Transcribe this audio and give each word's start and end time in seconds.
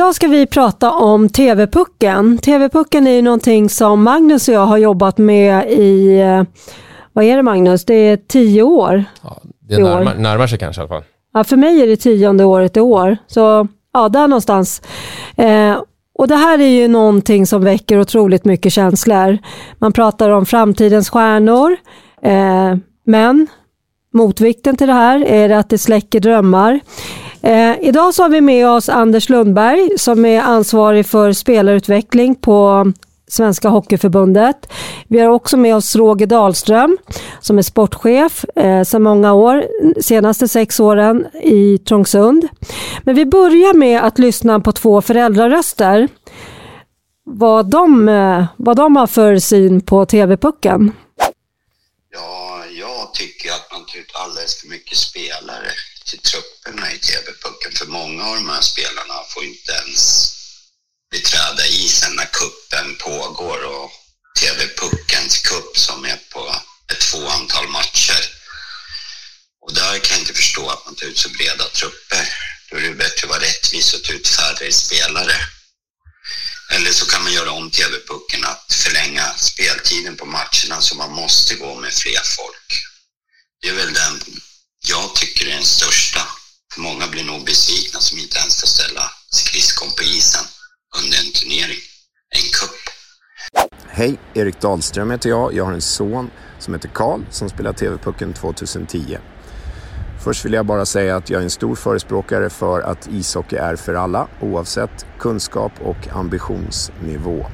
Idag 0.00 0.14
ska 0.14 0.28
vi 0.28 0.46
prata 0.46 0.92
om 0.92 1.28
TV-pucken. 1.28 2.38
TV-pucken 2.38 3.06
är 3.06 3.10
ju 3.10 3.22
någonting 3.22 3.68
som 3.68 4.02
Magnus 4.02 4.48
och 4.48 4.54
jag 4.54 4.66
har 4.66 4.76
jobbat 4.76 5.18
med 5.18 5.70
i, 5.72 6.20
eh, 6.20 6.42
vad 7.12 7.24
är 7.24 7.36
det 7.36 7.42
Magnus, 7.42 7.84
det 7.84 7.94
är 7.94 8.16
tio 8.16 8.62
år. 8.62 9.04
Ja, 9.22 9.42
det 9.60 9.78
närmar, 9.78 10.14
närmar 10.14 10.46
sig 10.46 10.58
kanske 10.58 10.80
i 10.80 10.82
alla 10.82 10.88
fall. 10.88 11.02
Ja, 11.32 11.44
för 11.44 11.56
mig 11.56 11.82
är 11.82 11.86
det 11.86 11.96
tionde 11.96 12.44
året 12.44 12.76
i 12.76 12.80
år. 12.80 13.16
Så 13.26 13.68
ja, 13.92 14.08
där 14.08 14.28
någonstans. 14.28 14.82
Eh, 15.36 15.76
och 16.14 16.28
Det 16.28 16.36
här 16.36 16.58
är 16.58 16.80
ju 16.80 16.88
någonting 16.88 17.46
som 17.46 17.64
väcker 17.64 18.00
otroligt 18.00 18.44
mycket 18.44 18.72
känslor. 18.72 19.38
Man 19.78 19.92
pratar 19.92 20.30
om 20.30 20.46
framtidens 20.46 21.10
stjärnor, 21.10 21.76
eh, 22.22 22.76
men 23.04 23.46
motvikten 24.12 24.76
till 24.76 24.86
det 24.86 24.92
här 24.92 25.24
är 25.24 25.50
att 25.50 25.68
det 25.68 25.78
släcker 25.78 26.20
drömmar. 26.20 26.80
Eh, 27.42 27.80
idag 27.80 28.14
så 28.14 28.22
har 28.22 28.28
vi 28.28 28.40
med 28.40 28.68
oss 28.68 28.88
Anders 28.88 29.28
Lundberg 29.28 29.98
som 29.98 30.24
är 30.24 30.40
ansvarig 30.40 31.06
för 31.06 31.32
spelarutveckling 31.32 32.34
på 32.34 32.86
Svenska 33.30 33.68
Hockeyförbundet. 33.68 34.72
Vi 35.08 35.20
har 35.20 35.28
också 35.28 35.56
med 35.56 35.76
oss 35.76 35.96
Roger 35.96 36.26
Dahlström 36.26 36.98
som 37.40 37.58
är 37.58 37.62
sportchef 37.62 38.44
eh, 38.56 38.82
sedan 38.82 39.02
många 39.02 39.32
år, 39.32 39.64
senaste 40.02 40.48
sex 40.48 40.80
åren 40.80 41.26
i 41.42 41.78
Trångsund. 41.78 42.48
Men 43.02 43.14
vi 43.14 43.26
börjar 43.26 43.74
med 43.74 44.04
att 44.04 44.18
lyssna 44.18 44.60
på 44.60 44.72
två 44.72 45.02
föräldraröster. 45.02 46.08
Vad 47.24 47.66
de, 47.70 48.08
eh, 48.08 48.44
vad 48.56 48.76
de 48.76 48.96
har 48.96 49.06
för 49.06 49.38
syn 49.38 49.80
på 49.80 50.06
TV-pucken. 50.06 50.92
Ja, 52.12 52.62
jag 52.80 53.14
tycker 53.14 53.50
att 53.50 53.69
man 53.90 54.00
ut 54.00 54.14
alldeles 54.14 54.60
för 54.60 54.66
mycket 54.66 54.98
spelare 54.98 55.72
till 56.04 56.18
trupperna 56.18 56.92
i 56.92 56.98
TV-pucken. 56.98 57.72
För 57.72 57.86
många 57.86 58.24
av 58.24 58.34
de 58.34 58.48
här 58.48 58.60
spelarna 58.60 59.24
får 59.28 59.44
inte 59.44 59.72
ens 59.72 60.32
beträda 61.10 61.66
isen 61.66 62.16
när 62.16 62.26
kuppen 62.26 62.96
pågår 62.96 63.64
och 63.64 63.90
TV-puckens 64.40 65.38
kupp 65.42 65.78
som 65.78 66.04
är 66.04 66.18
på 66.30 66.56
ett 66.92 67.04
få 67.04 67.28
antal 67.28 67.68
matcher. 67.68 68.24
Och 69.60 69.74
där 69.74 69.98
kan 69.98 70.16
jag 70.16 70.20
inte 70.20 70.34
förstå 70.34 70.70
att 70.70 70.86
man 70.86 70.94
tar 70.94 71.06
ut 71.06 71.18
så 71.18 71.28
breda 71.28 71.64
trupper. 71.68 72.28
Då 72.70 72.76
är 72.76 72.80
det 72.80 72.94
bättre 72.94 73.24
att 73.24 73.30
vara 73.30 73.40
rättvis 73.40 73.94
och 73.94 74.04
ta 74.04 74.12
ut 74.12 74.28
färre 74.28 74.72
spelare. 74.72 75.34
Eller 76.72 76.92
så 76.92 77.06
kan 77.06 77.22
man 77.22 77.32
göra 77.32 77.50
om 77.50 77.70
TV-pucken 77.70 78.44
att 78.44 78.72
förlänga 78.72 79.34
speltiden 79.36 80.16
på 80.16 80.26
matcherna 80.26 80.80
så 80.80 80.94
man 80.94 81.12
måste 81.12 81.54
gå 81.54 81.74
med 81.74 81.92
fler 81.92 82.22
folk. 82.36 82.89
Det 83.62 83.68
är 83.68 83.74
väl 83.74 83.92
den 83.92 84.14
jag 84.88 85.14
tycker 85.14 85.50
är 85.50 85.54
den 85.54 85.64
största. 85.64 86.20
För 86.74 86.80
många 86.80 87.06
blir 87.10 87.24
nog 87.24 87.44
besvikna 87.44 88.00
som 88.00 88.18
inte 88.18 88.38
ens 88.38 88.60
får 88.60 88.66
ställa 88.66 89.02
skridskon 89.30 89.88
på 89.96 90.02
isen 90.02 90.44
under 90.98 91.16
en 91.18 91.32
turnering, 91.32 91.82
en 92.36 92.46
kupp. 92.58 92.80
Hej, 93.88 94.18
Erik 94.34 94.60
Dahlström 94.60 95.10
heter 95.10 95.30
jag. 95.30 95.54
Jag 95.54 95.64
har 95.64 95.72
en 95.72 95.80
son 95.80 96.30
som 96.58 96.74
heter 96.74 96.88
Karl 96.88 97.20
som 97.30 97.48
spelar 97.48 97.72
TV-pucken 97.72 98.32
2010. 98.34 99.18
Först 100.24 100.44
vill 100.44 100.52
jag 100.52 100.66
bara 100.66 100.86
säga 100.86 101.16
att 101.16 101.30
jag 101.30 101.40
är 101.40 101.44
en 101.44 101.50
stor 101.50 101.74
förespråkare 101.74 102.50
för 102.50 102.80
att 102.80 103.08
ishockey 103.12 103.56
är 103.56 103.76
för 103.76 103.94
alla 103.94 104.28
oavsett 104.40 105.06
kunskap 105.18 105.72
och 105.80 106.08
ambitionsnivå. 106.12 107.46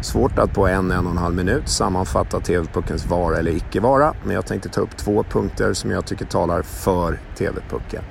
Svårt 0.00 0.38
att 0.38 0.54
på 0.54 0.66
en, 0.66 0.90
en 0.90 1.06
och 1.06 1.12
en 1.12 1.18
halv 1.18 1.34
minut 1.34 1.68
sammanfatta 1.68 2.40
TV-puckens 2.40 3.06
vara 3.06 3.38
eller 3.38 3.56
icke 3.56 3.80
vara, 3.80 4.14
men 4.24 4.34
jag 4.34 4.46
tänkte 4.46 4.68
ta 4.68 4.80
upp 4.80 4.96
två 4.96 5.22
punkter 5.22 5.72
som 5.72 5.90
jag 5.90 6.06
tycker 6.06 6.24
talar 6.24 6.62
för 6.62 7.20
TV-pucken. 7.38 8.02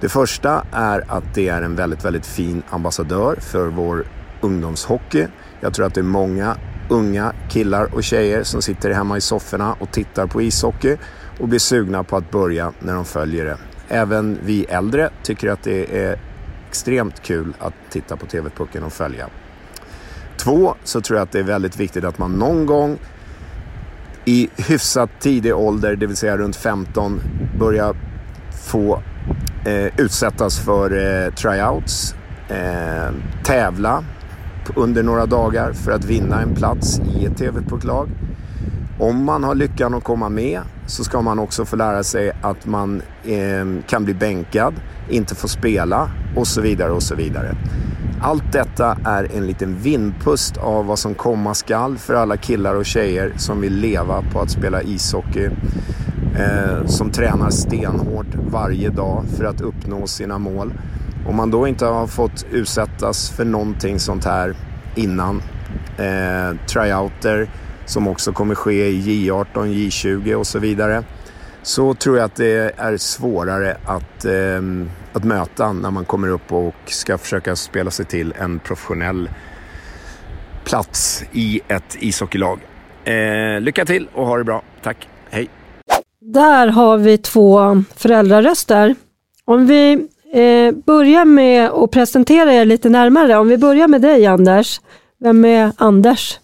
Det 0.00 0.08
första 0.08 0.66
är 0.72 1.04
att 1.08 1.34
det 1.34 1.48
är 1.48 1.62
en 1.62 1.76
väldigt, 1.76 2.04
väldigt 2.04 2.26
fin 2.26 2.62
ambassadör 2.70 3.36
för 3.40 3.66
vår 3.66 4.04
ungdomshockey. 4.40 5.26
Jag 5.60 5.74
tror 5.74 5.86
att 5.86 5.94
det 5.94 6.00
är 6.00 6.04
många 6.04 6.56
unga 6.88 7.32
killar 7.50 7.94
och 7.94 8.04
tjejer 8.04 8.42
som 8.42 8.62
sitter 8.62 8.90
hemma 8.90 9.16
i 9.16 9.20
sofforna 9.20 9.76
och 9.78 9.92
tittar 9.92 10.26
på 10.26 10.42
ishockey 10.42 10.96
och 11.40 11.48
blir 11.48 11.58
sugna 11.58 12.04
på 12.04 12.16
att 12.16 12.30
börja 12.30 12.72
när 12.78 12.94
de 12.94 13.04
följer 13.04 13.44
det. 13.44 13.56
Även 13.88 14.38
vi 14.44 14.64
äldre 14.64 15.10
tycker 15.22 15.48
att 15.48 15.62
det 15.62 16.04
är 16.04 16.18
extremt 16.68 17.22
kul 17.22 17.54
att 17.58 17.74
titta 17.90 18.16
på 18.16 18.26
TV-pucken 18.26 18.84
och 18.84 18.92
följa. 18.92 19.28
Två, 20.42 20.74
så 20.84 21.00
tror 21.00 21.18
jag 21.18 21.24
att 21.24 21.32
det 21.32 21.38
är 21.38 21.42
väldigt 21.42 21.80
viktigt 21.80 22.04
att 22.04 22.18
man 22.18 22.32
någon 22.32 22.66
gång 22.66 22.98
i 24.24 24.48
hyfsat 24.56 25.10
tidig 25.20 25.54
ålder, 25.56 25.96
det 25.96 26.06
vill 26.06 26.16
säga 26.16 26.36
runt 26.36 26.56
15, 26.56 27.20
börjar 27.58 27.96
få 28.68 29.02
eh, 29.64 30.00
utsättas 30.00 30.58
för 30.58 30.90
eh, 30.90 31.32
tryouts, 31.34 32.14
eh, 32.48 33.14
tävla 33.44 34.04
under 34.76 35.02
några 35.02 35.26
dagar 35.26 35.72
för 35.72 35.92
att 35.92 36.04
vinna 36.04 36.42
en 36.42 36.54
plats 36.54 37.00
i 37.16 37.26
ett 37.26 37.36
TV-pucklag. 37.36 38.08
Om 38.98 39.24
man 39.24 39.44
har 39.44 39.54
lyckan 39.54 39.94
att 39.94 40.04
komma 40.04 40.28
med 40.28 40.60
så 40.86 41.04
ska 41.04 41.22
man 41.22 41.38
också 41.38 41.64
få 41.64 41.76
lära 41.76 42.02
sig 42.02 42.32
att 42.42 42.66
man 42.66 43.02
eh, 43.24 43.84
kan 43.88 44.04
bli 44.04 44.14
bänkad, 44.14 44.74
inte 45.08 45.34
få 45.34 45.48
spela 45.48 46.10
och 46.36 46.46
så 46.46 46.60
vidare 46.60 46.92
och 46.92 47.02
så 47.02 47.14
vidare. 47.14 47.56
Allt 48.24 48.52
detta 48.52 48.98
är 49.04 49.36
en 49.36 49.46
liten 49.46 49.76
vindpust 49.78 50.56
av 50.56 50.86
vad 50.86 50.98
som 50.98 51.14
komma 51.14 51.54
skall 51.54 51.98
för 51.98 52.14
alla 52.14 52.36
killar 52.36 52.74
och 52.74 52.86
tjejer 52.86 53.32
som 53.36 53.60
vill 53.60 53.74
leva 53.74 54.22
på 54.32 54.40
att 54.40 54.50
spela 54.50 54.82
ishockey. 54.82 55.50
Eh, 56.38 56.86
som 56.86 57.10
tränar 57.10 57.50
stenhårt 57.50 58.34
varje 58.34 58.90
dag 58.90 59.24
för 59.36 59.44
att 59.44 59.60
uppnå 59.60 60.06
sina 60.06 60.38
mål. 60.38 60.72
Om 61.26 61.36
man 61.36 61.50
då 61.50 61.68
inte 61.68 61.86
har 61.86 62.06
fått 62.06 62.46
utsättas 62.50 63.30
för 63.30 63.44
någonting 63.44 63.98
sånt 63.98 64.24
här 64.24 64.54
innan, 64.94 65.42
eh, 65.98 66.56
tryouter 66.66 67.50
som 67.84 68.08
också 68.08 68.32
kommer 68.32 68.54
ske 68.54 68.88
i 68.88 69.00
J18, 69.00 69.66
J20 69.66 70.34
och 70.34 70.46
så 70.46 70.58
vidare, 70.58 71.04
så 71.62 71.94
tror 71.94 72.16
jag 72.16 72.24
att 72.24 72.36
det 72.36 72.72
är 72.76 72.96
svårare 72.96 73.76
att, 73.86 74.24
eh, 74.24 74.62
att 75.12 75.24
möta 75.24 75.72
när 75.72 75.90
man 75.90 76.04
kommer 76.04 76.28
upp 76.28 76.52
och 76.52 76.74
ska 76.86 77.18
försöka 77.18 77.56
spela 77.56 77.90
sig 77.90 78.06
till 78.06 78.34
en 78.38 78.58
professionell 78.58 79.30
plats 80.64 81.24
i 81.32 81.60
ett 81.68 81.96
ishockeylag. 82.00 82.60
Eh, 83.04 83.60
lycka 83.60 83.84
till 83.84 84.08
och 84.14 84.26
ha 84.26 84.38
det 84.38 84.44
bra. 84.44 84.62
Tack. 84.82 85.08
Hej. 85.30 85.48
Där 86.20 86.66
har 86.66 86.98
vi 86.98 87.18
två 87.18 87.82
föräldraröster. 87.96 88.94
Om 89.44 89.66
vi 89.66 89.92
eh, 90.32 90.74
börjar 90.84 91.24
med 91.24 91.70
att 91.70 91.90
presentera 91.90 92.52
er 92.54 92.64
lite 92.64 92.88
närmare. 92.88 93.36
Om 93.36 93.48
vi 93.48 93.58
börjar 93.58 93.88
med 93.88 94.02
dig 94.02 94.26
Anders. 94.26 94.80
Vem 95.20 95.44
är 95.44 95.72
Anders? 95.76 96.38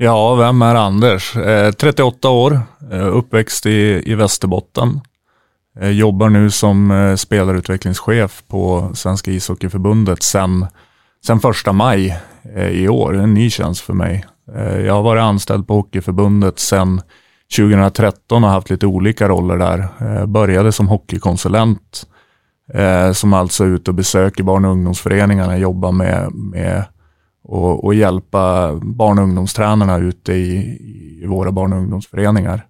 Ja, 0.00 0.34
vem 0.34 0.62
är 0.62 0.74
Anders? 0.74 1.36
Eh, 1.36 1.72
38 1.72 2.28
år, 2.28 2.60
eh, 2.92 3.16
uppväxt 3.16 3.66
i, 3.66 4.02
i 4.06 4.14
Västerbotten. 4.14 5.00
Eh, 5.80 5.90
jobbar 5.90 6.28
nu 6.28 6.50
som 6.50 6.90
eh, 6.90 7.14
spelarutvecklingschef 7.14 8.42
på 8.48 8.90
Svenska 8.94 9.30
ishockeyförbundet 9.30 10.22
sedan 10.22 10.66
sen 11.26 11.40
första 11.40 11.72
maj 11.72 12.20
eh, 12.56 12.68
i 12.68 12.88
år. 12.88 13.16
En 13.16 13.34
ny 13.34 13.50
tjänst 13.50 13.80
för 13.80 13.92
mig. 13.92 14.24
Eh, 14.54 14.80
jag 14.80 14.94
har 14.94 15.02
varit 15.02 15.22
anställd 15.22 15.66
på 15.66 15.74
Hockeyförbundet 15.74 16.58
sedan 16.58 17.00
2013 17.56 18.44
och 18.44 18.50
haft 18.50 18.70
lite 18.70 18.86
olika 18.86 19.28
roller 19.28 19.56
där. 19.56 19.88
Eh, 20.00 20.26
började 20.26 20.72
som 20.72 20.88
hockeykonsulent 20.88 22.06
eh, 22.74 23.12
som 23.12 23.32
alltså 23.32 23.64
är 23.64 23.68
ute 23.68 23.90
och 23.90 23.94
besöker 23.94 24.42
barn 24.42 24.64
och 24.64 24.70
ungdomsföreningarna, 24.70 25.58
jobbar 25.58 25.92
med, 25.92 26.32
med 26.32 26.84
och, 27.48 27.84
och 27.84 27.94
hjälpa 27.94 28.74
barn 28.74 29.18
och 29.18 29.24
ungdomstränarna 29.24 29.98
ute 29.98 30.32
i, 30.32 30.56
i 31.22 31.26
våra 31.26 31.52
barn 31.52 31.72
och 31.72 31.78
ungdomsföreningar. 31.78 32.66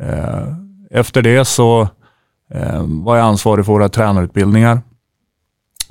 Eh, 0.00 0.46
efter 0.90 1.22
det 1.22 1.44
så 1.44 1.88
Eh, 2.54 2.84
var 2.86 3.16
jag 3.16 3.26
ansvarig 3.26 3.66
för 3.66 3.72
våra 3.72 3.88
tränarutbildningar 3.88 4.82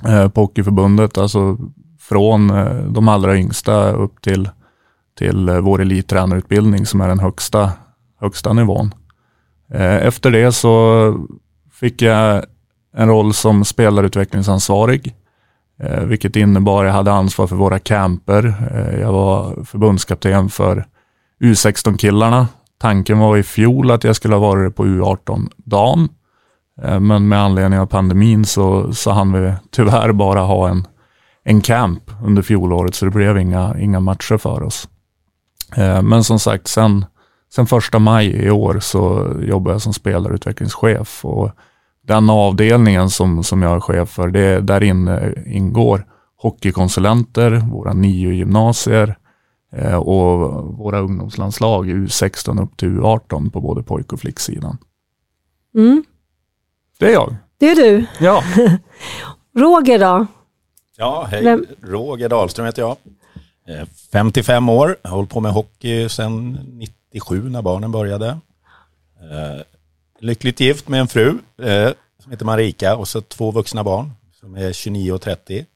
eh, 0.06 0.28
på 0.28 0.40
Hockeyförbundet, 0.40 1.18
alltså 1.18 1.58
från 1.98 2.50
eh, 2.50 2.84
de 2.84 3.08
allra 3.08 3.36
yngsta 3.36 3.92
upp 3.92 4.22
till, 4.22 4.48
till 5.18 5.48
eh, 5.48 5.58
vår 5.58 5.80
elittränarutbildning 5.80 6.86
som 6.86 7.00
är 7.00 7.08
den 7.08 7.18
högsta, 7.18 7.72
högsta 8.20 8.52
nivån. 8.52 8.94
Eh, 9.70 10.06
efter 10.06 10.30
det 10.30 10.52
så 10.52 11.26
fick 11.72 12.02
jag 12.02 12.44
en 12.96 13.08
roll 13.08 13.34
som 13.34 13.64
spelarutvecklingsansvarig, 13.64 15.14
eh, 15.80 16.04
vilket 16.04 16.36
innebar 16.36 16.84
att 16.84 16.88
jag 16.88 16.94
hade 16.94 17.12
ansvar 17.12 17.46
för 17.46 17.56
våra 17.56 17.78
camper. 17.78 18.54
Eh, 18.74 19.00
jag 19.00 19.12
var 19.12 19.64
förbundskapten 19.64 20.48
för 20.48 20.86
U16-killarna. 21.40 22.48
Tanken 22.78 23.18
var 23.18 23.36
i 23.36 23.42
fjol 23.42 23.90
att 23.90 24.04
jag 24.04 24.16
skulle 24.16 24.34
ha 24.34 24.40
varit 24.40 24.76
på 24.76 24.84
U18-dam, 24.84 26.08
eh, 26.82 27.00
men 27.00 27.28
med 27.28 27.38
anledning 27.38 27.78
av 27.78 27.86
pandemin 27.86 28.44
så, 28.44 28.92
så 28.92 29.10
hann 29.10 29.32
vi 29.32 29.52
tyvärr 29.70 30.12
bara 30.12 30.40
ha 30.40 30.68
en, 30.68 30.86
en 31.44 31.60
camp 31.60 32.10
under 32.24 32.42
fjolåret, 32.42 32.94
så 32.94 33.04
det 33.04 33.10
blev 33.10 33.38
inga, 33.38 33.78
inga 33.78 34.00
matcher 34.00 34.36
för 34.36 34.62
oss. 34.62 34.88
Eh, 35.76 36.02
men 36.02 36.24
som 36.24 36.38
sagt, 36.38 36.68
sen, 36.68 37.04
sen 37.54 37.66
första 37.66 37.98
maj 37.98 38.26
i 38.26 38.50
år 38.50 38.80
så 38.80 39.32
jobbar 39.42 39.72
jag 39.72 39.82
som 39.82 39.92
spelarutvecklingschef 39.92 41.24
och 41.24 41.50
den 42.02 42.30
avdelningen 42.30 43.10
som, 43.10 43.44
som 43.44 43.62
jag 43.62 43.76
är 43.76 43.80
chef 43.80 44.08
för, 44.08 44.28
det, 44.28 44.60
där 44.60 44.82
inne 44.82 45.34
ingår 45.46 46.06
hockeykonsulenter, 46.36 47.50
våra 47.50 47.92
nio 47.92 48.32
gymnasier 48.32 49.18
eh, 49.76 49.96
och 49.96 50.38
våra 50.78 50.98
ungdomslandslag 51.00 51.86
U16 51.90 52.62
upp 52.62 52.76
till 52.76 52.88
U18 52.88 53.50
på 53.50 53.60
både 53.60 53.82
pojk 53.82 54.12
och 54.12 54.20
flicksidan. 54.20 54.78
Mm. 55.74 56.04
Det 56.98 57.06
är 57.06 57.12
jag. 57.12 57.36
Det 57.58 57.70
är 57.70 57.76
du. 57.76 58.06
Ja. 58.20 58.42
Roger 59.56 59.98
då? 59.98 60.26
Ja, 60.96 61.26
hej. 61.30 61.44
Vem- 61.44 61.66
Roger 61.82 62.28
Dahlström 62.28 62.66
heter 62.66 62.82
jag. 62.82 62.96
Eh, 63.68 63.86
55 64.12 64.68
år, 64.68 64.96
har 65.02 65.10
hållit 65.16 65.30
på 65.30 65.40
med 65.40 65.52
hockey 65.52 66.08
sedan 66.08 66.58
97 67.12 67.48
när 67.48 67.62
barnen 67.62 67.92
började. 67.92 68.38
Lyckligt 70.20 70.60
gift 70.60 70.88
med 70.88 71.00
en 71.00 71.08
fru 71.08 71.38
eh, 71.62 71.92
som 72.18 72.32
heter 72.32 72.44
Marika 72.44 72.96
och 72.96 73.08
så 73.08 73.20
två 73.20 73.50
vuxna 73.50 73.84
barn 73.84 74.10
som 74.32 74.54
är 74.56 74.72
29 74.72 75.12
och 75.12 75.20
30. 75.22 75.66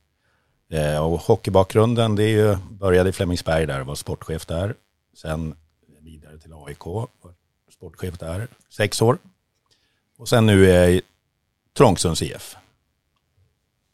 Eh, 0.70 0.98
Och 0.98 1.20
hockeybakgrunden, 1.20 2.16
det 2.16 2.24
är 2.24 2.28
ju, 2.28 2.56
började 2.70 3.10
i 3.10 3.12
Flemingsberg 3.12 3.66
där, 3.66 3.80
var 3.80 3.94
sportchef 3.94 4.46
där. 4.46 4.74
Sen 5.16 5.54
vidare 6.00 6.38
till 6.38 6.52
AIK, 6.52 6.84
var 6.86 7.08
sportchef 7.72 8.18
där, 8.18 8.48
sex 8.70 9.02
år. 9.02 9.18
Och 10.18 10.28
sen 10.28 10.46
nu 10.46 10.70
är 10.70 10.82
jag 10.82 10.92
i 10.92 11.02
Trångsunds 11.76 12.22
IF. 12.22 12.56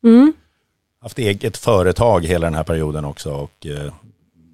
Mm. 0.05 0.33
haft 1.01 1.19
eget 1.19 1.57
företag 1.57 2.25
hela 2.25 2.47
den 2.47 2.55
här 2.55 2.65
perioden 2.65 3.05
också 3.05 3.33
och 3.33 3.67
eh, 3.67 3.93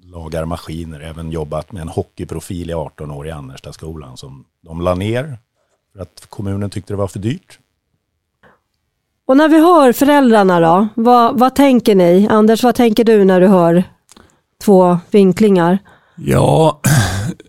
lagar 0.03 0.45
maskiner. 0.45 0.99
Även 0.99 1.31
jobbat 1.31 1.71
med 1.71 1.81
en 1.81 1.89
hockeyprofil 1.89 2.69
i 2.69 2.73
18 2.73 3.11
år 3.11 3.27
i 3.27 3.31
Annerstaskolan 3.31 4.17
som 4.17 4.45
de 4.61 4.81
la 4.81 4.95
ner 4.95 5.37
för 5.97 6.03
att 6.03 6.25
kommunen 6.29 6.69
tyckte 6.69 6.93
det 6.93 6.97
var 6.97 7.07
för 7.07 7.19
dyrt. 7.19 7.59
Och 9.27 9.37
när 9.37 9.49
vi 9.49 9.59
hör 9.59 9.93
föräldrarna 9.93 10.59
då, 10.59 10.87
vad, 10.95 11.39
vad 11.39 11.55
tänker 11.55 11.95
ni? 11.95 12.27
Anders, 12.29 12.63
vad 12.63 12.75
tänker 12.75 13.03
du 13.03 13.25
när 13.25 13.41
du 13.41 13.47
hör 13.47 13.83
två 14.63 14.99
vinklingar? 15.11 15.77
Ja, 16.15 16.81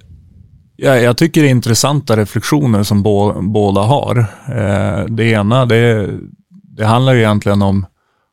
ja, 0.76 0.96
jag 0.96 1.16
tycker 1.16 1.42
det 1.42 1.48
är 1.48 1.50
intressanta 1.50 2.16
reflektioner 2.16 2.82
som 2.82 3.02
bå, 3.02 3.42
båda 3.42 3.80
har. 3.80 4.18
Eh, 4.48 5.04
det 5.04 5.24
ena, 5.24 5.66
det, 5.66 6.10
det 6.48 6.84
handlar 6.84 7.12
ju 7.12 7.18
egentligen 7.18 7.62
om, 7.62 7.86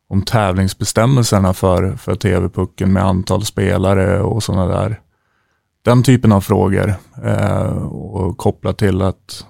om 0.10 0.22
tävlingsbestämmelserna 0.22 1.54
för, 1.54 1.96
för 1.96 2.16
TV-pucken 2.16 2.94
med 2.94 3.04
antal 3.04 3.46
spelare 3.46 4.22
och 4.22 4.44
sådana 4.44 4.68
där. 4.68 5.00
Den 5.86 6.04
typen 6.04 6.32
av 6.32 6.42
frågor. 6.42 6.94
Eh, 7.26 7.78
och 7.88 8.38
kopplat 8.38 8.78
till 8.78 9.02
att 9.02 9.46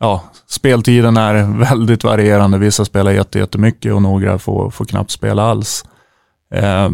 ja, 0.00 0.24
speltiden 0.46 1.16
är 1.16 1.58
väldigt 1.58 2.04
varierande. 2.04 2.58
Vissa 2.58 2.84
spelar 2.84 3.12
jätte- 3.12 3.38
jättemycket 3.38 3.92
och 3.92 4.02
några 4.02 4.38
får, 4.38 4.70
får 4.70 4.84
knappt 4.84 5.10
spela 5.10 5.42
alls. 5.42 5.84
Eh, 6.54 6.90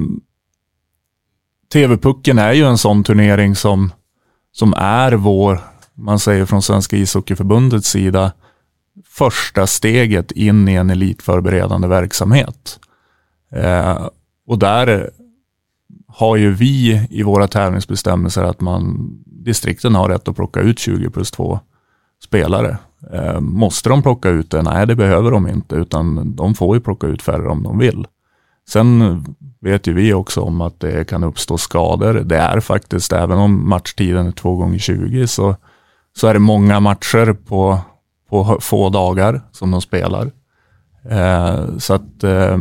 TV-pucken 1.72 2.38
är 2.38 2.52
ju 2.52 2.64
en 2.64 2.78
sån 2.78 3.04
turnering 3.04 3.56
som, 3.56 3.92
som 4.52 4.74
är 4.76 5.12
vår, 5.12 5.60
man 5.94 6.18
säger 6.18 6.44
från 6.44 6.62
Svenska 6.62 6.96
ishockeyförbundets 6.96 7.88
sida, 7.88 8.32
första 9.04 9.66
steget 9.66 10.32
in 10.32 10.68
i 10.68 10.74
en 10.74 10.90
elitförberedande 10.90 11.88
verksamhet. 11.88 12.80
Eh, 13.52 14.08
och 14.46 14.58
där 14.58 15.10
har 16.08 16.36
ju 16.36 16.54
vi 16.54 17.06
i 17.10 17.22
våra 17.22 17.48
tävlingsbestämmelser 17.48 18.42
att 18.42 18.60
man, 18.60 19.10
distrikten 19.26 19.94
har 19.94 20.08
rätt 20.08 20.28
att 20.28 20.36
plocka 20.36 20.60
ut 20.60 20.78
20 20.78 21.10
plus 21.10 21.30
2 21.30 21.60
spelare. 22.24 22.78
Eh, 23.12 23.40
måste 23.40 23.88
de 23.88 24.02
plocka 24.02 24.28
ut 24.28 24.50
det? 24.50 24.62
Nej, 24.62 24.86
det 24.86 24.96
behöver 24.96 25.30
de 25.30 25.48
inte, 25.48 25.76
utan 25.76 26.36
de 26.36 26.54
får 26.54 26.76
ju 26.76 26.80
plocka 26.80 27.06
ut 27.06 27.22
färre 27.22 27.48
om 27.48 27.62
de 27.62 27.78
vill. 27.78 28.06
Sen 28.68 29.24
vet 29.60 29.86
ju 29.86 29.92
vi 29.92 30.12
också 30.12 30.40
om 30.40 30.60
att 30.60 30.80
det 30.80 31.08
kan 31.08 31.24
uppstå 31.24 31.58
skador. 31.58 32.14
Det 32.14 32.36
är 32.36 32.60
faktiskt, 32.60 33.12
även 33.12 33.38
om 33.38 33.68
matchtiden 33.68 34.26
är 34.26 34.32
två 34.32 34.56
gånger 34.56 34.78
20 34.78 35.26
så, 35.26 35.56
så 36.16 36.26
är 36.26 36.34
det 36.34 36.40
många 36.40 36.80
matcher 36.80 37.32
på, 37.32 37.78
på 38.30 38.58
få 38.60 38.88
dagar 38.88 39.40
som 39.52 39.70
de 39.70 39.80
spelar. 39.80 40.30
Eh, 41.10 41.78
så 41.78 41.94
att, 41.94 42.24
eh, 42.24 42.58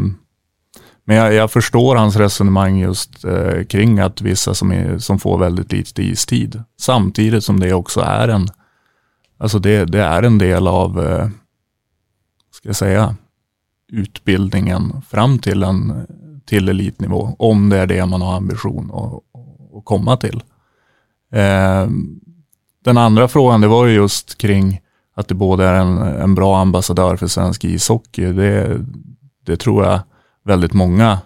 men 1.05 1.17
jag, 1.17 1.33
jag 1.33 1.51
förstår 1.51 1.95
hans 1.95 2.15
resonemang 2.15 2.77
just 2.77 3.25
eh, 3.25 3.63
kring 3.63 3.99
att 3.99 4.21
vissa 4.21 4.53
som, 4.53 4.71
är, 4.71 4.97
som 4.97 5.19
får 5.19 5.37
väldigt 5.37 5.71
lite 5.71 6.03
istid. 6.03 6.63
Samtidigt 6.79 7.43
som 7.43 7.59
det 7.59 7.73
också 7.73 8.01
är 8.01 8.27
en, 8.27 8.47
alltså 9.37 9.59
det, 9.59 9.85
det 9.85 10.01
är 10.01 10.23
en 10.23 10.37
del 10.37 10.67
av, 10.67 11.05
eh, 11.05 11.29
ska 12.51 12.69
jag 12.69 12.75
säga, 12.75 13.15
utbildningen 13.91 15.01
fram 15.01 15.39
till, 15.39 15.63
en, 15.63 16.07
till 16.45 16.69
elitnivå, 16.69 17.35
om 17.39 17.69
det 17.69 17.77
är 17.77 17.87
det 17.87 18.05
man 18.05 18.21
har 18.21 18.35
ambition 18.35 18.91
att, 18.93 19.39
att 19.77 19.85
komma 19.85 20.17
till. 20.17 20.43
Eh, 21.31 21.87
den 22.83 22.97
andra 22.97 23.27
frågan, 23.27 23.61
det 23.61 23.67
var 23.67 23.85
ju 23.85 23.93
just 23.93 24.37
kring 24.37 24.81
att 25.15 25.27
det 25.27 25.35
både 25.35 25.65
är 25.65 25.73
en, 25.73 25.97
en 25.97 26.35
bra 26.35 26.57
ambassadör 26.57 27.15
för 27.15 27.27
svensk 27.27 27.63
ishockey. 27.63 28.25
Det, 28.25 28.79
det 29.45 29.57
tror 29.57 29.85
jag 29.85 29.99
väldigt 30.43 30.73
många 30.73 31.19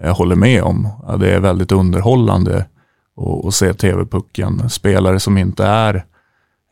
eh, 0.00 0.16
håller 0.16 0.36
med 0.36 0.62
om. 0.62 0.88
Det 1.20 1.34
är 1.34 1.40
väldigt 1.40 1.72
underhållande 1.72 2.66
att, 3.16 3.46
att 3.46 3.54
se 3.54 3.74
TV-pucken. 3.74 4.70
Spelare 4.70 5.20
som 5.20 5.38
inte 5.38 5.64
är 5.64 6.04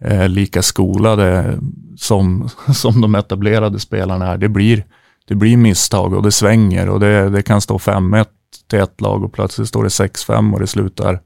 eh, 0.00 0.28
lika 0.28 0.62
skolade 0.62 1.59
som, 1.97 2.49
som 2.75 3.00
de 3.00 3.14
etablerade 3.14 3.78
spelarna 3.78 4.26
är. 4.26 4.38
Det 4.38 4.49
blir, 4.49 4.85
det 5.28 5.35
blir 5.35 5.57
misstag 5.57 6.12
och 6.12 6.23
det 6.23 6.33
svänger 6.33 6.88
och 6.88 7.00
det, 7.00 7.28
det 7.28 7.42
kan 7.42 7.61
stå 7.61 7.78
5-1 7.78 8.26
till 8.71 8.78
ett 8.78 9.00
lag 9.00 9.25
och 9.25 9.33
plötsligt 9.33 9.69
står 9.69 9.83
det 9.83 9.88
6-5 9.88 10.52
och 10.52 10.61
det 10.61 10.66
slutar 10.66 11.21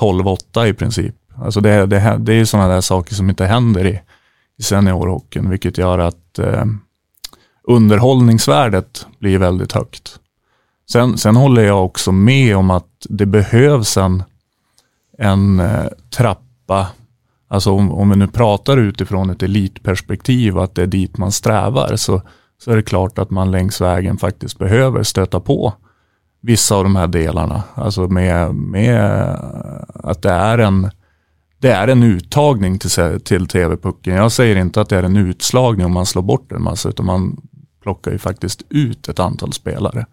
12-8 0.00 0.66
i 0.66 0.72
princip. 0.72 1.14
Alltså 1.44 1.60
det, 1.60 1.86
det, 1.86 2.16
det 2.18 2.32
är 2.32 2.36
ju 2.36 2.46
sådana 2.46 2.68
där 2.68 2.80
saker 2.80 3.14
som 3.14 3.30
inte 3.30 3.46
händer 3.46 3.86
i, 3.86 4.00
i 4.58 4.62
seniorhockeyn, 4.62 5.50
vilket 5.50 5.78
gör 5.78 5.98
att 5.98 6.38
eh, 6.38 6.64
underhållningsvärdet 7.62 9.06
blir 9.18 9.38
väldigt 9.38 9.72
högt. 9.72 10.18
Sen, 10.92 11.18
sen 11.18 11.36
håller 11.36 11.62
jag 11.62 11.84
också 11.84 12.12
med 12.12 12.56
om 12.56 12.70
att 12.70 13.06
det 13.08 13.26
behövs 13.26 13.96
en, 13.96 14.22
en 15.18 15.60
eh, 15.60 15.86
trappa, 16.16 16.86
alltså 17.50 17.72
om, 17.72 17.92
om 17.92 18.10
vi 18.10 18.16
nu 18.16 18.26
pratar 18.26 18.76
utifrån 18.76 19.30
ett 19.30 19.42
elitperspektiv, 19.42 20.58
att 20.58 20.74
det 20.74 20.82
är 20.82 20.86
dit 20.86 21.18
man 21.18 21.32
strävar, 21.32 21.96
så, 21.96 22.22
så 22.58 22.70
är 22.70 22.76
det 22.76 22.82
klart 22.82 23.18
att 23.18 23.30
man 23.30 23.50
längs 23.50 23.80
vägen 23.80 24.18
faktiskt 24.18 24.58
behöver 24.58 25.02
stöta 25.02 25.40
på 25.40 25.74
vissa 26.40 26.76
av 26.76 26.84
de 26.84 26.96
här 26.96 27.06
delarna. 27.06 27.62
Alltså 27.74 28.08
med, 28.08 28.54
med 28.54 29.00
att 29.94 30.22
det 30.22 30.30
är 30.30 30.58
en, 30.58 30.90
det 31.58 31.70
är 31.70 31.88
en 31.88 32.02
uttagning 32.02 32.78
till, 32.78 33.20
till 33.20 33.46
TV-pucken. 33.46 34.14
Jag 34.14 34.32
säger 34.32 34.56
inte 34.56 34.80
att 34.80 34.88
det 34.88 34.96
är 34.96 35.02
en 35.02 35.16
utslagning 35.16 35.86
om 35.86 35.92
man 35.92 36.06
slår 36.06 36.22
bort 36.22 36.52
en 36.52 36.62
massa, 36.62 36.88
utan 36.88 37.06
man 37.06 37.40
plockar 37.82 38.10
ju 38.10 38.18
faktiskt 38.18 38.62
ut 38.68 39.08
ett 39.08 39.18
antal 39.18 39.52
spelare. 39.52 40.06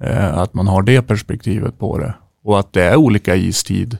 Eh, 0.00 0.38
att 0.38 0.54
man 0.54 0.68
har 0.68 0.82
det 0.82 1.02
perspektivet 1.02 1.78
på 1.78 1.98
det. 1.98 2.14
Och 2.44 2.58
att 2.58 2.72
det 2.72 2.82
är 2.82 2.96
olika 2.96 3.36
istid 3.36 3.98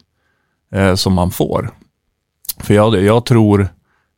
eh, 0.72 0.94
som 0.94 1.12
man 1.12 1.30
får. 1.30 1.70
För 2.60 2.74
jag, 2.74 3.02
jag 3.02 3.24
tror, 3.24 3.68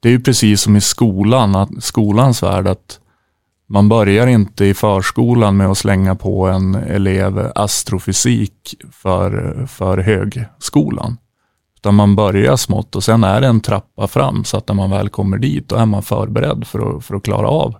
det 0.01 0.09
är 0.09 0.13
ju 0.13 0.21
precis 0.21 0.61
som 0.61 0.77
i 0.77 0.81
skolan, 0.81 1.55
att 1.55 1.85
skolans 1.85 2.43
värld, 2.43 2.67
att 2.67 3.01
man 3.69 3.89
börjar 3.89 4.27
inte 4.27 4.65
i 4.65 4.75
förskolan 4.75 5.57
med 5.57 5.67
att 5.67 5.79
slänga 5.79 6.15
på 6.15 6.47
en 6.47 6.75
elev 6.75 7.53
astrofysik 7.55 8.75
för, 8.93 9.67
för 9.67 9.99
högskolan. 9.99 11.17
Utan 11.77 11.95
man 11.95 12.17
börjar 12.17 12.57
smått 12.57 12.97
och 12.97 13.05
sen 13.05 13.25
är 13.25 13.41
det 13.41 13.47
en 13.47 13.61
trappa 13.61 14.07
fram 14.09 14.45
så 14.45 14.57
att 14.57 14.69
när 14.69 14.75
man 14.75 14.91
väl 14.91 15.09
kommer 15.09 15.39
dit 15.39 15.69
då 15.69 15.77
är 15.77 15.87
man 15.87 16.03
förberedd 16.03 16.67
för 16.67 16.97
att, 16.97 17.05
för 17.05 17.15
att 17.15 17.23
klara 17.23 17.49
av 17.49 17.75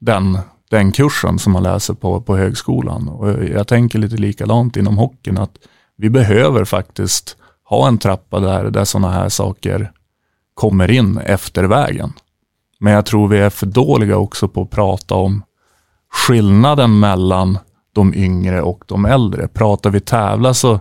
den, 0.00 0.38
den 0.70 0.92
kursen 0.92 1.38
som 1.38 1.52
man 1.52 1.62
läser 1.62 1.94
på, 1.94 2.20
på 2.20 2.36
högskolan. 2.36 3.08
Och 3.08 3.44
jag 3.44 3.68
tänker 3.68 3.98
lite 3.98 4.16
likadant 4.16 4.76
inom 4.76 4.98
hockeyn 4.98 5.38
att 5.38 5.58
vi 5.96 6.10
behöver 6.10 6.64
faktiskt 6.64 7.36
ha 7.68 7.88
en 7.88 7.98
trappa 7.98 8.40
där, 8.40 8.70
där 8.70 8.84
sådana 8.84 9.10
här 9.10 9.28
saker 9.28 9.92
kommer 10.54 10.90
in 10.90 11.18
efter 11.18 11.64
vägen. 11.64 12.12
Men 12.80 12.92
jag 12.92 13.06
tror 13.06 13.28
vi 13.28 13.38
är 13.38 13.50
för 13.50 13.66
dåliga 13.66 14.16
också 14.16 14.48
på 14.48 14.62
att 14.62 14.70
prata 14.70 15.14
om 15.14 15.42
skillnaden 16.10 17.00
mellan 17.00 17.58
de 17.92 18.14
yngre 18.14 18.62
och 18.62 18.84
de 18.86 19.04
äldre. 19.04 19.48
Pratar 19.48 19.90
vi 19.90 20.00
tävla 20.00 20.54
så 20.54 20.80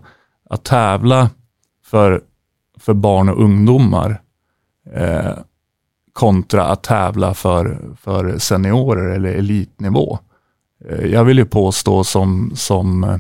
att 0.49 0.63
tävla 0.63 1.29
för, 1.85 2.21
för 2.79 2.93
barn 2.93 3.29
och 3.29 3.43
ungdomar 3.43 4.21
eh, 4.93 5.31
kontra 6.13 6.65
att 6.65 6.83
tävla 6.83 7.33
för, 7.33 7.79
för 8.01 8.37
seniorer 8.37 9.09
eller 9.09 9.33
elitnivå. 9.33 10.19
Eh, 10.85 11.05
jag 11.05 11.23
vill 11.23 11.37
ju 11.37 11.45
påstå 11.45 12.03
som, 12.03 12.51
som, 12.55 13.03
eh, 13.03 13.17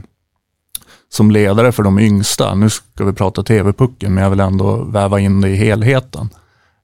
som 1.09 1.31
ledare 1.31 1.71
för 1.71 1.83
de 1.83 1.99
yngsta, 1.99 2.55
nu 2.55 2.69
ska 2.69 3.05
vi 3.05 3.13
prata 3.13 3.43
TV-pucken, 3.43 4.13
men 4.13 4.23
jag 4.23 4.29
vill 4.29 4.39
ändå 4.39 4.83
väva 4.83 5.19
in 5.19 5.41
det 5.41 5.49
i 5.49 5.55
helheten. 5.55 6.29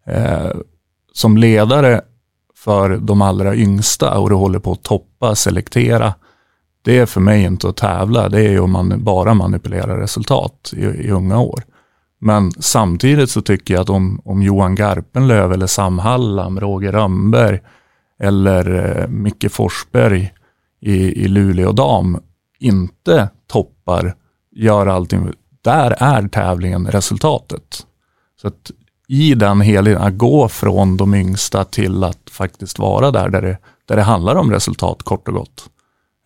Eh, 0.05 0.51
som 1.13 1.37
ledare 1.37 2.01
för 2.55 2.97
de 2.97 3.21
allra 3.21 3.55
yngsta 3.55 4.19
och 4.19 4.29
du 4.29 4.35
håller 4.35 4.59
på 4.59 4.71
att 4.71 4.83
toppa, 4.83 5.35
selektera, 5.35 6.13
det 6.81 6.99
är 6.99 7.05
för 7.05 7.21
mig 7.21 7.43
inte 7.43 7.69
att 7.69 7.77
tävla, 7.77 8.29
det 8.29 8.39
är 8.39 8.49
ju 8.49 8.59
om 8.59 8.71
man 8.71 9.03
bara 9.03 9.33
manipulerar 9.33 9.97
resultat 9.97 10.73
i, 10.75 10.81
i 10.81 11.11
unga 11.11 11.39
år. 11.39 11.63
Men 12.19 12.51
samtidigt 12.51 13.29
så 13.29 13.41
tycker 13.41 13.73
jag 13.73 13.81
att 13.81 13.89
om, 13.89 14.21
om 14.25 14.41
Johan 14.41 14.75
Garpenlöv 14.75 15.53
eller 15.53 15.67
Sam 15.67 15.99
Hallam, 15.99 16.59
Roger 16.59 16.91
Rönnberg 16.91 17.59
eller 18.19 18.99
eh, 18.99 19.07
Micke 19.07 19.51
Forsberg 19.51 20.33
i, 20.81 21.23
i 21.23 21.27
Luleå 21.27 21.71
dam 21.71 22.19
inte 22.59 23.29
toppar, 23.53 24.15
gör 24.51 24.88
allting, 24.88 25.31
där 25.62 25.95
är 26.00 26.27
tävlingen 26.27 26.88
resultatet. 26.88 27.86
Så 28.41 28.48
att 28.48 28.72
i 29.07 29.33
den 29.36 29.62
helheten, 29.62 30.03
att 30.03 30.17
gå 30.17 30.48
från 30.48 30.98
de 30.98 31.13
yngsta 31.13 31.63
till 31.63 32.03
att 32.03 32.29
faktiskt 32.31 32.79
vara 32.79 33.12
där, 33.12 33.29
där 33.29 33.41
det, 33.41 33.57
där 33.86 33.95
det 33.95 34.01
handlar 34.01 34.36
om 34.36 34.51
resultat 34.51 35.03
kort 35.03 35.27
och 35.27 35.33
gott. 35.33 35.69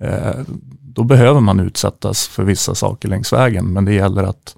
Eh, 0.03 0.35
då 0.81 1.03
behöver 1.03 1.39
man 1.39 1.59
utsättas 1.59 2.27
för 2.27 2.43
vissa 2.43 2.75
saker 2.75 3.07
längs 3.09 3.33
vägen, 3.33 3.73
men 3.73 3.85
det 3.85 3.93
gäller 3.93 4.23
att, 4.23 4.55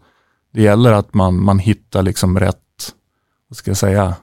det 0.54 0.62
gäller 0.62 0.94
att 0.94 1.14
man, 1.14 1.44
man 1.44 1.60
hittar 1.60 2.04
liksom 2.04 2.40
rätt, 2.40 2.94
vad 3.48 3.58
ska 3.58 3.70
jag 3.70 3.78
säga, 3.78 4.16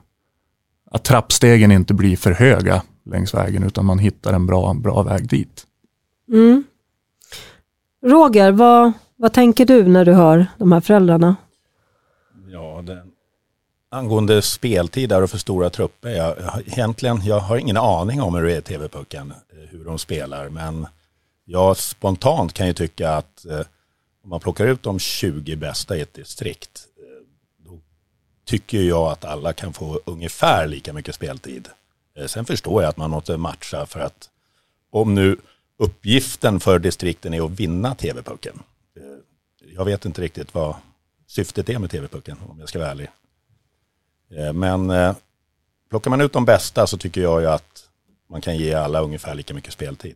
att 0.91 1.03
trappstegen 1.03 1.71
inte 1.71 1.93
blir 1.93 2.17
för 2.17 2.31
höga 2.31 2.81
längs 3.05 3.33
vägen, 3.33 3.63
utan 3.63 3.85
man 3.85 3.99
hittar 3.99 4.33
en 4.33 4.45
bra, 4.45 4.73
bra 4.73 5.03
väg 5.03 5.29
dit. 5.29 5.63
Mm. 6.31 6.63
Roger, 8.01 8.51
vad, 8.51 8.91
vad 9.15 9.33
tänker 9.33 9.65
du 9.65 9.87
när 9.87 10.05
du 10.05 10.13
hör 10.13 10.47
de 10.57 10.71
här 10.71 10.81
föräldrarna? 10.81 11.35
Ja, 12.51 12.81
det, 12.85 13.03
angående 13.89 14.41
speltid 14.41 15.09
där 15.09 15.21
och 15.21 15.29
för 15.29 15.37
stora 15.37 15.69
trupper. 15.69 16.09
Jag, 16.09 16.35
jag, 16.39 16.67
egentligen, 16.67 17.21
jag 17.25 17.39
har 17.39 17.57
ingen 17.57 17.77
aning 17.77 18.21
om 18.21 18.35
hur 18.35 18.43
det 18.43 18.53
är 18.53 18.59
i 18.59 18.61
TV-pucken, 18.61 19.31
eh, 19.31 19.69
hur 19.69 19.85
de 19.85 19.99
spelar, 19.99 20.49
men 20.49 20.87
jag 21.45 21.77
spontant 21.77 22.53
kan 22.53 22.67
ju 22.67 22.73
tycka 22.73 23.11
att 23.11 23.45
eh, 23.45 23.61
om 24.23 24.29
man 24.29 24.39
plockar 24.39 24.67
ut 24.67 24.83
de 24.83 24.99
20 24.99 25.55
bästa 25.55 25.97
i 25.97 26.01
ett 26.01 26.13
distrikt, 26.13 26.87
eh, 26.97 27.25
då 27.65 27.79
tycker 28.45 28.81
jag 28.81 29.11
att 29.11 29.25
alla 29.25 29.53
kan 29.53 29.73
få 29.73 29.99
ungefär 30.05 30.67
lika 30.67 30.93
mycket 30.93 31.15
speltid. 31.15 31.69
Eh, 32.17 32.25
sen 32.25 32.45
förstår 32.45 32.81
jag 32.81 32.89
att 32.89 32.97
man 32.97 33.09
måste 33.09 33.37
matcha 33.37 33.85
för 33.85 33.99
att 33.99 34.29
om 34.91 35.15
nu 35.15 35.37
uppgiften 35.77 36.59
för 36.59 36.79
distrikten 36.79 37.33
är 37.33 37.45
att 37.45 37.59
vinna 37.59 37.95
TV-pucken. 37.95 38.59
Eh, 38.97 39.03
jag 39.75 39.85
vet 39.85 40.05
inte 40.05 40.21
riktigt 40.21 40.53
vad 40.53 40.75
syftet 41.27 41.69
är 41.69 41.79
med 41.79 41.91
TV-pucken 41.91 42.37
om 42.49 42.59
jag 42.59 42.69
ska 42.69 42.79
vara 42.79 42.91
ärlig. 42.91 43.07
Eh, 44.31 44.53
men 44.53 44.89
eh, 44.89 45.15
plockar 45.89 46.09
man 46.09 46.21
ut 46.21 46.33
de 46.33 46.45
bästa 46.45 46.87
så 46.87 46.97
tycker 46.97 47.21
jag 47.21 47.41
ju 47.41 47.47
att 47.47 47.83
man 48.29 48.41
kan 48.41 48.57
ge 48.57 48.73
alla 48.73 49.01
ungefär 49.01 49.35
lika 49.35 49.53
mycket 49.53 49.73
speltid. 49.73 50.15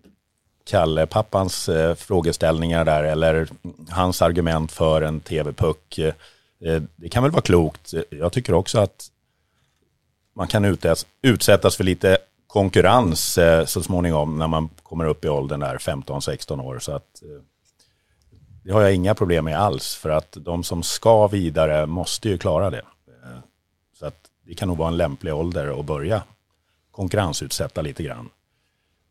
Kalle, 0.63 1.05
pappans 1.05 1.69
frågeställningar 1.97 2.85
där 2.85 3.03
eller 3.03 3.49
hans 3.89 4.21
argument 4.21 4.71
för 4.71 5.01
en 5.01 5.19
tv-puck. 5.19 5.99
Det 6.95 7.09
kan 7.11 7.23
väl 7.23 7.31
vara 7.31 7.41
klokt. 7.41 7.93
Jag 8.09 8.33
tycker 8.33 8.53
också 8.53 8.79
att 8.79 9.11
man 10.33 10.47
kan 10.47 10.77
utsättas 11.21 11.75
för 11.75 11.83
lite 11.83 12.17
konkurrens 12.51 13.37
eh, 13.37 13.65
så 13.65 13.83
småningom 13.83 14.37
när 14.37 14.47
man 14.47 14.69
kommer 14.83 15.05
upp 15.05 15.25
i 15.25 15.29
åldern 15.29 15.59
där 15.59 15.77
15-16 15.77 16.61
år. 16.61 16.79
Så 16.79 16.91
att, 16.91 17.23
eh, 17.23 17.41
det 18.63 18.71
har 18.71 18.81
jag 18.81 18.93
inga 18.93 19.15
problem 19.15 19.45
med 19.45 19.59
alls 19.59 19.95
för 19.95 20.09
att 20.09 20.37
de 20.39 20.63
som 20.63 20.83
ska 20.83 21.27
vidare 21.27 21.85
måste 21.85 22.29
ju 22.29 22.37
klara 22.37 22.69
det. 22.69 22.85
Eh, 23.07 23.39
så 23.99 24.05
att 24.05 24.29
det 24.45 24.53
kan 24.53 24.67
nog 24.67 24.77
vara 24.77 24.87
en 24.87 24.97
lämplig 24.97 25.33
ålder 25.33 25.79
att 25.79 25.85
börja 25.85 26.23
konkurrensutsätta 26.91 27.81
lite 27.81 28.03
grann. 28.03 28.29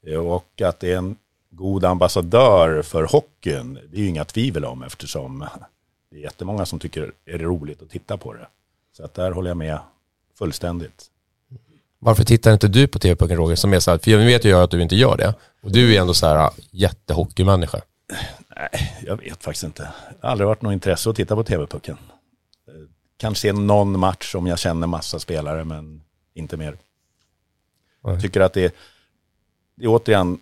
Eh, 0.06 0.18
och 0.18 0.60
att 0.60 0.80
det 0.80 0.92
är 0.92 0.96
en 0.96 1.16
god 1.50 1.84
ambassadör 1.84 2.82
för 2.82 3.02
hockeyn, 3.04 3.78
det 3.88 3.96
är 3.96 4.00
ju 4.00 4.08
inga 4.08 4.24
tvivel 4.24 4.64
om 4.64 4.82
eftersom 4.82 5.46
det 6.10 6.16
är 6.16 6.20
jättemånga 6.20 6.66
som 6.66 6.78
tycker 6.78 7.12
det 7.24 7.32
är 7.32 7.38
roligt 7.38 7.82
att 7.82 7.90
titta 7.90 8.16
på 8.16 8.32
det. 8.32 8.46
Så 8.96 9.04
att 9.04 9.14
där 9.14 9.30
håller 9.32 9.50
jag 9.50 9.56
med 9.56 9.78
fullständigt. 10.38 11.10
Varför 12.02 12.24
tittar 12.24 12.52
inte 12.52 12.68
du 12.68 12.86
på 12.86 12.98
TV-pucken 12.98 13.36
Roger? 13.36 13.56
Som 13.56 13.72
är 13.72 13.80
så 13.80 13.90
här, 13.90 13.98
för 13.98 14.10
jag 14.10 14.18
vet 14.18 14.44
ju 14.44 14.54
att 14.54 14.70
du 14.70 14.82
inte 14.82 14.96
gör 14.96 15.16
det. 15.16 15.34
Och 15.62 15.72
du 15.72 15.94
är 15.94 16.00
ändå 16.00 16.14
så 16.14 16.26
här 16.26 16.50
jättehockeymänniska. 16.70 17.80
Nej, 18.56 18.96
jag 19.06 19.16
vet 19.16 19.44
faktiskt 19.44 19.64
inte. 19.64 19.82
Det 19.82 20.26
har 20.26 20.30
aldrig 20.30 20.46
varit 20.46 20.62
något 20.62 20.72
intresse 20.72 21.10
att 21.10 21.16
titta 21.16 21.34
på 21.34 21.44
TV-pucken. 21.44 21.96
Kanske 23.16 23.40
se 23.40 23.52
någon 23.52 23.98
match 23.98 24.34
om 24.34 24.46
jag 24.46 24.58
känner 24.58 24.86
massa 24.86 25.18
spelare, 25.18 25.64
men 25.64 26.02
inte 26.34 26.56
mer. 26.56 26.76
Jag 28.02 28.22
tycker 28.22 28.40
att 28.40 28.52
det 28.52 28.64
är, 28.64 28.72
det 29.76 29.84
är 29.84 29.88
återigen 29.88 30.38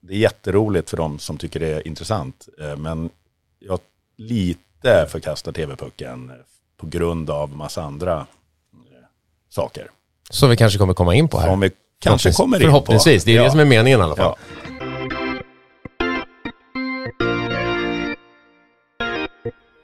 det 0.00 0.14
är 0.14 0.18
jätteroligt 0.18 0.90
för 0.90 0.96
de 0.96 1.18
som 1.18 1.38
tycker 1.38 1.60
det 1.60 1.68
är 1.68 1.86
intressant. 1.86 2.48
Eh, 2.60 2.76
men 2.76 3.10
jag 3.58 3.80
lite 4.16 5.06
förkastar 5.08 5.52
TV-pucken 5.52 6.32
på 6.76 6.86
grund 6.86 7.30
av 7.30 7.56
massa 7.56 7.82
andra 7.82 8.26
eh, 8.72 9.04
saker. 9.48 9.90
Som 10.30 10.50
vi 10.50 10.56
kanske 10.56 10.78
kommer 10.78 10.94
komma 10.94 11.14
in 11.14 11.28
på 11.28 11.38
här. 11.38 11.48
Som 11.48 11.60
vi 11.60 11.70
kanske 12.02 12.32
kommer 12.32 12.56
in 12.56 12.62
på. 12.62 12.66
Förhoppningsvis, 12.66 13.24
det 13.24 13.32
är 13.32 13.36
ja. 13.36 13.44
det 13.44 13.50
som 13.50 13.60
är 13.60 13.64
meningen 13.64 14.00
i 14.00 14.02
alla 14.02 14.16
fall. 14.16 14.34
Ja. 14.38 14.60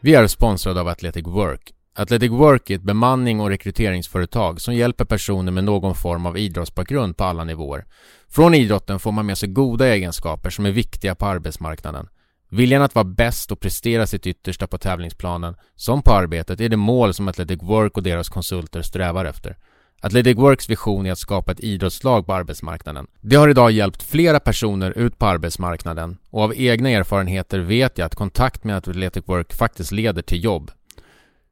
Vi 0.00 0.14
är 0.14 0.26
sponsrade 0.26 0.80
av 0.80 0.88
Athletic 0.88 1.26
Work. 1.26 1.72
Athletic 1.94 2.30
Work 2.30 2.70
är 2.70 2.74
ett 2.74 2.82
bemanning 2.82 3.40
och 3.40 3.48
rekryteringsföretag 3.48 4.60
som 4.60 4.74
hjälper 4.74 5.04
personer 5.04 5.52
med 5.52 5.64
någon 5.64 5.94
form 5.94 6.26
av 6.26 6.38
idrottsbakgrund 6.38 7.16
på 7.16 7.24
alla 7.24 7.44
nivåer. 7.44 7.84
Från 8.28 8.54
idrotten 8.54 8.98
får 8.98 9.12
man 9.12 9.26
med 9.26 9.38
sig 9.38 9.48
goda 9.48 9.86
egenskaper 9.86 10.50
som 10.50 10.66
är 10.66 10.70
viktiga 10.70 11.14
på 11.14 11.26
arbetsmarknaden. 11.26 12.08
Viljan 12.50 12.82
att 12.82 12.94
vara 12.94 13.04
bäst 13.04 13.52
och 13.52 13.60
prestera 13.60 14.06
sitt 14.06 14.26
yttersta 14.26 14.66
på 14.66 14.78
tävlingsplanen, 14.78 15.56
som 15.74 16.02
på 16.02 16.12
arbetet, 16.12 16.60
är 16.60 16.68
det 16.68 16.76
mål 16.76 17.14
som 17.14 17.28
Athletic 17.28 17.62
Work 17.62 17.96
och 17.96 18.02
deras 18.02 18.28
konsulter 18.28 18.82
strävar 18.82 19.24
efter. 19.24 19.56
Athletic 20.00 20.36
Works 20.36 20.70
vision 20.70 21.06
är 21.06 21.12
att 21.12 21.18
skapa 21.18 21.52
ett 21.52 21.60
idrottslag 21.60 22.26
på 22.26 22.34
arbetsmarknaden. 22.34 23.06
Det 23.20 23.36
har 23.36 23.48
idag 23.48 23.70
hjälpt 23.70 24.02
flera 24.02 24.40
personer 24.40 24.98
ut 24.98 25.18
på 25.18 25.26
arbetsmarknaden 25.26 26.18
och 26.30 26.42
av 26.42 26.52
egna 26.56 26.90
erfarenheter 26.90 27.58
vet 27.58 27.98
jag 27.98 28.06
att 28.06 28.14
kontakt 28.14 28.64
med 28.64 28.76
Athletic 28.76 29.22
Work 29.26 29.54
faktiskt 29.54 29.92
leder 29.92 30.22
till 30.22 30.44
jobb. 30.44 30.70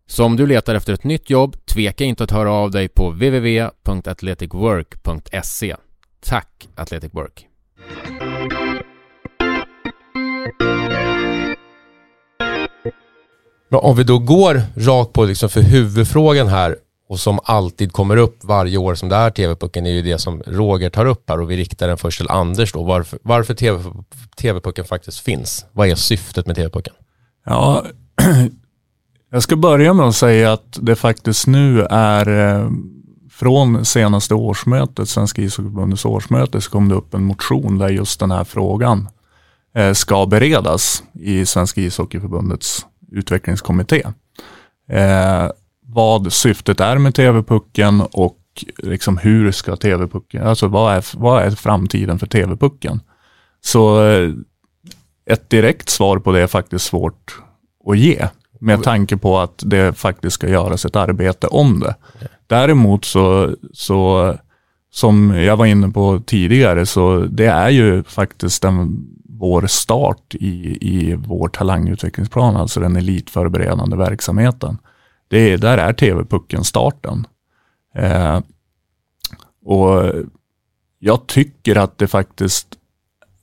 Så 0.07 0.25
om 0.25 0.37
du 0.37 0.47
letar 0.47 0.75
efter 0.75 0.93
ett 0.93 1.05
nytt 1.05 1.31
jobb, 1.31 1.57
tveka 1.67 2.05
inte 2.05 2.25
att 2.25 2.31
höra 2.31 2.53
av 2.53 2.71
dig 2.71 2.89
på 2.89 3.11
www.athleticwork.se. 3.11 5.77
Tack 6.21 6.69
Athletic 6.75 7.15
Work! 7.15 7.49
Men 13.69 13.81
om 13.81 13.97
vi 13.97 14.05
då 14.05 14.19
går 14.19 14.63
rakt 14.77 15.13
på 15.13 15.25
liksom 15.25 15.49
för 15.49 15.61
huvudfrågan 15.61 16.49
här 16.49 16.77
och 17.15 17.21
som 17.21 17.41
alltid 17.45 17.93
kommer 17.93 18.17
upp 18.17 18.45
varje 18.45 18.79
år 18.79 18.95
som 18.95 19.09
det 19.09 19.17
är 19.17 19.31
TV-pucken 19.31 19.87
är 19.87 19.91
ju 19.91 20.03
det 20.03 20.19
som 20.19 20.43
Roger 20.47 20.91
tar 20.91 21.07
upp 21.07 21.31
här 21.31 21.41
och 21.41 21.51
vi 21.51 21.57
riktar 21.57 21.89
den 21.89 21.99
först 21.99 22.19
till 22.19 22.31
Anders 22.31 22.73
då. 22.73 22.83
Varför, 22.83 23.19
varför 23.23 23.55
TV-pucken 24.37 24.85
faktiskt 24.85 25.19
finns. 25.19 25.67
Vad 25.73 25.89
är 25.89 25.95
syftet 25.95 26.47
med 26.47 26.57
TV-pucken? 26.57 26.95
Ja, 27.47 27.85
jag 29.31 29.43
ska 29.43 29.57
börja 29.57 29.95
med 29.95 30.07
att 30.07 30.17
säga 30.17 30.53
att 30.53 30.79
det 30.81 30.97
faktiskt 30.97 31.47
nu 31.47 31.87
är 31.91 32.29
eh, 32.29 32.71
från 33.31 33.85
senaste 33.85 34.35
årsmötet, 34.35 35.09
Svenska 35.09 35.43
ishockeyförbundets 35.43 36.05
årsmöte, 36.05 36.61
så 36.61 36.71
kom 36.71 36.89
det 36.89 36.95
upp 36.95 37.15
en 37.15 37.25
motion 37.25 37.79
där 37.79 37.89
just 37.89 38.21
den 38.21 38.31
här 38.31 38.45
frågan 38.45 39.09
eh, 39.75 39.93
ska 39.93 40.27
beredas 40.27 41.03
i 41.13 41.47
Svenska 41.47 41.81
ishockeyförbundets 41.81 42.87
utvecklingskommitté. 43.13 44.03
Eh, 44.89 45.49
vad 45.87 46.33
syftet 46.33 46.81
är 46.81 46.99
med 46.99 47.15
TV-pucken 47.15 48.01
och 48.01 48.39
liksom 48.79 49.19
hur 49.19 49.53
ska 49.53 49.77
TV-pucken, 49.77 50.47
alltså 50.47 50.69
vad 50.69 50.95
är, 50.95 51.05
vad 51.17 51.43
är 51.43 51.51
framtiden 51.51 52.19
för 52.19 52.27
TV-pucken? 52.27 53.01
Så 53.61 54.07
eh, 54.07 54.31
ett 55.27 55.51
direkt 55.51 55.89
svar 55.89 56.19
på 56.19 56.33
det 56.33 56.41
är 56.41 56.47
faktiskt 56.47 56.85
svårt 56.85 57.39
att 57.87 57.99
ge 57.99 58.29
med 58.61 58.83
tanke 58.83 59.17
på 59.17 59.39
att 59.39 59.63
det 59.67 59.99
faktiskt 59.99 60.35
ska 60.35 60.49
göras 60.49 60.85
ett 60.85 60.97
arbete 60.97 61.47
om 61.47 61.81
det. 61.81 61.95
Däremot 62.47 63.05
så, 63.05 63.57
så 63.73 64.35
som 64.91 65.31
jag 65.31 65.57
var 65.57 65.67
inne 65.67 65.89
på 65.89 66.23
tidigare, 66.27 66.87
så 66.87 67.19
det 67.19 67.47
är 67.47 67.71
ju 67.71 68.03
faktiskt 68.03 68.63
den, 68.63 69.07
vår 69.29 69.67
start 69.67 70.35
i, 70.35 70.79
i 70.81 71.15
vår 71.15 71.49
talangutvecklingsplan, 71.49 72.57
alltså 72.57 72.81
den 72.81 72.97
elitförberedande 72.97 73.97
verksamheten. 73.97 74.79
Det, 75.35 75.57
där 75.57 75.79
är 75.79 75.93
TV-pucken 75.93 76.65
starten. 76.65 77.27
Eh, 77.95 78.41
och 79.65 80.13
jag 80.99 81.27
tycker 81.27 81.77
att 81.77 81.99
det 81.99 82.07
faktiskt 82.07 82.67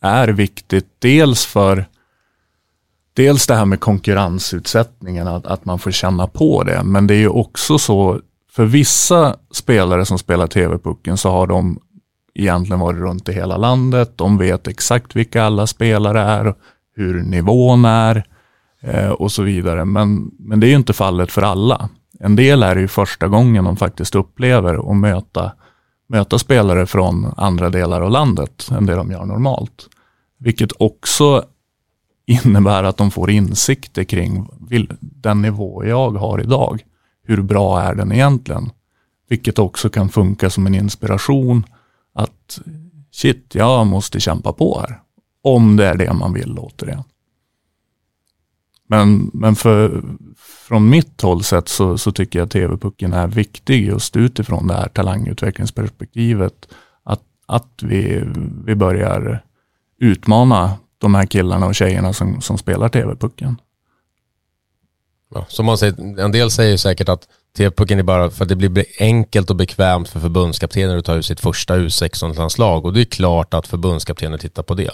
är 0.02 0.28
viktigt, 0.28 0.88
dels 1.00 1.46
för 1.46 1.86
dels 3.14 3.48
det 3.48 3.56
här 3.56 3.66
med 3.66 3.80
konkurrensutsättningen, 3.80 5.28
att, 5.28 5.46
att 5.46 5.66
man 5.66 5.80
får 5.80 5.92
känna 5.92 6.28
på 6.28 6.64
det. 6.64 6.84
Men 6.84 7.08
det 7.08 7.14
är 7.14 7.20
ju 7.20 7.30
också 7.30 7.80
så, 7.80 8.22
för 8.52 8.66
vissa 8.66 9.36
spelare 9.52 10.06
som 10.06 10.20
spelar 10.20 10.48
TV-pucken 10.48 11.18
så 11.18 11.32
har 11.32 11.48
de 11.48 11.80
egentligen 12.34 12.80
varit 12.80 13.00
runt 13.00 13.30
i 13.30 13.34
hela 13.34 13.58
landet. 13.58 14.18
De 14.18 14.38
vet 14.38 14.68
exakt 14.68 15.16
vilka 15.16 15.44
alla 15.44 15.68
spelare 15.68 16.22
är, 16.22 16.56
hur 16.96 17.24
nivån 17.24 17.86
är 17.86 18.16
eh, 18.16 18.24
Eh, 18.82 19.10
och 19.10 19.32
så 19.32 19.44
vidare. 19.44 19.86
Men, 19.86 20.32
men 20.40 20.60
det 20.60 20.68
är 20.68 20.70
ju 20.70 20.76
inte 20.76 20.94
fallet 20.94 21.32
för 21.32 21.42
alla. 21.42 21.90
En 22.20 22.36
del 22.36 22.64
är 22.64 22.76
det 22.76 22.82
ju 22.82 22.88
första 22.88 23.28
gången 23.28 23.64
de 23.64 23.78
faktiskt 23.78 24.16
upplever 24.16 24.92
att 24.92 24.98
möta, 24.98 25.52
möta 26.08 26.40
spelare 26.40 26.86
från 26.86 27.34
andra 27.38 27.70
delar 27.70 28.02
av 28.02 28.12
landet 28.12 28.70
än 28.72 28.86
det 28.86 28.96
de 28.96 29.12
gör 29.12 29.26
normalt. 29.26 29.90
Vilket 30.38 30.72
också 30.80 31.46
innebär 32.26 32.84
att 32.84 32.98
de 32.98 33.12
får 33.12 33.32
insikter 33.32 34.04
kring 34.04 34.48
den 35.00 35.42
nivå 35.42 35.86
jag 35.86 36.12
har 36.12 36.42
idag. 36.42 36.84
Hur 37.24 37.42
bra 37.42 37.82
är 37.82 37.96
den 37.96 38.12
egentligen? 38.12 38.70
Vilket 39.30 39.60
också 39.60 39.90
kan 39.90 40.10
funka 40.10 40.50
som 40.50 40.68
en 40.68 40.76
inspiration 40.76 41.64
att 42.14 42.60
shit, 43.12 43.56
jag 43.56 43.88
måste 43.88 44.20
kämpa 44.20 44.54
på 44.54 44.80
här. 44.80 45.00
Om 45.44 45.76
det 45.76 45.86
är 45.86 45.96
det 45.96 46.14
man 46.14 46.34
vill 46.34 46.60
återigen. 46.60 47.04
Men, 48.92 49.32
men 49.34 49.56
för, 49.56 50.04
från 50.38 50.90
mitt 50.90 51.22
håll 51.22 51.44
sett 51.44 51.70
så, 51.70 51.98
så 51.98 52.12
tycker 52.12 52.40
jag 52.40 52.46
att 52.46 52.52
TV-pucken 52.52 53.14
är 53.14 53.28
viktig 53.28 53.88
just 53.88 54.16
utifrån 54.16 54.68
det 54.68 54.74
här 54.74 54.88
talangutvecklingsperspektivet. 54.88 56.54
Att, 57.04 57.22
att 57.46 57.70
vi, 57.82 58.24
vi 58.66 58.76
börjar 58.76 59.44
utmana 60.00 60.74
de 60.98 61.16
här 61.16 61.26
killarna 61.26 61.66
och 61.66 61.76
tjejerna 61.76 62.14
som, 62.14 62.42
som 62.42 62.58
spelar 62.58 62.90
TV-pucken. 62.90 63.58
Ja, 65.34 65.46
som 65.50 65.66
man 65.66 65.78
säger, 65.78 66.20
en 66.20 66.32
del 66.32 66.52
säger 66.52 66.78
säkert 66.78 67.10
att 67.10 67.28
TV-pucken 67.58 68.00
är 68.00 68.04
bara 68.04 68.30
för 68.30 68.46
att 68.46 68.50
det 68.50 68.56
blir 68.56 68.86
enkelt 69.00 69.50
och 69.50 69.56
bekvämt 69.56 70.10
för 70.10 70.20
förbundskaptener 70.20 70.98
att 70.98 71.06
ta 71.06 71.16
ut 71.16 71.26
sitt 71.26 71.40
första 71.40 71.78
U16-landslag 71.78 72.86
och 72.86 72.94
det 72.94 73.02
är 73.02 73.06
klart 73.06 73.54
att 73.54 73.68
förbundskaptener 73.68 74.38
tittar 74.38 74.64
på 74.64 74.74
det. 74.74 74.92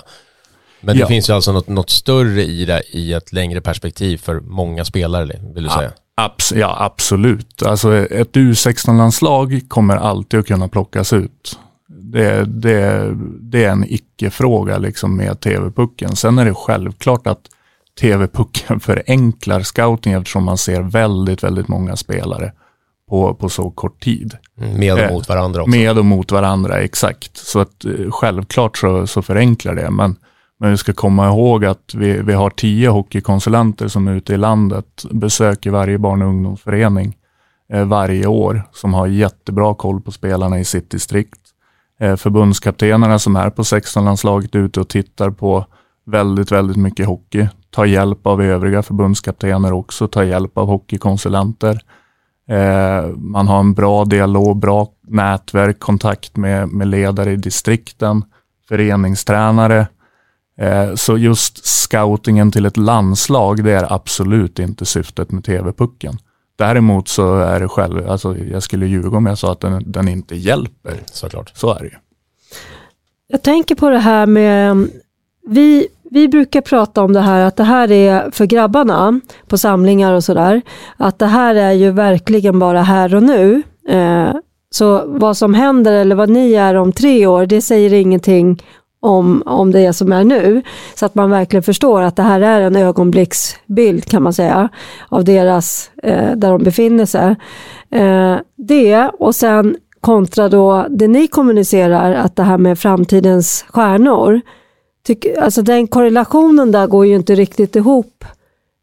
Men 0.81 0.95
det 0.95 1.01
ja. 1.01 1.07
finns 1.07 1.29
ju 1.29 1.33
alltså 1.33 1.51
något, 1.51 1.67
något, 1.67 1.89
större 1.89 2.43
i 2.43 2.65
det 2.65 2.81
i 2.91 3.13
ett 3.13 3.33
längre 3.33 3.61
perspektiv 3.61 4.17
för 4.17 4.39
många 4.39 4.85
spelare, 4.85 5.39
vill 5.55 5.63
du 5.63 5.69
säga? 5.69 5.91
Abs 6.15 6.51
ja, 6.51 6.77
absolut. 6.79 7.63
Alltså 7.63 7.95
ett 7.95 8.33
U16-landslag 8.33 9.61
kommer 9.67 9.95
alltid 9.95 10.39
att 10.39 10.47
kunna 10.47 10.67
plockas 10.67 11.13
ut. 11.13 11.59
Det, 11.87 12.43
det, 12.45 13.11
det 13.41 13.63
är 13.63 13.69
en 13.69 13.85
icke-fråga 13.87 14.77
liksom 14.77 15.17
med 15.17 15.39
TV-pucken. 15.39 16.15
Sen 16.15 16.39
är 16.39 16.45
det 16.45 16.53
självklart 16.53 17.27
att 17.27 17.41
TV-pucken 18.01 18.79
förenklar 18.79 19.61
scouting 19.61 20.13
eftersom 20.13 20.43
man 20.43 20.57
ser 20.57 20.81
väldigt, 20.81 21.43
väldigt 21.43 21.67
många 21.67 21.95
spelare 21.95 22.51
på, 23.09 23.33
på 23.33 23.49
så 23.49 23.71
kort 23.71 24.03
tid. 24.03 24.37
Mm, 24.61 24.79
med 24.79 24.93
och 24.93 25.13
mot 25.13 25.29
varandra 25.29 25.61
också. 25.61 25.77
Med 25.77 25.97
och 25.97 26.05
mot 26.05 26.31
varandra, 26.31 26.79
exakt. 26.79 27.37
Så 27.37 27.59
att 27.59 27.85
eh, 27.85 28.11
självklart 28.11 28.77
så, 28.77 29.07
så 29.07 29.21
förenklar 29.21 29.75
det. 29.75 29.89
Men, 29.89 30.15
men 30.59 30.71
vi 30.71 30.77
ska 30.77 30.93
komma 30.93 31.27
ihåg 31.27 31.65
att 31.65 31.93
vi, 31.93 32.21
vi 32.21 32.33
har 32.33 32.49
tio 32.49 32.89
hockeykonsulenter 32.89 33.87
som 33.87 34.07
är 34.07 34.15
ute 34.15 34.33
i 34.33 34.37
landet, 34.37 35.05
besöker 35.11 35.71
varje 35.71 35.97
barn 35.97 36.21
och 36.21 36.27
ungdomsförening 36.27 37.17
eh, 37.73 37.85
varje 37.85 38.27
år, 38.27 38.63
som 38.73 38.93
har 38.93 39.07
jättebra 39.07 39.75
koll 39.75 40.01
på 40.01 40.11
spelarna 40.11 40.59
i 40.59 40.65
sitt 40.65 40.91
distrikt. 40.91 41.39
Eh, 41.99 42.15
förbundskaptenerna 42.15 43.19
som 43.19 43.35
är 43.35 43.49
på 43.49 43.63
16-landslaget 43.63 44.55
ute 44.55 44.79
och 44.79 44.87
tittar 44.87 45.29
på 45.29 45.65
väldigt, 46.05 46.51
väldigt 46.51 46.77
mycket 46.77 47.07
hockey. 47.07 47.47
Tar 47.69 47.85
hjälp 47.85 48.27
av 48.27 48.41
övriga 48.41 48.83
förbundskaptener 48.83 49.73
också, 49.73 50.07
tar 50.07 50.23
hjälp 50.23 50.57
av 50.57 50.67
hockeykonsulenter. 50.67 51.79
Eh, 52.49 53.07
man 53.17 53.47
har 53.47 53.59
en 53.59 53.73
bra 53.73 54.05
dialog, 54.05 54.57
bra 54.57 54.87
nätverk, 55.07 55.79
kontakt 55.79 56.37
med, 56.37 56.69
med 56.69 56.87
ledare 56.87 57.31
i 57.31 57.35
distrikten, 57.35 58.23
föreningstränare. 58.69 59.87
Eh, 60.57 60.95
så 60.95 61.17
just 61.17 61.65
scoutingen 61.65 62.51
till 62.51 62.65
ett 62.65 62.77
landslag, 62.77 63.63
det 63.63 63.71
är 63.71 63.93
absolut 63.93 64.59
inte 64.59 64.85
syftet 64.85 65.31
med 65.31 65.43
TV-pucken. 65.43 66.17
Däremot 66.57 67.07
så 67.07 67.37
är 67.37 67.59
det 67.59 67.67
själv, 67.67 68.09
alltså 68.09 68.37
jag 68.37 68.63
skulle 68.63 68.85
ljuga 68.87 69.17
om 69.17 69.25
jag 69.25 69.37
sa 69.37 69.51
att 69.51 69.59
den, 69.59 69.83
den 69.91 70.07
inte 70.07 70.35
hjälper. 70.35 70.93
Såklart. 71.05 71.51
Så 71.55 71.73
är 71.73 71.79
det 71.79 71.85
ju. 71.85 71.95
Jag 73.27 73.41
tänker 73.41 73.75
på 73.75 73.89
det 73.89 73.97
här 73.97 74.25
med, 74.25 74.87
vi, 75.47 75.87
vi 76.11 76.27
brukar 76.27 76.61
prata 76.61 77.03
om 77.03 77.13
det 77.13 77.21
här 77.21 77.45
att 77.45 77.55
det 77.55 77.63
här 77.63 77.91
är 77.91 78.31
för 78.31 78.45
grabbarna 78.45 79.19
på 79.47 79.57
samlingar 79.57 80.13
och 80.13 80.23
sådär. 80.23 80.61
Att 80.97 81.19
det 81.19 81.25
här 81.25 81.55
är 81.55 81.71
ju 81.71 81.91
verkligen 81.91 82.59
bara 82.59 82.81
här 82.81 83.15
och 83.15 83.23
nu. 83.23 83.63
Eh, 83.89 84.35
så 84.69 85.03
vad 85.07 85.37
som 85.37 85.53
händer 85.53 85.93
eller 85.93 86.15
vad 86.15 86.29
ni 86.29 86.53
är 86.53 86.75
om 86.75 86.91
tre 86.91 87.27
år, 87.27 87.45
det 87.45 87.61
säger 87.61 87.93
ingenting 87.93 88.63
om, 89.07 89.43
om 89.45 89.71
det 89.71 89.93
som 89.93 90.11
är 90.11 90.23
nu. 90.23 90.61
Så 90.95 91.05
att 91.05 91.15
man 91.15 91.29
verkligen 91.29 91.63
förstår 91.63 92.01
att 92.01 92.15
det 92.15 92.23
här 92.23 92.41
är 92.41 92.61
en 92.61 92.75
ögonblicksbild 92.75 94.05
kan 94.05 94.23
man 94.23 94.33
säga 94.33 94.69
av 95.09 95.23
deras, 95.23 95.91
eh, 96.03 96.31
där 96.35 96.51
de 96.51 96.63
befinner 96.63 97.05
sig. 97.05 97.35
Eh, 97.91 98.35
det 98.55 99.09
och 99.19 99.35
sen 99.35 99.75
kontra 100.01 100.49
då 100.49 100.85
det 100.89 101.07
ni 101.07 101.27
kommunicerar, 101.27 102.13
att 102.13 102.35
det 102.35 102.43
här 102.43 102.57
med 102.57 102.79
framtidens 102.79 103.65
stjärnor. 103.69 104.41
Tyck, 105.05 105.25
alltså 105.37 105.61
den 105.61 105.87
korrelationen 105.87 106.71
där 106.71 106.87
går 106.87 107.05
ju 107.05 107.15
inte 107.15 107.35
riktigt 107.35 107.75
ihop. 107.75 108.25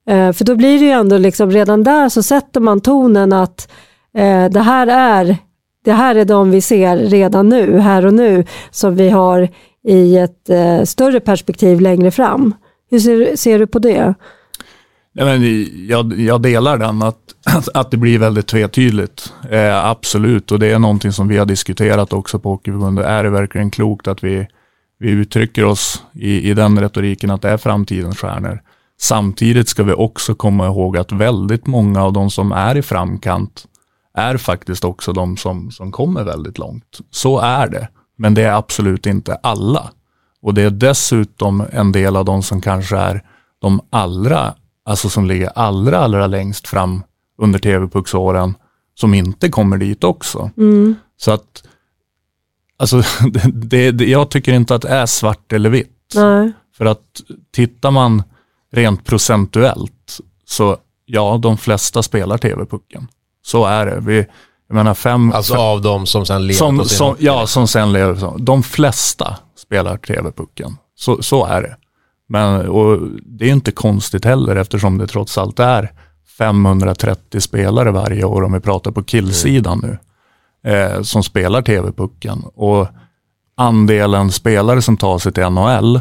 Eh, 0.08 0.32
för 0.32 0.44
då 0.44 0.56
blir 0.56 0.78
det 0.78 0.84
ju 0.84 0.90
ändå 0.90 1.18
liksom, 1.18 1.50
redan 1.50 1.82
där 1.82 2.08
så 2.08 2.22
sätter 2.22 2.60
man 2.60 2.80
tonen 2.80 3.32
att 3.32 3.72
eh, 4.16 4.44
det 4.50 4.60
här 4.60 4.86
är 4.86 5.36
det 5.84 5.92
här 5.92 6.14
är 6.14 6.24
de 6.24 6.50
vi 6.50 6.60
ser 6.60 6.96
redan 6.96 7.48
nu, 7.48 7.78
här 7.78 8.06
och 8.06 8.14
nu, 8.14 8.44
som 8.70 8.96
vi 8.96 9.10
har 9.10 9.48
i 9.84 10.18
ett 10.18 10.50
eh, 10.50 10.82
större 10.82 11.20
perspektiv 11.20 11.80
längre 11.80 12.10
fram. 12.10 12.54
Hur 12.90 12.98
ser, 12.98 13.36
ser 13.36 13.58
du 13.58 13.66
på 13.66 13.78
det? 13.78 14.14
Ja, 15.12 15.24
men 15.24 15.66
jag, 15.88 16.20
jag 16.20 16.42
delar 16.42 16.78
den, 16.78 17.02
att, 17.02 17.68
att 17.74 17.90
det 17.90 17.96
blir 17.96 18.18
väldigt 18.18 18.46
tvetydigt. 18.46 19.32
Eh, 19.50 19.86
absolut, 19.86 20.52
och 20.52 20.58
det 20.58 20.66
är 20.66 20.78
någonting 20.78 21.12
som 21.12 21.28
vi 21.28 21.36
har 21.36 21.46
diskuterat 21.46 22.12
också 22.12 22.38
på 22.38 22.50
Hockeyförbundet. 22.50 23.06
Är 23.06 23.24
det 23.24 23.30
verkligen 23.30 23.70
klokt 23.70 24.08
att 24.08 24.24
vi, 24.24 24.46
vi 24.98 25.10
uttrycker 25.10 25.64
oss 25.64 26.02
i, 26.12 26.50
i 26.50 26.54
den 26.54 26.80
retoriken 26.80 27.30
att 27.30 27.42
det 27.42 27.48
är 27.48 27.56
framtidens 27.56 28.18
stjärnor? 28.18 28.60
Samtidigt 29.00 29.68
ska 29.68 29.82
vi 29.82 29.92
också 29.92 30.34
komma 30.34 30.66
ihåg 30.66 30.96
att 30.96 31.12
väldigt 31.12 31.66
många 31.66 32.02
av 32.02 32.12
de 32.12 32.30
som 32.30 32.52
är 32.52 32.76
i 32.76 32.82
framkant 32.82 33.64
är 34.14 34.36
faktiskt 34.36 34.84
också 34.84 35.12
de 35.12 35.36
som, 35.36 35.70
som 35.70 35.92
kommer 35.92 36.24
väldigt 36.24 36.58
långt. 36.58 36.98
Så 37.10 37.38
är 37.38 37.68
det. 37.68 37.88
Men 38.16 38.34
det 38.34 38.42
är 38.42 38.52
absolut 38.52 39.06
inte 39.06 39.34
alla. 39.34 39.90
Och 40.42 40.54
det 40.54 40.62
är 40.62 40.70
dessutom 40.70 41.64
en 41.72 41.92
del 41.92 42.16
av 42.16 42.24
de 42.24 42.42
som 42.42 42.60
kanske 42.60 42.96
är 42.96 43.22
de 43.58 43.80
allra, 43.90 44.54
alltså 44.84 45.08
som 45.08 45.26
ligger 45.26 45.50
allra, 45.54 45.98
allra 45.98 46.26
längst 46.26 46.68
fram 46.68 47.02
under 47.38 47.58
TV-pucksåren 47.58 48.54
som 48.94 49.14
inte 49.14 49.48
kommer 49.48 49.78
dit 49.78 50.04
också. 50.04 50.50
Mm. 50.56 50.94
Så 51.16 51.30
att, 51.30 51.64
alltså, 52.76 53.02
det, 53.52 53.90
det, 53.90 54.04
jag 54.04 54.30
tycker 54.30 54.52
inte 54.52 54.74
att 54.74 54.82
det 54.82 54.88
är 54.88 55.06
svart 55.06 55.52
eller 55.52 55.70
vitt. 55.70 56.12
Nej. 56.14 56.52
För 56.76 56.84
att 56.84 57.20
tittar 57.52 57.90
man 57.90 58.22
rent 58.72 59.04
procentuellt 59.04 60.20
så 60.44 60.76
ja, 61.06 61.38
de 61.42 61.56
flesta 61.56 62.02
spelar 62.02 62.38
TV-pucken. 62.38 63.08
Så 63.42 63.64
är 63.64 63.86
det. 63.86 64.00
Vi, 64.00 64.26
jag 64.68 64.74
menar 64.74 64.94
fem... 64.94 65.32
Alltså 65.32 65.54
av 65.54 65.82
de 65.82 66.06
som 66.06 66.26
sen 66.26 66.46
lever 66.46 66.58
som, 66.58 66.78
på 66.78 66.84
sin 66.84 66.98
som, 66.98 67.16
Ja, 67.18 67.46
som 67.46 67.68
sen 67.68 67.92
lever. 67.92 68.38
De 68.38 68.62
flesta 68.62 69.36
spelar 69.56 69.96
TV-pucken. 69.96 70.76
Så, 70.96 71.22
så 71.22 71.46
är 71.46 71.62
det. 71.62 71.76
Men, 72.28 72.68
och 72.68 72.98
det 73.24 73.44
är 73.44 73.52
inte 73.52 73.72
konstigt 73.72 74.24
heller 74.24 74.56
eftersom 74.56 74.98
det 74.98 75.06
trots 75.06 75.38
allt 75.38 75.60
är 75.60 75.92
530 76.38 77.40
spelare 77.40 77.90
varje 77.90 78.24
år 78.24 78.42
om 78.42 78.52
vi 78.52 78.60
pratar 78.60 78.90
på 78.90 79.02
killsidan 79.02 79.80
nu. 79.82 79.98
Eh, 80.72 81.02
som 81.02 81.22
spelar 81.22 81.62
TV-pucken. 81.62 82.42
Och 82.54 82.88
andelen 83.56 84.32
spelare 84.32 84.82
som 84.82 84.96
tar 84.96 85.18
sig 85.18 85.32
till 85.32 85.50
NHL, 85.50 86.00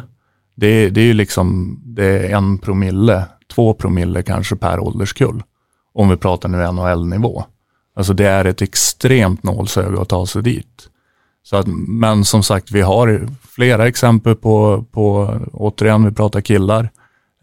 det, 0.56 0.89
det 0.89 1.02
är 1.02 1.06
ju 1.06 1.13
liksom 1.13 1.80
det 1.86 2.06
är 2.06 2.36
en 2.36 2.58
promille, 2.58 3.26
två 3.56 3.73
promille 3.73 4.23
kanske 4.23 4.56
per 4.56 4.80
ålderskull. 4.80 5.43
Om 5.93 6.10
vi 6.10 6.17
pratar 6.17 6.49
nu 6.49 6.71
NHL-nivå. 6.71 7.43
Alltså 7.95 8.13
det 8.13 8.27
är 8.27 8.45
ett 8.45 8.62
extremt 8.62 9.43
nålsöga 9.43 10.01
att 10.01 10.10
ta 10.10 10.25
sig 10.25 10.43
dit. 10.43 10.89
Så 11.43 11.56
att, 11.56 11.67
men 11.88 12.25
som 12.25 12.43
sagt, 12.43 12.71
vi 12.71 12.82
har 12.82 13.27
flera 13.49 13.88
exempel 13.88 14.36
på, 14.36 14.86
på 14.91 15.36
återigen, 15.53 16.06
vi 16.06 16.12
pratar 16.12 16.41
killar, 16.41 16.89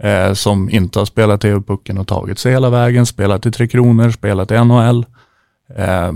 eh, 0.02 0.32
som 0.32 0.70
inte 0.70 0.98
har 0.98 1.06
spelat 1.06 1.40
TV-pucken 1.40 1.98
och 1.98 2.08
tagit 2.08 2.38
sig 2.38 2.52
hela 2.52 2.70
vägen, 2.70 3.06
spelat 3.06 3.46
i 3.46 3.52
Tre 3.52 3.68
Kronor, 3.68 4.10
spelat 4.10 4.50
i 4.50 4.64
NHL. 4.64 5.06
Eh, 5.76 6.12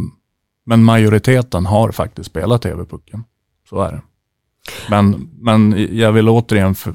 men 0.67 0.85
majoriteten 0.85 1.67
har 1.67 1.93
faktiskt 1.93 2.31
spelat 2.31 2.63
TV-pucken. 2.63 3.25
Så 3.69 3.83
är 3.83 3.93
det. 3.93 4.01
Men, 4.89 5.31
men 5.39 5.89
jag 5.97 6.13
vill 6.13 6.29
återigen 6.29 6.75
för, 6.75 6.95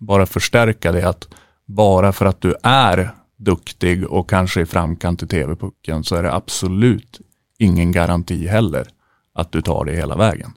bara 0.00 0.26
förstärka 0.26 0.92
det 0.92 1.08
att 1.08 1.28
bara 1.66 2.12
för 2.12 2.26
att 2.26 2.40
du 2.40 2.54
är 2.62 3.14
duktig 3.38 4.10
och 4.10 4.30
kanske 4.30 4.60
i 4.60 4.66
framkant 4.66 5.22
i 5.22 5.26
TV-pucken 5.26 6.04
så 6.04 6.16
är 6.16 6.22
det 6.22 6.34
absolut 6.34 7.20
ingen 7.58 7.92
garanti 7.92 8.46
heller 8.46 8.88
att 9.32 9.52
du 9.52 9.62
tar 9.62 9.84
det 9.84 9.96
hela 9.96 10.16
vägen. 10.16 10.52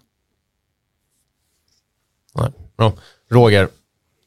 Nej. 2.35 2.51
Bra. 2.77 2.93
Roger, 3.29 3.69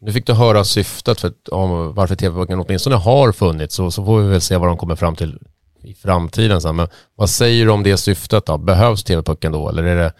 nu 0.01 0.13
fick 0.13 0.27
du 0.27 0.33
höra 0.33 0.65
syftet 0.65 1.21
för, 1.21 1.33
om 1.55 1.95
varför 1.95 2.17
TV-pucken 2.17 2.61
åtminstone 2.61 2.97
har 2.97 3.33
funnits 3.33 3.75
så, 3.75 3.91
så 3.91 4.05
får 4.05 4.21
vi 4.21 4.29
väl 4.29 4.41
se 4.41 4.57
vad 4.57 4.69
de 4.69 4.77
kommer 4.77 4.97
fram 4.97 5.17
till 5.17 5.39
i 5.83 5.95
framtiden 5.95 6.61
sen. 6.61 6.77
Men 6.77 6.89
vad 7.15 7.31
säger 7.31 7.65
du 7.65 7.71
om 7.71 7.83
det 7.83 7.97
syftet 7.97 8.47
då? 8.47 8.59
Behövs 8.59 9.05
TV-pucken 9.05 9.53
då 9.53 9.69
eller 9.69 9.83
är 9.83 9.97
det 9.97 10.13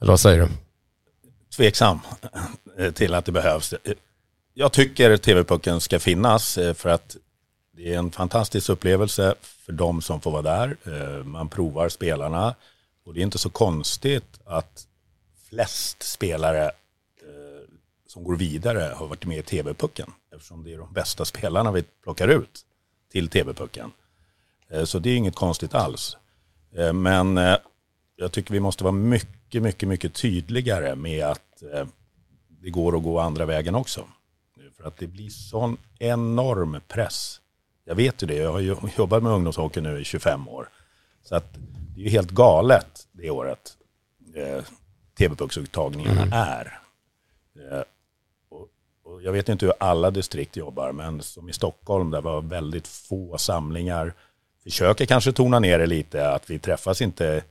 eller 0.00 0.12
vad 0.12 0.20
säger 0.20 0.38
du? 0.40 0.48
Tveksam 1.56 1.98
till 2.94 3.14
att 3.14 3.24
det 3.24 3.32
behövs. 3.32 3.74
Jag 4.54 4.72
tycker 4.72 5.16
TV-pucken 5.16 5.80
ska 5.80 5.98
finnas 6.00 6.58
eh, 6.58 6.74
för 6.74 6.88
att 6.88 7.16
det 7.72 7.94
är 7.94 7.98
en 7.98 8.10
fantastisk 8.10 8.68
upplevelse 8.68 9.34
för 9.40 9.72
de 9.72 10.02
som 10.02 10.20
får 10.20 10.30
vara 10.30 10.42
där. 10.42 10.76
Eh, 10.84 11.24
man 11.24 11.48
provar 11.48 11.88
spelarna 11.88 12.54
och 13.04 13.14
det 13.14 13.20
är 13.20 13.22
inte 13.22 13.38
så 13.38 13.50
konstigt 13.50 14.40
att 14.44 14.86
flest 15.48 16.02
spelare 16.02 16.64
eh, 16.64 17.68
som 18.06 18.24
går 18.24 18.36
vidare 18.36 18.94
har 18.96 19.06
varit 19.06 19.26
med 19.26 19.38
i 19.38 19.42
TV-pucken 19.42 20.12
eftersom 20.34 20.64
det 20.64 20.74
är 20.74 20.78
de 20.78 20.92
bästa 20.92 21.24
spelarna 21.24 21.72
vi 21.72 21.82
plockar 22.02 22.28
ut 22.28 22.60
till 23.12 23.28
TV-pucken. 23.28 23.92
Så 24.84 24.98
det 24.98 25.10
är 25.10 25.16
inget 25.16 25.34
konstigt 25.34 25.74
alls. 25.74 26.16
Men 26.94 27.36
jag 28.16 28.32
tycker 28.32 28.52
vi 28.52 28.60
måste 28.60 28.84
vara 28.84 28.92
mycket, 28.92 29.62
mycket, 29.62 29.88
mycket 29.88 30.14
tydligare 30.14 30.94
med 30.94 31.24
att 31.26 31.62
det 32.48 32.70
går 32.70 32.96
att 32.96 33.02
gå 33.02 33.18
andra 33.18 33.46
vägen 33.46 33.74
också. 33.74 34.06
För 34.80 34.88
att 34.88 34.96
det 34.96 35.06
blir 35.06 35.28
sån 35.28 35.76
enorm 35.98 36.80
press. 36.88 37.40
Jag 37.84 37.94
vet 37.94 38.22
ju 38.22 38.26
det, 38.26 38.34
jag 38.34 38.52
har 38.52 38.60
jobbat 38.98 39.22
med 39.22 39.32
ungdomshockey 39.32 39.80
nu 39.80 40.00
i 40.00 40.04
25 40.04 40.48
år. 40.48 40.68
Så 41.22 41.34
att 41.36 41.54
det 41.94 42.00
är 42.00 42.04
ju 42.04 42.10
helt 42.10 42.30
galet 42.30 43.08
det 43.12 43.30
året 43.30 43.76
eh, 44.34 44.64
TV-pucksuttagningarna 45.18 46.22
mm. 46.22 46.32
är. 46.32 46.80
Eh, 47.56 47.82
och, 48.48 48.68
och, 49.04 49.22
jag 49.22 49.32
vet 49.32 49.48
inte 49.48 49.66
hur 49.66 49.74
alla 49.80 50.10
distrikt 50.10 50.56
jobbar, 50.56 50.92
men 50.92 51.22
som 51.22 51.48
i 51.48 51.52
Stockholm 51.52 52.10
där 52.10 52.20
var 52.20 52.40
väldigt 52.40 52.88
få 52.88 53.38
samlingar. 53.38 54.14
Försöker 54.64 55.06
kanske 55.06 55.32
tona 55.32 55.58
ner 55.58 55.78
det 55.78 55.86
lite, 55.86 56.30
att 56.30 56.50
vi 56.50 56.58
träffas 56.58 57.02
inte 57.02 57.42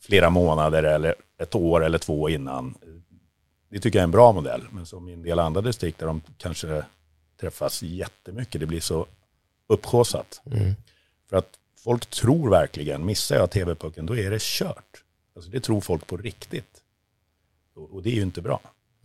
flera 0.00 0.30
månader 0.30 0.82
eller 0.82 1.14
ett 1.38 1.54
år 1.54 1.84
eller 1.84 1.98
två 1.98 2.28
innan 2.28 2.74
det 3.70 3.80
tycker 3.80 3.98
jag 3.98 4.02
är 4.02 4.04
en 4.04 4.10
bra 4.10 4.32
modell. 4.32 4.62
Men 4.70 4.86
som 4.86 5.08
i 5.08 5.12
en 5.12 5.22
del 5.22 5.38
andra 5.38 5.60
distrikt 5.60 5.98
där 5.98 6.06
de 6.06 6.22
kanske 6.38 6.84
träffas 7.40 7.82
jättemycket, 7.82 8.60
det 8.60 8.66
blir 8.66 8.80
så 8.80 9.06
uppsjåsat. 9.66 10.40
Mm. 10.46 10.74
För 11.30 11.36
att 11.36 11.48
folk 11.84 12.06
tror 12.06 12.50
verkligen, 12.50 13.04
missar 13.06 13.36
jag 13.36 13.50
TV-pucken 13.50 14.06
då 14.06 14.16
är 14.16 14.30
det 14.30 14.42
kört. 14.42 15.04
Alltså 15.36 15.50
det 15.50 15.60
tror 15.60 15.80
folk 15.80 16.06
på 16.06 16.16
riktigt. 16.16 16.82
Och, 17.76 17.94
och 17.94 18.02
det 18.02 18.10
är 18.10 18.14
ju 18.14 18.22
inte 18.22 18.42
bra. 18.42 18.60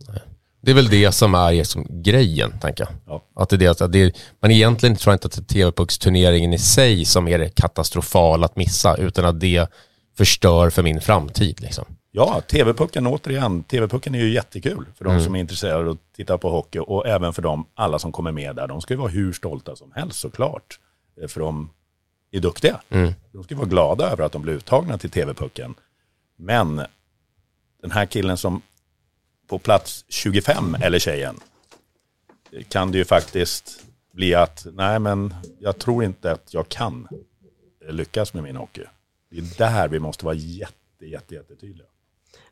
Nej. 0.08 0.22
Det 0.60 0.70
är 0.70 0.74
väl 0.74 0.88
det 0.88 1.12
som 1.12 1.34
är 1.34 1.52
liksom 1.52 1.86
grejen, 1.88 2.58
tänker 2.60 2.84
jag. 2.84 2.92
Ja. 3.06 3.22
Att 3.34 3.48
det 3.48 3.56
är 3.56 3.58
det, 3.58 3.80
att 3.80 3.92
det 3.92 3.98
är, 3.98 4.12
man 4.40 4.50
egentligen 4.50 4.96
tror 4.96 5.12
inte 5.12 5.26
att 5.26 5.32
det 5.32 5.40
är 5.40 5.54
TV-pucksturneringen 5.54 6.54
i 6.54 6.58
sig 6.58 7.04
som 7.04 7.28
är 7.28 7.38
det 7.38 7.48
katastrofala 7.48 8.46
att 8.46 8.56
missa, 8.56 8.96
utan 8.96 9.24
att 9.24 9.40
det 9.40 9.70
förstör 10.16 10.70
för 10.70 10.82
min 10.82 11.00
framtid. 11.00 11.60
Liksom. 11.60 11.84
Ja, 12.18 12.40
TV-pucken 12.40 13.06
återigen. 13.06 13.62
TV-pucken 13.62 14.14
är 14.14 14.18
ju 14.18 14.32
jättekul 14.32 14.86
för 14.94 15.04
de 15.04 15.10
mm. 15.10 15.24
som 15.24 15.36
är 15.36 15.40
intresserade 15.40 15.84
av 15.84 15.90
att 15.90 16.12
titta 16.16 16.38
på 16.38 16.50
hockey 16.50 16.78
och 16.78 17.06
även 17.06 17.32
för 17.32 17.42
de 17.42 17.66
alla 17.74 17.98
som 17.98 18.12
kommer 18.12 18.32
med 18.32 18.56
där. 18.56 18.66
De 18.66 18.80
ska 18.80 18.94
ju 18.94 18.98
vara 18.98 19.08
hur 19.08 19.32
stolta 19.32 19.76
som 19.76 19.92
helst 19.92 20.20
såklart. 20.20 20.80
Eh, 21.20 21.28
för 21.28 21.40
de 21.40 21.70
är 22.30 22.40
duktiga. 22.40 22.80
Mm. 22.88 23.12
De 23.32 23.44
ska 23.44 23.56
vara 23.56 23.66
glada 23.66 24.10
över 24.10 24.24
att 24.24 24.32
de 24.32 24.42
blir 24.42 24.54
uttagna 24.54 24.98
till 24.98 25.10
TV-pucken. 25.10 25.74
Men 26.36 26.76
den 27.82 27.90
här 27.90 28.06
killen 28.06 28.36
som 28.36 28.62
på 29.46 29.58
plats 29.58 30.04
25, 30.08 30.76
eller 30.80 30.98
tjejen, 30.98 31.40
kan 32.68 32.92
det 32.92 32.98
ju 32.98 33.04
faktiskt 33.04 33.84
bli 34.12 34.34
att, 34.34 34.66
nej 34.72 34.98
men 34.98 35.34
jag 35.58 35.78
tror 35.78 36.04
inte 36.04 36.32
att 36.32 36.54
jag 36.54 36.68
kan 36.68 37.08
lyckas 37.88 38.34
med 38.34 38.42
min 38.42 38.56
hockey. 38.56 38.84
Det 39.30 39.38
är 39.38 39.58
där 39.58 39.88
vi 39.88 39.98
måste 39.98 40.24
vara 40.24 40.34
jätte, 40.34 41.06
jätte, 41.06 41.34
jättetydliga. 41.34 41.86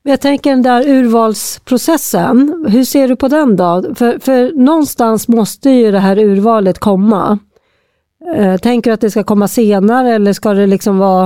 Jag 0.06 0.20
tänker 0.20 0.50
den 0.50 0.62
där 0.62 0.88
urvalsprocessen, 0.88 2.66
hur 2.68 2.84
ser 2.84 3.08
du 3.08 3.16
på 3.16 3.28
den 3.28 3.56
då? 3.56 3.94
För, 3.94 4.18
för 4.18 4.52
någonstans 4.52 5.28
måste 5.28 5.70
ju 5.70 5.92
det 5.92 5.98
här 5.98 6.18
urvalet 6.18 6.78
komma. 6.78 7.38
Eh, 8.36 8.56
tänker 8.56 8.90
du 8.90 8.94
att 8.94 9.00
det 9.00 9.10
ska 9.10 9.24
komma 9.24 9.48
senare 9.48 10.14
eller 10.14 10.32
ska 10.32 10.54
det 10.54 10.66
liksom 10.66 10.98
vara... 10.98 11.24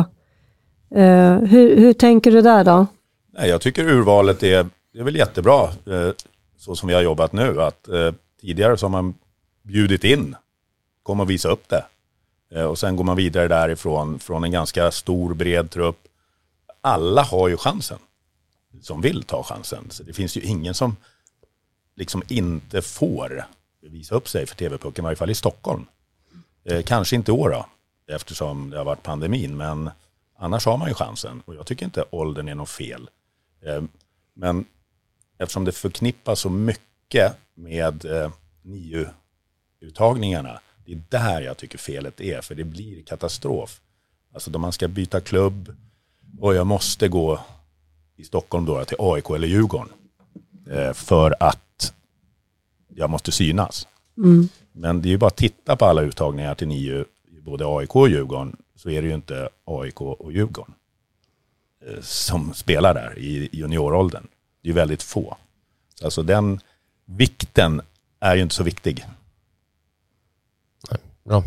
Eh, 0.94 1.34
hur, 1.34 1.76
hur 1.76 1.92
tänker 1.92 2.30
du 2.30 2.42
där 2.42 2.64
då? 2.64 2.86
Nej, 3.38 3.48
jag 3.48 3.60
tycker 3.60 3.88
urvalet 3.88 4.42
är, 4.42 4.66
är 4.94 5.02
väl 5.02 5.16
jättebra, 5.16 5.64
eh, 5.64 6.10
så 6.58 6.74
som 6.74 6.88
vi 6.88 6.94
har 6.94 7.02
jobbat 7.02 7.32
nu. 7.32 7.62
Att, 7.62 7.88
eh, 7.88 8.12
tidigare 8.40 8.76
så 8.76 8.86
har 8.86 8.90
man 8.90 9.14
bjudit 9.62 10.04
in, 10.04 10.36
kom 11.02 11.20
och 11.20 11.30
visa 11.30 11.48
upp 11.48 11.68
det. 11.68 11.84
Eh, 12.54 12.64
och 12.64 12.78
sen 12.78 12.96
går 12.96 13.04
man 13.04 13.16
vidare 13.16 13.48
därifrån, 13.48 14.18
från 14.18 14.44
en 14.44 14.52
ganska 14.52 14.90
stor, 14.90 15.34
bred 15.34 15.70
trupp. 15.70 15.98
Alla 16.80 17.22
har 17.22 17.48
ju 17.48 17.56
chansen 17.56 17.98
som 18.82 19.00
vill 19.00 19.22
ta 19.22 19.42
chansen. 19.42 19.90
Så 19.90 20.02
det 20.02 20.12
finns 20.12 20.36
ju 20.36 20.40
ingen 20.40 20.74
som 20.74 20.96
liksom 21.96 22.22
inte 22.28 22.82
får 22.82 23.46
visa 23.80 24.14
upp 24.14 24.28
sig 24.28 24.46
för 24.46 24.56
TV-pucken, 24.56 25.02
i 25.02 25.04
varje 25.04 25.16
fall 25.16 25.30
i 25.30 25.34
Stockholm. 25.34 25.86
Eh, 26.64 26.82
kanske 26.82 27.16
inte 27.16 27.30
i 27.30 27.34
år 27.34 27.50
då, 27.50 27.66
eftersom 28.14 28.70
det 28.70 28.78
har 28.78 28.84
varit 28.84 29.02
pandemin, 29.02 29.56
men 29.56 29.90
annars 30.36 30.66
har 30.66 30.76
man 30.76 30.88
ju 30.88 30.94
chansen. 30.94 31.42
Och 31.44 31.54
jag 31.54 31.66
tycker 31.66 31.84
inte 31.84 32.04
åldern 32.10 32.48
är 32.48 32.54
något 32.54 32.68
fel. 32.68 33.10
Eh, 33.66 33.82
men 34.34 34.64
eftersom 35.38 35.64
det 35.64 35.72
förknippas 35.72 36.40
så 36.40 36.50
mycket 36.50 37.36
med 37.54 38.04
eh, 38.04 38.30
NIU-uttagningarna, 38.62 40.60
det 40.84 40.92
är 40.92 41.02
där 41.08 41.40
jag 41.40 41.56
tycker 41.56 41.78
felet 41.78 42.20
är, 42.20 42.40
för 42.40 42.54
det 42.54 42.64
blir 42.64 43.02
katastrof. 43.02 43.80
Alltså 44.34 44.50
då 44.50 44.58
man 44.58 44.72
ska 44.72 44.88
byta 44.88 45.20
klubb 45.20 45.76
och 46.40 46.54
jag 46.54 46.66
måste 46.66 47.08
gå 47.08 47.40
i 48.18 48.24
Stockholm 48.24 48.64
då 48.64 48.84
till 48.84 48.96
AIK 49.00 49.30
eller 49.30 49.48
Djurgården. 49.48 49.88
Eh, 50.70 50.92
för 50.92 51.34
att 51.40 51.92
jag 52.94 53.10
måste 53.10 53.32
synas. 53.32 53.88
Mm. 54.16 54.48
Men 54.72 55.02
det 55.02 55.08
är 55.08 55.10
ju 55.10 55.18
bara 55.18 55.26
att 55.26 55.36
titta 55.36 55.76
på 55.76 55.84
alla 55.84 56.02
uttagningar 56.02 56.54
till 56.54 56.68
NIU, 56.68 57.04
både 57.42 57.64
AIK 57.66 57.96
och 57.96 58.08
Djurgården, 58.08 58.56
så 58.76 58.90
är 58.90 59.02
det 59.02 59.08
ju 59.08 59.14
inte 59.14 59.48
AIK 59.64 60.00
och 60.00 60.32
Djurgården 60.32 60.74
eh, 61.86 62.00
som 62.00 62.54
spelar 62.54 62.94
där 62.94 63.18
i 63.18 63.48
junioråldern. 63.52 64.26
Det 64.62 64.68
är 64.68 64.74
väldigt 64.74 65.02
få. 65.02 65.36
Alltså 66.02 66.22
den 66.22 66.60
vikten 67.04 67.80
är 68.20 68.36
ju 68.36 68.42
inte 68.42 68.54
så 68.54 68.64
viktig. 68.64 69.06
Nej, 70.90 71.00
bra. 71.24 71.44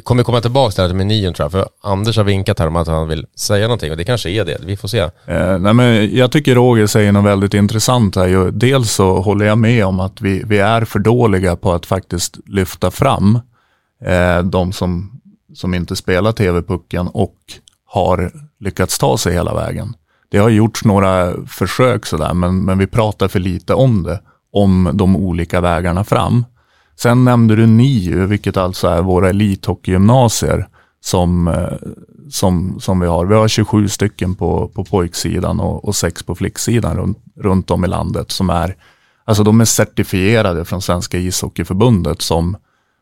Vi 0.00 0.04
kommer 0.04 0.22
komma 0.22 0.40
tillbaka 0.40 0.86
till 0.86 0.96
menyn 0.96 1.34
tror 1.34 1.44
jag, 1.44 1.52
för 1.52 1.68
Anders 1.82 2.16
har 2.16 2.24
vinkat 2.24 2.58
här 2.58 2.66
om 2.66 2.76
att 2.76 2.86
han 2.86 3.08
vill 3.08 3.26
säga 3.36 3.66
någonting 3.66 3.90
och 3.90 3.96
det 3.96 4.04
kanske 4.04 4.30
är 4.30 4.44
det, 4.44 4.58
vi 4.64 4.76
får 4.76 4.88
se. 4.88 4.98
Eh, 4.98 5.58
nej 5.58 5.74
men 5.74 6.16
jag 6.16 6.32
tycker 6.32 6.54
Roger 6.54 6.86
säger 6.86 7.12
något 7.12 7.24
väldigt 7.24 7.54
intressant 7.54 8.16
här. 8.16 8.50
Dels 8.50 8.92
så 8.92 9.20
håller 9.20 9.46
jag 9.46 9.58
med 9.58 9.86
om 9.86 10.00
att 10.00 10.20
vi, 10.20 10.42
vi 10.46 10.58
är 10.58 10.84
för 10.84 10.98
dåliga 10.98 11.56
på 11.56 11.72
att 11.72 11.86
faktiskt 11.86 12.38
lyfta 12.46 12.90
fram 12.90 13.38
eh, 14.04 14.42
de 14.42 14.72
som, 14.72 15.20
som 15.54 15.74
inte 15.74 15.96
spelar 15.96 16.32
TV-pucken 16.32 17.08
och 17.08 17.36
har 17.86 18.32
lyckats 18.60 18.98
ta 18.98 19.18
sig 19.18 19.32
hela 19.32 19.54
vägen. 19.54 19.94
Det 20.30 20.38
har 20.38 20.48
gjorts 20.48 20.84
några 20.84 21.32
försök 21.46 22.06
sådär, 22.06 22.34
men, 22.34 22.64
men 22.64 22.78
vi 22.78 22.86
pratar 22.86 23.28
för 23.28 23.38
lite 23.38 23.74
om 23.74 24.02
det, 24.02 24.20
om 24.52 24.90
de 24.92 25.16
olika 25.16 25.60
vägarna 25.60 26.04
fram. 26.04 26.44
Sen 27.02 27.24
nämnde 27.24 27.56
du 27.56 27.66
NIU, 27.66 28.26
vilket 28.26 28.56
alltså 28.56 28.88
är 28.88 29.02
våra 29.02 29.28
elithockeygymnasier 29.28 30.68
som, 31.00 31.48
eh, 31.48 31.88
som, 32.30 32.80
som 32.80 33.00
vi 33.00 33.06
har. 33.06 33.26
Vi 33.26 33.34
har 33.34 33.48
27 33.48 33.88
stycken 33.88 34.34
på, 34.34 34.68
på 34.68 34.84
pojksidan 34.84 35.60
och, 35.60 35.84
och 35.84 35.96
sex 35.96 36.22
på 36.22 36.34
flicksidan 36.34 36.96
runt, 36.96 37.18
runt 37.36 37.70
om 37.70 37.84
i 37.84 37.88
landet 37.88 38.30
som 38.30 38.50
är, 38.50 38.76
alltså 39.24 39.44
de 39.44 39.60
är 39.60 39.64
certifierade 39.64 40.64
från 40.64 40.82
Svenska 40.82 41.18
ishockeyförbundet 41.18 42.22
som, 42.22 42.56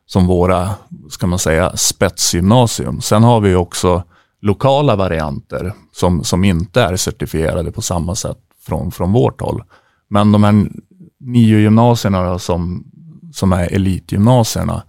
som 0.07 0.27
våra, 0.27 0.71
ska 1.11 1.27
man 1.27 1.39
säga, 1.39 1.77
spetsgymnasium. 1.77 3.01
Sen 3.01 3.23
har 3.23 3.41
vi 3.41 3.55
också 3.55 4.03
lokala 4.41 4.97
varianter 4.97 5.73
som, 5.93 6.25
som 6.25 6.45
inte 6.45 6.83
är 6.83 6.97
certifierade 6.97 7.73
på 7.73 7.83
samma 7.83 8.15
sätt 8.15 8.39
från, 8.67 8.91
från 8.91 9.13
vårt 9.13 9.41
håll. 9.41 9.63
Men 10.09 10.33
de 10.33 10.45
här 10.45 10.69
nio 11.21 11.59
gymnasierna 11.59 12.39
som, 12.39 12.85
som 13.39 13.53
är 13.53 13.75
elitgymnasierna, 13.75 14.83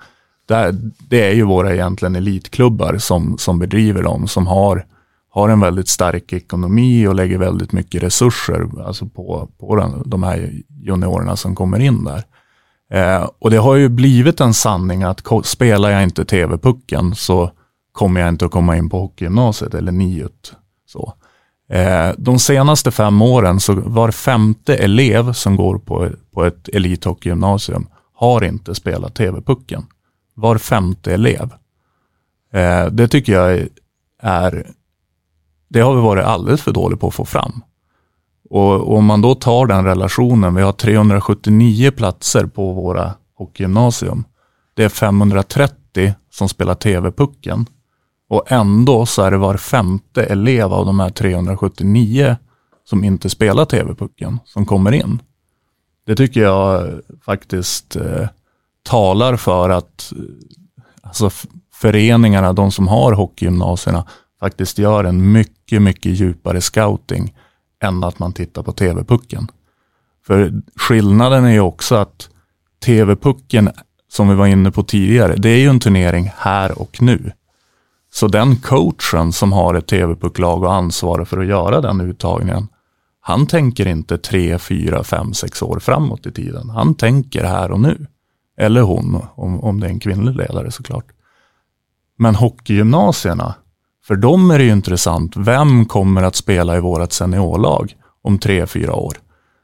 där, 0.47 0.75
det 1.09 1.27
är 1.27 1.33
ju 1.33 1.43
våra 1.43 1.73
egentligen 1.73 2.15
elitklubbar 2.15 2.97
som, 2.97 3.37
som 3.37 3.59
bedriver 3.59 4.03
dem, 4.03 4.27
som 4.27 4.47
har, 4.47 4.85
har 5.29 5.49
en 5.49 5.59
väldigt 5.59 5.87
stark 5.87 6.33
ekonomi 6.33 7.07
och 7.07 7.15
lägger 7.15 7.37
väldigt 7.37 7.71
mycket 7.71 8.03
resurser 8.03 8.67
alltså 8.85 9.05
på, 9.05 9.49
på 9.59 9.75
den, 9.75 10.03
de 10.05 10.23
här 10.23 10.51
juniorerna 10.69 11.35
som 11.35 11.55
kommer 11.55 11.79
in 11.79 12.03
där. 12.03 12.23
Eh, 12.93 13.29
och 13.39 13.51
det 13.51 13.57
har 13.57 13.75
ju 13.75 13.89
blivit 13.89 14.41
en 14.41 14.53
sanning 14.53 15.03
att 15.03 15.21
spelar 15.43 15.89
jag 15.89 16.03
inte 16.03 16.25
TV-pucken 16.25 17.15
så 17.15 17.51
kommer 17.91 18.21
jag 18.21 18.29
inte 18.29 18.45
att 18.45 18.51
komma 18.51 18.77
in 18.77 18.89
på 18.89 18.99
hockeygymnasiet 18.99 19.73
eller 19.73 19.91
niut. 19.91 20.53
Så. 20.85 21.13
Eh, 21.71 22.09
de 22.17 22.39
senaste 22.39 22.91
fem 22.91 23.21
åren 23.21 23.59
så 23.59 23.73
var 23.73 24.11
femte 24.11 24.75
elev 24.75 25.33
som 25.33 25.55
går 25.55 25.77
på, 25.77 26.09
på 26.33 26.45
ett 26.45 26.67
elithockeygymnasium 26.67 27.87
har 28.19 28.43
inte 28.43 28.75
spelat 28.75 29.15
TV-pucken. 29.15 29.85
Var 30.33 30.57
femte 30.57 31.13
elev. 31.13 31.53
Eh, 32.53 32.85
det 32.85 33.07
tycker 33.07 33.33
jag 33.33 33.67
är, 34.21 34.67
det 35.69 35.79
har 35.79 35.95
vi 35.95 36.01
varit 36.01 36.25
alldeles 36.25 36.61
för 36.61 36.71
dåliga 36.71 36.97
på 36.97 37.07
att 37.07 37.13
få 37.13 37.25
fram. 37.25 37.61
Och 38.49 38.97
om 38.97 39.05
man 39.05 39.21
då 39.21 39.35
tar 39.35 39.65
den 39.65 39.85
relationen, 39.85 40.55
vi 40.55 40.61
har 40.61 40.71
379 40.71 41.91
platser 41.91 42.45
på 42.45 42.73
våra 42.73 43.13
hockeygymnasium. 43.35 44.23
Det 44.73 44.83
är 44.83 44.89
530 44.89 46.13
som 46.31 46.49
spelar 46.49 46.75
TV-pucken. 46.75 47.65
Och 48.29 48.51
ändå 48.51 49.05
så 49.05 49.21
är 49.21 49.31
det 49.31 49.37
var 49.37 49.57
femte 49.57 50.23
elev 50.23 50.73
av 50.73 50.85
de 50.85 50.99
här 50.99 51.09
379 51.09 52.35
som 52.83 53.03
inte 53.03 53.29
spelar 53.29 53.65
TV-pucken 53.65 54.39
som 54.45 54.65
kommer 54.65 54.91
in. 54.91 55.21
Det 56.09 56.15
tycker 56.15 56.41
jag 56.41 56.91
faktiskt 57.21 57.95
eh, 57.95 58.27
talar 58.83 59.35
för 59.35 59.69
att 59.69 60.13
eh, 60.15 60.23
alltså, 61.01 61.29
föreningarna, 61.73 62.53
de 62.53 62.71
som 62.71 62.87
har 62.87 63.11
hockeygymnasierna, 63.11 64.05
faktiskt 64.39 64.77
gör 64.77 65.03
en 65.03 65.31
mycket, 65.31 65.81
mycket 65.81 66.11
djupare 66.11 66.61
scouting 66.61 67.35
än 67.83 68.03
att 68.03 68.19
man 68.19 68.33
tittar 68.33 68.63
på 68.63 68.71
TV-pucken. 68.71 69.47
För 70.27 70.53
skillnaden 70.75 71.45
är 71.45 71.51
ju 71.51 71.59
också 71.59 71.95
att 71.95 72.29
TV-pucken, 72.85 73.69
som 74.11 74.29
vi 74.29 74.35
var 74.35 74.47
inne 74.47 74.71
på 74.71 74.83
tidigare, 74.83 75.35
det 75.35 75.49
är 75.49 75.59
ju 75.59 75.69
en 75.69 75.79
turnering 75.79 76.31
här 76.35 76.79
och 76.81 77.01
nu. 77.01 77.31
Så 78.13 78.27
den 78.27 78.55
coachen 78.55 79.31
som 79.31 79.53
har 79.53 79.73
ett 79.73 79.87
TV-pucklag 79.87 80.63
och 80.63 80.73
ansvarar 80.73 81.25
för 81.25 81.37
att 81.37 81.47
göra 81.47 81.81
den 81.81 82.01
uttagningen, 82.01 82.67
han 83.29 83.47
tänker 83.47 83.87
inte 83.87 84.17
tre, 84.17 84.59
fyra, 84.59 85.03
fem, 85.03 85.33
sex 85.33 85.61
år 85.61 85.79
framåt 85.79 86.25
i 86.25 86.31
tiden. 86.31 86.69
Han 86.69 86.95
tänker 86.95 87.43
här 87.43 87.71
och 87.71 87.79
nu. 87.79 88.05
Eller 88.57 88.81
hon, 88.81 89.21
om, 89.35 89.63
om 89.63 89.79
det 89.79 89.87
är 89.87 89.91
en 89.91 89.99
kvinnlig 89.99 90.35
ledare 90.35 90.71
såklart. 90.71 91.05
Men 92.17 92.35
hockeygymnasierna, 92.35 93.55
för 94.03 94.15
dem 94.15 94.51
är 94.51 94.57
det 94.57 94.63
ju 94.63 94.71
intressant. 94.71 95.37
Vem 95.37 95.85
kommer 95.85 96.23
att 96.23 96.35
spela 96.35 96.77
i 96.77 96.79
vårt 96.79 97.11
seniorlag 97.11 97.95
om 98.21 98.39
tre, 98.39 98.67
fyra 98.67 98.93
år? 98.93 99.13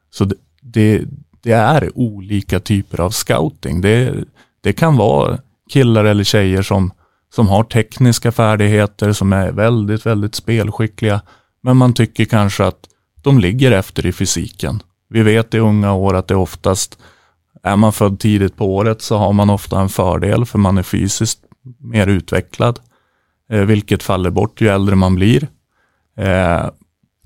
Så 0.09 0.25
det, 0.25 0.35
det, 0.61 1.05
det 1.41 1.51
är 1.51 1.97
olika 1.97 2.59
typer 2.59 2.99
av 2.99 3.09
scouting. 3.09 3.81
Det, 3.81 4.13
det 4.61 4.73
kan 4.73 4.97
vara 4.97 5.39
killar 5.69 6.05
eller 6.05 6.23
tjejer 6.23 6.61
som 6.61 6.91
som 7.35 7.47
har 7.47 7.63
tekniska 7.63 8.31
färdigheter, 8.31 9.13
som 9.13 9.33
är 9.33 9.51
väldigt, 9.51 10.05
väldigt 10.05 10.35
spelskickliga. 10.35 11.21
Men 11.61 11.77
man 11.77 11.93
tycker 11.93 12.25
kanske 12.25 12.65
att 12.65 12.87
de 13.25 13.39
ligger 13.39 13.71
efter 13.71 14.05
i 14.05 14.13
fysiken. 14.13 14.83
Vi 15.09 15.23
vet 15.23 15.53
i 15.53 15.59
unga 15.59 15.93
år 15.93 16.13
att 16.15 16.27
det 16.27 16.35
oftast, 16.35 16.97
är 17.63 17.75
man 17.75 17.93
född 17.93 18.19
tidigt 18.19 18.55
på 18.55 18.75
året 18.75 19.01
så 19.01 19.17
har 19.17 19.33
man 19.33 19.49
ofta 19.49 19.79
en 19.79 19.89
fördel 19.89 20.45
för 20.45 20.59
man 20.59 20.77
är 20.77 20.83
fysiskt 20.83 21.39
mer 21.79 22.07
utvecklad. 22.07 22.79
Eh, 23.49 23.61
vilket 23.61 24.03
faller 24.03 24.29
bort 24.29 24.61
ju 24.61 24.67
äldre 24.67 24.95
man 24.95 25.15
blir. 25.15 25.47
Eh, 26.17 26.69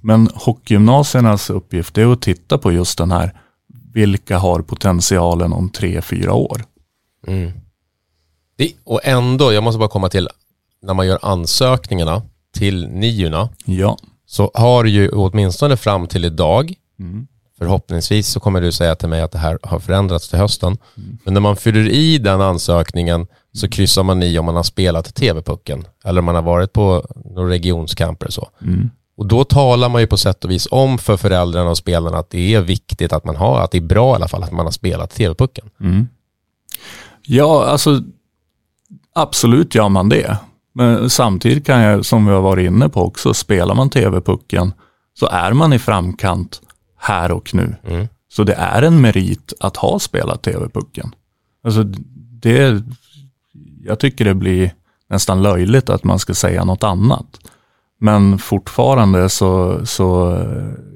men 0.02 0.30
hockeygymnasiernas 0.34 1.50
uppgift 1.50 1.98
är 1.98 2.14
att 2.14 2.22
titta 2.22 2.58
på 2.58 2.72
just 2.72 2.98
den 2.98 3.12
här, 3.12 3.40
vilka 3.94 4.38
har 4.38 4.62
potentialen 4.62 5.54
om 5.54 5.70
tre, 5.70 6.02
fyra 6.02 6.34
år. 6.34 6.66
Mm. 7.28 7.52
Det, 8.58 8.72
och 8.84 9.00
ändå, 9.04 9.54
jag 9.54 9.64
måste 9.64 9.80
bara 9.80 9.90
komma 9.90 10.10
till, 10.10 10.30
när 10.82 10.94
man 10.94 11.08
gör 11.08 11.20
ansökningarna 11.22 12.22
till 12.54 12.88
niorna, 12.88 13.50
ja. 13.66 13.98
Så 14.30 14.52
har 14.54 14.86
ju 14.86 15.10
åtminstone 15.10 15.78
fram 15.78 16.08
till 16.08 16.26
idag, 16.26 16.74
mm. 17.00 17.28
förhoppningsvis 17.58 18.28
så 18.28 18.40
kommer 18.40 18.62
du 18.62 18.72
säga 18.72 18.96
till 18.96 19.10
mig 19.10 19.22
att 19.22 19.32
det 19.32 19.38
här 19.38 19.60
har 19.64 19.80
förändrats 19.80 20.30
till 20.30 20.40
hösten, 20.40 20.78
mm. 20.98 21.18
men 21.24 21.34
när 21.34 21.42
man 21.42 21.56
fyller 21.56 21.90
i 21.90 22.18
den 22.18 22.42
ansökningen 22.42 23.28
så 23.54 23.66
mm. 23.66 23.72
kryssar 23.72 24.04
man 24.04 24.24
i 24.24 24.40
om 24.40 24.46
man 24.46 24.56
har 24.56 24.64
spelat 24.64 25.16
TV-pucken 25.16 25.88
eller 26.04 26.20
om 26.20 26.26
man 26.26 26.36
har 26.36 26.42
varit 26.42 26.74
på 26.74 27.06
några 27.36 27.50
regionskamper 27.50 28.30
så. 28.30 28.50
Mm. 28.62 28.90
Och 29.18 29.26
då 29.26 29.44
talar 29.44 29.90
man 29.90 30.02
ju 30.02 30.08
på 30.08 30.18
sätt 30.18 30.44
och 30.44 30.52
vis 30.52 30.68
om 30.72 30.98
för 30.98 31.18
föräldrarna 31.18 31.70
och 31.70 31.78
spelarna 31.78 32.18
att 32.18 32.30
det 32.30 32.54
är 32.54 32.62
viktigt 32.62 33.14
att 33.14 33.26
man 33.26 33.36
har, 33.36 33.62
att 33.62 33.72
det 33.72 33.78
är 33.78 33.82
bra 33.82 34.12
i 34.12 34.16
alla 34.16 34.28
fall 34.28 34.44
att 34.44 34.52
man 34.52 34.66
har 34.66 34.72
spelat 34.72 35.16
TV-pucken. 35.16 35.70
Mm. 35.80 36.08
Ja, 37.26 37.66
alltså 37.66 38.02
Absolut 39.14 39.76
gör 39.76 39.90
man 39.90 40.10
det. 40.10 40.38
Men 40.74 41.10
samtidigt 41.10 41.66
kan 41.66 41.82
jag, 41.82 42.06
som 42.06 42.26
vi 42.26 42.34
har 42.34 42.42
varit 42.42 42.68
inne 42.68 42.90
på 42.90 43.02
också, 43.02 43.34
spelar 43.34 43.76
man 43.76 43.90
TV-pucken 43.90 44.74
så 45.20 45.28
är 45.28 45.54
man 45.54 45.74
i 45.74 45.80
framkant 45.80 46.62
här 46.98 47.32
och 47.32 47.56
nu. 47.56 47.76
Mm. 47.88 48.08
Så 48.32 48.44
det 48.44 48.54
är 48.54 48.82
en 48.82 49.02
merit 49.02 49.54
att 49.60 49.78
ha 49.78 50.00
spelat 50.00 50.42
TV-pucken. 50.42 51.16
Alltså 51.64 51.84
det, 52.42 52.84
jag 53.84 54.00
tycker 54.00 54.26
det 54.26 54.34
blir 54.34 54.74
nästan 55.10 55.42
löjligt 55.42 55.90
att 55.90 56.04
man 56.04 56.20
ska 56.20 56.34
säga 56.34 56.64
något 56.64 56.84
annat. 56.84 57.40
Men 58.00 58.38
fortfarande 58.38 59.30
så, 59.30 59.86
så 59.86 60.38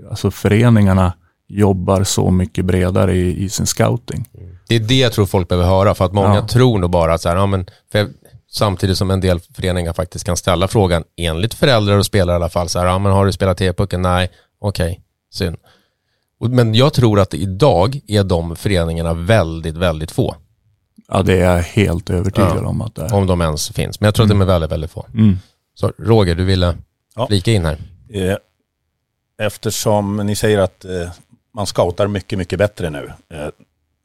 alltså 0.09 0.31
föreningarna 0.31 1.13
jobbar 1.47 2.03
så 2.03 2.31
mycket 2.31 2.65
bredare 2.65 3.15
i, 3.15 3.43
i 3.43 3.49
sin 3.49 3.65
scouting. 3.65 4.29
Det 4.67 4.75
är 4.75 4.79
det 4.79 4.99
jag 4.99 5.13
tror 5.13 5.25
folk 5.25 5.47
behöver 5.47 5.67
höra, 5.67 5.95
för 5.95 6.05
att 6.05 6.13
många 6.13 6.35
ja. 6.35 6.47
tror 6.47 6.79
nog 6.79 6.89
bara 6.89 7.13
att 7.13 7.21
så 7.21 7.29
här, 7.29 7.35
ja, 7.35 7.45
men, 7.45 7.65
jag, 7.91 8.09
samtidigt 8.53 8.97
som 8.97 9.11
en 9.11 9.21
del 9.21 9.39
föreningar 9.39 9.93
faktiskt 9.93 10.25
kan 10.25 10.37
ställa 10.37 10.67
frågan, 10.67 11.03
enligt 11.17 11.53
föräldrar 11.53 11.97
och 11.97 12.05
spelare 12.05 12.33
i 12.33 12.35
alla 12.35 12.49
fall, 12.49 12.69
så 12.69 12.79
här, 12.79 12.85
ja, 12.85 12.99
men 12.99 13.11
har 13.11 13.25
du 13.25 13.31
spelat 13.31 13.57
TV-pucken? 13.57 14.01
Nej, 14.01 14.31
okej, 14.59 14.91
okay, 14.91 15.03
synd. 15.31 15.57
Men 16.39 16.75
jag 16.75 16.93
tror 16.93 17.19
att 17.19 17.33
idag 17.33 17.99
är 18.07 18.23
de 18.23 18.55
föreningarna 18.55 19.13
väldigt, 19.13 19.77
väldigt 19.77 20.11
få. 20.11 20.35
Ja, 21.07 21.23
det 21.23 21.33
är 21.33 21.55
jag 21.55 21.63
helt 21.63 22.09
övertygad 22.09 22.57
ja, 22.61 22.67
om 22.67 22.81
att 22.81 22.95
det 22.95 23.01
är. 23.01 23.13
Om 23.13 23.27
de 23.27 23.41
ens 23.41 23.69
finns, 23.69 23.99
men 23.99 24.07
jag 24.07 24.15
tror 24.15 24.25
mm. 24.25 24.41
att 24.41 24.47
de 24.47 24.51
är 24.51 24.53
väldigt, 24.53 24.71
väldigt 24.71 24.91
få. 24.91 25.05
Mm. 25.13 25.37
Så 25.75 25.91
Roger, 25.97 26.35
du 26.35 26.43
ville 26.43 26.77
ja. 27.15 27.27
flika 27.27 27.51
in 27.51 27.65
här. 27.65 27.77
Eh, 28.09 28.35
eftersom 29.45 30.17
ni 30.17 30.35
säger 30.35 30.59
att 30.59 30.85
eh, 30.85 31.09
man 31.53 31.65
scoutar 31.65 32.07
mycket, 32.07 32.39
mycket 32.39 32.59
bättre 32.59 32.89
nu. 32.89 33.11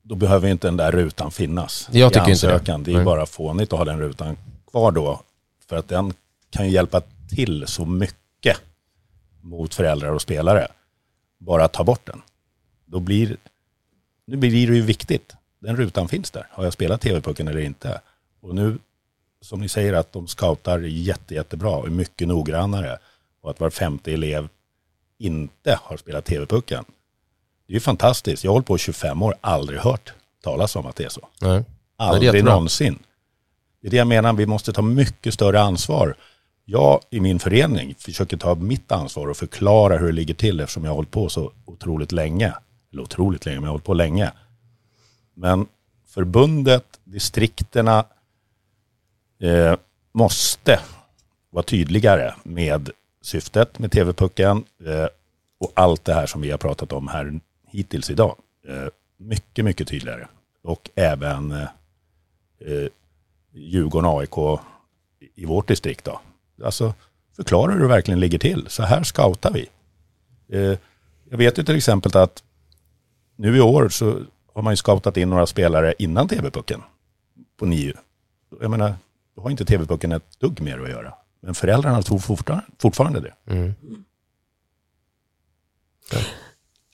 Då 0.09 0.15
behöver 0.15 0.49
inte 0.49 0.67
den 0.67 0.77
där 0.77 0.93
rutan 0.93 1.31
finnas. 1.31 1.89
Jag 1.93 2.13
tycker 2.13 2.31
ansökan. 2.31 2.81
inte 2.81 2.91
det. 2.91 2.97
Det 2.97 3.01
är 3.01 3.05
bara 3.05 3.27
fånigt 3.27 3.73
att 3.73 3.79
ha 3.79 3.85
den 3.85 4.01
rutan 4.01 4.37
kvar 4.71 4.93
då. 4.93 5.21
För 5.67 5.77
att 5.77 5.89
den 5.89 6.13
kan 6.51 6.67
ju 6.67 6.73
hjälpa 6.73 7.03
till 7.29 7.67
så 7.67 7.85
mycket 7.85 8.57
mot 9.41 9.75
föräldrar 9.75 10.13
och 10.13 10.23
spelare. 10.23 10.69
Bara 11.39 11.65
att 11.65 11.73
ta 11.73 11.85
bort 11.85 12.07
den. 12.07 12.23
Då 12.85 13.01
blir, 13.01 13.37
nu 14.27 14.37
blir 14.37 14.51
det 14.51 14.75
ju 14.75 14.83
viktigt. 14.83 15.37
Den 15.59 15.77
rutan 15.77 16.09
finns 16.09 16.31
där. 16.31 16.47
Har 16.51 16.65
jag 16.65 16.73
spelat 16.73 17.01
TV-pucken 17.01 17.49
eller 17.49 17.61
inte? 17.61 18.01
Och 18.41 18.55
nu, 18.55 18.79
som 19.41 19.61
ni 19.61 19.69
säger, 19.69 19.93
att 19.93 20.13
de 20.13 20.27
scoutar 20.27 20.79
jätte, 20.79 21.35
jättebra 21.35 21.71
och 21.71 21.87
är 21.87 21.91
mycket 21.91 22.29
noggrannare. 22.29 22.99
Och 23.41 23.51
att 23.51 23.61
var 23.61 23.71
femte 23.71 24.13
elev 24.13 24.49
inte 25.19 25.79
har 25.83 25.97
spelat 25.97 26.25
TV-pucken. 26.25 26.85
Det 27.69 27.73
är 27.73 27.75
ju 27.75 27.81
fantastiskt. 27.81 28.45
Jag 28.45 28.51
har 28.51 28.55
hållit 28.55 28.67
på 28.67 28.77
i 28.77 28.79
25 28.79 29.23
år, 29.23 29.35
aldrig 29.41 29.81
hört 29.81 30.13
talas 30.43 30.77
om 30.77 30.87
att 30.87 30.97
det 30.97 31.05
är 31.05 31.09
så. 31.09 31.29
Nej. 31.41 31.65
Aldrig 31.97 32.33
det 32.33 32.39
är 32.39 32.43
någonsin. 32.43 32.99
Det 33.81 33.89
är 33.89 33.91
det 33.91 33.97
jag 33.97 34.07
menar, 34.07 34.33
vi 34.33 34.47
måste 34.47 34.73
ta 34.73 34.83
mycket 34.83 35.35
större 35.35 35.61
ansvar. 35.61 36.15
Jag 36.65 37.01
i 37.11 37.21
min 37.21 37.39
förening 37.39 37.95
försöker 37.99 38.37
ta 38.37 38.55
mitt 38.55 38.93
ansvar 38.93 39.27
och 39.29 39.37
förklara 39.37 39.99
hur 39.99 40.07
det 40.07 40.13
ligger 40.13 40.35
till 40.35 40.61
eftersom 40.61 40.85
jag 40.85 40.91
har 40.91 40.97
hållit 40.97 41.11
på 41.11 41.29
så 41.29 41.53
otroligt 41.65 42.13
länge. 42.13 42.55
Eller 42.93 43.03
otroligt 43.03 43.47
länge, 43.47 43.57
men 43.57 43.65
jag 43.65 43.69
har 43.69 43.73
hållit 43.73 43.85
på 43.85 43.95
länge. 43.95 44.33
Men 45.35 45.67
förbundet, 46.07 47.01
distrikterna 47.05 48.05
eh, 49.43 49.77
måste 50.13 50.81
vara 51.51 51.63
tydligare 51.63 52.35
med 52.43 52.91
syftet 53.23 53.79
med 53.79 53.93
TV-pucken 53.93 54.65
eh, 54.87 55.07
och 55.61 55.73
allt 55.75 56.05
det 56.05 56.15
här 56.15 56.27
som 56.27 56.41
vi 56.41 56.51
har 56.51 56.59
pratat 56.59 56.93
om 56.93 57.09
här 57.09 57.41
hittills 57.71 58.11
idag. 58.11 58.37
Eh, 58.69 58.89
mycket, 59.17 59.65
mycket 59.65 59.89
tydligare. 59.89 60.29
Och 60.63 60.91
även 60.95 61.51
eh, 61.51 61.63
eh 62.61 62.89
Djurgården, 63.53 64.11
AIK 64.19 64.61
i 65.35 65.45
vårt 65.45 65.69
distrikt 65.69 66.05
då. 66.05 66.21
Alltså 66.65 66.95
förklara 67.37 67.73
hur 67.73 67.81
det 67.81 67.89
verkligen 67.89 68.21
ligger 68.21 68.39
till. 68.39 68.67
Så 68.69 68.83
här 68.83 69.03
scoutar 69.03 69.53
vi. 69.53 69.69
Eh, 70.49 70.79
jag 71.31 71.39
vet 71.39 71.59
ju 71.59 71.63
till 71.63 71.77
exempel 71.77 72.17
att 72.17 72.43
nu 73.37 73.57
i 73.57 73.61
år 73.61 73.89
så 73.89 74.21
har 74.55 74.63
man 74.63 74.73
ju 74.73 74.77
scoutat 74.77 75.17
in 75.17 75.31
några 75.31 75.47
spelare 75.47 75.95
innan 75.99 76.29
TV-pucken 76.29 76.83
på 77.57 77.67
NIU. 77.67 77.95
Jag 78.61 78.71
menar, 78.71 78.95
då 79.35 79.43
har 79.43 79.51
inte 79.51 79.65
TV-pucken 79.65 80.13
ett 80.13 80.41
dugg 80.41 80.61
mer 80.61 80.79
att 80.79 80.91
göra. 80.91 81.15
Men 81.41 81.55
föräldrarna 81.55 82.03
tror 82.03 82.19
fortfarande, 82.19 82.67
fortfarande 82.79 83.21
det. 83.21 83.53
Mm. 83.53 83.75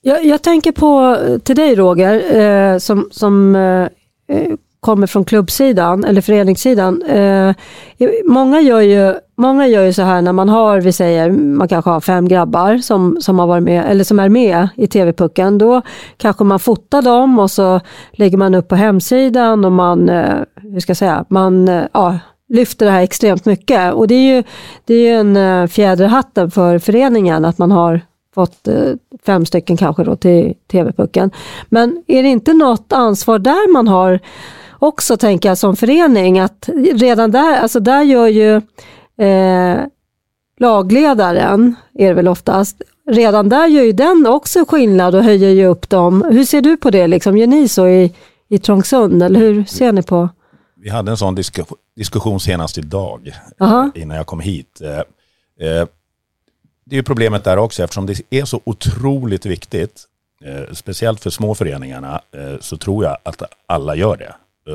Jag, 0.07 0.25
jag, 0.25 0.43
tänker 0.43 0.73
på, 0.73 1.17
eh, 1.27 1.39
till 1.39 1.57
dig 1.57 1.75
Roger, 1.75 2.37
eh, 2.37 2.79
som, 2.79 3.09
som 3.11 3.57
eh, 3.57 3.83
eh 4.37 4.55
kommer 4.81 5.07
från 5.07 5.25
klubbsidan 5.25 6.05
eller 6.05 6.21
föreningssidan. 6.21 7.03
Eh, 7.03 7.55
många, 8.25 8.61
gör 8.61 8.81
ju, 8.81 9.15
många 9.37 9.67
gör 9.67 9.85
ju 9.85 9.93
så 9.93 10.03
här 10.03 10.23
när 10.23 10.33
man 10.33 10.49
har, 10.49 10.81
vi 10.81 10.93
säger, 10.93 11.31
man 11.31 11.69
kanske 11.69 11.91
har 11.91 12.01
fem 12.01 12.29
grabbar 12.29 12.79
som, 12.79 13.17
som, 13.21 13.39
har 13.39 13.47
varit 13.47 13.63
med, 13.63 13.85
eller 13.91 14.05
som 14.05 14.19
är 14.19 14.29
med 14.29 14.69
i 14.77 14.87
TV-pucken. 14.87 15.59
Då 15.59 15.83
kanske 16.17 16.45
man 16.45 16.59
fotar 16.59 17.03
dem 17.03 17.39
och 17.39 17.51
så 17.51 17.81
lägger 18.13 18.39
man 18.39 18.55
upp 18.55 18.69
på 18.69 18.77
hemsidan 18.77 19.65
och 19.65 19.73
man, 19.73 20.09
eh, 20.09 20.35
hur 20.57 20.81
ska 20.81 20.91
jag 20.91 20.97
säga, 20.97 21.25
man 21.29 21.69
eh, 21.69 21.85
ja, 21.93 22.19
lyfter 22.49 22.87
det 22.87 22.93
här 22.93 23.03
extremt 23.03 23.45
mycket. 23.45 23.95
Och 23.95 24.09
det 24.09 24.15
är 24.15 24.37
ju, 24.37 24.43
det 24.85 24.95
är 24.95 25.01
ju 25.01 25.15
en 25.15 25.37
eh, 25.37 25.67
fjäder 25.67 26.05
i 26.05 26.09
hatten 26.09 26.51
för 26.51 26.79
föreningen 26.79 27.45
att 27.45 27.59
man 27.59 27.71
har 27.71 28.01
fått 28.35 28.69
eh, 28.69 28.93
fem 29.27 29.47
stycken 29.47 29.77
kanske 29.77 30.05
då 30.05 30.17
till 30.17 30.55
TV-pucken. 30.71 31.31
Men 31.69 32.05
är 32.07 32.23
det 32.23 32.29
inte 32.29 32.53
något 32.53 32.93
ansvar 32.93 33.39
där 33.39 33.73
man 33.73 33.89
har 33.89 34.21
också 34.79 35.17
tänka 35.17 35.49
jag 35.49 35.59
som 35.59 35.77
förening 35.77 36.39
att 36.39 36.69
redan 36.93 37.31
där, 37.31 37.57
alltså 37.57 37.81
där 37.81 38.03
gör 38.03 38.29
ju 38.29 38.57
eh, 39.27 39.79
lagledaren, 40.59 41.75
är 41.95 42.09
det 42.09 42.15
väl 42.15 42.29
oftast, 42.29 42.83
redan 43.11 43.49
där 43.49 43.67
gör 43.67 43.83
ju 43.83 43.93
den 43.93 44.27
också 44.27 44.65
skillnad 44.69 45.15
och 45.15 45.25
höjer 45.25 45.51
ju 45.51 45.67
upp 45.67 45.89
dem. 45.89 46.25
Hur 46.31 46.45
ser 46.45 46.61
du 46.61 46.77
på 46.77 46.91
det, 46.91 47.07
liksom? 47.07 47.39
gör 47.39 47.47
ni 47.47 47.69
så 47.69 47.89
i, 47.89 48.13
i 48.49 48.59
Trångsund 48.59 49.23
eller 49.23 49.41
hur 49.41 49.65
ser 49.65 49.93
ni 49.93 50.03
på? 50.03 50.29
Vi 50.77 50.91
hade 50.91 51.11
en 51.11 51.17
sån 51.17 51.35
disk 51.35 51.61
diskussion 51.97 52.41
senast 52.41 52.79
idag, 52.79 53.33
Aha. 53.61 53.91
innan 53.95 54.17
jag 54.17 54.27
kom 54.27 54.41
hit. 54.41 54.81
Eh, 54.81 55.69
eh, 55.69 55.87
det 56.85 56.99
är 56.99 57.03
problemet 57.03 57.45
där 57.45 57.57
också, 57.57 57.83
eftersom 57.83 58.07
det 58.07 58.23
är 58.31 58.45
så 58.45 58.61
otroligt 58.65 59.47
viktigt, 59.47 60.05
eh, 60.45 60.73
speciellt 60.73 61.21
för 61.21 61.31
små 61.31 61.55
föreningarna, 61.55 62.21
eh, 62.33 62.61
så 62.61 62.77
tror 62.77 63.05
jag 63.05 63.17
att 63.23 63.43
alla 63.67 63.95
gör 63.95 64.17
det. 64.17 64.35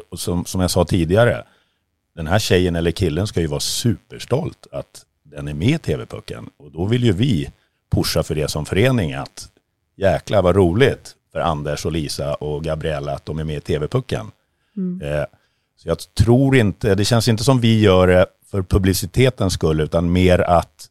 Och 0.09 0.19
som, 0.19 0.45
som 0.45 0.61
jag 0.61 0.71
sa 0.71 0.85
tidigare, 0.85 1.43
den 2.15 2.27
här 2.27 2.39
tjejen 2.39 2.75
eller 2.75 2.91
killen 2.91 3.27
ska 3.27 3.41
ju 3.41 3.47
vara 3.47 3.59
superstolt 3.59 4.67
att 4.71 5.05
den 5.23 5.47
är 5.47 5.53
med 5.53 5.69
i 5.69 5.77
TV-pucken. 5.77 6.49
Och 6.57 6.71
då 6.71 6.85
vill 6.85 7.03
ju 7.03 7.11
vi 7.11 7.51
pusha 7.91 8.23
för 8.23 8.35
det 8.35 8.47
som 8.47 8.65
förening 8.65 9.13
att 9.13 9.49
jäkla 9.95 10.41
vad 10.41 10.55
roligt 10.55 11.15
för 11.31 11.39
Anders 11.39 11.85
och 11.85 11.91
Lisa 11.91 12.33
och 12.33 12.63
Gabriella 12.63 13.13
att 13.13 13.25
de 13.25 13.39
är 13.39 13.43
med 13.43 13.57
i 13.57 13.61
TV-pucken. 13.61 14.31
Mm. 14.77 15.01
Eh, 15.01 15.25
så 15.77 15.87
jag 15.89 15.97
tror 16.13 16.55
inte, 16.55 16.95
det 16.95 17.05
känns 17.05 17.27
inte 17.27 17.43
som 17.43 17.59
vi 17.59 17.79
gör 17.79 18.07
det 18.07 18.25
för 18.51 18.61
publicitetens 18.61 19.53
skull 19.53 19.79
utan 19.79 20.11
mer 20.11 20.39
att 20.39 20.89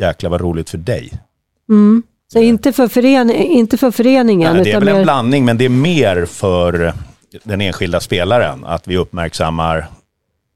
jäkla 0.00 0.28
vad 0.28 0.40
roligt 0.40 0.70
för 0.70 0.78
dig. 0.78 1.12
Mm. 1.68 2.02
Så 2.32 2.38
inte 2.38 2.72
för, 2.72 2.88
fören 2.88 3.30
inte 3.30 3.76
för 3.76 3.90
föreningen? 3.90 4.54
Nej, 4.54 4.64
det 4.64 4.72
är 4.72 4.80
väl 4.80 4.88
en 4.88 5.02
blandning 5.02 5.44
men 5.44 5.58
det 5.58 5.64
är 5.64 5.68
mer 5.68 6.24
för 6.26 6.92
den 7.44 7.60
enskilda 7.60 8.00
spelaren. 8.00 8.64
Att 8.64 8.88
vi 8.88 8.96
uppmärksammar 8.96 9.88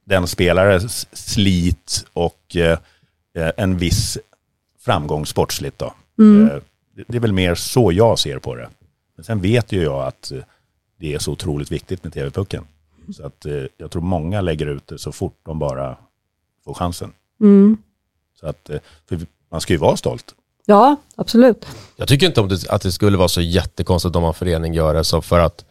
den 0.05 0.27
spelares 0.27 1.07
slit 1.13 2.07
och 2.13 2.57
eh, 2.57 2.79
en 3.57 3.79
viss 3.79 4.19
framgång 4.81 5.27
sportsligt. 5.27 5.79
Då. 5.79 5.95
Mm. 6.19 6.51
Eh, 6.51 6.57
det 7.07 7.17
är 7.17 7.21
väl 7.21 7.33
mer 7.33 7.55
så 7.55 7.93
jag 7.93 8.19
ser 8.19 8.39
på 8.39 8.55
det. 8.55 8.69
Men 9.17 9.25
sen 9.25 9.41
vet 9.41 9.73
ju 9.73 9.83
jag 9.83 10.07
att 10.07 10.33
eh, 10.33 10.39
det 11.01 11.15
är 11.15 11.19
så 11.19 11.33
otroligt 11.33 11.73
viktigt 11.73 12.05
med 12.05 12.13
TV-pucken. 12.13 12.65
Så 13.13 13.27
att 13.27 13.47
eh, 13.47 13.65
jag 13.77 13.91
tror 13.91 14.03
många 14.03 14.41
lägger 14.41 14.67
ut 14.67 14.87
det 14.87 14.99
så 14.99 15.13
fort 15.13 15.39
de 15.43 15.59
bara 15.59 15.97
får 16.65 16.75
chansen. 16.75 17.13
Mm. 17.41 17.77
Så 18.45 18.51
att, 18.51 18.71
eh, 18.71 18.79
för 19.09 19.21
man 19.51 19.61
ska 19.61 19.73
ju 19.73 19.79
vara 19.79 19.97
stolt. 19.97 20.35
Ja, 20.67 20.97
absolut. 21.17 21.67
Jag 21.97 22.09
tycker 22.09 22.27
inte 22.27 22.41
om 22.41 22.49
det, 22.49 22.71
att 22.71 22.83
det 22.83 22.93
skulle 22.93 23.17
vara 23.17 23.29
så 23.29 23.41
jättekonstigt 23.41 24.17
om 24.17 24.25
en 24.25 24.35
förening 24.35 24.75
gör 24.75 24.95
det 24.95 25.05
så 25.05 25.23
för 25.23 25.41
att 25.41 25.65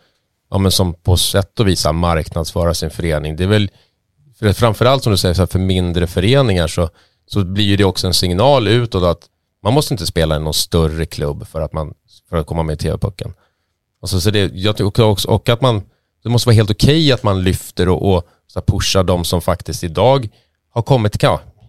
ja, 0.49 0.57
men 0.57 0.71
som 0.71 0.93
på 0.93 1.17
sätt 1.17 1.59
och 1.59 1.67
vis 1.67 1.85
marknadsföra 1.93 2.73
sin 2.73 2.89
förening. 2.89 3.35
Det 3.35 3.43
är 3.43 3.47
väl 3.47 3.71
för 4.39 4.53
framförallt 4.53 5.03
som 5.03 5.11
du 5.11 5.17
säger, 5.17 5.45
för 5.45 5.59
mindre 5.59 6.07
föreningar 6.07 6.67
så, 6.67 6.89
så 7.27 7.43
blir 7.43 7.77
det 7.77 7.83
också 7.83 8.07
en 8.07 8.13
signal 8.13 8.67
utåt 8.67 9.03
att 9.03 9.29
man 9.63 9.73
måste 9.73 9.93
inte 9.93 10.05
spela 10.05 10.35
i 10.35 10.39
någon 10.39 10.53
större 10.53 11.05
klubb 11.05 11.47
för 11.47 11.61
att, 11.61 11.73
man, 11.73 11.93
för 12.29 12.37
att 12.37 12.47
komma 12.47 12.63
med 12.63 12.73
i 12.73 12.77
TV-pucken. 12.77 13.33
Alltså, 14.01 14.21
så 14.21 14.29
det, 14.29 14.51
jag 14.53 14.77
tycker 14.77 15.03
också, 15.03 15.27
och 15.27 15.49
att 15.49 15.61
man, 15.61 15.81
det 16.23 16.29
måste 16.29 16.47
vara 16.47 16.55
helt 16.55 16.71
okej 16.71 16.99
okay 16.99 17.11
att 17.11 17.23
man 17.23 17.43
lyfter 17.43 17.89
och, 17.89 18.15
och 18.15 18.27
så 18.47 18.61
pushar 18.61 19.03
de 19.03 19.25
som 19.25 19.41
faktiskt 19.41 19.83
idag 19.83 20.29
har 20.69 20.81
kommit, 20.81 21.17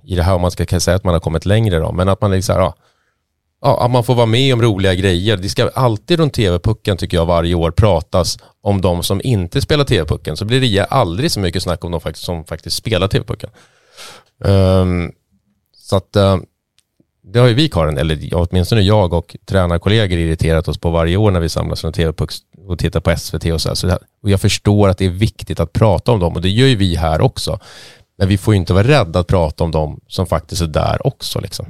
i 0.05 0.15
det 0.15 0.23
här 0.23 0.35
om 0.35 0.41
man 0.41 0.51
ska 0.51 0.81
säga 0.81 0.97
att 0.97 1.05
man 1.05 1.15
har 1.15 1.21
kommit 1.21 1.47
längre 1.47 1.79
då, 1.79 1.93
men 1.93 2.09
att 2.09 2.21
man 2.21 2.31
liksom, 2.31 2.57
ja, 2.57 2.75
ja, 3.61 3.85
att 3.85 3.91
man 3.91 4.05
får 4.05 4.15
vara 4.15 4.27
med 4.27 4.55
om 4.55 4.63
roliga 4.63 4.95
grejer. 4.95 5.37
Det 5.37 5.49
ska 5.49 5.69
alltid 5.69 6.19
runt 6.19 6.35
TV-pucken 6.35 6.97
tycker 6.97 7.17
jag 7.17 7.27
varje 7.27 7.55
år 7.55 7.71
pratas 7.71 8.39
om 8.61 8.81
de 8.81 9.03
som 9.03 9.21
inte 9.25 9.61
spelar 9.61 9.85
TV-pucken. 9.85 10.37
Så 10.37 10.45
blir 10.45 10.61
det 10.61 10.85
aldrig 10.85 11.31
så 11.31 11.41
mycket 11.41 11.63
snack 11.63 11.85
om 11.85 11.91
de 11.91 12.01
som 12.15 12.45
faktiskt 12.45 12.77
spelar 12.77 13.09
TV-pucken. 13.09 13.51
Um, 14.39 14.53
ehm, 14.53 15.13
så 15.77 15.97
att 15.97 16.17
uh, 16.17 16.37
det 17.23 17.39
har 17.39 17.47
ju 17.47 17.55
vi 17.55 17.69
Karin, 17.69 17.99
eller 17.99 18.29
åtminstone 18.33 18.81
jag 18.81 19.13
och 19.13 19.37
tränarkollegor 19.47 20.19
irriterat 20.19 20.69
oss 20.69 20.79
på 20.79 20.91
varje 20.91 21.17
år 21.17 21.31
när 21.31 21.41
vi 21.41 21.49
samlas 21.49 21.81
från 21.81 21.93
TV-puck 21.93 22.31
och 22.67 22.79
tittar 22.79 23.01
på 23.01 23.17
SVT 23.17 23.45
och 23.45 23.61
så, 23.61 23.69
här. 23.69 23.75
så 23.75 23.89
här. 23.89 23.99
Och 24.23 24.31
jag 24.31 24.41
förstår 24.41 24.89
att 24.89 24.99
det 24.99 25.05
är 25.05 25.11
viktigt 25.11 25.61
att 25.61 25.73
prata 25.73 26.13
om 26.13 26.21
dem 26.21 26.35
och 26.35 26.43
det 26.43 26.49
gör 26.49 26.67
ju 26.67 26.77
vi 26.77 26.97
här 26.97 27.21
också. 27.21 27.59
Men 28.19 28.29
vi 28.29 28.39
får 28.39 28.55
ju 28.55 28.61
inte 28.61 28.73
vara 28.73 28.89
rädda 28.89 29.21
att 29.21 29.27
prata 29.27 29.65
om 29.65 29.71
dem 29.71 30.01
som 30.09 30.27
faktiskt 30.27 30.63
är 30.63 30.67
där 30.67 31.07
också. 31.07 31.41
Liksom. 31.41 31.67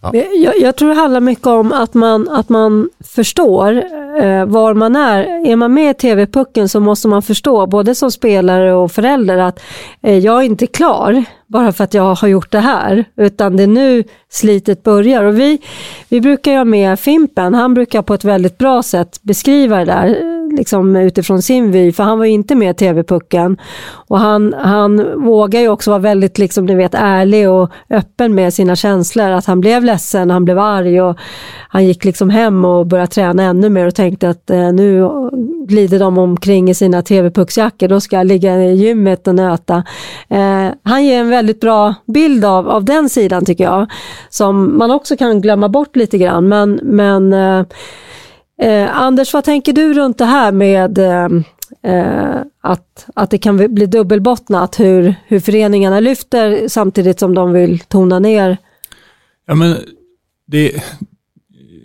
Ja. 0.00 0.14
Jag, 0.14 0.60
jag, 0.60 0.76
tror 0.76 0.88
det 0.88 0.94
handlar 0.94 1.20
mycket 1.20 1.46
om 1.46 1.72
att 1.72 1.94
man, 1.94 2.28
att 2.28 2.48
man 2.48 2.88
förstår 3.04 3.76
eh, 4.22 4.44
var 4.44 4.74
man 4.74 4.96
är. 4.96 5.46
Är 5.46 5.56
man 5.56 5.74
med 5.74 5.90
i 5.90 5.94
TV-pucken 5.94 6.68
så 6.68 6.80
måste 6.80 7.08
man 7.08 7.22
förstå, 7.22 7.66
både 7.66 7.94
som 7.94 8.10
spelare 8.10 8.74
och 8.74 8.92
förälder, 8.92 9.38
att 9.38 9.60
eh, 10.02 10.18
jag 10.18 10.40
är 10.40 10.46
inte 10.46 10.66
klar 10.66 11.24
bara 11.46 11.72
för 11.72 11.84
att 11.84 11.94
jag 11.94 12.14
har 12.14 12.28
gjort 12.28 12.52
det 12.52 12.60
här, 12.60 13.04
utan 13.16 13.56
det 13.56 13.62
är 13.62 13.66
nu 13.66 14.04
slitet 14.28 14.82
börjar. 14.82 15.24
Och 15.24 15.38
vi, 15.38 15.58
vi 16.08 16.20
brukar 16.20 16.52
ju 16.52 16.58
ha 16.58 16.64
med 16.64 17.00
Fimpen, 17.00 17.54
han 17.54 17.74
brukar 17.74 18.02
på 18.02 18.14
ett 18.14 18.24
väldigt 18.24 18.58
bra 18.58 18.82
sätt 18.82 19.22
beskriva 19.22 19.78
det 19.78 19.84
där 19.84 20.33
liksom 20.56 20.96
utifrån 20.96 21.42
sin 21.42 21.70
vy, 21.70 21.92
för 21.92 22.02
han 22.02 22.18
var 22.18 22.24
ju 22.24 22.32
inte 22.32 22.54
med 22.54 22.70
i 22.70 22.74
TV-pucken. 22.74 23.56
Och 24.08 24.18
han, 24.18 24.54
han 24.58 25.22
vågar 25.24 25.60
ju 25.60 25.68
också 25.68 25.90
vara 25.90 26.00
väldigt 26.00 26.38
liksom, 26.38 26.66
ni 26.66 26.74
vet, 26.74 26.94
ärlig 26.94 27.50
och 27.50 27.70
öppen 27.90 28.34
med 28.34 28.54
sina 28.54 28.76
känslor, 28.76 29.30
att 29.30 29.46
han 29.46 29.60
blev 29.60 29.84
ledsen, 29.84 30.30
han 30.30 30.44
blev 30.44 30.58
arg 30.58 31.02
och 31.02 31.18
han 31.68 31.84
gick 31.84 32.04
liksom 32.04 32.30
hem 32.30 32.64
och 32.64 32.86
började 32.86 33.10
träna 33.10 33.42
ännu 33.42 33.68
mer 33.68 33.86
och 33.86 33.94
tänkte 33.94 34.28
att 34.28 34.50
eh, 34.50 34.72
nu 34.72 35.08
glider 35.66 35.98
de 35.98 36.18
omkring 36.18 36.70
i 36.70 36.74
sina 36.74 37.02
TV-pucksjackor, 37.02 37.88
då 37.88 38.00
ska 38.00 38.16
jag 38.16 38.26
ligga 38.26 38.64
i 38.64 38.74
gymmet 38.74 39.28
och 39.28 39.34
nöta. 39.34 39.84
Eh, 40.28 40.68
han 40.82 41.04
ger 41.04 41.20
en 41.20 41.30
väldigt 41.30 41.60
bra 41.60 41.94
bild 42.06 42.44
av, 42.44 42.68
av 42.68 42.84
den 42.84 43.08
sidan 43.08 43.44
tycker 43.44 43.64
jag, 43.64 43.90
som 44.28 44.78
man 44.78 44.90
också 44.90 45.16
kan 45.16 45.40
glömma 45.40 45.68
bort 45.68 45.96
lite 45.96 46.18
grann. 46.18 46.48
Men, 46.48 46.80
men 46.82 47.32
eh, 47.32 47.66
eh 48.62 48.96
Anders, 48.96 49.34
vad 49.34 49.44
tänker 49.44 49.72
du 49.72 49.94
runt 49.94 50.18
det 50.18 50.24
här 50.24 50.52
med 50.52 50.98
eh, 50.98 51.28
eh 51.82 52.42
att, 52.60 53.06
att 53.14 53.30
det 53.30 53.38
kan 53.38 53.74
bli 53.74 53.86
dubbelbottnat, 53.86 54.80
hur, 54.80 55.14
hur 55.26 55.40
föreningarna 55.40 56.00
lyfter 56.00 56.68
samtidigt 56.68 57.20
som 57.20 57.34
de 57.34 57.52
vill 57.52 57.80
tona 57.80 58.18
ner? 58.18 58.56
Ja, 59.46 59.54
men 59.54 59.76
det, 60.46 60.82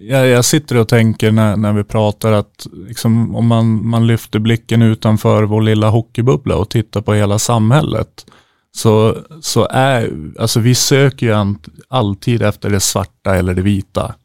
jag, 0.01 0.27
jag 0.27 0.45
sitter 0.45 0.77
och 0.77 0.87
tänker 0.87 1.31
när, 1.31 1.55
när 1.57 1.73
vi 1.73 1.83
pratar 1.83 2.31
att 2.31 2.67
liksom, 2.87 3.35
om 3.35 3.47
man, 3.47 3.87
man 3.87 4.07
lyfter 4.07 4.39
blicken 4.39 4.81
utanför 4.81 5.43
vår 5.43 5.61
lilla 5.61 5.89
hockeybubbla 5.89 6.55
och 6.55 6.69
tittar 6.69 7.01
på 7.01 7.13
hela 7.13 7.39
samhället 7.39 8.25
så, 8.71 9.17
så 9.41 9.67
är, 9.69 10.11
alltså 10.39 10.59
vi 10.59 10.75
söker 10.75 11.25
ju 11.25 11.55
alltid 11.87 12.41
efter 12.41 12.69
det 12.69 12.79
svarta 12.79 13.35
eller 13.35 13.53
det 13.53 13.61
vita. 13.61 14.15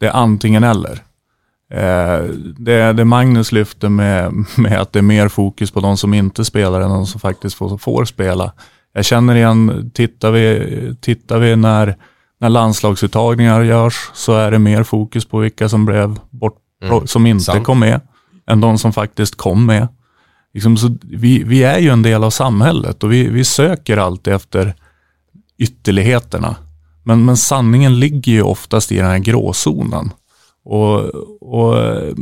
Det 0.00 0.06
är 0.06 0.12
antingen 0.12 0.64
eller. 0.64 1.02
Eh, 1.70 2.18
det, 2.58 2.92
det 2.92 3.04
Magnus 3.04 3.52
lyfter 3.52 3.88
med, 3.88 4.32
med 4.56 4.80
att 4.80 4.92
det 4.92 4.98
är 4.98 5.02
mer 5.02 5.28
fokus 5.28 5.70
på 5.70 5.80
de 5.80 5.96
som 5.96 6.14
inte 6.14 6.44
spelar 6.44 6.80
än 6.80 6.90
de 6.90 7.06
som 7.06 7.20
faktiskt 7.20 7.56
får, 7.56 7.78
får 7.78 8.04
spela. 8.04 8.52
Jag 8.92 9.04
känner 9.04 9.34
igen, 9.34 9.90
tittar 9.94 10.30
vi, 10.30 10.96
tittar 11.00 11.38
vi 11.38 11.56
när, 11.56 11.96
när 12.40 12.48
landslagsuttagningar 12.48 13.62
görs 13.62 14.10
så 14.14 14.34
är 14.34 14.50
det 14.50 14.58
mer 14.58 14.82
fokus 14.82 15.24
på 15.24 15.38
vilka 15.38 15.68
som 15.68 15.86
blev 15.86 16.18
bort, 16.30 16.56
Mm, 16.82 17.06
som 17.06 17.26
inte 17.26 17.44
sant. 17.44 17.64
kom 17.64 17.78
med 17.78 18.00
än 18.46 18.60
de 18.60 18.78
som 18.78 18.92
faktiskt 18.92 19.34
kom 19.36 19.66
med. 19.66 19.88
Liksom, 20.54 20.76
så 20.76 20.96
vi, 21.02 21.42
vi 21.44 21.62
är 21.62 21.78
ju 21.78 21.90
en 21.90 22.02
del 22.02 22.24
av 22.24 22.30
samhället 22.30 23.04
och 23.04 23.12
vi, 23.12 23.28
vi 23.28 23.44
söker 23.44 23.96
alltid 23.96 24.32
efter 24.32 24.74
ytterligheterna. 25.58 26.56
Men, 27.04 27.24
men 27.24 27.36
sanningen 27.36 28.00
ligger 28.00 28.32
ju 28.32 28.42
oftast 28.42 28.92
i 28.92 28.96
den 28.96 29.06
här 29.06 29.18
gråzonen. 29.18 30.10
Och, 30.64 30.98
och 31.40 31.78
eh, 31.78 32.14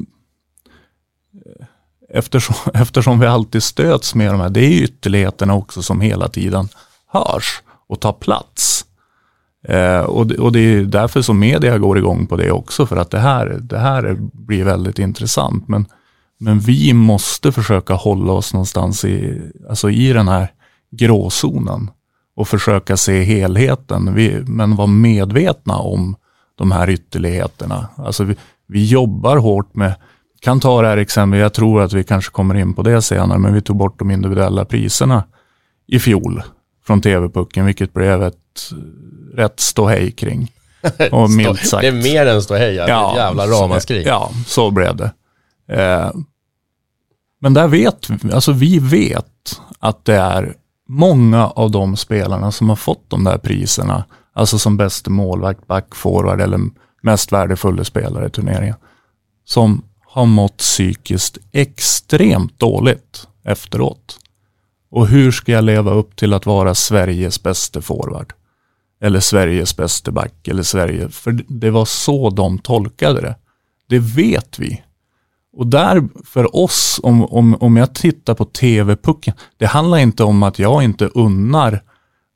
eftersom, 2.09 2.57
eftersom 2.75 3.21
vi 3.21 3.27
alltid 3.27 3.63
stöts 3.63 4.15
med 4.15 4.33
de 4.33 4.41
här, 4.41 4.51
det 4.51 4.61
är 4.61 4.71
ju 4.71 4.85
ytterligheterna 4.85 5.55
också 5.55 5.83
som 5.83 6.01
hela 6.01 6.29
tiden 6.29 6.69
hörs 7.07 7.63
och 7.89 8.01
tar 8.01 8.13
plats. 8.13 8.85
Eh, 9.69 10.01
och, 10.01 10.27
det, 10.27 10.39
och 10.39 10.53
det 10.53 10.61
är 10.61 10.83
därför 10.83 11.23
som 11.23 11.39
media 11.39 11.79
går 11.79 11.99
igång 11.99 12.27
på 12.27 12.37
det 12.37 12.51
också, 12.51 12.87
för 12.87 12.97
att 12.97 13.11
det 13.11 13.19
här, 13.19 13.59
det 13.63 13.79
här 13.79 14.17
blir 14.33 14.65
väldigt 14.65 14.99
intressant. 14.99 15.69
Men, 15.69 15.87
men 16.39 16.59
vi 16.59 16.93
måste 16.93 17.53
försöka 17.53 17.95
hålla 17.95 18.33
oss 18.33 18.53
någonstans 18.53 19.05
i, 19.05 19.43
alltså 19.69 19.91
i 19.91 20.13
den 20.13 20.29
här 20.29 20.53
gråzonen 20.91 21.91
och 22.37 22.49
försöka 22.49 22.97
se 22.97 23.23
helheten, 23.23 24.15
vi, 24.15 24.43
men 24.47 24.77
vara 24.77 24.87
medvetna 24.87 25.77
om 25.77 26.17
de 26.59 26.73
här 26.73 26.91
ytterligheterna. 26.91 27.89
Alltså 27.97 28.25
vi, 28.25 28.37
vi 28.67 28.85
jobbar 28.85 29.37
hårt 29.37 29.75
med, 29.75 29.95
kan 30.41 30.61
ta 30.61 30.83
det 30.83 30.89
här 30.89 30.97
exempel, 30.97 31.41
jag 31.41 31.55
tror 31.55 31.83
att 31.83 31.93
vi 31.93 32.05
kanske 32.05 32.31
kommer 32.31 32.55
in 32.55 32.75
på 32.75 32.83
det 32.83 33.03
senare, 33.03 33.39
men 33.39 33.55
vi 33.55 33.61
tog 33.61 33.77
bort 33.77 33.99
de 33.99 34.11
individuella 34.11 34.65
priserna 34.65 35.25
i 35.87 35.99
fjol 35.99 36.43
från 36.87 37.01
TV-pucken, 37.01 37.67
vilket 37.67 37.93
blev 37.93 38.23
ett 38.23 38.73
rätt 39.35 39.61
ståhej 39.61 40.11
kring. 40.11 40.53
Och 41.13 41.31
milt 41.31 41.67
sagt. 41.67 41.83
Det 41.83 41.89
är 41.89 41.93
mer 41.93 42.27
än 42.27 42.37
är 42.37 42.71
ett 42.71 43.17
jävla 43.17 43.47
ramaskri. 43.47 44.05
Ja, 44.07 44.31
så 44.47 44.71
blev 44.71 44.97
det. 44.97 45.13
Eh, 45.69 46.11
men 47.41 47.55
där 47.55 47.69
vet 47.69 48.11
vi, 48.11 48.33
alltså 48.33 48.53
vi 48.53 48.79
vet 48.79 49.61
att 49.79 50.05
det 50.05 50.15
är 50.15 50.55
många 50.89 51.47
av 51.47 51.71
de 51.71 51.97
spelarna 51.97 52.53
som 52.53 52.69
har 52.69 52.77
fått 52.77 53.05
de 53.09 53.25
där 53.25 53.39
priserna, 53.39 54.05
alltså 54.39 54.59
som 54.59 54.77
bäste 54.77 55.11
målvakt, 55.11 55.67
back, 55.67 55.95
forward 55.95 56.41
eller 56.41 56.61
mest 57.03 57.33
värdefulla 57.33 57.85
spelare 57.85 58.27
i 58.27 58.31
turneringen, 58.31 58.75
som 59.45 59.83
har 60.07 60.27
mått 60.27 60.57
psykiskt 60.57 61.39
extremt 61.53 62.59
dåligt 62.59 63.27
efteråt. 63.45 64.19
Och 64.91 65.07
hur 65.07 65.31
ska 65.31 65.53
jag 65.53 65.65
leva 65.65 65.91
upp 65.91 66.17
till 66.17 66.35
att 66.35 66.47
vara 66.47 66.75
Sveriges 66.75 67.43
bästa 67.43 67.83
forward? 67.83 68.33
Eller 69.01 69.21
Sveriges 69.21 69.77
bästa 69.77 70.11
back, 70.11 70.49
eller 70.49 70.63
Sverige, 70.63 71.09
för 71.09 71.33
det 71.49 71.71
var 71.71 71.85
så 71.85 72.31
de 72.31 72.59
tolkade 72.59 73.21
det. 73.21 73.37
Det 73.89 73.99
vet 73.99 74.59
vi. 74.59 74.83
Och 75.57 75.67
där 75.67 76.09
för 76.25 76.57
oss, 76.57 77.01
om, 77.03 77.25
om, 77.25 77.55
om 77.55 77.77
jag 77.77 77.95
tittar 77.95 78.35
på 78.35 78.45
TV-pucken, 78.45 79.35
det 79.57 79.67
handlar 79.67 79.99
inte 79.99 80.25
om 80.25 80.43
att 80.43 80.59
jag 80.59 80.83
inte 80.83 81.07
unnar 81.07 81.83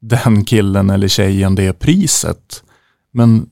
den 0.03 0.45
killen 0.45 0.91
eller 0.91 1.09
tjejen 1.09 1.55
det 1.55 1.73
priset. 1.73 2.65
Men, 3.13 3.51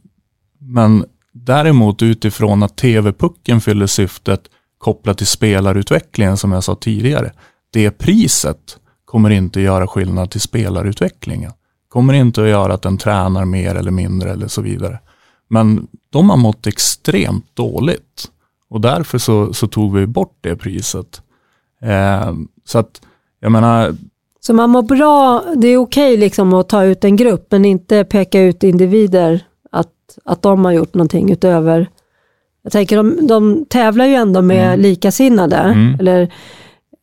men 0.59 1.05
däremot 1.33 2.03
utifrån 2.03 2.63
att 2.63 2.77
TV-pucken 2.77 3.61
fyller 3.61 3.87
syftet 3.87 4.43
kopplat 4.79 5.19
till 5.19 5.27
spelarutvecklingen 5.27 6.37
som 6.37 6.53
jag 6.53 6.65
sa 6.65 6.75
tidigare. 6.75 7.33
Det 7.71 7.91
priset 7.91 8.79
kommer 9.05 9.31
inte 9.31 9.61
göra 9.61 9.87
skillnad 9.87 10.31
till 10.31 10.41
spelarutvecklingen. 10.41 11.53
Kommer 11.89 12.15
inte 12.15 12.43
att 12.43 12.49
göra 12.49 12.75
att 12.75 12.83
den 12.83 12.99
tränar 12.99 13.45
mer 13.45 13.75
eller 13.75 13.91
mindre 13.91 14.31
eller 14.31 14.49
så 14.49 14.63
vidare. 14.63 14.99
Men 15.49 15.87
de 16.11 16.31
har 16.31 16.37
mått 16.37 16.67
extremt 16.67 17.57
dåligt. 17.57 18.31
Och 18.69 18.81
därför 18.81 19.19
så, 19.19 19.53
så 19.53 19.67
tog 19.67 19.97
vi 19.97 20.07
bort 20.07 20.39
det 20.41 20.57
priset. 20.57 21.23
Eh, 21.83 22.33
så 22.65 22.79
att, 22.79 23.03
jag 23.41 23.53
menar, 23.53 23.97
så 24.41 24.55
man 24.55 24.70
mår 24.70 24.82
bra, 24.82 25.45
det 25.57 25.68
är 25.68 25.76
okej 25.76 26.16
liksom 26.16 26.55
att 26.55 26.68
ta 26.68 26.84
ut 26.84 27.05
en 27.05 27.16
grupp, 27.16 27.47
men 27.51 27.64
inte 27.64 28.05
peka 28.05 28.41
ut 28.41 28.62
individer 28.62 29.45
att, 29.72 29.93
att 30.24 30.43
de 30.43 30.64
har 30.64 30.72
gjort 30.72 30.95
någonting 30.95 31.32
utöver. 31.32 31.88
Jag 32.62 32.72
tänker 32.72 32.97
de, 32.97 33.26
de 33.26 33.64
tävlar 33.68 34.07
ju 34.07 34.14
ändå 34.14 34.43
med 34.43 34.66
Mm. 34.66 34.80
likasinnade, 34.80 35.57
Mm. 35.57 36.01
eller 36.01 36.32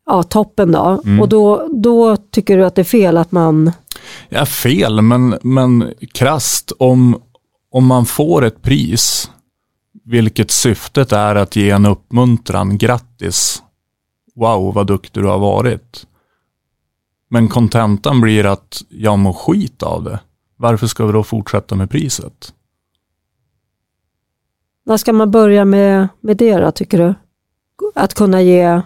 ja, 0.05 0.23
toppen 0.23 0.71
då. 0.71 1.01
Mm. 1.05 1.19
Och 1.21 1.29
då, 1.29 1.67
då 1.73 2.17
tycker 2.17 2.57
du 2.57 2.65
att 2.65 2.75
det 2.75 2.81
är 2.81 2.83
fel 2.83 3.17
att 3.17 3.31
man, 3.31 3.71
Ja, 4.29 4.45
fel, 4.45 5.01
men, 5.01 5.35
men 5.41 5.93
krasst 6.13 6.71
om, 6.79 7.21
om 7.71 7.85
man 7.85 8.05
får 8.05 8.45
ett 8.45 8.61
pris, 8.61 9.31
vilket 10.05 10.51
syftet 10.51 11.11
är 11.11 11.35
att 11.35 11.55
ge 11.55 11.69
en 11.69 11.85
uppmuntran, 11.85 12.77
grattis, 12.77 13.63
wow 14.35 14.73
vad 14.73 14.87
duktig 14.87 15.23
du 15.23 15.27
har 15.27 15.39
varit. 15.39 16.07
Men 17.29 17.47
kontentan 17.47 18.21
blir 18.21 18.45
att 18.45 18.81
jag 18.89 19.19
mår 19.19 19.33
skit 19.33 19.83
av 19.83 20.03
det. 20.03 20.19
Varför 20.57 20.87
ska 20.87 21.05
vi 21.05 21.13
då 21.13 21.23
fortsätta 21.23 21.75
med 21.75 21.89
priset? 21.89 22.53
när 24.87 24.97
ska 24.97 25.13
man 25.13 25.31
börja 25.31 25.65
med, 25.65 26.07
med 26.21 26.37
det 26.37 26.57
då, 26.57 26.71
tycker 26.71 26.97
du? 26.97 27.13
Att 27.95 28.13
kunna 28.13 28.41
ge 28.41 28.81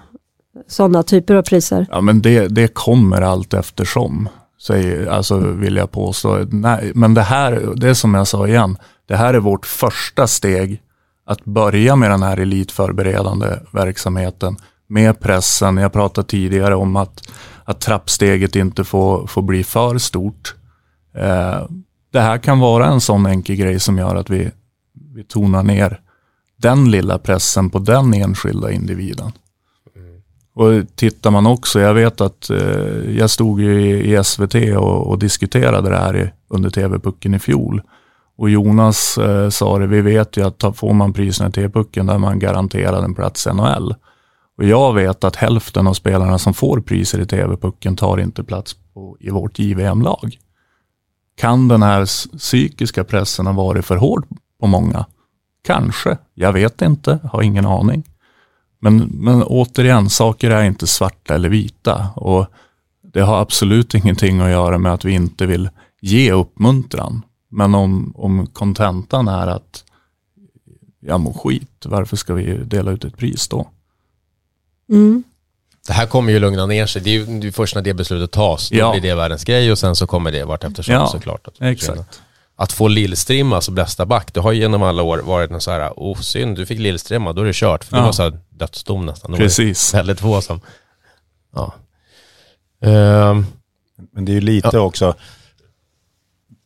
sådana 0.67 1.03
typer 1.03 1.35
av 1.35 1.41
priser? 1.41 1.85
Ja, 1.91 2.01
men 2.01 2.21
det, 2.21 2.47
det 2.47 2.67
kommer 2.67 3.21
allt 3.21 3.53
eftersom, 3.53 4.29
säger, 4.61 5.07
alltså 5.07 5.37
vill 5.37 5.75
jag 5.75 5.91
påstå. 5.91 6.37
Nej, 6.51 6.91
men 6.95 7.13
det 7.13 7.21
här, 7.21 7.73
det 7.75 7.89
är 7.89 7.93
som 7.93 8.13
jag 8.13 8.27
sa 8.27 8.47
igen, 8.47 8.77
det 9.05 9.15
här 9.15 9.33
är 9.33 9.39
vårt 9.39 9.65
första 9.65 10.27
steg 10.27 10.81
att 11.25 11.45
börja 11.45 11.95
med 11.95 12.11
den 12.11 12.23
här 12.23 12.37
elitförberedande 12.37 13.47
verksamheten 13.71 14.57
med 14.87 15.19
pressen. 15.19 15.77
Jag 15.77 15.93
pratade 15.93 16.27
tidigare 16.27 16.75
om 16.75 16.95
att, 16.95 17.29
att 17.66 17.82
trappsteget 17.82 18.55
inte 18.55 18.84
får, 18.84 19.28
får 19.28 19.41
bli 19.41 19.64
för 19.64 19.97
stort. 19.97 20.55
Eh, 21.16 21.68
det 22.12 22.20
här 22.20 22.38
kan 22.38 22.59
vara 22.59 22.86
en 22.86 23.01
sån 23.01 23.26
enkel 23.26 23.55
grej 23.55 23.80
som 23.80 23.97
gör 23.97 24.16
att 24.16 24.30
vi, 24.30 24.51
vi 25.16 25.24
tonar 25.24 25.64
ner 25.64 25.99
den 26.57 26.91
lilla 26.91 27.18
pressen 27.18 27.70
på 27.70 27.80
den 27.80 28.14
enskilda 28.14 28.72
individen. 28.72 29.32
Och 30.53 30.95
tittar 30.95 31.32
man 31.32 31.47
också, 31.47 31.80
jag 31.80 31.93
vet 31.93 32.22
att 32.22 32.49
eh, 32.49 33.18
jag 33.18 33.30
stod 33.30 33.62
ju 33.62 33.82
i, 33.82 34.14
i 34.16 34.24
SVT 34.24 34.55
och, 34.55 35.07
och 35.07 35.20
diskuterade 35.20 35.89
det 35.89 35.97
här 35.97 36.18
i, 36.18 36.32
under 36.47 36.70
TV-pucken 36.70 37.34
i 37.34 37.39
fjol. 37.39 37.82
Och 38.38 38.49
Jonas 38.49 39.18
eh, 39.18 39.49
sa 39.49 39.80
det, 39.80 39.88
vi 39.88 40.01
vet 40.01 40.38
ju 40.38 40.45
att 40.45 40.57
ta, 40.57 40.74
får 40.74 40.93
man 40.93 41.14
priserna 41.14 41.49
i 41.49 41.51
TV-pucken 41.51 42.05
där 42.05 42.14
är 42.14 42.18
man 42.18 42.39
garanterad 42.39 43.03
en 43.03 43.16
plats 43.16 43.47
i 43.47 43.53
NHL. 43.53 43.95
Och 44.62 44.68
jag 44.68 44.93
vet 44.93 45.24
att 45.24 45.36
hälften 45.36 45.88
av 45.88 45.93
spelarna 45.93 46.38
som 46.38 46.53
får 46.53 46.82
priser 46.82 47.20
i 47.20 47.26
TV-pucken 47.26 47.95
tar 47.95 48.18
inte 48.18 48.43
plats 48.43 48.76
på, 48.93 49.18
i 49.20 49.30
vårt 49.30 49.59
JVM-lag. 49.59 50.39
Kan 51.38 51.68
den 51.68 51.84
här 51.84 52.05
psykiska 52.38 53.03
pressen 53.03 53.45
ha 53.45 53.53
varit 53.53 53.86
för 53.86 53.95
hård 53.95 54.26
på 54.59 54.68
många? 54.68 55.05
Kanske, 55.64 56.18
jag 56.34 56.53
vet 56.53 56.82
inte, 56.82 57.20
har 57.32 57.41
ingen 57.41 57.66
aning. 57.66 58.03
Men, 58.80 58.97
men 58.97 59.43
återigen, 59.43 60.09
saker 60.09 60.51
är 60.51 60.64
inte 60.64 60.88
svarta 60.88 61.36
eller 61.36 61.49
vita. 61.49 62.07
Och 62.16 62.45
det 63.14 63.22
har 63.22 63.41
absolut 63.41 63.95
ingenting 63.95 64.39
att 64.39 64.49
göra 64.49 64.78
med 64.78 64.93
att 64.93 65.05
vi 65.05 65.12
inte 65.12 65.45
vill 65.45 65.70
ge 66.01 66.32
uppmuntran. 66.32 67.22
Men 67.49 67.76
om, 67.76 68.14
om 68.16 68.47
kontentan 68.47 69.28
är 69.28 69.47
att 69.47 69.84
jag 70.99 71.20
mår 71.20 71.34
skit, 71.34 71.86
varför 71.86 72.18
ska 72.18 72.34
vi 72.34 72.57
dela 72.57 72.91
ut 72.91 73.05
ett 73.05 73.18
pris 73.18 73.47
då? 73.47 73.68
Mm. 74.91 75.23
Det 75.87 75.93
här 75.93 76.05
kommer 76.07 76.31
ju 76.33 76.39
lugna 76.39 76.65
ner 76.65 76.85
sig. 76.85 77.01
Det 77.01 77.09
är 77.09 77.13
ju 77.13 77.25
det 77.39 77.47
är 77.47 77.51
först 77.51 77.75
när 77.75 77.81
det 77.81 77.93
beslutet 77.93 78.31
tas, 78.31 78.69
då 78.69 78.77
Ja. 78.77 78.91
blir 78.91 79.01
det 79.01 79.15
världens 79.15 79.43
grej 79.43 79.71
och 79.71 79.79
sen 79.79 79.95
så 79.95 80.07
kommer 80.07 80.31
det 80.31 80.43
vart 80.43 80.63
eftersom 80.63 80.93
Ja, 80.93 81.07
såklart. 81.07 81.47
Att 81.47 81.61
Exakt. 81.61 82.21
Att 82.55 82.71
få 82.71 82.87
Lillstrimma, 82.87 83.55
alltså 83.55 83.71
bästa 83.71 84.05
back, 84.05 84.33
det 84.33 84.39
har 84.39 84.51
ju 84.51 84.59
genom 84.59 84.83
alla 84.83 85.03
år 85.03 85.17
varit 85.17 85.51
en 85.51 85.61
så 85.61 85.71
här, 85.71 85.91
oh 85.95 86.19
synd, 86.19 86.57
du 86.57 86.65
fick 86.65 86.79
Lillstrimma, 86.79 87.33
då 87.33 87.41
är 87.41 87.45
det 87.45 87.55
kört. 87.55 87.83
För 87.83 87.91
det 87.95 87.99
Ja. 88.01 88.05
var 88.05 88.11
så 88.11 88.23
här 88.23 88.39
dödsdom 88.49 89.05
nästan. 89.05 89.31
Det 89.31 89.37
Precis. 89.37 89.93
Väldigt 89.93 90.19
få 90.19 90.41
som, 90.41 90.61
ja. 91.55 91.73
Ehm, 92.81 93.45
Men 94.13 94.25
det 94.25 94.31
är 94.31 94.33
ju 94.33 94.41
lite 94.41 94.79
också, 94.79 95.15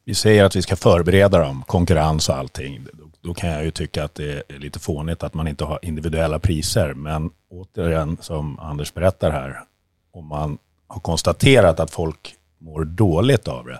vi 0.05 0.15
säger 0.15 0.43
att 0.43 0.55
vi 0.55 0.61
ska 0.61 0.75
förbereda 0.75 1.39
dem, 1.39 1.63
konkurrens 1.67 2.29
och 2.29 2.35
allting. 2.37 2.85
Då, 3.25 3.33
kan 3.33 3.49
jag 3.49 3.63
ju 3.65 3.71
tycka 3.71 4.03
att 4.03 4.15
det 4.15 4.43
är 4.49 4.59
lite 4.59 4.79
fånigt 4.79 5.23
att 5.23 5.33
man 5.33 5.47
inte 5.47 5.65
har 5.65 5.79
individuella 5.81 6.39
priser. 6.39 6.93
Men 6.93 7.29
återigen, 7.49 8.17
som 8.21 8.59
Anders 8.59 8.93
berättar 8.93 9.31
här, 9.31 9.59
om 10.11 10.27
man 10.27 10.57
har 10.87 10.99
konstaterat 10.99 11.79
att 11.79 11.91
folk 11.91 12.35
mår 12.57 12.85
dåligt 12.85 13.47
av 13.47 13.65
det, 13.65 13.79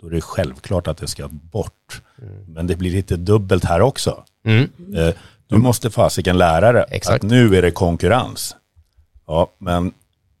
då 0.00 0.06
är 0.06 0.10
det 0.10 0.20
självklart 0.20 0.86
att 0.88 0.96
det 0.96 1.08
ska 1.08 1.28
bort. 1.28 2.02
Men 2.46 2.66
det 2.66 2.76
blir 2.76 2.90
lite 2.90 3.16
dubbelt 3.16 3.64
här 3.64 3.80
också. 3.80 4.24
mm. 4.44 4.70
Eh, 4.96 5.14
Du 5.46 5.58
måste 5.58 5.90
fasiken 5.90 6.38
lära 6.38 6.72
dig 6.72 6.84
Exakt. 6.90 7.24
att 7.24 7.30
nu 7.30 7.56
är 7.56 7.62
det 7.62 7.70
konkurrens. 7.70 8.56
Ja, 9.26 9.50
men 9.58 9.92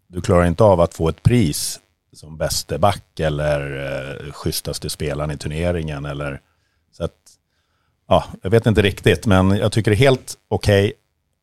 du 0.08 0.20
klarar 0.20 0.44
inte 0.44 0.64
av 0.64 0.80
att 0.80 0.94
få 0.94 1.08
ett 1.08 1.22
pris 1.22 1.80
som 2.12 2.36
bäste 2.36 2.78
back 2.78 3.20
eller 3.20 3.60
eh, 4.26 4.32
schysstaste 4.32 4.90
spelaren 4.90 5.30
i 5.30 5.36
turneringen. 5.36 6.04
Eller, 6.04 6.40
så 6.92 7.04
att, 7.04 7.12
ja, 8.12 8.24
jag 8.42 8.50
vet 8.50 8.66
inte 8.66 8.82
riktigt, 8.82 9.26
men 9.26 9.50
jag 9.50 9.72
tycker 9.72 9.90
det 9.90 9.94
är 9.94 9.98
helt 9.98 10.34
okej 10.48 10.92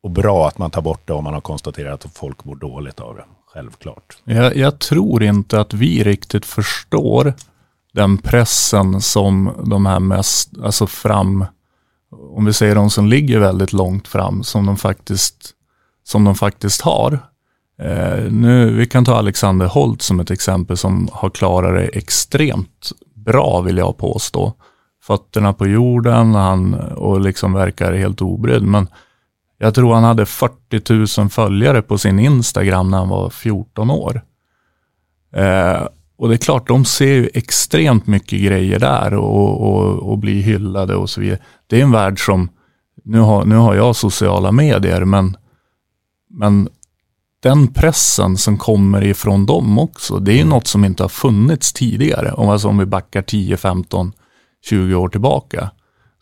och 0.04 0.12
bra 0.12 0.48
att 0.48 0.58
man 0.58 0.72
tar 0.72 0.82
bort 0.82 1.08
det 1.08 1.14
om 1.14 1.24
man 1.24 1.34
har 1.34 1.42
konstaterat 1.42 2.06
att 2.06 2.18
folk 2.18 2.46
mår 2.46 2.56
dåligt 2.56 3.00
av 3.00 3.16
det. 3.16 3.26
Självklart. 3.54 4.18
Jag, 4.24 4.56
jag 4.56 4.80
tror 4.80 5.24
inte 5.24 5.60
att 5.60 5.74
vi 5.74 6.04
riktigt 6.04 6.46
förstår 6.46 7.34
den 7.94 8.18
pressen 8.18 9.02
som 9.02 9.52
de 9.66 9.86
här 9.86 10.00
mest, 10.00 10.50
alltså 10.64 10.88
fram, 10.88 11.46
om 12.36 12.46
vi 12.46 12.54
säger 12.54 12.76
de 12.76 12.90
som 12.90 13.08
ligger 13.08 13.40
väldigt 13.40 13.74
långt 13.74 14.08
fram, 14.08 14.44
som 14.44 14.66
de 14.66 14.78
faktiskt, 14.78 15.52
som 16.04 16.24
de 16.24 16.36
faktiskt 16.36 16.82
har. 16.82 17.20
Eh, 17.82 18.32
nu, 18.32 18.74
vi 18.74 18.86
kan 18.86 19.06
ta 19.06 19.16
Alexander 19.16 19.66
Holt 19.66 20.02
som 20.02 20.20
ett 20.20 20.32
exempel 20.32 20.78
som 20.78 21.10
har 21.12 21.30
klarat 21.30 21.76
det 21.76 21.98
extremt 21.98 22.92
bra 23.16 23.62
vill 23.62 23.78
jag 23.78 23.98
påstå. 23.98 24.54
Fötterna 25.10 25.54
på 25.54 25.68
jorden 25.68 26.36
han, 26.36 26.74
och 26.74 27.22
liksom 27.22 27.54
verkar 27.54 27.94
helt 27.94 28.22
obrydd. 28.22 28.64
Men 28.64 28.88
jag 29.58 29.76
tror 29.76 29.94
han 29.94 30.04
hade 30.04 30.26
40 30.26 31.20
000 31.20 31.30
följare 31.30 31.82
på 31.82 31.98
sin 31.98 32.20
Instagram 32.20 32.92
när 32.92 32.98
han 32.98 33.10
var 33.10 33.30
14 33.30 33.92
år. 33.92 34.22
Eh, 35.36 35.88
och 36.18 36.30
det 36.30 36.36
är 36.36 36.38
klart, 36.38 36.68
de 36.68 36.86
ser 36.86 37.14
ju 37.14 37.30
extremt 37.34 38.08
mycket 38.08 38.42
grejer 38.42 38.80
där 38.80 39.14
och, 39.14 39.62
och, 39.62 40.12
och 40.12 40.18
blir 40.18 40.42
hyllade 40.42 40.96
och 40.96 41.10
så 41.10 41.22
vidare. 41.22 41.40
Det 41.68 41.80
är 41.80 41.84
en 41.84 41.92
värld 41.92 42.26
som, 42.26 42.50
nu 43.04 43.20
har, 43.20 43.46
nu 43.46 43.56
har 43.56 43.76
jag 43.76 43.96
sociala 43.96 44.52
medier, 44.52 45.06
men, 45.06 45.38
men 46.30 46.70
den 47.44 47.68
pressen 47.68 48.38
som 48.38 48.58
kommer 48.58 49.04
ifrån 49.04 49.46
dem 49.46 49.80
också, 49.80 50.20
det 50.20 50.34
är 50.34 50.38
ju 50.38 50.46
något 50.46 50.68
som 50.68 50.86
inte 50.86 51.04
har 51.04 51.10
funnits 51.10 51.74
tidigare. 51.74 52.32
Om, 52.32 52.50
alltså 52.50 52.68
om 52.68 52.78
vi 52.78 52.86
backar 52.86 53.22
10, 53.22 53.58
15, 53.58 54.14
20 54.66 54.96
år 54.96 55.10
tillbaka. 55.10 55.72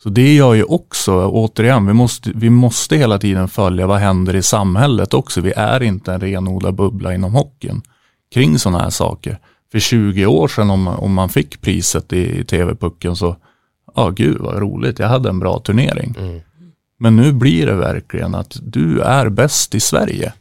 Så 0.02 0.08
det 0.08 0.34
gör 0.34 0.54
ju 0.54 0.62
också, 0.62 1.26
återigen, 1.26 1.86
vi 1.86 1.92
måste, 1.92 2.32
vi 2.34 2.50
måste 2.50 2.96
hela 2.96 3.18
tiden 3.18 3.48
följa 3.48 3.86
vad 3.86 3.98
händer 3.98 4.36
i 4.36 4.42
samhället 4.42 5.14
också. 5.14 5.40
Vi 5.40 5.52
är 5.56 5.82
inte 5.82 6.12
en 6.12 6.20
renodlad 6.20 6.74
bubbla 6.74 7.14
inom 7.14 7.34
hockeyn 7.34 7.82
kring 8.34 8.58
sådana 8.58 8.78
här 8.78 8.90
saker. 8.90 9.38
För 9.72 9.78
20 9.78 10.26
år 10.26 10.48
sedan 10.48 10.70
om, 10.70 10.88
om 10.88 11.14
man 11.14 11.28
fick 11.28 11.60
priset 11.60 12.12
i, 12.12 12.40
i 12.40 12.44
TV-pucken 12.44 13.16
så, 13.16 13.36
ja 13.94 14.10
gud 14.10 14.38
vad 14.40 14.58
roligt, 14.58 14.98
jag 14.98 15.08
hade 15.08 15.28
en 15.28 15.38
bra 15.38 15.58
turnering. 15.58 16.14
Men 16.98 17.16
nu 17.16 17.32
blir 17.32 17.66
det 17.66 17.74
verkligen 17.74 18.34
att 18.34 18.56
du 18.62 19.00
är 19.00 19.28
bäst 19.28 19.74
i 19.74 19.80
Sverige. 19.80 20.32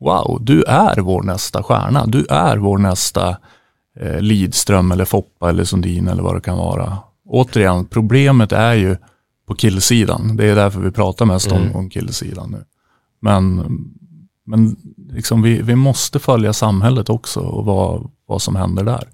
Wow, 0.00 0.38
du 0.40 0.62
är 0.62 1.00
vår 1.00 1.22
nästa 1.22 1.62
stjärna. 1.62 2.06
Du 2.06 2.26
är 2.30 2.56
vår 2.56 2.78
nästa 2.78 3.36
Lidström 4.20 4.92
eller 4.92 5.04
Foppa 5.04 5.48
eller 5.50 5.64
Sundin 5.64 6.08
eller 6.08 6.22
vad 6.22 6.34
det 6.34 6.40
kan 6.40 6.58
vara. 6.58 6.98
Återigen, 7.28 7.86
problemet 7.86 8.52
är 8.52 8.74
ju 8.74 8.96
på 9.46 9.54
killsidan. 9.54 10.36
Det 10.36 10.44
är 10.50 10.54
därför 10.54 10.80
vi 10.80 10.90
pratar 10.90 11.24
mest 11.26 11.52
om, 11.52 11.76
om 11.76 11.90
killsidan 11.90 12.50
nu. 12.50 12.64
Men, 13.20 13.62
men 14.46 14.76
liksom 15.10 15.42
vi, 15.42 15.62
vi 15.62 15.76
måste 15.76 16.18
följa 16.18 16.52
samhället 16.52 17.08
också 17.10 17.40
och 17.40 17.64
vad, 17.64 18.10
vad 18.26 18.42
som 18.42 18.56
händer 18.56 18.84
där. 18.84 19.08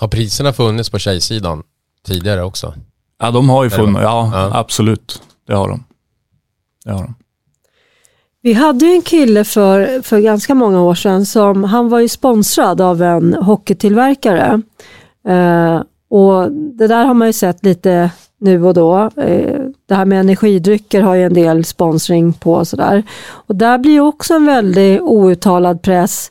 Har 0.00 0.08
priserna 0.08 0.52
funnits 0.52 0.90
på 0.90 0.98
tjejsidan 0.98 1.62
tidigare 2.06 2.42
också? 2.42 2.74
Ja, 3.18 3.30
de 3.30 3.48
har 3.48 3.64
ju 3.64 3.70
funnits. 3.70 4.02
Ja, 4.02 4.30
Ja. 4.32 4.58
absolut. 4.58 5.22
Det 5.46 5.54
har 5.54 5.68
de. 5.68 5.84
Det 6.84 6.92
har 6.92 7.02
de. 7.02 7.14
Vi 8.46 8.52
hade 8.52 8.86
ju 8.86 8.92
en 8.92 9.02
kille 9.02 9.44
för, 9.44 10.02
för 10.02 10.20
ganska 10.20 10.54
många 10.54 10.82
år 10.82 10.94
sedan 10.94 11.26
som 11.26 11.64
han 11.64 11.88
var 11.88 12.00
ju 12.00 12.08
sponsrad 12.08 12.80
av 12.80 13.02
en 13.02 13.34
hockeytillverkare. 13.34 14.62
Eh, 15.28 15.82
och 16.10 16.52
det 16.52 16.86
där 16.86 17.04
har 17.04 17.14
man 17.14 17.28
ju 17.28 17.32
sett 17.32 17.64
lite 17.64 18.10
nu 18.40 18.64
och 18.64 18.74
då. 18.74 19.10
Eh, 19.16 19.60
det 19.88 19.94
här 19.94 20.04
med 20.04 20.20
energidrycker 20.20 21.02
har 21.02 21.14
ju 21.14 21.22
en 21.22 21.34
del 21.34 21.64
sponsring 21.64 22.32
på 22.32 22.52
och 22.52 22.68
sådär. 22.68 23.02
Och 23.28 23.56
där 23.56 23.78
blir 23.78 23.92
ju 23.92 24.00
också 24.00 24.34
en 24.34 24.46
väldigt 24.46 25.00
outtalad 25.00 25.82
press. 25.82 26.30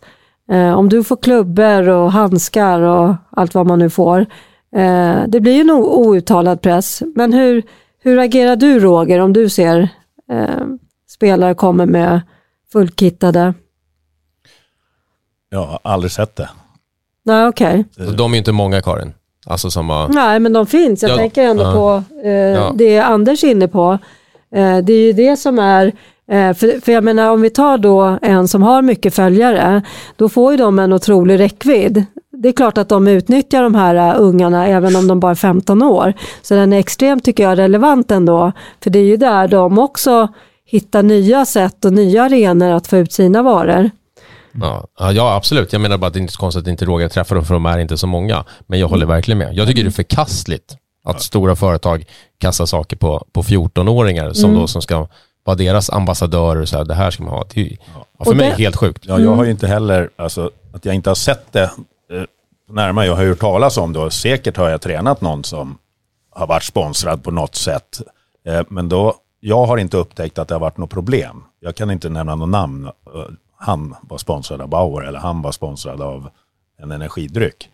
Eh, 0.52 0.74
om 0.74 0.90
du 0.90 1.04
får 1.04 1.18
klubbor 1.18 1.90
och 1.90 2.12
handskar 2.12 2.82
och 2.82 3.16
allt 3.30 3.54
vad 3.54 3.68
man 3.68 3.80
nu 3.80 3.90
får. 3.90 4.20
Eh, 4.76 5.18
det 5.28 5.40
blir 5.40 5.54
ju 5.54 5.62
en 5.62 5.72
outtalad 5.72 6.62
press. 6.62 7.04
Men 7.16 7.34
hur, 7.34 7.64
hur 8.04 8.20
agerar 8.20 8.56
du 8.56 8.80
Roger 8.80 9.20
om 9.20 9.34
du 9.34 9.50
ser 9.50 9.90
eh, 10.32 10.66
spelare 11.16 11.54
kommer 11.54 11.86
med 11.86 12.22
fullkittade? 12.72 13.54
Jag 15.50 15.66
har 15.66 15.80
aldrig 15.84 16.12
sett 16.12 16.36
det. 16.36 16.50
Nej, 17.24 17.48
okej. 17.48 17.86
Så 17.98 18.04
de 18.04 18.32
är 18.32 18.36
ju 18.36 18.38
inte 18.38 18.52
många 18.52 18.82
Karin. 18.82 19.14
Alltså 19.46 19.72
som 19.72 19.90
har... 19.90 20.08
Nej, 20.08 20.40
men 20.40 20.54
de 20.54 20.68
finns. 20.68 21.02
Jag 21.04 21.12
Ja, 21.12 21.18
tänker 21.18 21.44
ändå 21.44 21.64
ja. 21.64 21.74
på 21.74 22.04
eh, 22.28 22.32
Ja. 22.32 22.72
det 22.76 23.00
Anders 23.00 23.44
är 23.44 23.48
inne 23.52 23.68
på. 23.68 23.92
Eh, 24.56 24.78
det 24.78 24.94
är 24.94 25.06
ju 25.06 25.14
det 25.14 25.38
som 25.38 25.60
är, 25.60 25.86
eh, 26.32 26.54
för, 26.54 26.82
för 26.82 26.92
jag 26.92 27.04
menar 27.04 27.30
om 27.30 27.42
vi 27.42 27.50
tar 27.50 27.78
då 27.78 28.18
en 28.22 28.48
som 28.48 28.64
har 28.64 28.82
mycket 28.82 29.16
följare, 29.16 29.82
då 30.16 30.30
får 30.30 30.52
ju 30.52 30.58
de 30.58 30.80
en 30.80 30.94
otrolig 30.94 31.40
räckvidd. 31.40 32.06
Det 32.32 32.50
är 32.50 32.54
klart 32.54 32.78
att 32.78 32.90
de 32.90 33.08
utnyttjar 33.08 33.64
de 33.64 33.76
här 33.76 33.96
uh, 34.16 34.22
ungarna 34.22 34.68
även 34.68 34.96
om 34.96 35.08
de 35.08 35.20
bara 35.20 35.32
är 35.32 35.36
15 35.36 35.82
år. 35.84 36.14
Så 36.42 36.54
den 36.54 36.74
är 36.74 36.80
extremt, 36.80 37.24
tycker 37.24 37.44
jag, 37.44 37.58
relevant 37.58 38.12
ändå. 38.12 38.52
För 38.84 38.90
det 38.90 39.00
är 39.00 39.04
ju 39.04 39.18
där 39.18 39.48
de 39.48 39.80
också 39.80 40.28
hittar 40.66 41.04
nya 41.04 41.46
sätt 41.46 41.86
och 41.86 41.94
nya 41.94 42.24
arenor 42.24 42.72
att 42.72 42.88
få 42.88 42.98
ut 42.98 43.14
sina 43.14 43.44
varor. 43.44 43.90
Ja, 44.62 44.88
ja, 45.12 45.36
absolut. 45.36 45.74
Jag 45.74 45.82
menar 45.82 45.98
bara 45.98 46.08
att 46.08 46.14
det 46.14 46.20
är 46.20 46.22
inte 46.22 46.34
så 46.34 46.40
konstigt 46.40 46.62
att 46.62 46.68
inte 46.68 46.86
Roger 46.86 47.10
träffar 47.10 47.36
dem 47.36 47.46
för 47.46 47.54
de 47.54 47.66
är 47.66 47.78
inte 47.78 47.98
så 47.98 48.08
många. 48.08 48.46
Men 48.68 48.80
jag 48.80 48.88
håller 48.88 49.06
verkligen 49.06 49.38
med. 49.38 49.54
Jag 49.54 49.68
tycker 49.68 49.84
det 49.84 49.90
är 49.90 49.92
förkastligt 49.92 50.78
att 51.04 51.22
stora 51.22 51.56
företag 51.56 52.06
kastar 52.38 52.66
saker 52.66 52.96
på, 52.98 53.26
på 53.32 53.44
14-åringar 53.44 54.34
som 54.34 54.54
då 54.54 54.68
som 54.68 54.82
ska 54.82 55.08
vara 55.44 55.56
deras 55.56 55.90
ambassadörer 55.90 56.62
och 56.62 56.70
så 56.70 56.78
här, 56.78 56.86
det 56.86 56.94
här 56.94 57.12
ska 57.12 57.24
man 57.24 57.34
ha. 57.34 57.46
Det 57.54 57.60
är, 57.62 57.66
ju- 57.66 57.78
ja, 57.96 58.24
för 58.24 58.32
Och 58.32 58.38
mig 58.38 58.46
det- 58.48 58.54
är 58.54 58.58
det 58.58 58.64
helt 58.64 58.76
sjukt. 58.76 59.04
Ja, 59.06 59.20
jag 59.20 59.36
har 59.36 59.46
ju 59.46 59.52
inte 59.52 59.68
heller, 59.68 60.10
alltså 60.16 60.52
att 60.74 60.86
jag 60.86 60.96
inte 60.96 61.10
har 61.10 61.16
sett 61.16 61.52
det 61.54 61.64
eh, 61.64 61.70
närmare, 62.70 63.06
jag 63.06 63.16
har 63.16 63.26
hört 63.26 63.40
talas 63.40 63.78
om 63.78 63.94
det 63.94 64.00
och 64.00 64.14
säkert 64.14 64.58
har 64.58 64.70
jag 64.70 64.82
tränat 64.82 65.22
någon 65.22 65.44
som 65.44 65.78
har 66.32 66.48
varit 66.48 66.64
sponsrad 66.64 67.24
på 67.24 67.32
något 67.32 67.56
sätt. 67.56 68.02
Eh, 68.48 68.62
men 68.70 68.90
då, 68.90 69.16
jag 69.48 69.66
har 69.66 69.78
inte 69.78 69.98
upptäckt 69.98 70.38
att 70.40 70.48
det 70.48 70.56
har 70.56 70.60
varit 70.60 70.78
något 70.78 70.90
problem. 70.90 71.44
Jag 71.60 71.76
kan 71.76 71.92
inte 71.92 72.10
nämna 72.10 72.36
något 72.36 72.50
namn. 72.50 72.86
Eh, 72.86 72.92
Han 73.58 73.96
var 74.02 74.18
sponsrad 74.18 74.62
av 74.62 74.70
Bauer 74.70 75.02
eller 75.04 75.20
han 75.20 75.42
var 75.42 75.52
sponsrad 75.52 76.02
av 76.02 76.30
en 76.82 76.92
energidryck. 76.92 77.70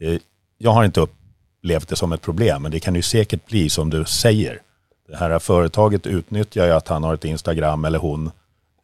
Eh, 0.00 0.20
Jag 0.58 0.70
har 0.70 0.84
inte 0.84 1.00
upplevt 1.00 1.88
det 1.88 1.96
som 1.96 2.12
ett 2.12 2.22
problem, 2.22 2.62
men 2.62 2.70
det 2.72 2.80
kan 2.80 2.94
ju 2.94 3.02
säkert 3.02 3.46
bli 3.46 3.70
som 3.70 3.90
du 3.90 4.04
säger. 4.04 4.60
Det 5.08 5.16
här 5.16 5.38
företaget 5.38 6.06
utnyttjar 6.06 6.66
ju 6.66 6.72
att 6.72 6.88
han 6.88 7.04
har 7.04 7.14
ett 7.14 7.24
Instagram 7.24 7.84
eller 7.84 7.98
hon 7.98 8.26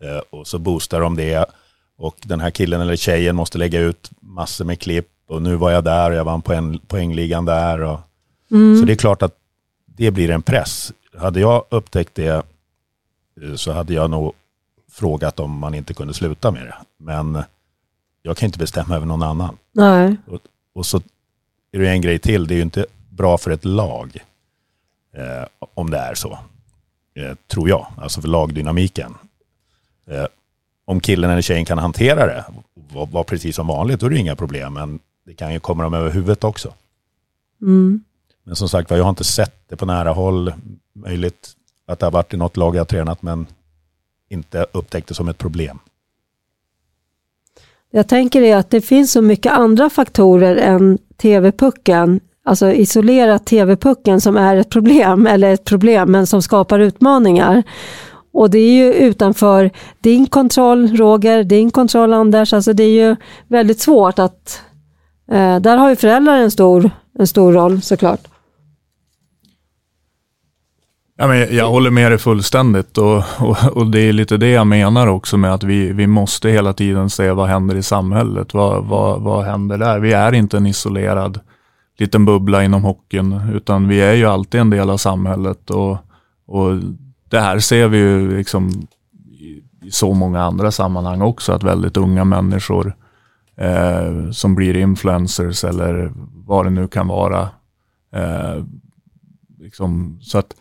eh, 0.03 0.18
och 0.31 0.47
så 0.47 0.59
boostar 0.59 1.01
de 1.01 1.16
det. 1.16 1.47
Och 1.99 2.16
den 2.24 2.41
här 2.41 2.51
killen 2.51 2.81
eller 2.81 2.97
tjejen 2.97 3.37
måste 3.37 3.59
lägga 3.59 3.81
ut 3.81 4.11
massor 4.20 4.64
med 4.64 4.81
klipp 4.81 5.09
och 5.29 5.43
nu 5.43 5.57
var 5.57 5.70
jag 5.70 5.85
där 5.85 6.11
och 6.11 6.16
jag 6.16 6.24
vann 6.24 6.43
poäng, 6.43 6.79
poängligan 6.87 7.45
där. 7.45 7.81
Och, 7.83 8.01
Så 8.81 8.85
det 8.87 8.93
är 8.93 8.97
klart 8.97 9.22
att 9.22 9.35
det 9.87 10.11
blir 10.11 10.31
en 10.31 10.43
press. 10.43 10.93
Hade 11.19 11.41
jag 11.41 11.64
upptäckt 11.69 12.14
det 12.14 12.47
eh, 13.43 13.55
så 13.55 13.73
hade 13.73 13.95
jag 13.95 14.11
nog 14.11 14.33
frågat 14.91 15.41
om 15.41 15.59
man 15.59 15.75
inte 15.75 15.95
kunde 15.95 16.14
sluta 16.14 16.51
med 16.51 16.67
det. 16.67 16.77
Men 16.97 17.43
jag 18.23 18.37
kan 18.37 18.47
inte 18.47 18.59
bestämma 18.59 18.97
över 18.97 19.07
någon 19.07 19.23
annan. 19.23 19.57
Nej. 19.73 20.17
Och, 20.27 20.41
och 20.73 20.87
så 20.87 20.97
är 21.73 21.79
det 21.79 21.89
en 21.89 22.01
grej 22.01 22.19
till, 22.19 22.47
det 22.47 22.55
är 22.55 22.57
ju 22.57 22.62
inte 22.62 22.87
bra 23.11 23.39
för 23.39 23.51
ett 23.51 23.64
lag. 23.64 24.25
Eh, 25.17 25.47
om 25.75 25.91
det 25.91 25.99
är 25.99 26.14
så. 26.14 26.39
Eh, 27.14 27.35
tror 27.47 27.69
jag, 27.69 27.87
alltså 27.97 28.21
för 28.21 28.29
lagdynamiken. 28.29 29.14
Eh, 30.07 30.27
om 30.85 31.01
killen 31.01 31.31
eller 31.31 31.43
tjejen 31.43 31.64
kan 31.64 31.79
hantera 31.79 32.27
det, 32.27 32.45
var, 32.75 33.07
var 33.07 33.25
precis 33.25 33.57
som 33.57 33.67
vanligt, 33.67 34.01
då 34.01 34.07
är 34.07 34.11
det 34.11 34.19
inga 34.19 34.37
problem. 34.37 34.75
Men 34.75 34.99
det 35.25 35.35
kan 35.35 35.53
ju 35.53 35.61
komma 35.61 35.83
dem 35.83 35.95
över 35.95 36.11
huvudet 36.11 36.45
också. 36.45 36.75
Mm. 37.62 38.05
Men 38.47 38.57
som 38.57 38.68
sagt, 38.68 38.90
jag 38.90 39.03
har 39.03 39.11
inte 39.11 39.24
sett 39.24 39.68
det 39.68 39.76
på 39.76 39.86
nära 39.86 40.11
håll. 40.12 40.53
Möjligt 40.92 41.51
att 41.86 41.99
det 41.99 42.07
har 42.07 42.11
varit 42.11 42.34
i 42.34 42.36
något 42.36 42.57
lag 42.57 42.74
jag 42.74 42.80
har 42.80 42.84
tränat, 42.84 43.22
men 43.22 43.47
inte 44.28 44.66
upptäckt 44.72 45.09
det 45.09 45.14
som 45.14 45.28
ett 45.28 45.38
problem. 45.38 45.78
Jag 47.90 48.09
tänker 48.09 48.42
är 48.42 48.57
att 48.57 48.70
det 48.70 48.80
finns 48.80 49.12
så 49.12 49.22
mycket 49.22 49.53
andra 49.53 49.90
faktorer 49.90 50.57
än 50.57 50.99
TV-pucken, 51.16 52.20
alltså 52.44 52.72
isolerat 52.72 53.47
TV-pucken 53.47 54.20
som 54.20 54.36
är 54.36 54.57
ett 54.57 54.70
problem, 54.70 55.26
eller 55.30 55.53
ett 55.53 55.64
problem, 55.64 56.12
men 56.12 56.26
som 56.26 56.42
skapar 56.42 56.78
utmaningar. 56.78 57.62
Och 58.32 58.51
det 58.51 58.59
är 58.59 58.72
ju 58.72 58.94
utanför 58.94 59.70
din 60.01 60.26
kontroll, 60.26 60.97
Roger, 60.97 61.44
din 61.44 61.70
kontroll, 61.70 62.12
Anders. 62.12 62.53
Alltså 62.53 62.72
det 62.72 62.84
är 62.84 63.09
ju 63.09 63.16
väldigt 63.49 63.80
svårt 63.80 64.18
att... 64.18 64.61
Eh, 65.30 65.61
där 65.61 65.76
har 65.76 65.90
ju 65.90 65.97
föräldrar 65.97 66.38
en 66.38 66.51
stor, 66.51 66.90
en 67.18 67.26
stor 67.26 67.53
roll 67.53 67.82
såklart. 67.82 68.28
Ja, 71.19 71.27
men 71.27 71.39
jag, 71.39 71.53
jag 71.53 71.71
håller 71.71 71.91
med 71.91 72.12
dig 72.12 72.19
fullständigt 72.19 72.99
och, 72.99 73.17
och, 73.39 73.57
och, 73.73 73.87
det 73.91 74.01
är 74.01 74.12
lite 74.12 74.37
det 74.37 74.51
jag 74.51 74.67
menar 74.67 75.07
också 75.07 75.37
med 75.37 75.55
att 75.55 75.64
vi, 75.64 75.93
vi 75.93 76.07
måste 76.07 76.49
hela 76.49 76.73
tiden 76.73 77.11
se 77.11 77.33
vad 77.33 77.49
händer 77.49 77.77
i 77.77 77.83
samhället. 77.83 78.55
Vad, 78.55 78.85
vad, 78.85 79.23
vad 79.23 79.45
händer 79.45 79.79
där? 79.79 79.99
Vi 79.99 80.12
är 80.12 80.33
inte 80.33 80.57
en 80.57 80.67
isolerad 80.67 81.41
liten 81.99 82.25
bubbla 82.25 82.64
inom 82.64 82.85
hockeyn 82.85 83.41
utan 83.55 83.89
vi 83.89 84.01
är 84.01 84.12
ju 84.12 84.27
alltid 84.27 84.61
en 84.61 84.71
del 84.71 84.91
av 84.91 84.97
samhället 84.97 85.71
och, 85.71 85.99
och 86.47 86.81
det 87.29 87.41
här 87.41 87.59
ser 87.59 87.89
vi 87.89 87.99
ju 87.99 88.37
liksom 88.37 88.87
i, 89.31 89.62
så 89.91 90.14
många 90.14 90.43
andra 90.43 90.71
sammanhang 90.71 91.23
också 91.23 91.53
att 91.53 91.62
väldigt 91.62 91.97
unga 91.97 92.25
människor 92.25 92.97
eh, 93.57 94.31
som 94.31 94.55
blir 94.55 94.77
influencers 94.77 95.64
eller 95.64 96.12
vad 96.47 96.67
det 96.67 96.71
nu 96.71 96.89
kan 96.89 97.09
vara. 97.09 97.49
Eh, 98.14 98.64
liksom, 99.59 100.19
så 100.23 100.39
att 100.39 100.55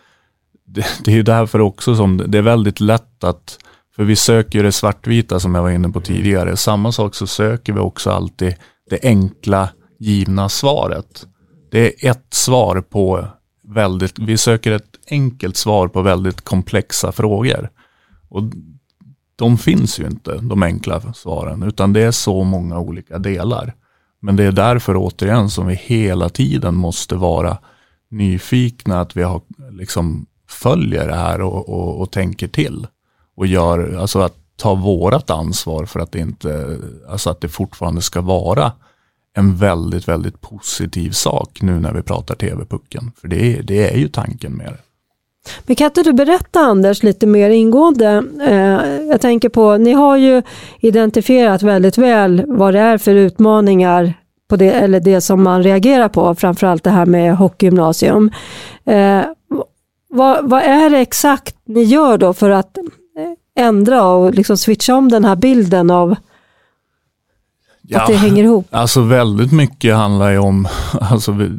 det, 0.65 0.85
det 1.03 1.11
är 1.11 1.15
ju 1.15 1.23
därför 1.23 1.61
också 1.61 1.95
som 1.95 2.17
det 2.27 2.37
är 2.37 2.41
väldigt 2.41 2.79
lätt 2.79 3.23
att, 3.23 3.59
för 3.95 4.03
vi 4.03 4.15
söker 4.15 4.63
det 4.63 4.71
svartvita 4.71 5.39
som 5.39 5.55
jag 5.55 5.61
var 5.61 5.69
inne 5.69 5.89
på 5.89 6.01
tidigare. 6.01 6.57
Samma 6.57 6.91
sak 6.91 7.15
så 7.15 7.27
söker 7.27 7.73
vi 7.73 7.79
också 7.79 8.11
alltid 8.11 8.55
det 8.89 8.99
enkla 9.03 9.69
givna 9.99 10.49
svaret. 10.49 11.27
Det 11.71 12.05
är 12.05 12.11
ett 12.11 12.27
svar 12.33 12.81
på 12.81 13.27
väldigt, 13.67 14.19
vi 14.19 14.37
söker 14.37 14.71
ett 14.71 14.99
enkelt 15.09 15.57
svar 15.57 15.87
på 15.87 16.01
väldigt 16.01 16.41
komplexa 16.41 17.11
frågor. 17.11 17.69
Och 18.29 18.43
de 19.35 19.57
finns 19.57 19.99
ju 19.99 20.05
inte, 20.07 20.39
de 20.41 20.63
enkla 20.63 21.13
svaren, 21.13 21.63
utan 21.63 21.93
det 21.93 22.01
är 22.01 22.11
så 22.11 22.43
många 22.43 22.79
olika 22.79 23.19
delar. 23.19 23.73
Men 24.21 24.35
det 24.35 24.43
är 24.43 24.51
därför 24.51 24.95
återigen 24.97 25.49
som 25.49 25.67
vi 25.67 25.75
hela 25.75 26.29
tiden 26.29 26.75
måste 26.75 27.15
vara 27.15 27.57
nyfikna, 28.09 29.01
att 29.01 29.17
vi 29.17 29.23
har, 29.23 29.41
liksom 29.71 30.25
följer 30.55 31.07
det 31.07 31.15
här 31.15 31.41
och, 31.41 31.69
och, 31.69 32.01
och 32.01 32.11
tänker 32.11 32.47
till. 32.47 32.87
Och 33.37 33.47
gör, 33.47 33.97
alltså 33.99 34.19
att 34.19 34.35
ta 34.57 34.75
vårat 34.75 35.29
ansvar 35.29 35.85
för 35.85 35.99
att 35.99 36.11
det 36.11 36.19
inte, 36.19 36.77
alltså 37.09 37.29
att 37.29 37.41
det 37.41 37.49
fortfarande 37.49 38.01
ska 38.01 38.21
vara 38.21 38.71
en 39.37 39.55
väldigt, 39.55 40.07
väldigt 40.07 40.41
positiv 40.41 41.11
sak 41.11 41.61
nu 41.61 41.79
när 41.79 41.93
vi 41.93 42.01
pratar 42.01 42.35
TV-pucken. 42.35 43.11
För 43.21 43.27
det 43.27 43.57
är, 43.57 43.63
det 43.63 43.93
är 43.93 43.97
ju 43.97 44.07
tanken 44.07 44.53
med 44.53 44.65
det. 44.65 44.79
Men 45.65 45.75
kan 45.75 45.85
inte 45.85 46.03
du 46.03 46.13
berätta 46.13 46.59
Anders 46.59 47.03
lite 47.03 47.27
mer 47.27 47.49
ingående? 47.49 48.23
Eh, 48.47 49.07
jag 49.09 49.21
tänker 49.21 49.49
på, 49.49 49.77
ni 49.77 49.93
har 49.93 50.17
ju 50.17 50.41
identifierat 50.79 51.61
väldigt 51.61 51.97
väl 51.97 52.43
vad 52.47 52.73
det 52.73 52.79
är 52.79 52.97
för 52.97 53.15
utmaningar 53.15 54.13
på 54.49 54.55
det, 54.55 54.71
eller 54.71 54.99
det 54.99 55.21
som 55.21 55.43
man 55.43 55.63
reagerar 55.63 56.09
på, 56.09 56.35
framförallt 56.35 56.83
det 56.83 56.89
här 56.89 57.05
med 57.05 57.37
hockeygymnasium. 57.37 58.31
Eh, 58.85 59.21
vad, 60.15 60.49
vad, 60.49 60.63
är 60.63 60.89
det 60.89 60.99
exakt 60.99 61.55
ni 61.65 61.83
gör 61.83 62.17
då 62.17 62.33
för 62.33 62.49
att 62.49 62.77
ändra 63.55 64.03
och 64.03 64.33
liksom 64.33 64.57
switcha 64.57 64.95
om 64.95 65.09
den 65.09 65.25
här 65.25 65.35
bilden 65.35 65.91
av 65.91 66.15
ja, 67.81 68.01
att 68.01 68.07
det 68.07 68.15
hänger 68.15 68.43
ihop? 68.43 68.67
Alltså 68.69 69.01
väldigt 69.01 69.51
mycket 69.51 69.95
handlar 69.95 70.31
ju 70.31 70.37
om, 70.37 70.67
alltså 71.01 71.31
vi, 71.31 71.49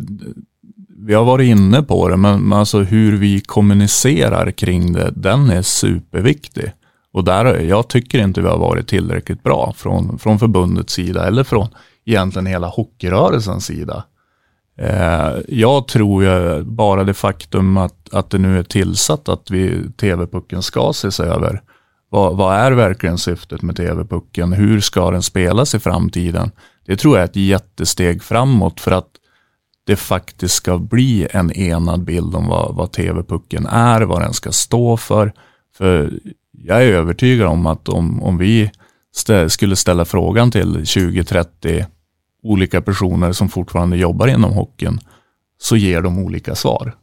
vi 0.99 1.15
har 1.15 1.25
varit 1.25 1.49
inne 1.49 1.83
på 1.83 2.09
det, 2.09 2.17
men, 2.17 2.41
men 2.41 2.59
alltså 2.59 2.79
hur 2.79 3.17
vi 3.17 3.41
kommunicerar 3.41 4.51
kring 4.51 4.93
det, 4.93 5.11
den 5.17 5.51
är 5.51 5.63
superviktig. 5.63 6.73
Och 7.13 7.25
där, 7.25 7.61
jag 7.61 7.89
tycker 7.89 8.19
inte 8.19 8.41
vi 8.41 8.49
har 8.49 8.59
varit 8.59 8.89
tillräckligt 8.89 9.43
bra 9.43 9.75
från, 9.77 10.19
från 10.19 10.39
förbundets 10.39 10.93
sida 10.93 11.27
eller 11.27 11.45
från 11.45 11.69
egentligen 12.05 12.47
hela 12.47 12.67
hockeyrörelsens 12.67 13.65
sida. 13.67 14.05
Eh, 14.79 15.33
jag 15.49 15.89
tror 15.89 16.25
ju 16.25 16.63
bara 16.63 17.05
det 17.05 17.15
faktum 17.15 17.77
att, 17.77 18.15
att 18.15 18.31
det 18.31 18.39
nu 18.39 18.59
är 18.59 18.63
tillsatt 18.63 19.29
att 19.29 19.51
vi, 19.51 19.91
TV-pucken 19.97 20.63
ska 20.63 20.91
ses 20.91 21.21
över. 21.21 21.63
Vad, 22.09 22.37
vad, 22.37 22.57
är 22.57 22.73
verkligen 22.73 23.19
syftet 23.19 23.63
med 23.63 23.77
TV-pucken? 23.77 24.53
Hur 24.53 24.81
ska 24.81 25.11
den 25.11 25.23
spelas 25.23 25.75
i 25.75 25.79
framtiden? 25.79 26.51
Det 26.87 26.97
tror 26.97 27.17
jag 27.17 27.23
är 27.23 27.29
ett 27.29 27.37
jättesteg 27.37 28.23
framåt 28.23 28.81
för 28.81 28.91
att 28.91 29.09
det 29.87 29.97
faktiskt 29.97 30.55
ska 30.55 30.79
bli 30.79 31.29
en 31.31 31.53
enad 31.53 32.05
bild 32.05 32.35
om 32.35 32.47
vad, 32.47 32.75
vad 32.75 32.93
TV-pucken 32.93 33.67
är, 33.67 34.03
vad 34.03 34.23
den 34.23 34.33
ska 34.33 34.53
stå 34.53 34.97
för. 34.97 35.33
För 35.79 36.13
jag 36.53 36.83
är 36.83 36.93
övertygad 36.93 37.47
om 37.47 37.67
att 37.67 37.89
om, 37.89 38.23
om 38.23 38.39
vi 38.39 38.71
stä, 39.17 39.49
skulle 39.49 39.77
ställa 39.77 40.05
frågan 40.05 40.51
till 40.51 40.77
20-30 40.77 41.85
olika 42.51 42.83
personer 42.83 43.33
som 43.33 43.49
fortfarande 43.49 43.97
jobbar 43.97 44.27
inom 44.27 44.53
hockeyn 44.53 45.01
så 45.59 45.77
ger 45.77 46.03
de 46.03 46.19
olika 46.19 46.55
svar. 46.55 46.95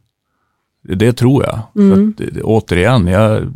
Det 0.82 1.12
tror 1.12 1.44
jag. 1.44 1.58
Mm. 1.76 2.14
För 2.16 2.24
att, 2.24 2.42
återigen, 2.42 3.06
jag 3.06 3.52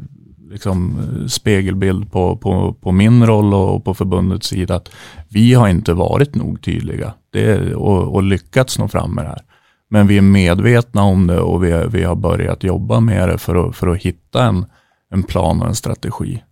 liksom 0.51 0.99
spegelbild 1.29 2.13
på, 2.13 2.37
på, 2.37 2.73
på 2.73 2.93
min 2.93 3.27
roll 3.27 3.55
och 3.55 3.85
på 3.85 3.95
förbundets 3.95 4.47
sida 4.47 4.75
att 4.75 4.91
vi 5.29 5.55
har 5.55 5.69
inte 5.69 5.93
varit 5.93 6.35
nog 6.35 6.63
tydliga 6.63 7.15
det, 7.31 7.75
och, 7.75 8.15
och 8.15 8.23
lyckats 8.23 8.79
nå 8.79 8.89
fram 8.89 9.15
med 9.15 9.25
det 9.25 9.29
här. 9.29 9.43
Men 9.91 10.07
vi 10.07 10.19
är 10.19 10.23
medvetna 10.23 11.03
om 11.03 11.27
det 11.27 11.41
och 11.41 11.65
vi, 11.65 11.85
vi 11.91 12.05
har 12.05 12.15
börjat 12.15 12.65
jobba 12.65 13.01
med 13.01 13.29
det 13.29 13.39
för 13.39 13.69
att, 13.69 13.77
för 13.77 13.89
att 13.89 14.03
hitta 14.03 14.45
en, 14.45 14.67
en 15.11 15.23
plan 15.23 15.61
och 15.61 15.69
en 15.69 15.75
strategi. 15.75 16.43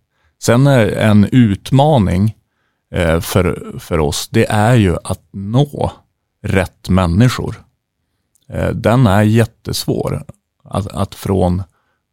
Sen 0.43 0.67
är 0.67 0.87
en 0.87 1.27
utmaning 1.31 2.23
eh, 2.23 2.36
Eh, 2.91 3.19
för, 3.19 3.75
för 3.79 3.99
oss, 3.99 4.29
det 4.29 4.45
är 4.45 4.75
ju 4.75 4.97
att 5.03 5.21
nå 5.31 5.91
rätt 6.43 6.89
människor. 6.89 7.55
Eh, 8.49 8.69
den 8.69 9.07
är 9.07 9.21
jättesvår. 9.21 10.23
Att, 10.63 10.87
att 10.87 11.15
från 11.15 11.63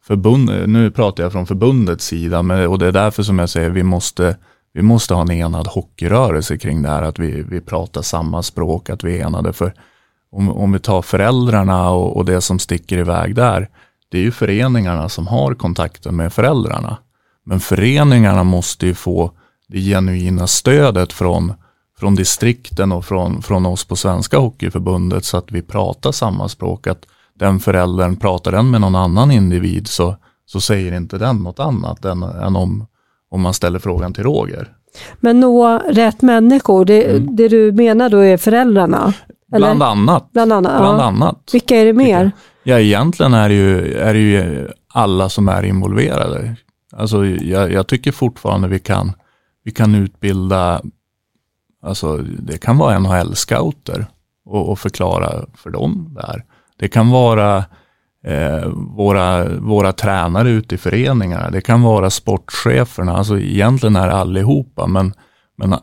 förbund, 0.03 0.51
nu 0.69 0.91
pratar 0.91 1.23
jag 1.23 1.33
från 1.33 1.47
förbundets 1.47 2.07
sida, 2.07 2.43
men, 2.43 2.69
och 2.69 2.79
det 2.79 2.87
är 2.87 2.93
därför 2.93 3.23
som 3.23 3.39
jag 3.39 3.49
säger 3.49 3.71
vi 3.71 3.83
måste, 3.83 4.37
vi 4.73 4.83
måste 4.83 5.15
ha 5.15 5.23
en 5.23 5.31
enad 5.31 5.67
hockeyrörelse 5.67 6.59
kring 6.59 6.83
det 6.83 6.89
här, 6.89 7.03
att 7.03 7.19
vi, 7.19 7.43
vi 7.43 7.61
pratar 7.61 8.03
samma 8.03 8.43
språk, 8.43 8.91
att 8.91 9.05
vi 9.05 9.21
är 9.21 9.27
enade. 9.27 9.53
För 9.53 9.75
om, 10.31 10.49
om 10.51 10.73
vi 10.73 10.79
tar 10.79 11.03
föräldrarna 11.03 11.91
och, 11.91 12.17
och 12.17 12.25
det 12.25 12.41
som 12.41 12.59
sticker 12.59 12.99
iväg 12.99 13.35
där, 13.35 13.69
det 14.09 14.19
är 14.19 14.23
ju 14.23 14.33
föreningarna 14.33 15.09
som 15.09 15.27
har 15.27 15.55
kontakten 15.55 16.17
med 16.17 16.33
föräldrarna. 16.33 16.99
Men 17.45 17.61
föreningarna 17.61 18.45
måste 18.45 18.87
ju 18.87 18.95
få 18.95 19.33
det 19.75 19.81
genuina 19.81 20.47
stödet 20.47 21.13
från, 21.13 21.53
från 21.99 22.15
distrikten 22.15 22.93
och 22.93 23.05
från, 23.05 23.43
från 23.43 23.67
oss 23.67 23.85
på 23.85 23.97
Svenska 23.97 24.39
Hockeyförbundet 24.39 25.25
så 25.25 25.37
att 25.37 25.53
vi 25.53 25.63
pratar 25.63 26.13
samma 26.13 26.49
språk. 26.49 26.87
Att 26.87 27.07
den 27.39 27.61
föräldern, 27.61 28.17
pratar 28.17 28.53
den 28.53 28.71
med 28.71 28.81
någon 28.81 28.95
annan 28.95 29.31
individ 29.31 29.89
så, 29.89 30.17
så 30.47 30.61
säger 30.61 30.97
inte 30.97 31.19
den 31.19 31.37
något 31.37 31.61
annat 31.61 32.05
än, 32.05 32.23
än 32.23 32.57
om, 32.57 32.87
om 33.31 33.41
man 33.41 33.55
ställer 33.55 33.79
frågan 33.79 34.13
till 34.13 34.25
Roger. 34.25 34.73
Men 35.21 35.41
nå 35.41 35.79
rätt 35.79 36.23
människor, 36.23 36.85
det, 36.85 37.05
mm. 37.05 37.37
det 37.37 37.49
du 37.49 37.73
menar 37.73 38.09
då 38.09 38.19
är 38.19 38.37
föräldrarna? 38.37 39.15
Eller? 39.53 39.75
Bland 39.75 39.83
annat. 39.83 40.33
Bland 40.33 40.53
annat. 40.53 40.81
Bland 40.81 41.01
ja. 41.01 41.05
annat. 41.05 41.51
Vilka 41.53 41.77
är 41.77 41.85
det 41.85 41.93
mer? 41.93 42.31
Ja, 42.63 42.79
egentligen 42.79 43.35
är 43.35 43.49
det 43.49 43.55
ju, 43.55 43.95
är 43.95 44.15
det 44.15 44.21
ju 44.21 44.69
alla 44.93 45.29
som 45.29 45.49
är 45.49 45.63
involverade. 45.63 46.57
Alltså, 46.97 47.27
jag, 47.27 47.73
jag 47.73 47.87
tycker 47.87 48.13
fortfarande 48.13 48.69
vi 48.69 48.79
kan, 48.79 49.13
vi 49.65 49.71
kan 49.71 49.95
utbilda, 49.95 50.83
alltså 51.83 52.17
det 52.17 52.59
kan 52.59 52.79
vara 52.79 52.99
NHL-scouter 52.99 54.07
och, 54.45 54.71
och 54.71 54.79
förklara 54.79 55.47
för 55.55 55.71
dem 55.71 56.17
där. 56.21 56.45
Det 56.77 56.89
kan 56.89 57.11
vara 57.11 57.65
eh, 58.25 58.69
våra, 58.97 59.49
våra 59.49 59.93
tränare 59.93 60.51
ute 60.51 60.75
i 60.75 60.79
föreningarna. 60.79 61.51
Det 61.51 61.61
kan 61.61 61.83
vara 61.83 62.11
sportcheferna. 62.11 63.17
Alltså 63.17 63.39
egentligen 63.39 63.97
är 63.97 64.07
det 64.07 64.15
allihopa. 64.15 64.87
Men, 64.87 65.15
men, 65.57 65.75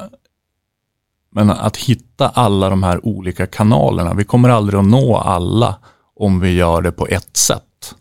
men 1.31 1.49
att 1.49 1.77
hitta 1.77 2.29
alla 2.29 2.69
de 2.69 2.83
här 2.83 3.05
olika 3.05 3.47
kanalerna. 3.47 4.13
Vi 4.13 4.23
kommer 4.23 4.49
aldrig 4.49 4.79
att 4.79 4.85
nå 4.85 5.17
alla 5.17 5.75
om 6.15 6.39
vi 6.39 6.53
gör 6.53 6.81
det 6.81 6.91
på 6.91 7.07
ett 7.07 7.37
sätt. 7.37 7.95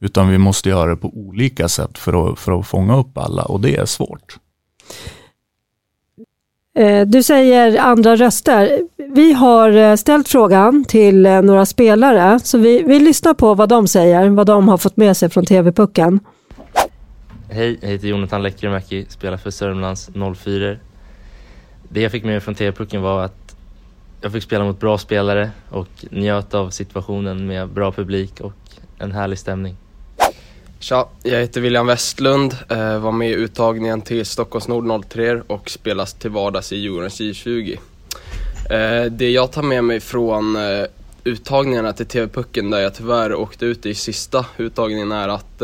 Utan 0.00 0.28
vi 0.28 0.38
måste 0.38 0.68
göra 0.68 0.90
det 0.90 0.96
på 0.96 1.08
olika 1.08 1.68
sätt 1.68 1.98
för 1.98 2.32
att, 2.32 2.38
för 2.38 2.60
att 2.60 2.66
fånga 2.66 2.96
upp 2.96 3.18
alla 3.18 3.42
och 3.42 3.60
det 3.60 3.76
är 3.76 3.86
svårt. 3.86 4.38
Eh, 6.76 7.06
du 7.06 7.22
säger 7.22 7.78
andra 7.80 8.16
röster. 8.16 8.80
Vi 9.14 9.32
har 9.32 9.70
eh, 9.70 9.94
ställt 9.96 10.28
frågan 10.28 10.84
till 10.84 11.26
eh, 11.26 11.42
några 11.42 11.66
spelare, 11.66 12.40
så 12.40 12.58
vi, 12.58 12.82
vi 12.82 13.00
lyssnar 13.00 13.34
på 13.34 13.54
vad 13.54 13.68
de 13.68 13.88
säger, 13.88 14.28
vad 14.28 14.46
de 14.46 14.68
har 14.68 14.78
fått 14.78 14.96
med 14.96 15.16
sig 15.16 15.30
från 15.30 15.46
TV-pucken. 15.46 16.20
Hej, 17.50 17.78
jag 17.82 17.88
heter 17.88 18.08
Jonathan 18.08 18.42
Lekkerimäki, 18.42 19.06
spelar 19.08 19.36
för 19.36 19.50
Sörmlands 19.50 20.10
04. 20.36 20.76
Det 21.88 22.00
jag 22.00 22.12
fick 22.12 22.24
med 22.24 22.32
mig 22.32 22.40
från 22.40 22.54
TV-pucken 22.54 23.02
var 23.02 23.24
att 23.24 23.56
jag 24.20 24.32
fick 24.32 24.42
spela 24.42 24.64
mot 24.64 24.80
bra 24.80 24.98
spelare 24.98 25.50
och 25.70 26.04
njöt 26.10 26.54
av 26.54 26.70
situationen 26.70 27.46
med 27.46 27.68
bra 27.68 27.92
publik 27.92 28.40
och 28.40 28.54
en 28.98 29.12
härlig 29.12 29.38
stämning. 29.38 29.76
Tja, 30.78 31.08
jag 31.22 31.40
heter 31.40 31.60
William 31.60 31.86
Westlund, 31.86 32.56
eh, 32.68 32.98
var 32.98 33.12
med 33.12 33.30
i 33.30 33.34
uttagningen 33.34 34.02
till 34.02 34.26
Stockholms 34.26 34.68
Nord 34.68 35.04
03 35.08 35.42
och 35.46 35.70
spelas 35.70 36.14
till 36.14 36.30
vardags 36.30 36.72
i 36.72 36.76
Djurgårdens 36.76 37.20
J20. 37.20 37.78
Eh, 38.70 39.10
det 39.10 39.30
jag 39.30 39.52
tar 39.52 39.62
med 39.62 39.84
mig 39.84 40.00
från 40.00 40.56
eh, 40.56 40.86
uttagningarna 41.24 41.92
till 41.92 42.06
TV-pucken 42.06 42.70
där 42.70 42.80
jag 42.80 42.94
tyvärr 42.94 43.34
åkte 43.34 43.66
ut 43.66 43.86
i 43.86 43.94
sista 43.94 44.46
uttagningen 44.56 45.12
är 45.12 45.28
att 45.28 45.62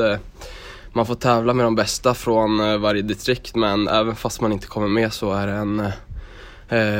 man 0.93 1.07
får 1.07 1.15
tävla 1.15 1.55
med 1.55 1.67
de 1.67 1.75
bästa 1.75 2.15
från 2.15 2.81
varje 2.81 3.03
distrikt 3.03 3.55
men 3.55 3.89
även 3.89 4.17
fast 4.17 4.41
man 4.41 4.53
inte 4.53 4.67
kommer 4.67 4.89
med 4.89 5.13
så 5.13 5.33
är 5.33 5.47
det 5.47 5.53
en 5.53 5.93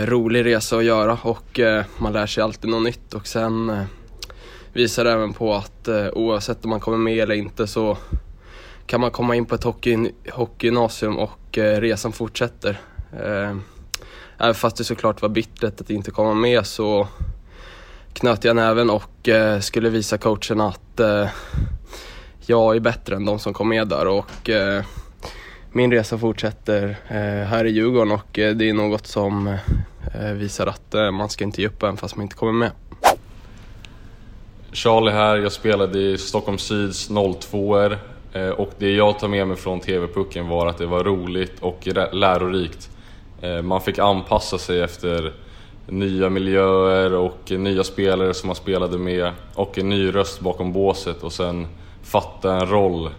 rolig 0.07 0.45
resa 0.45 0.77
att 0.77 0.85
göra 0.85 1.19
och 1.23 1.61
man 1.99 2.13
lär 2.13 2.27
sig 2.27 2.43
alltid 2.43 2.71
något 2.71 2.83
nytt 2.83 3.15
och 3.15 3.27
sen 3.27 3.87
visar 4.73 5.05
även 5.05 5.33
på 5.33 5.55
att 5.55 5.89
eh, 5.89 6.09
oavsett 6.13 6.65
om 6.65 6.71
man 6.71 6.81
kommer 6.81 6.99
med 6.99 7.19
eller 7.19 7.35
inte 7.35 7.67
så 7.67 7.99
kan 8.87 9.01
man 9.01 9.11
komma 9.11 9.37
in 9.37 9.47
på 9.47 9.55
ett 9.55 9.65
hockey, 9.65 10.11
hockeygymnasium 10.33 11.19
och 11.19 11.59
eh, 11.59 11.81
resan 11.81 12.13
fortsätter. 12.13 12.81
Eh, 13.13 13.57
även 14.39 14.55
fast 14.55 14.77
det 14.77 14.85
såklart 14.85 15.23
var 15.23 15.29
bittert 15.29 15.81
att 15.81 15.91
inte 15.91 16.11
komma 16.11 16.35
med 16.35 16.67
så 16.67 17.09
knöt 18.13 18.45
jag 18.45 18.57
näven 18.57 18.91
och 18.91 19.29
eh, 19.29 19.61
skulle 19.61 19.91
visa 19.91 20.19
coachen 20.19 20.61
att 20.61 21.01
eh, 21.01 21.29
jag 22.47 22.77
är 22.77 22.81
bättre 22.81 23.17
än 23.17 23.25
de 23.25 23.39
som 23.39 23.55
kom 23.55 23.69
med 23.69 23.89
där 23.89 24.07
och 24.07 24.51
eh, 24.51 24.85
min 25.73 25.93
resa 25.93 26.19
fortsätter 26.19 26.99
eh, 27.09 27.49
här 27.49 27.65
i 27.65 27.71
Djurgården 27.71 28.13
och 28.13 28.39
eh, 28.39 28.55
det 28.55 28.69
är 28.69 28.75
något 28.75 29.07
som 29.07 29.57
eh, 30.15 30.33
visar 30.33 30.67
att 30.67 30.95
eh, 30.95 31.11
man 31.11 31.29
ska 31.29 31.45
inte 31.45 31.61
ge 31.61 31.67
upp 31.67 31.83
även 31.83 31.97
fast 31.97 32.17
man 32.17 32.23
inte 32.23 32.37
kommer 32.37 32.53
med. 32.53 32.71
Charlie 34.73 35.11
här, 35.11 35.37
jag 35.37 35.53
spelade 35.53 35.99
i 35.99 36.19
Stockholm 36.19 36.59
Syds 36.59 37.11
02 37.41 37.83
er 37.83 37.99
eh, 38.33 38.49
och 38.49 38.71
det 38.79 38.91
jag 38.91 39.19
tar 39.19 39.29
med 39.29 39.49
mig 39.49 39.57
från 39.57 39.81
TV-pucken 39.81 40.49
var 40.49 40.67
att 40.67 40.79
det 40.79 40.87
var 40.87 41.05
roligt 41.05 41.53
och 41.61 41.89
lärorikt. 42.13 42.91
Eh, 43.41 43.63
man 43.63 43.81
fick 43.81 43.99
anpassa 43.99 44.59
sig 44.59 44.81
efter 44.81 45.33
nya 45.87 46.31
miljöer 46.31 47.13
och 47.15 47.51
nya 47.51 47.85
spelare 47.85 48.35
som 48.35 48.47
man 48.47 48.57
spelade 48.57 48.99
med 48.99 49.33
och 49.55 49.79
en 49.79 49.89
ny 49.89 50.15
röst 50.15 50.41
bakom 50.41 50.73
båset 50.73 51.23
och 51.23 51.33
sen 51.33 51.67
fatta 52.03 52.55
en 52.55 52.67
roll 52.67 53.11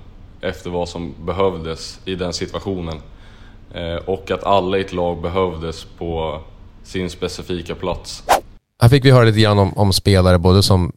efter 0.42 0.70
vad 0.70 0.90
som 0.90 1.14
behövdes 1.26 2.00
i 2.06 2.16
den 2.16 2.34
situationen. 2.34 2.98
Eh, 3.74 3.96
och 3.96 4.32
att 4.32 4.44
alla 4.44 4.78
i 4.78 4.82
ett 4.82 4.94
lag 4.94 5.22
behövdes 5.22 5.84
på 5.84 6.42
sin 6.84 7.10
specifika 7.10 7.76
plats. 7.76 8.24
Här 8.82 8.90
fick 8.90 9.06
vi 9.06 9.12
höra 9.12 9.24
lite 9.24 9.40
grann 9.40 9.60
om, 9.60 9.74
om 9.74 9.94
spelare, 9.94 10.40
både 10.40 10.64
som 10.64 10.92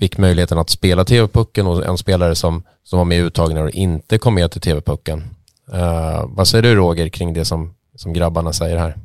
fick 0.00 0.18
möjligheten 0.18 0.58
att 0.58 0.70
spela 0.70 1.04
TV-pucken 1.04 1.66
och 1.66 1.86
en 1.86 1.98
spelare 1.98 2.34
som, 2.34 2.62
som 2.84 2.98
var 2.98 3.04
med 3.04 3.18
i 3.18 3.20
uttagningen 3.20 3.64
och 3.64 3.70
inte 3.70 4.18
kom 4.18 4.34
med 4.34 4.50
till 4.50 4.60
TV-pucken. 4.60 5.24
Uh, 5.72 5.80
eh, 5.80 6.24
vad 6.28 6.48
säger 6.48 6.62
du 6.62 6.74
Roger 6.74 7.08
kring 7.08 7.34
det 7.34 7.44
som, 7.44 7.74
som 7.94 8.12
grabbarna 8.12 8.52
säger 8.52 8.76
här? 8.76 8.96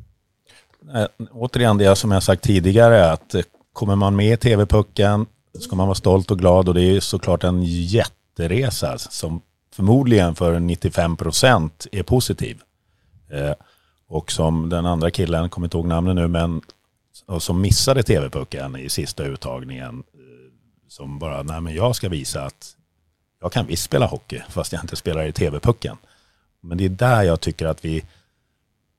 Äh, 0.94 1.26
återigen 1.32 1.78
det 1.78 1.96
som 1.96 2.10
jag 2.10 2.22
sagt 2.22 2.42
tidigare, 2.42 3.12
att 3.12 3.34
eh, 3.34 3.42
kommer 3.72 3.96
man 3.96 4.16
med 4.16 4.32
i 4.32 4.36
TV-pucken 4.36 5.26
ska 5.60 5.76
man 5.76 5.86
vara 5.86 5.94
stolt 5.94 6.30
och 6.30 6.38
glad 6.38 6.68
och 6.68 6.74
det 6.74 6.82
är 6.82 7.00
såklart 7.00 7.44
en 7.44 7.62
jätteresa 7.64 8.98
som 8.98 9.40
förmodligen 9.74 10.34
för 10.34 10.60
95 10.60 11.16
procent 11.16 11.86
är 11.92 12.02
positiv. 12.02 12.60
Eh, 13.30 13.52
och 14.08 14.32
som 14.32 14.68
den 14.68 14.86
andra 14.86 15.10
killen, 15.10 15.48
kommer 15.48 15.66
inte 15.66 15.76
ihåg 15.76 15.86
namnet 15.86 16.14
nu, 16.14 16.28
men 16.28 16.62
som 17.38 17.60
missade 17.60 18.02
TV-pucken 18.02 18.76
i 18.76 18.88
sista 18.88 19.24
uttagningen. 19.24 20.02
Som 20.88 21.18
bara, 21.18 21.42
nej 21.42 21.60
men 21.60 21.74
jag 21.74 21.96
ska 21.96 22.08
visa 22.08 22.42
att 22.42 22.76
jag 23.40 23.52
kan 23.52 23.66
visst 23.66 23.82
spela 23.82 24.06
hockey 24.06 24.42
fast 24.48 24.72
jag 24.72 24.82
inte 24.82 24.96
spelar 24.96 25.24
i 25.24 25.32
TV-pucken. 25.32 25.96
Men 26.60 26.78
det 26.78 26.84
är 26.84 26.88
där 26.88 27.22
jag 27.22 27.40
tycker 27.40 27.66
att 27.66 27.84
vi, 27.84 28.04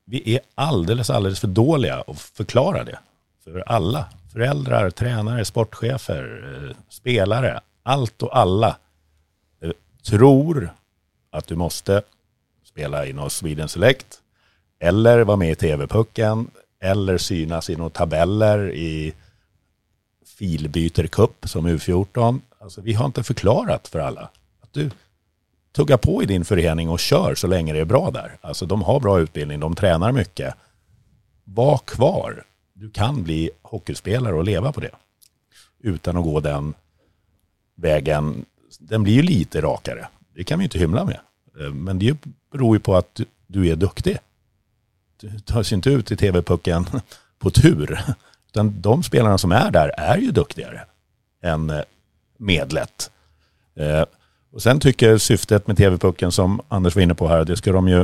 vi 0.06 0.36
är 0.36 0.42
alldeles, 0.56 1.10
alldeles 1.10 1.40
för 1.40 1.48
dåliga 1.48 2.04
att 2.08 2.20
förklara 2.20 2.84
det. 2.84 3.00
För 3.44 3.64
alla, 3.68 4.06
föräldrar, 4.34 4.90
tränare, 4.90 5.46
sportchefer, 5.46 6.54
eh, 6.70 6.76
spelare, 6.90 7.60
allt 7.84 8.24
och 8.24 8.38
alla 8.38 8.78
eh, 9.62 9.72
tror 10.04 10.74
att 11.32 11.48
du 11.48 11.56
måste 11.56 12.02
spela 12.66 13.06
i 13.06 13.14
något 13.14 13.32
Sweden 13.32 13.70
Select 13.70 14.22
eller 14.80 15.20
vara 15.22 15.38
med 15.38 15.52
i 15.52 15.56
TV-pucken 15.56 16.48
eller 16.80 17.18
synas 17.18 17.70
i 17.70 17.76
några 17.76 17.90
tabeller 17.90 18.72
i 18.72 19.14
filbytercup 20.38 21.50
som 21.50 21.68
U14. 21.68 22.42
Alltså, 22.60 22.82
vi 22.82 22.94
har 22.94 23.06
inte 23.06 23.24
förklarat 23.24 23.88
för 23.88 24.00
alla 24.00 24.30
att 24.62 24.74
du 24.74 24.90
tuggar 25.72 25.98
på 25.98 26.24
i 26.24 26.26
din 26.26 26.46
förening 26.46 26.90
och 26.90 27.00
kör 27.00 27.36
så 27.36 27.48
länge 27.48 27.74
det 27.74 27.80
är 27.80 27.86
bra 27.86 28.12
där. 28.12 28.38
Alltså 28.42 28.66
de 28.66 28.82
har 28.82 29.00
bra 29.00 29.20
utbildning, 29.20 29.60
de 29.60 29.76
tränar 29.76 30.12
mycket. 30.12 30.56
Var 31.44 31.78
kvar. 31.78 32.44
Du 32.74 32.90
kan 32.90 33.24
bli 33.24 33.50
hockeyspelare 33.62 34.36
och 34.36 34.44
leva 34.44 34.72
på 34.72 34.80
det. 34.80 34.92
Utan 35.80 36.18
att 36.18 36.24
gå 36.24 36.40
den 36.40 36.74
vägen 37.76 38.46
den 38.80 39.04
blir 39.04 39.14
ju 39.14 39.22
lite 39.22 39.62
rakare. 39.62 40.08
Det 40.36 40.44
kan 40.44 40.60
vi 40.60 40.66
inte 40.66 40.80
hymla 40.80 41.06
med. 41.06 41.20
Eh, 41.60 41.74
men 41.74 42.00
det 42.00 42.18
beror 42.52 42.76
ju 42.76 42.80
på 42.80 42.96
att 42.96 43.20
du 43.48 43.68
är 43.68 43.76
duktig. 43.76 44.18
Du 45.20 45.40
tas 45.40 45.72
ju 45.72 45.76
inte 45.76 45.90
ut 45.90 46.12
i 46.12 46.18
TV-pucken 46.18 46.86
på 47.40 47.50
tur. 47.50 48.00
Utan 48.48 48.82
de 48.82 49.04
spelarna 49.04 49.38
som 49.38 49.52
är 49.52 49.72
där 49.72 49.92
är 49.98 50.18
ju 50.18 50.32
duktigare 50.32 50.82
än 51.44 51.70
eh, 51.70 51.82
medlet. 52.38 53.12
Eh, 53.76 54.04
och 54.52 54.62
sen 54.62 54.80
tycker 54.80 55.18
syftet 55.18 55.68
med 55.68 55.78
TV-pucken 55.78 56.32
som 56.32 56.62
Anders 56.68 56.96
var 56.96 57.02
inne 57.02 57.16
på 57.16 57.28
här, 57.28 57.46
det 57.46 57.58
ska 57.58 57.72
de 57.72 57.88
ju 57.88 58.02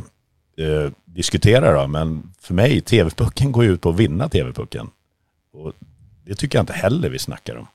eh, 0.57 0.91
diskutera 1.05 1.81
då. 1.81 1.87
Men 1.87 2.33
för 2.39 2.53
mig, 2.53 2.81
TV-pucken 2.81 3.51
går 3.51 3.63
ju 3.63 3.71
ut 3.71 3.81
på 3.81 3.89
att 3.89 3.95
vinna 3.95 4.29
TV-pucken. 4.29 4.89
Och 5.53 5.73
det 6.25 6.35
tycker 6.35 6.57
jag 6.57 6.63
inte 6.63 6.73
heller 6.73 7.09
vi 7.09 7.19
snackar 7.19 7.55
om. 7.55 7.67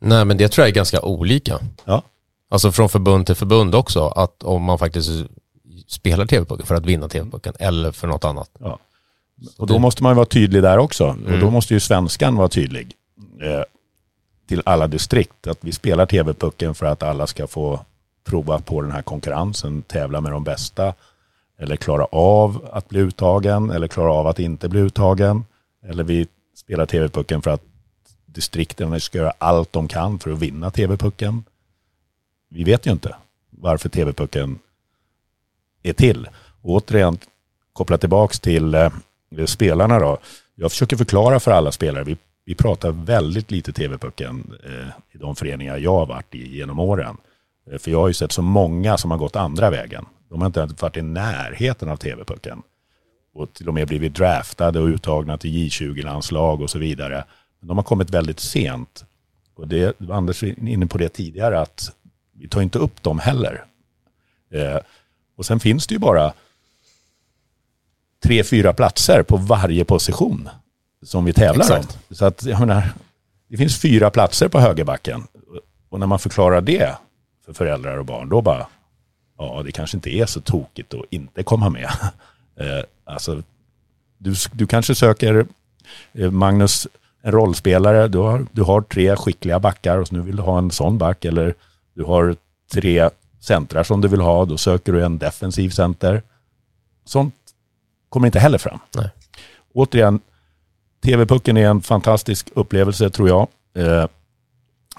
Nej, 0.00 0.24
men 0.24 0.36
det 0.36 0.48
tror 0.48 0.62
jag 0.62 0.70
är 0.70 0.74
ganska 0.74 1.02
olika. 1.02 1.58
Ja. 1.84 2.02
Alltså 2.48 2.72
från 2.72 2.88
förbund 2.88 3.26
till 3.26 3.34
förbund 3.34 3.74
också, 3.74 4.08
att 4.08 4.42
om 4.42 4.62
man 4.62 4.78
faktiskt 4.78 5.10
spelar 5.86 6.26
TV-pucken 6.26 6.66
för 6.66 6.74
att 6.74 6.86
vinna 6.86 7.08
TV-pucken 7.08 7.54
eller 7.58 7.92
för 7.92 8.08
något 8.08 8.24
annat. 8.24 8.50
Ja. 8.58 8.78
Och 9.58 9.66
då 9.66 9.78
måste 9.78 10.02
man 10.02 10.16
vara 10.16 10.26
tydlig 10.26 10.62
där 10.62 10.78
också. 10.78 11.04
Mm. 11.04 11.24
Och 11.24 11.30
då 11.30 11.36
mm. 11.36 11.52
måste 11.52 11.74
ju 11.74 11.80
svenskan 11.80 12.36
vara 12.36 12.48
tydlig 12.48 12.94
eh, 13.42 13.62
till 14.48 14.62
alla 14.64 14.86
distrikt. 14.86 15.46
Att 15.46 15.58
vi 15.60 15.72
spelar 15.72 16.06
TV-pucken 16.06 16.74
för 16.74 16.86
att 16.86 17.02
alla 17.02 17.26
ska 17.26 17.46
få 17.46 17.80
prova 18.24 18.60
på 18.60 18.82
den 18.82 18.92
här 18.92 19.02
konkurrensen, 19.02 19.82
tävla 19.82 20.20
med 20.20 20.32
de 20.32 20.44
bästa. 20.44 20.94
Eller 21.58 21.76
klara 21.76 22.04
av 22.04 22.68
att 22.72 22.88
bli 22.88 23.00
uttagen 23.00 23.70
eller 23.70 23.88
klara 23.88 24.12
av 24.12 24.26
att 24.26 24.38
inte 24.38 24.68
bli 24.68 24.80
uttagen. 24.80 25.44
Eller 25.82 26.04
vi 26.04 26.26
spelar 26.56 26.86
TV-pucken 26.86 27.42
för 27.42 27.50
att 27.50 27.62
distrikten 28.26 29.00
ska 29.00 29.18
göra 29.18 29.32
allt 29.38 29.72
de 29.72 29.88
kan 29.88 30.18
för 30.18 30.32
att 30.32 30.38
vinna 30.38 30.70
TV-pucken. 30.70 31.44
Vi 32.48 32.64
vet 32.64 32.86
ju 32.86 32.90
inte 32.90 33.16
varför 33.50 33.88
TV-pucken 33.88 34.58
är 35.82 35.92
till. 35.92 36.28
Och 36.62 36.70
återigen, 36.70 37.18
koppla 37.72 37.98
tillbaka 37.98 38.34
till 38.34 38.74
eh, 38.74 38.92
spelarna 39.46 39.98
då. 39.98 40.18
Jag 40.54 40.70
försöker 40.70 40.96
förklara 40.96 41.40
för 41.40 41.50
alla 41.50 41.72
spelare, 41.72 42.04
vi, 42.04 42.16
vi 42.44 42.54
pratar 42.54 42.90
väldigt 42.90 43.50
lite 43.50 43.72
TV-pucken 43.72 44.54
eh, 44.64 44.88
i 45.12 45.18
de 45.18 45.36
föreningar 45.36 45.78
jag 45.78 45.92
har 45.92 46.06
varit 46.06 46.34
i 46.34 46.56
genom 46.56 46.78
åren. 46.78 47.16
Eh, 47.70 47.78
för 47.78 47.90
jag 47.90 48.00
har 48.00 48.08
ju 48.08 48.14
sett 48.14 48.32
så 48.32 48.42
många 48.42 48.98
som 48.98 49.10
har 49.10 49.18
gått 49.18 49.36
andra 49.36 49.70
vägen. 49.70 50.06
De 50.28 50.40
har 50.40 50.46
inte 50.46 50.68
varit 50.80 50.96
i 50.96 51.02
närheten 51.02 51.88
av 51.88 51.96
TV-pucken. 51.96 52.62
Och 53.34 53.52
till 53.52 53.68
och 53.68 53.74
med 53.74 53.88
blivit 53.88 54.14
draftade 54.14 54.80
och 54.80 54.86
uttagna 54.86 55.38
till 55.38 55.50
J20-landslag 55.50 56.60
och 56.60 56.70
så 56.70 56.78
vidare. 56.78 57.24
De 57.60 57.78
har 57.78 57.84
kommit 57.84 58.10
väldigt 58.10 58.40
sent. 58.40 59.04
Och 59.54 59.68
det, 59.68 60.00
Anders 60.10 60.42
var 60.42 60.68
inne 60.68 60.86
på 60.86 60.98
det 60.98 61.08
tidigare, 61.08 61.60
att 61.60 61.96
vi 62.32 62.48
tar 62.48 62.62
inte 62.62 62.78
upp 62.78 63.02
dem 63.02 63.18
heller. 63.18 63.64
Eh, 64.52 64.78
och 65.36 65.46
sen 65.46 65.60
finns 65.60 65.86
det 65.86 65.94
ju 65.94 65.98
bara 65.98 66.32
tre, 68.22 68.44
fyra 68.44 68.72
platser 68.72 69.22
på 69.22 69.36
varje 69.36 69.84
position 69.84 70.48
som 71.02 71.24
vi 71.24 71.32
tävlar 71.32 71.64
Exakt. 71.64 71.98
om. 72.08 72.16
Så 72.16 72.24
att, 72.24 72.44
jag 72.44 72.60
menar, 72.60 72.82
det 73.48 73.56
finns 73.56 73.80
fyra 73.80 74.10
platser 74.10 74.48
på 74.48 74.60
högerbacken. 74.60 75.26
Och 75.88 76.00
när 76.00 76.06
man 76.06 76.18
förklarar 76.18 76.60
det 76.60 76.96
för 77.46 77.52
föräldrar 77.52 77.96
och 77.96 78.04
barn, 78.04 78.28
då 78.28 78.42
bara, 78.42 78.66
ja, 79.38 79.62
det 79.64 79.72
kanske 79.72 79.96
inte 79.96 80.10
är 80.10 80.26
så 80.26 80.40
tokigt 80.40 80.94
att 80.94 81.04
inte 81.10 81.42
komma 81.42 81.70
med. 81.70 81.90
Eh, 82.56 82.84
alltså, 83.04 83.42
du, 84.18 84.34
du 84.52 84.66
kanske 84.66 84.94
söker 84.94 85.46
eh, 86.12 86.30
Magnus 86.30 86.86
en 87.22 87.32
rollspelare, 87.32 88.08
du 88.08 88.18
har, 88.18 88.46
du 88.52 88.62
har 88.62 88.80
tre 88.80 89.16
skickliga 89.16 89.58
backar 89.58 89.98
och 89.98 90.12
nu 90.12 90.20
vill 90.20 90.36
du 90.36 90.42
ha 90.42 90.58
en 90.58 90.70
sån 90.70 90.98
back 90.98 91.24
eller 91.24 91.54
du 91.94 92.04
har 92.04 92.36
tre 92.72 93.10
centrar 93.40 93.82
som 93.82 94.00
du 94.00 94.08
vill 94.08 94.20
ha, 94.20 94.44
då 94.44 94.58
söker 94.58 94.92
du 94.92 95.04
en 95.04 95.18
defensiv 95.18 95.70
center. 95.70 96.22
Sånt 97.04 97.34
kommer 98.10 98.26
inte 98.26 98.38
heller 98.38 98.58
fram. 98.58 98.78
Nej. 98.96 99.10
Återigen, 99.74 100.20
TV-pucken 101.04 101.56
är 101.56 101.66
en 101.66 101.82
fantastisk 101.82 102.48
upplevelse 102.54 103.10
tror 103.10 103.28
jag. 103.28 103.48
Eh, 103.74 104.06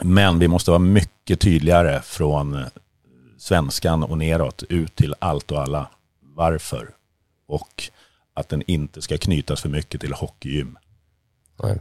men 0.01 0.39
vi 0.39 0.47
måste 0.47 0.72
vara 0.72 0.80
mycket 0.80 1.39
tydligare 1.39 2.01
från 2.01 2.66
svenskan 3.38 4.03
och 4.03 4.18
neråt 4.18 4.64
ut 4.70 4.95
till 4.95 5.16
allt 5.20 5.51
och 5.51 5.62
alla. 5.62 5.89
Varför? 6.36 6.89
Och 7.47 7.89
att 8.34 8.49
den 8.49 8.64
inte 8.68 9.01
ska 9.01 9.18
knytas 9.18 9.62
för 9.62 9.70
mycket 9.70 10.01
till 10.01 10.14
hockeygym. 10.14 10.78
Nej 11.64 11.80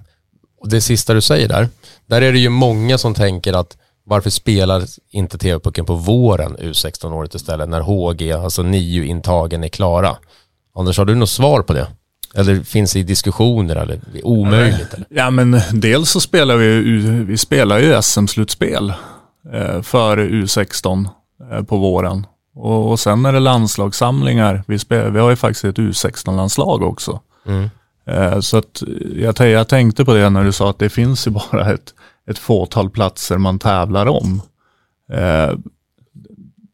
Och 0.61 0.69
det 0.69 0.81
sista 0.81 1.15
du 1.15 1.21
säger 1.21 1.49
där, 1.49 1.69
där 2.07 2.23
är 2.23 2.33
det 2.33 2.39
ju 2.39 2.49
många 2.49 2.99
som 2.99 3.15
tänker 3.15 3.53
att 3.53 3.77
varför 4.05 4.31
spelar 4.31 4.83
inte 5.11 5.39
TV-pucken 5.39 5.85
på 5.85 5.95
våren 5.95 6.57
U16-året 6.57 7.35
istället 7.35 7.69
när 7.69 7.81
HG, 7.81 8.33
alltså 8.33 8.63
NIU-intagen 8.63 9.65
är 9.65 9.69
klara? 9.69 10.17
Anders, 10.81 10.99
har 10.99 11.05
du 11.05 11.15
något 11.15 11.31
svar 11.31 11.63
på 11.63 11.73
det? 11.73 11.87
Eller 12.35 12.63
finns 12.63 12.93
det 12.93 12.99
i 12.99 13.03
diskussioner 13.03 13.77
eller 13.77 14.01
omöjligt? 14.23 14.95
Eller? 14.95 15.07
Ja 15.11 15.31
men 15.31 15.61
dels 15.73 16.11
så 16.11 16.21
spelar 16.21 16.57
vi, 16.57 16.81
vi 17.25 17.39
spelar 17.39 17.79
ju 17.79 18.03
SM-slutspel 18.03 18.93
eh, 19.53 19.83
för 19.83 20.19
U16 20.19 21.09
eh, 21.53 21.63
på 21.63 21.77
våren. 21.77 22.27
Och, 22.55 22.91
och 22.91 23.01
sen 23.01 23.27
är 23.27 23.33
det 23.33 23.41
landslagssamlingar. 23.41 24.65
Vi, 24.67 24.79
spelar, 24.79 25.11
vi 25.11 25.21
har 25.21 25.31
ju 25.31 25.37
faktiskt 25.37 25.65
ett 25.65 25.79
U16-landslag 25.79 26.83
också. 26.83 27.21
Mm. 27.47 27.71
Eh, 28.07 28.41
så 28.41 28.57
att 28.57 28.83
jag, 29.15 29.41
jag 29.41 29.69
tänkte 29.69 30.05
på 30.05 30.15
det 30.15 30.31
när 30.31 30.45
du 30.45 30.53
sa 30.53 30.71
att 30.71 30.79
det 30.79 30.89
finns 30.89 31.27
ju 31.27 31.31
bara 31.51 31.73
ett, 31.73 31.95
ett 32.31 32.39
fåtal 32.39 32.91
platser 32.91 33.39
man 33.39 33.59
tävlar 33.59 34.07
om. 34.07 34.43
Eh, 35.13 35.59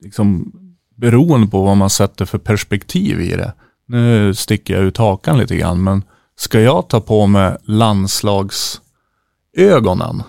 liksom, 0.03 0.53
beroende 0.97 1.47
på 1.47 1.63
vad 1.63 1.77
man 1.77 1.91
sätter 1.91 2.25
för 2.25 2.39
perspektiv 2.39 3.21
i 3.21 3.37
det. 3.37 3.53
Nu 3.87 4.35
sticker 4.35 4.75
jag 4.75 4.85
ut 4.85 4.97
hakan 4.97 5.39
lite 5.39 5.57
grann, 5.57 5.85
men 5.85 6.05
ska 6.37 6.61
jag 6.61 6.89
ta 6.89 7.01
på 7.01 7.27
mig 7.27 7.57
landslagsögonen 7.65 10.23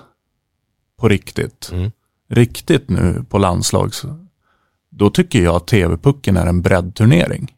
på 0.97 1.09
riktigt, 1.09 1.69
mm. 1.71 1.91
riktigt 2.29 2.89
nu 2.89 3.25
på 3.29 3.37
landslags, 3.37 4.05
då 4.89 5.09
tycker 5.09 5.43
jag 5.43 5.55
att 5.55 5.67
TV-pucken 5.67 6.37
är 6.37 6.45
en 6.45 6.61
breddturnering. 6.61 7.53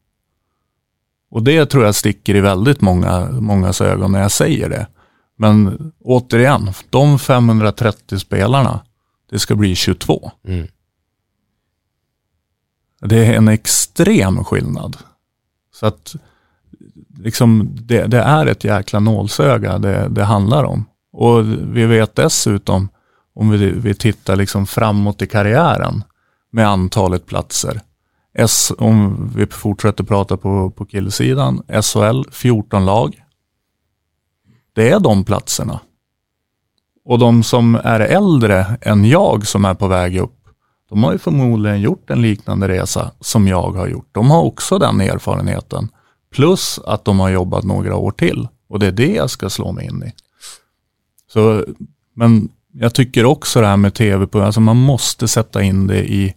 Och 1.31 1.43
det 1.43 1.65
tror 1.65 1.85
jag 1.85 1.95
sticker 1.95 2.35
i 2.35 2.41
väldigt 2.41 2.81
många, 2.81 3.31
mångas 3.31 3.81
ögon 3.81 4.11
när 4.11 4.21
jag 4.21 4.31
säger 4.31 4.69
det. 4.69 4.87
Men 5.35 5.91
återigen, 5.99 6.71
de 6.89 7.19
530 7.19 8.19
spelarna, 8.19 8.79
det 9.29 9.39
ska 9.39 9.55
bli 9.55 9.75
22. 9.75 10.31
Mm. 10.47 10.67
Det 13.01 13.25
är 13.25 13.33
en 13.33 13.47
extrem 13.47 14.43
skillnad. 14.43 14.97
Så 15.79 15.85
att 15.85 16.15
liksom, 17.17 17.69
det, 17.81 18.07
det 18.07 18.19
är 18.19 18.45
ett 18.45 18.63
jäkla 18.63 18.99
nålsöga 18.99 19.77
det, 19.77 20.07
det, 20.09 20.23
handlar 20.23 20.63
om. 20.63 20.85
Och 21.11 21.47
vi 21.75 21.85
vet 21.85 22.15
dessutom, 22.15 22.89
om 23.33 23.49
vi, 23.49 23.71
vi 23.71 23.95
tittar 23.95 24.35
liksom 24.35 24.67
framåt 24.67 25.21
i 25.21 25.27
karriären 25.27 26.03
med 26.51 26.67
antalet 26.67 27.25
platser. 27.25 27.81
S, 28.33 28.71
om 28.77 29.31
vi 29.35 29.47
fortsätter 29.47 30.03
prata 30.03 30.37
på, 30.37 30.71
på 30.71 30.85
killsidan, 30.85 31.63
SHL 31.81 32.23
14 32.31 32.85
lag. 32.85 33.23
Det 34.73 34.89
är 34.89 34.99
de 34.99 35.23
platserna. 35.23 35.79
Och 37.05 37.19
de 37.19 37.43
som 37.43 37.75
är 37.75 37.99
äldre 37.99 38.77
än 38.81 39.05
jag 39.05 39.47
som 39.47 39.65
är 39.65 39.73
på 39.73 39.87
väg 39.87 40.17
upp, 40.17 40.38
de 40.89 41.03
har 41.03 41.11
ju 41.11 41.17
förmodligen 41.17 41.81
gjort 41.81 42.09
en 42.09 42.21
liknande 42.21 42.67
resa 42.67 43.11
som 43.19 43.47
jag 43.47 43.71
har 43.71 43.87
gjort. 43.87 44.09
De 44.11 44.31
har 44.31 44.41
också 44.41 44.79
den 44.79 45.01
erfarenheten. 45.01 45.89
Plus 46.31 46.79
att 46.85 47.05
de 47.05 47.19
har 47.19 47.29
jobbat 47.29 47.63
några 47.63 47.95
år 47.95 48.11
till. 48.11 48.47
Och 48.69 48.79
det 48.79 48.87
är 48.87 48.91
det 48.91 49.13
jag 49.13 49.29
ska 49.29 49.49
slå 49.49 49.71
mig 49.71 49.85
in 49.85 50.03
i. 50.03 50.13
Så, 51.33 51.65
men 52.15 52.49
jag 52.73 52.93
tycker 52.93 53.25
också 53.25 53.61
det 53.61 53.67
här 53.67 53.77
med 53.77 53.93
tv, 53.93 54.27
alltså 54.33 54.61
man 54.61 54.77
måste 54.77 55.27
sätta 55.27 55.63
in 55.63 55.87
det 55.87 56.11
i, 56.11 56.33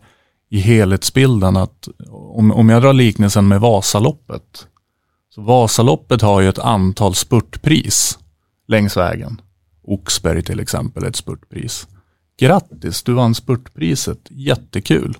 i 0.49 0.61
helhetsbilden. 0.61 1.57
Att 1.57 1.89
om, 2.11 2.53
om 2.53 2.69
jag 2.69 2.83
drar 2.83 2.93
liknelsen 2.93 3.49
med 3.49 3.61
Vasaloppet. 3.61 4.67
Så 5.35 5.43
Vasaloppet 5.43 6.23
har 6.23 6.41
ju 6.41 6.49
ett 6.49 6.59
antal 6.59 7.15
spurtpris 7.15 8.19
längs 8.69 8.97
vägen. 8.97 9.41
Oxberg 9.83 10.43
till 10.43 10.61
exempel, 10.61 11.05
ett 11.05 11.17
spurtpris. 11.17 11.87
Grattis, 12.43 13.03
du 13.03 13.13
vann 13.13 13.35
spurtpriset. 13.35 14.19
Jättekul. 14.31 15.17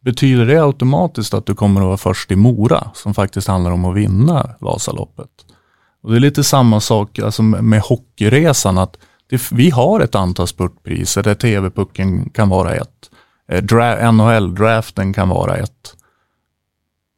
Betyder 0.00 0.46
det 0.46 0.64
automatiskt 0.64 1.34
att 1.34 1.46
du 1.46 1.54
kommer 1.54 1.80
att 1.80 1.86
vara 1.86 1.96
först 1.96 2.30
i 2.30 2.36
Mora, 2.36 2.90
som 2.94 3.14
faktiskt 3.14 3.48
handlar 3.48 3.70
om 3.70 3.84
att 3.84 3.96
vinna 3.96 4.50
Vasaloppet? 4.60 5.28
Och 6.02 6.10
det 6.10 6.16
är 6.16 6.20
lite 6.20 6.44
samma 6.44 6.80
sak 6.80 7.18
alltså 7.18 7.42
med 7.42 7.80
hockeyresan, 7.80 8.78
att 8.78 8.96
det, 9.30 9.52
vi 9.52 9.70
har 9.70 10.00
ett 10.00 10.14
antal 10.14 10.46
spurtpriser 10.46 11.22
där 11.22 11.34
TV-pucken 11.34 12.30
kan 12.30 12.48
vara 12.48 12.74
ett. 12.74 13.10
Eh, 13.48 14.12
NHL-draften 14.12 15.12
kan 15.12 15.28
vara 15.28 15.56
ett. 15.56 15.96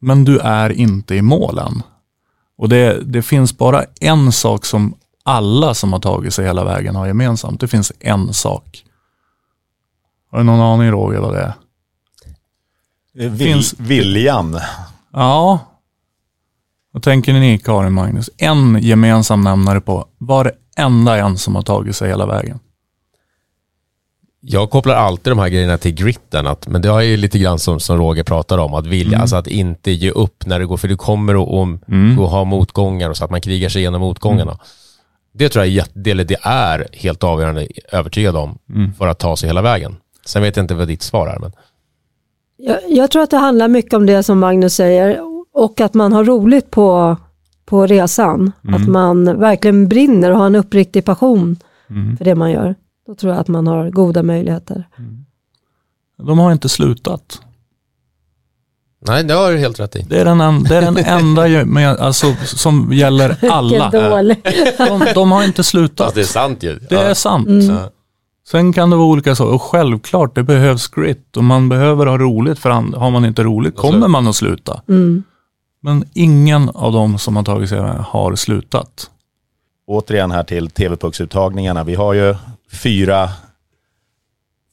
Men 0.00 0.24
du 0.24 0.38
är 0.38 0.70
inte 0.70 1.14
i 1.14 1.22
målen. 1.22 1.82
Och 2.58 2.68
det, 2.68 3.00
det 3.04 3.22
finns 3.22 3.58
bara 3.58 3.84
en 4.00 4.32
sak 4.32 4.64
som 4.64 4.94
alla 5.22 5.74
som 5.74 5.92
har 5.92 6.00
tagit 6.00 6.34
sig 6.34 6.46
hela 6.46 6.64
vägen 6.64 6.96
har 6.96 7.06
gemensamt. 7.06 7.60
Det 7.60 7.68
finns 7.68 7.92
en 8.00 8.34
sak. 8.34 8.84
Har 10.34 10.38
du 10.38 10.44
någon 10.44 10.60
aning 10.60 10.90
Roger 10.90 11.20
vad 11.20 11.34
det 11.34 11.40
är? 11.40 11.52
Vil 13.28 13.38
finns... 13.38 13.74
Viljan. 13.78 14.60
Ja. 15.12 15.58
Vad 16.92 17.02
tänker 17.02 17.32
ni 17.32 17.58
Karin 17.58 17.92
Magnus? 17.92 18.30
En 18.36 18.78
gemensam 18.82 19.40
nämnare 19.40 19.80
på 19.80 20.06
varenda 20.18 21.18
en 21.18 21.38
som 21.38 21.54
har 21.54 21.62
tagit 21.62 21.96
sig 21.96 22.08
hela 22.08 22.26
vägen. 22.26 22.58
Jag 24.40 24.70
kopplar 24.70 24.94
alltid 24.94 25.32
de 25.32 25.38
här 25.38 25.48
grejerna 25.48 25.78
till 25.78 25.94
gritten, 25.94 26.46
att, 26.46 26.68
men 26.68 26.82
det 26.82 26.88
är 26.88 27.00
ju 27.00 27.16
lite 27.16 27.38
grann 27.38 27.58
som, 27.58 27.80
som 27.80 27.98
Roger 27.98 28.24
pratar 28.24 28.58
om, 28.58 28.74
att 28.74 28.86
vilja, 28.86 29.12
mm. 29.12 29.20
alltså 29.20 29.36
att 29.36 29.46
inte 29.46 29.90
ge 29.90 30.10
upp 30.10 30.46
när 30.46 30.58
det 30.58 30.66
går, 30.66 30.76
för 30.76 30.88
det 30.88 30.96
kommer 30.96 31.62
att 31.62 31.88
mm. 31.88 32.18
ha 32.18 32.44
motgångar 32.44 33.10
och 33.10 33.16
så 33.16 33.24
att 33.24 33.30
man 33.30 33.40
krigar 33.40 33.68
sig 33.68 33.80
igenom 33.80 34.00
motgångarna. 34.00 34.52
Mm. 34.52 34.64
Det 35.32 35.48
tror 35.48 35.64
jag 35.64 35.86
det, 35.92 36.14
det 36.14 36.38
är 36.42 36.88
helt 36.92 37.24
avgörande, 37.24 37.68
övertygad 37.92 38.36
om, 38.36 38.58
mm. 38.68 38.94
för 38.94 39.06
att 39.06 39.18
ta 39.18 39.36
sig 39.36 39.48
hela 39.48 39.62
vägen. 39.62 39.96
Sen 40.26 40.42
vet 40.42 40.56
jag 40.56 40.64
inte 40.64 40.74
vad 40.74 40.88
ditt 40.88 41.02
svar 41.02 41.26
är. 41.26 41.38
Men... 41.38 41.52
Jag, 42.56 42.78
jag, 42.88 43.10
tror 43.10 43.22
att 43.22 43.30
det 43.30 43.36
handlar 43.36 43.68
mycket 43.68 43.94
om 43.94 44.06
det 44.06 44.22
som 44.22 44.38
Magnus 44.38 44.74
säger 44.74 45.20
och 45.52 45.80
att 45.80 45.94
man 45.94 46.12
har 46.12 46.24
roligt 46.24 46.70
på, 46.70 47.16
på 47.64 47.86
resan. 47.86 48.52
Mm. 48.64 48.82
Att 48.82 48.88
man 48.88 49.40
verkligen 49.40 49.88
brinner 49.88 50.30
och 50.30 50.38
har 50.38 50.46
en 50.46 50.54
uppriktig 50.54 51.04
passion 51.04 51.56
mm. 51.90 52.16
för 52.16 52.24
det 52.24 52.34
man 52.34 52.50
gör. 52.50 52.74
Då 53.06 53.14
tror 53.14 53.32
jag 53.32 53.40
att 53.40 53.48
man 53.48 53.66
har 53.66 53.90
goda 53.90 54.22
möjligheter. 54.22 54.88
Mm. 54.98 55.24
De 56.18 56.38
har 56.38 56.52
inte 56.52 56.68
slutat. 56.68 57.40
Nej, 59.06 59.24
det 59.24 59.34
har 59.34 59.52
du 59.52 59.58
helt 59.58 59.80
rätt 59.80 59.96
i. 59.96 60.06
Det 60.08 60.20
är 60.20 60.24
den, 60.24 60.40
en, 60.40 60.62
det 60.62 60.76
är 60.76 60.82
den 60.82 60.96
enda 61.04 61.64
med, 61.64 61.96
alltså, 61.96 62.34
som 62.44 62.92
gäller 62.92 63.44
alla. 63.50 63.90
De, 64.78 65.06
de, 65.14 65.32
har 65.32 65.44
inte 65.44 65.64
slutat. 65.64 66.06
Fast 66.06 66.14
det 66.14 66.20
är 66.20 66.24
sant 66.24 66.62
ju. 66.62 66.78
Det 66.78 66.94
ja. 66.94 67.00
är 67.00 67.14
sant. 67.14 67.48
Mm. 67.48 67.76
Sen 68.46 68.72
kan 68.72 68.90
det 68.90 68.96
vara 68.96 69.06
olika 69.06 69.34
saker. 69.34 69.54
Och 69.54 69.62
självklart, 69.62 70.34
det 70.34 70.42
behövs 70.42 70.88
grit 70.88 71.36
och 71.36 71.44
man 71.44 71.68
behöver 71.68 72.06
ha 72.06 72.18
roligt. 72.18 72.58
För 72.58 72.70
har 72.70 73.10
man 73.10 73.24
inte 73.24 73.42
roligt 73.42 73.76
kommer 73.76 74.08
man 74.08 74.28
att 74.28 74.36
sluta. 74.36 74.82
Mm. 74.88 75.22
Men 75.80 76.04
ingen 76.14 76.68
av 76.68 76.92
dem 76.92 77.18
som 77.18 77.36
har 77.36 77.42
tagit 77.42 77.68
sig 77.68 77.78
har 77.98 78.36
slutat. 78.36 79.10
Återigen 79.86 80.30
här 80.30 80.44
till 80.44 80.70
TV-pucksuttagningarna. 80.70 81.84
Vi 81.84 81.94
har 81.94 82.12
ju 82.12 82.34
fyra, 82.72 83.30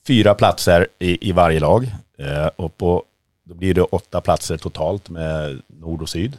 fyra 0.07 0.33
platser 0.33 0.87
i, 0.99 1.29
i 1.29 1.31
varje 1.31 1.59
lag. 1.59 1.91
Eh, 2.17 2.47
och 2.55 2.77
på, 2.77 3.03
då 3.43 3.53
blir 3.53 3.73
det 3.73 3.81
åtta 3.81 4.21
platser 4.21 4.57
totalt 4.57 5.09
med 5.09 5.61
nord 5.67 6.01
och 6.01 6.09
syd 6.09 6.37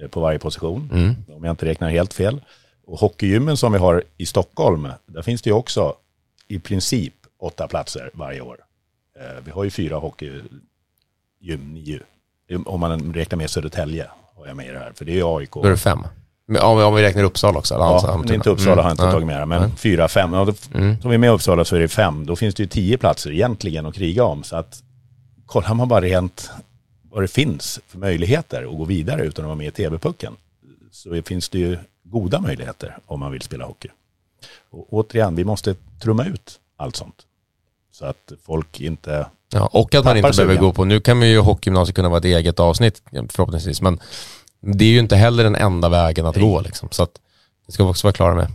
eh, 0.00 0.08
på 0.08 0.20
varje 0.20 0.38
position. 0.38 0.90
Mm. 0.92 1.16
Om 1.36 1.44
jag 1.44 1.52
inte 1.52 1.66
räknar 1.66 1.90
helt 1.90 2.14
fel. 2.14 2.40
Och 2.86 2.98
hockeygymmen 2.98 3.56
som 3.56 3.72
vi 3.72 3.78
har 3.78 4.04
i 4.16 4.26
Stockholm, 4.26 4.88
där 5.06 5.22
finns 5.22 5.42
det 5.42 5.50
ju 5.50 5.54
också 5.54 5.94
i 6.50 6.58
princip 6.58 7.14
åtta 7.40 7.68
platser 7.68 8.10
varje 8.14 8.40
år. 8.40 8.56
Eh, 9.20 9.44
vi 9.44 9.50
har 9.50 9.64
ju 9.64 9.70
fyra 9.70 9.96
hockeygym, 9.96 11.74
nio. 11.74 12.00
Om 12.64 12.80
man 12.80 13.14
räknar 13.14 13.38
med 13.38 13.50
Södertälje 13.50 14.06
har 14.36 14.46
jag 14.46 14.56
med 14.56 14.66
i 14.66 14.70
det 14.70 14.78
här, 14.78 14.92
för 14.94 15.04
det 15.04 15.12
är 15.12 15.16
ju 15.16 15.36
AIK. 15.36 15.50
Då 15.52 15.64
är 15.64 15.70
det 15.70 15.76
fem. 15.76 15.98
Om 16.62 16.76
vi, 16.78 16.82
om 16.84 16.94
vi 16.94 17.02
räknar 17.02 17.22
Uppsala 17.22 17.58
också? 17.58 17.74
Eller 17.74 17.84
ja, 17.84 17.94
alltså, 17.94 18.34
inte 18.34 18.50
Uppsala 18.50 18.72
mm. 18.72 18.84
har 18.84 18.90
jag 18.90 18.92
inte 18.92 19.02
mm. 19.02 19.12
tagit 19.12 19.26
med, 19.26 19.48
men 19.48 19.58
mm. 19.58 19.76
fyra, 19.76 20.08
fem. 20.08 20.32
Ja, 20.32 20.44
då, 20.44 20.54
mm. 20.74 20.96
Om 21.04 21.10
vi 21.10 21.14
är 21.14 21.18
med 21.18 21.32
Uppsala 21.32 21.64
så 21.64 21.76
är 21.76 21.80
det 21.80 21.88
fem. 21.88 22.26
Då 22.26 22.36
finns 22.36 22.54
det 22.54 22.62
ju 22.62 22.66
tio 22.66 22.98
platser 22.98 23.30
egentligen 23.30 23.86
att 23.86 23.94
kriga 23.94 24.24
om. 24.24 24.42
Så 24.42 24.56
att 24.56 24.82
kollar 25.46 25.74
man 25.74 25.88
bara 25.88 26.00
rent 26.00 26.50
vad 27.02 27.22
det 27.22 27.28
finns 27.28 27.80
för 27.86 27.98
möjligheter 27.98 28.62
att 28.62 28.78
gå 28.78 28.84
vidare 28.84 29.24
utan 29.24 29.44
att 29.44 29.48
vara 29.48 29.56
med 29.56 29.66
i 29.66 29.70
TV-pucken 29.70 30.32
så 30.90 31.22
finns 31.22 31.48
det 31.48 31.58
ju 31.58 31.78
goda 32.02 32.40
möjligheter 32.40 32.96
om 33.06 33.20
man 33.20 33.32
vill 33.32 33.42
spela 33.42 33.64
hockey. 33.64 33.88
Och 34.72 34.92
återigen, 34.92 35.36
vi 35.36 35.44
måste 35.44 35.74
trumma 36.02 36.24
ut 36.24 36.60
allt 36.76 36.96
sånt. 36.96 37.16
Så 37.92 38.04
att 38.04 38.32
folk 38.42 38.80
inte 38.80 39.26
Ja, 39.52 39.66
och 39.72 39.94
att 39.94 40.04
man 40.04 40.16
inte 40.16 40.30
behöver 40.36 40.56
gå 40.56 40.72
på, 40.72 40.84
nu 40.84 41.00
kan 41.00 41.22
ju 41.22 41.38
hockeygymnasiet 41.38 41.96
kunna 41.96 42.08
vara 42.08 42.18
ett 42.18 42.24
eget 42.24 42.60
avsnitt 42.60 43.02
förhoppningsvis, 43.28 43.82
men 43.82 44.00
det 44.60 44.84
är 44.84 44.88
ju 44.88 44.98
inte 44.98 45.16
heller 45.16 45.44
den 45.44 45.56
enda 45.56 45.88
vägen 45.88 46.26
att 46.26 46.36
Nej. 46.36 46.44
gå 46.44 46.60
liksom. 46.60 46.88
Så 46.92 47.02
att 47.02 47.20
det 47.66 47.72
ska 47.72 47.84
vi 47.84 47.90
också 47.90 48.06
vara 48.06 48.12
klara 48.12 48.34
med. 48.34 48.46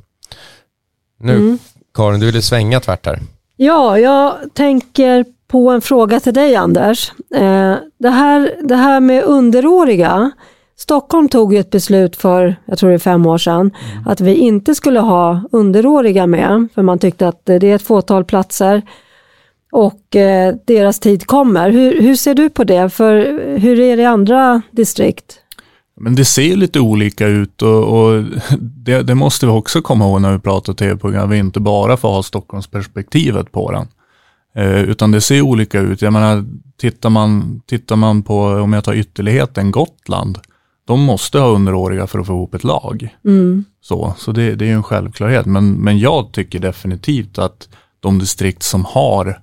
Nu, 1.19 1.35
mm. 1.35 1.59
Karin, 1.93 2.19
du 2.19 2.25
ville 2.25 2.41
svänga 2.41 2.79
tvärt 2.79 3.05
här. 3.05 3.19
Ja, 3.55 3.99
jag 3.99 4.37
tänker 4.53 5.25
på 5.47 5.69
en 5.69 5.81
fråga 5.81 6.19
till 6.19 6.33
dig 6.33 6.55
Anders. 6.55 7.11
Eh, 7.35 7.75
det, 7.97 8.09
här, 8.09 8.55
det 8.61 8.75
här 8.75 8.99
med 8.99 9.23
underåriga, 9.23 10.31
Stockholm 10.77 11.29
tog 11.29 11.53
ju 11.53 11.59
ett 11.59 11.71
beslut 11.71 12.15
för, 12.15 12.55
jag 12.65 12.77
tror 12.77 12.89
det 12.89 12.95
är 12.95 12.99
fem 12.99 13.25
år 13.25 13.37
sedan, 13.37 13.71
mm. 13.91 14.07
att 14.07 14.21
vi 14.21 14.35
inte 14.35 14.75
skulle 14.75 14.99
ha 14.99 15.41
underåriga 15.51 16.27
med, 16.27 16.67
för 16.75 16.81
man 16.81 16.99
tyckte 16.99 17.27
att 17.27 17.45
det 17.45 17.63
är 17.63 17.75
ett 17.75 17.81
fåtal 17.81 18.25
platser 18.25 18.81
och 19.71 20.15
eh, 20.15 20.55
deras 20.67 20.99
tid 20.99 21.27
kommer. 21.27 21.69
Hur, 21.69 22.01
hur 22.01 22.15
ser 22.15 22.33
du 22.33 22.49
på 22.49 22.63
det? 22.63 22.89
För 22.89 23.15
hur 23.57 23.79
är 23.79 23.97
det 23.97 24.03
i 24.03 24.05
andra 24.05 24.61
distrikt? 24.71 25.39
Men 25.99 26.15
det 26.15 26.25
ser 26.25 26.55
lite 26.55 26.79
olika 26.79 27.27
ut 27.27 27.61
och, 27.61 27.83
och 27.83 28.23
det, 28.59 29.01
det, 29.01 29.15
måste 29.15 29.45
vi 29.45 29.51
också 29.51 29.81
komma 29.81 30.05
ihåg 30.05 30.21
när 30.21 30.33
vi 30.33 30.39
pratar 30.39 30.73
tv-program. 30.73 31.29
Vi 31.29 31.37
inte 31.37 31.59
bara 31.59 31.97
får 31.97 32.09
ha 32.09 32.23
Stockholmsperspektivet 32.23 33.51
på 33.51 33.71
den. 33.71 33.87
Eh, 34.55 34.81
utan 34.81 35.11
det 35.11 35.21
ser 35.21 35.41
olika 35.41 35.79
ut. 35.79 36.01
Jag 36.01 36.13
menar, 36.13 36.45
tittar 36.77 37.09
man, 37.09 37.61
tittar 37.65 37.95
man 37.95 38.23
på, 38.23 38.39
om 38.39 38.73
jag 38.73 38.83
tar 38.83 38.93
ytterligheten, 38.93 39.71
Gotland, 39.71 40.39
de 40.85 41.01
måste 41.01 41.39
ha 41.39 41.47
underåriga 41.47 42.07
för 42.07 42.19
att 42.19 42.27
få 42.27 42.33
ihop 42.33 42.53
ett 42.53 42.63
lag. 42.63 43.15
Mm. 43.25 43.65
Så, 43.81 44.13
så 44.17 44.31
det, 44.31 44.55
det 44.55 44.69
är 44.69 44.73
en 44.73 44.83
självklarhet. 44.83 45.45
Men, 45.45 45.71
men 45.71 45.99
jag 45.99 46.31
tycker 46.31 46.59
definitivt 46.59 47.37
att 47.39 47.69
de 47.99 48.19
distrikt 48.19 48.63
som 48.63 48.85
har 48.85 49.41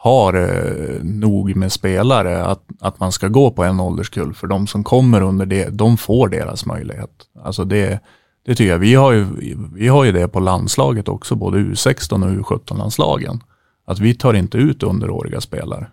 har 0.00 0.34
eh, 0.34 1.02
nog 1.02 1.56
med 1.56 1.72
spelare 1.72 2.44
att, 2.44 2.62
att 2.80 3.00
man 3.00 3.12
ska 3.12 3.28
gå 3.28 3.50
på 3.50 3.64
en 3.64 3.80
ålderskull. 3.80 4.34
För 4.34 4.46
de 4.46 4.66
som 4.66 4.84
kommer 4.84 5.20
under 5.20 5.46
det, 5.46 5.68
de 5.68 5.96
får 5.96 6.28
deras 6.28 6.66
möjlighet. 6.66 7.10
Alltså 7.44 7.64
det, 7.64 8.00
det 8.46 8.54
tycker 8.54 8.70
jag. 8.70 8.78
Vi 8.78 8.94
har, 8.94 9.12
ju, 9.12 9.26
vi 9.74 9.88
har 9.88 10.04
ju 10.04 10.12
det 10.12 10.28
på 10.28 10.40
landslaget 10.40 11.08
också, 11.08 11.34
både 11.34 11.58
U16 11.58 12.24
och 12.24 12.58
U17-landslagen. 12.58 13.40
Att 13.84 13.98
vi 13.98 14.14
tar 14.14 14.34
inte 14.34 14.58
ut 14.58 14.82
underåriga 14.82 15.40
spelare. 15.40 15.86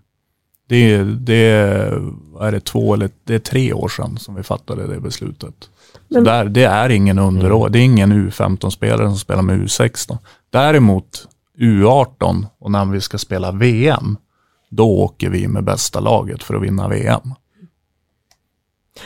Det, 0.68 1.04
det, 1.04 1.50
är 2.40 2.52
det 2.52 2.60
två 2.60 2.94
eller 2.94 3.10
det 3.24 3.36
är 3.36 3.40
tre 3.40 3.74
år 3.74 3.88
sedan 3.88 4.18
som 4.18 4.36
vi 4.36 4.44
fattade 4.44 4.88
det 4.88 5.00
beslutet. 5.00 5.70
Så 6.14 6.20
där, 6.20 6.46
det 6.46 6.64
är 6.64 6.90
ingen 6.90 7.20
underår, 7.20 7.70
det 7.70 7.80
är 7.80 7.84
ingen 7.84 8.14
U15-spelare 8.14 9.08
som 9.08 9.18
spelar 9.18 9.42
med 9.42 9.60
U16. 9.60 10.18
Däremot 10.50 11.28
U18 11.60 12.46
och 12.60 12.72
när 12.72 12.86
vi 12.86 13.02
ska 13.02 13.18
spela 13.18 13.52
VM, 13.52 14.18
då 14.70 14.90
åker 14.90 15.30
vi 15.30 15.48
med 15.48 15.64
bästa 15.64 16.00
laget 16.00 16.44
för 16.44 16.56
att 16.56 16.64
vinna 16.64 16.88
VM. 16.88 17.34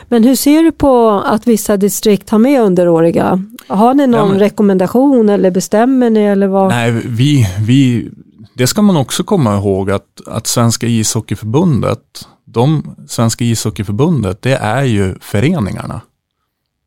Men 0.07 0.23
hur 0.23 0.35
ser 0.35 0.63
du 0.63 0.71
på 0.71 1.09
att 1.25 1.47
vissa 1.47 1.77
distrikt 1.77 2.29
har 2.29 2.39
med 2.39 2.61
underåriga? 2.61 3.43
Har 3.67 3.93
ni 3.93 4.07
någon 4.07 4.19
ja, 4.19 4.25
men, 4.25 4.39
rekommendation 4.39 5.29
eller 5.29 5.51
bestämmer 5.51 6.09
ni 6.09 6.23
eller 6.23 6.47
vad? 6.47 6.69
Nej, 6.69 6.91
vi, 6.91 7.47
vi, 7.59 8.09
det 8.59 8.67
ska 8.67 8.81
man 8.81 8.97
också 8.97 9.23
komma 9.23 9.57
ihåg 9.57 9.91
att, 9.91 10.21
att 10.27 10.47
Svenska 10.47 10.87
ishockeyförbundet, 10.87 12.27
de, 12.45 12.95
Svenska 13.07 13.43
ishockeyförbundet, 13.43 14.41
det 14.41 14.55
är 14.55 14.83
ju 14.83 15.15
föreningarna. 15.21 16.01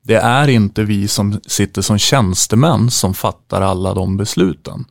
Det 0.05 0.14
är 0.14 0.49
inte 0.49 0.83
vi 0.83 1.09
som 1.09 1.41
sitter 1.47 1.83
som 1.83 1.99
tjänstemän 1.99 2.91
som 2.91 3.14
fattar 3.14 3.61
alla 3.61 3.95
de 3.95 4.16
besluten 4.16 4.85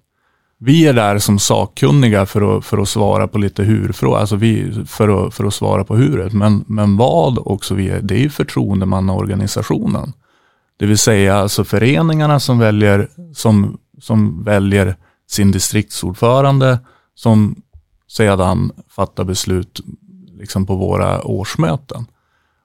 vi 0.64 0.88
är 0.88 0.94
där 0.94 1.20
som 1.20 1.40
sakkunniga 1.40 2.26
för 2.26 2.58
att, 2.58 2.66
för 2.66 2.78
att 2.78 2.90
svara 2.90 3.28
på 3.28 3.38
lite 3.38 3.64
hur-frågor, 3.64 4.18
alltså 4.18 4.36
vi, 4.36 4.84
för, 4.88 5.28
att, 5.28 5.34
för 5.34 5.46
att 5.46 5.54
svara 5.54 5.84
på 5.84 5.96
huret. 5.96 6.34
Men, 6.34 6.64
men 6.68 6.98
vad 6.98 7.38
också 7.40 7.68
så 7.68 7.76
vidare, 7.76 8.02
det 8.02 8.16
är 8.16 8.20
ju 8.20 8.30
förtroendemannaorganisationen. 8.30 10.14
Det 10.80 10.86
vill 10.86 10.98
säga 10.98 11.36
alltså 11.36 11.64
föreningarna 11.64 12.40
som 12.40 12.60
väljer, 12.60 13.10
som, 13.34 13.78
som 14.02 14.44
väljer 14.44 14.96
sin 15.32 15.52
distriktsordförande 15.52 16.80
som 17.16 17.62
sedan 18.08 18.72
fattar 18.90 19.24
beslut 19.24 19.82
liksom 20.40 20.66
på 20.66 20.76
våra 20.76 21.24
årsmöten. 21.24 22.06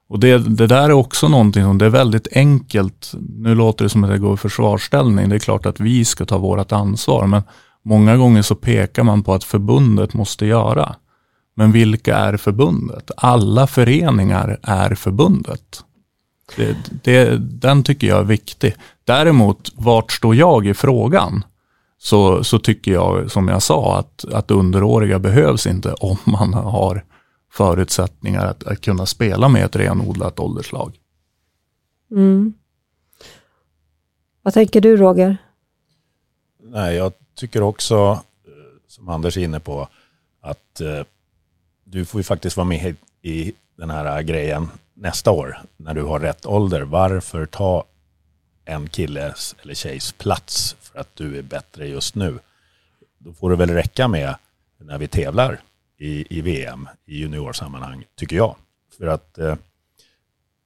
Och 0.09 0.19
det, 0.19 0.37
det 0.37 0.67
där 0.67 0.83
är 0.83 0.91
också 0.91 1.27
någonting 1.27 1.63
som 1.63 1.77
det 1.77 1.85
är 1.85 1.89
väldigt 1.89 2.27
enkelt. 2.31 3.13
Nu 3.19 3.55
låter 3.55 3.83
det 3.83 3.89
som 3.89 4.03
att 4.03 4.09
det 4.09 4.17
går 4.17 4.33
i 4.33 4.37
försvarsställning. 4.37 5.29
Det 5.29 5.35
är 5.35 5.39
klart 5.39 5.65
att 5.65 5.79
vi 5.79 6.05
ska 6.05 6.25
ta 6.25 6.37
vårt 6.37 6.71
ansvar. 6.71 7.27
Men 7.27 7.41
Många 7.87 8.17
gånger 8.17 8.41
så 8.41 8.55
pekar 8.55 9.03
man 9.03 9.23
på 9.23 9.33
att 9.33 9.43
förbundet 9.43 10.13
måste 10.13 10.45
göra. 10.45 10.95
Men 11.55 11.71
vilka 11.71 12.17
är 12.17 12.37
förbundet? 12.37 13.11
Alla 13.17 13.67
föreningar 13.67 14.59
är 14.63 14.95
förbundet. 14.95 15.83
Det, 16.55 16.77
det, 17.03 17.37
den 17.37 17.83
tycker 17.83 18.07
jag 18.07 18.19
är 18.19 18.23
viktig. 18.23 18.75
Däremot, 19.03 19.71
vart 19.75 20.11
står 20.11 20.35
jag 20.35 20.67
i 20.67 20.73
frågan? 20.73 21.43
Så, 21.97 22.43
så 22.43 22.59
tycker 22.59 22.91
jag, 22.91 23.31
som 23.31 23.47
jag 23.47 23.63
sa, 23.63 23.99
att, 23.99 24.25
att 24.25 24.51
underåriga 24.51 25.19
behövs 25.19 25.67
inte 25.67 25.93
om 25.99 26.17
man 26.23 26.53
har 26.53 27.05
förutsättningar 27.51 28.45
att, 28.45 28.63
att 28.63 28.81
kunna 28.81 29.05
spela 29.05 29.49
med 29.49 29.65
ett 29.65 29.75
renodlat 29.75 30.39
ålderslag. 30.39 30.97
Mm. 32.11 32.53
Vad 34.41 34.53
tänker 34.53 34.81
du 34.81 34.97
Roger? 34.97 35.37
Nej, 36.63 36.95
jag 36.95 37.13
tycker 37.35 37.61
också, 37.61 37.95
eh, 38.45 38.51
som 38.87 39.09
Anders 39.09 39.37
är 39.37 39.41
inne 39.41 39.59
på, 39.59 39.87
att 40.41 40.81
eh, 40.81 41.01
du 41.83 42.05
får 42.05 42.19
ju 42.19 42.23
faktiskt 42.23 42.57
vara 42.57 42.67
med 42.67 42.95
i 43.21 43.53
den 43.77 43.89
här 43.89 44.21
grejen 44.21 44.69
nästa 44.93 45.31
år 45.31 45.61
när 45.77 45.93
du 45.93 46.03
har 46.03 46.19
rätt 46.19 46.45
ålder. 46.45 46.81
Varför 46.81 47.45
ta 47.45 47.85
en 48.65 48.89
killes 48.89 49.55
eller 49.61 49.73
tjejs 49.73 50.11
plats 50.11 50.75
att 50.97 51.15
du 51.15 51.37
är 51.37 51.41
bättre 51.41 51.87
just 51.87 52.15
nu? 52.15 52.39
Då 53.17 53.33
får 53.33 53.49
det 53.49 53.55
väl 53.55 53.69
räcka 53.69 54.07
med 54.07 54.35
när 54.77 54.97
vi 54.97 55.07
tävlar 55.07 55.59
i, 55.97 56.37
i 56.37 56.41
VM 56.41 56.89
i 57.05 57.17
juniorsammanhang, 57.17 58.05
tycker 58.15 58.35
jag. 58.35 58.55
För 58.97 59.07
att 59.07 59.37
eh, 59.37 59.55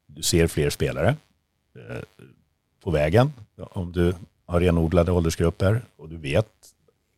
du 0.05 0.21
ser 0.21 0.47
fler 0.47 0.69
spelare 0.69 1.15
eh, 1.75 2.01
på 2.83 2.91
vägen 2.91 3.33
om 3.57 3.91
du 3.91 4.15
har 4.45 4.59
renodlade 4.59 5.11
åldersgrupper 5.11 5.81
och 5.95 6.09
du 6.09 6.17
vet 6.17 6.49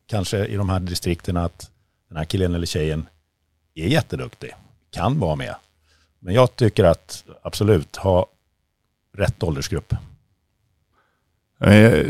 kanske 0.05 0.45
i 0.45 0.55
de 0.55 0.70
här 0.70 0.80
distrikten 0.80 1.38
att 1.38 1.72
den 2.07 2.18
här 2.18 2.26
killen 2.26 2.55
eller 2.55 2.66
tjejen 2.66 3.07
är 3.74 3.88
jätteduktig, 3.88 4.51
kan 4.89 5.20
vara 5.20 5.36
med. 5.36 5.55
Men 6.20 6.34
jag 6.34 6.55
tycker 6.55 6.84
att 6.84 7.24
absolut 7.41 7.95
ha 7.95 8.28
rätt 9.14 9.43
åldersgrupp. 9.43 9.93
Eh, 11.59 12.07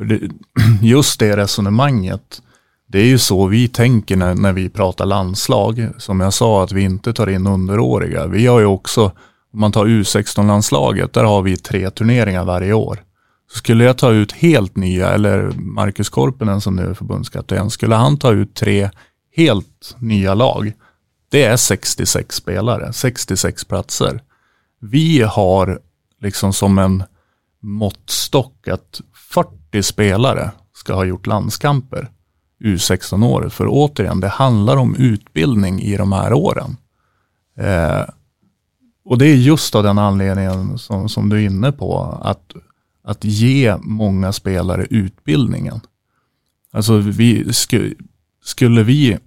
Eh, 0.00 0.18
just 0.82 1.20
det 1.20 1.36
resonemanget, 1.36 2.42
det 2.86 2.98
är 2.98 3.06
ju 3.06 3.18
så 3.18 3.46
vi 3.46 3.68
tänker 3.68 4.16
när, 4.16 4.34
när 4.34 4.52
vi 4.52 4.68
pratar 4.68 5.06
landslag. 5.06 5.88
Som 5.98 6.20
jag 6.20 6.32
sa 6.32 6.64
att 6.64 6.72
vi 6.72 6.82
inte 6.82 7.12
tar 7.12 7.30
in 7.30 7.46
underåriga. 7.46 8.26
Vi 8.26 8.46
har 8.46 8.60
ju 8.60 8.66
också, 8.66 9.04
om 9.52 9.60
man 9.60 9.72
tar 9.72 9.86
U16-landslaget, 9.86 11.12
där 11.12 11.24
har 11.24 11.42
vi 11.42 11.56
tre 11.56 11.90
turneringar 11.90 12.44
varje 12.44 12.72
år. 12.72 13.04
Skulle 13.52 13.84
jag 13.84 13.98
ta 13.98 14.12
ut 14.12 14.32
helt 14.32 14.76
nya, 14.76 15.08
eller 15.08 15.50
Marcus 15.56 16.08
Korpinen 16.08 16.60
som 16.60 16.76
nu 16.76 16.82
är 16.82 16.94
förbundskapten, 16.94 17.70
skulle 17.70 17.94
han 17.94 18.16
ta 18.16 18.32
ut 18.32 18.54
tre 18.54 18.90
helt 19.36 19.96
nya 19.98 20.34
lag, 20.34 20.72
det 21.30 21.44
är 21.44 21.56
66 21.56 22.36
spelare, 22.36 22.92
66 22.92 23.64
platser. 23.64 24.22
Vi 24.80 25.22
har 25.22 25.80
liksom 26.20 26.52
som 26.52 26.78
en 26.78 27.02
måttstock 27.60 28.68
att 28.68 29.00
40 29.30 29.82
spelare 29.82 30.50
ska 30.74 30.94
ha 30.94 31.04
gjort 31.04 31.26
landskamper 31.26 32.10
U16-året. 32.64 33.52
För 33.52 33.66
återigen, 33.68 34.20
det 34.20 34.28
handlar 34.28 34.76
om 34.76 34.94
utbildning 34.94 35.80
i 35.80 35.96
de 35.96 36.12
här 36.12 36.32
åren. 36.32 36.76
Eh, 37.56 38.04
och 39.04 39.18
det 39.18 39.26
är 39.26 39.34
just 39.34 39.74
av 39.74 39.82
den 39.82 39.98
anledningen 39.98 40.78
som, 40.78 41.08
som 41.08 41.28
du 41.28 41.36
är 41.36 41.46
inne 41.46 41.72
på, 41.72 42.18
att 42.22 42.54
att 43.02 43.24
ge 43.24 43.76
många 43.76 44.32
spelare 44.32 44.86
utbildningen. 44.90 45.80
Alltså 46.72 46.96
vi, 46.96 47.52
skulle 48.44 48.82
vi 48.82 49.18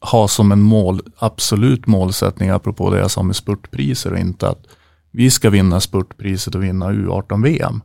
ha 0.00 0.28
som 0.28 0.52
en 0.52 0.62
mål, 0.62 1.00
absolut 1.18 1.86
målsättning, 1.86 2.50
apropå 2.50 2.90
det 2.90 2.98
jag 2.98 3.10
sa 3.10 3.22
med 3.22 3.36
spurtpriser 3.36 4.12
och 4.12 4.18
inte 4.18 4.48
att 4.48 4.66
vi 5.10 5.30
ska 5.30 5.50
vinna 5.50 5.80
spurtpriset 5.80 6.54
och 6.54 6.62
vinna 6.62 6.92
U18-VM 6.92 7.80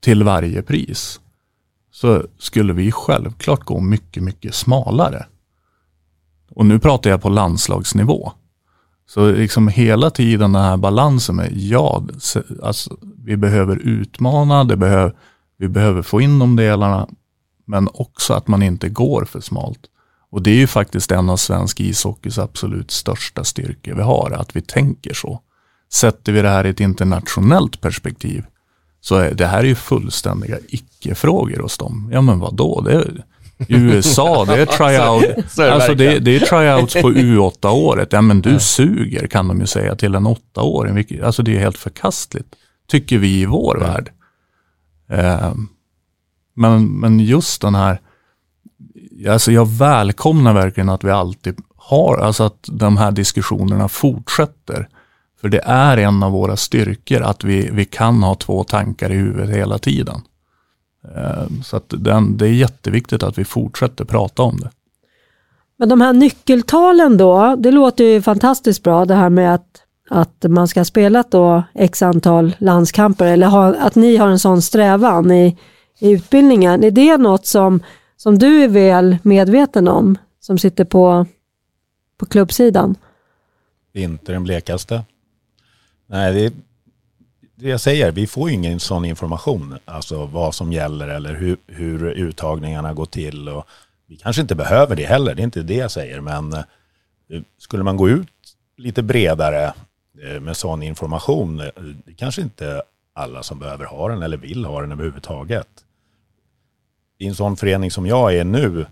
till 0.00 0.22
varje 0.22 0.62
pris. 0.62 1.20
Så 1.92 2.24
skulle 2.38 2.72
vi 2.72 2.92
självklart 2.92 3.64
gå 3.64 3.80
mycket, 3.80 4.22
mycket 4.22 4.54
smalare. 4.54 5.26
Och 6.50 6.66
nu 6.66 6.78
pratar 6.78 7.10
jag 7.10 7.22
på 7.22 7.28
landslagsnivå. 7.28 8.32
Så 9.06 9.32
liksom 9.32 9.68
hela 9.68 10.10
tiden 10.10 10.52
den 10.52 10.62
här 10.62 10.76
balansen 10.76 11.36
med, 11.36 11.52
ja, 11.52 12.04
alltså, 12.62 12.96
vi 13.24 13.36
behöver 13.36 13.76
utmana, 13.76 14.64
det 14.64 14.76
behöver, 14.76 15.14
vi 15.58 15.68
behöver 15.68 16.02
få 16.02 16.20
in 16.20 16.38
de 16.38 16.56
delarna, 16.56 17.08
men 17.66 17.88
också 17.94 18.34
att 18.34 18.48
man 18.48 18.62
inte 18.62 18.88
går 18.88 19.24
för 19.24 19.40
smalt. 19.40 19.80
Och 20.30 20.42
det 20.42 20.50
är 20.50 20.56
ju 20.56 20.66
faktiskt 20.66 21.12
en 21.12 21.30
av 21.30 21.36
svensk 21.36 21.80
ishockeys 21.80 22.38
absolut 22.38 22.90
största 22.90 23.44
styrkor 23.44 23.94
vi 23.94 24.02
har, 24.02 24.30
att 24.30 24.56
vi 24.56 24.60
tänker 24.60 25.14
så. 25.14 25.40
Sätter 25.92 26.32
vi 26.32 26.42
det 26.42 26.48
här 26.48 26.66
i 26.66 26.70
ett 26.70 26.80
internationellt 26.80 27.80
perspektiv, 27.80 28.44
så 29.00 29.16
är 29.16 29.34
det 29.34 29.46
här 29.46 29.58
är 29.58 29.64
ju 29.64 29.74
fullständiga 29.74 30.58
icke-frågor 30.68 31.58
hos 31.62 31.78
dem. 31.78 32.10
Ja 32.12 32.20
men 32.20 32.38
vadå, 32.38 32.80
det, 32.80 33.04
I 33.68 33.76
USA, 33.76 34.44
det 34.44 34.62
är 34.62 34.66
tryout. 34.78 35.58
Är 35.58 35.70
alltså 35.70 35.94
det, 35.94 36.18
det 36.18 36.36
är 36.36 36.40
tryouts 36.40 36.94
på 36.94 37.10
U8-året. 37.10 38.12
Ja 38.12 38.20
men 38.20 38.40
du 38.40 38.60
suger 38.60 39.26
kan 39.26 39.48
de 39.48 39.60
ju 39.60 39.66
säga 39.66 39.96
till 39.96 40.14
en 40.14 40.26
åttaåring. 40.26 41.22
Alltså 41.22 41.42
det 41.42 41.56
är 41.56 41.60
helt 41.60 41.78
förkastligt. 41.78 42.54
Tycker 42.88 43.18
vi 43.18 43.40
i 43.40 43.46
vår 43.46 43.78
värld. 43.78 44.10
Eh, 45.08 45.52
men, 46.54 47.00
men 47.00 47.20
just 47.20 47.60
den 47.60 47.74
här, 47.74 48.00
alltså 49.28 49.52
jag 49.52 49.68
välkomnar 49.68 50.54
verkligen 50.54 50.88
att 50.88 51.04
vi 51.04 51.10
alltid 51.10 51.58
har, 51.76 52.18
alltså 52.18 52.44
att 52.44 52.64
de 52.68 52.96
här 52.96 53.10
diskussionerna 53.10 53.88
fortsätter. 53.88 54.88
För 55.40 55.48
det 55.48 55.60
är 55.64 55.96
en 55.96 56.22
av 56.22 56.32
våra 56.32 56.56
styrkor 56.56 57.22
att 57.22 57.44
vi, 57.44 57.70
vi 57.72 57.84
kan 57.84 58.22
ha 58.22 58.34
två 58.34 58.64
tankar 58.64 59.12
i 59.12 59.14
huvudet 59.14 59.50
hela 59.56 59.78
tiden. 59.78 60.20
Eh, 61.16 61.46
Så 61.64 61.76
att 61.76 61.84
den, 61.88 62.36
det 62.36 62.46
är 62.46 62.52
jätteviktigt 62.52 63.22
att 63.22 63.38
vi 63.38 63.44
fortsätter 63.44 64.04
prata 64.04 64.42
om 64.42 64.56
det. 64.56 64.70
Men 65.76 65.88
de 65.88 66.00
här 66.00 66.12
nyckeltalen 66.12 67.16
då, 67.16 67.56
det 67.58 67.70
låter 67.70 68.04
ju 68.04 68.22
fantastiskt 68.22 68.82
bra 68.82 69.04
det 69.04 69.14
här 69.14 69.30
med 69.30 69.54
att, 69.54 69.82
att 70.10 70.44
man 70.48 70.68
ska 70.68 70.80
ha 70.80 70.84
spelat 70.84 71.30
då 71.30 71.62
x 71.74 72.02
antal 72.02 72.56
landskamper 72.58 73.26
eller 73.26 73.46
ha, 73.46 73.74
att 73.76 73.94
ni 73.94 74.16
har 74.16 74.28
en 74.28 74.38
sån 74.38 74.62
strävan 74.62 75.30
i, 75.30 75.56
i 75.98 76.10
utbildningen. 76.10 76.84
Är 76.84 76.90
det 76.90 77.16
något 77.16 77.46
som, 77.46 77.82
som 78.16 78.38
du 78.38 78.64
är 78.64 78.68
väl 78.68 79.16
medveten 79.22 79.88
om 79.88 80.18
som 80.40 80.58
sitter 80.58 80.84
på, 80.84 81.26
på 82.18 82.26
klubbsidan? 82.26 82.94
Inte 83.92 84.32
den 84.32 84.44
blekaste. 84.44 85.04
Nej, 86.12 86.32
det, 86.32 86.54
det 87.54 87.68
jag 87.68 87.80
säger, 87.80 88.12
vi 88.12 88.26
får 88.26 88.48
ju 88.48 88.54
ingen 88.54 88.80
sån 88.80 89.04
information. 89.04 89.78
Alltså 89.84 90.26
vad 90.26 90.54
som 90.54 90.72
gäller 90.72 91.08
eller 91.08 91.34
hur, 91.34 91.56
hur 91.66 92.10
uttagningarna 92.10 92.94
går 92.94 93.06
till. 93.06 93.48
Och 93.48 93.66
vi 94.06 94.16
kanske 94.16 94.42
inte 94.42 94.54
behöver 94.54 94.96
det 94.96 95.06
heller, 95.06 95.34
det 95.34 95.42
är 95.42 95.44
inte 95.44 95.62
det 95.62 95.74
jag 95.74 95.90
säger. 95.90 96.20
Men 96.20 96.52
eh, 96.52 96.62
skulle 97.58 97.82
man 97.82 97.96
gå 97.96 98.08
ut 98.08 98.28
lite 98.76 99.02
bredare 99.02 99.74
eh, 100.22 100.40
med 100.40 100.56
sån 100.56 100.82
information, 100.82 101.60
eh, 101.60 101.66
det 102.04 102.14
kanske 102.14 102.42
inte 102.42 102.82
alla 103.12 103.42
som 103.42 103.58
behöver 103.58 103.84
ha 103.84 104.08
den 104.08 104.22
eller 104.22 104.36
vill 104.36 104.64
ha 104.64 104.80
den 104.80 104.92
överhuvudtaget. 104.92 105.68
I 107.18 107.26
en 107.26 107.34
sån 107.34 107.56
förening 107.56 107.90
som 107.90 108.06
jag 108.06 108.34
är 108.34 108.44
nu, 108.44 108.86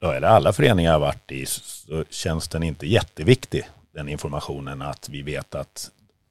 eller 0.00 0.22
alla 0.22 0.52
föreningar 0.52 0.90
jag 0.90 1.00
har 1.00 1.06
varit 1.06 1.32
i, 1.32 1.46
så 1.46 2.04
känns 2.10 2.48
den 2.48 2.62
inte 2.62 2.86
jätteviktig, 2.86 3.64
den 3.92 4.08
informationen 4.08 4.82
att 4.82 5.08
vi 5.08 5.22
vet 5.22 5.54
att 5.54 5.90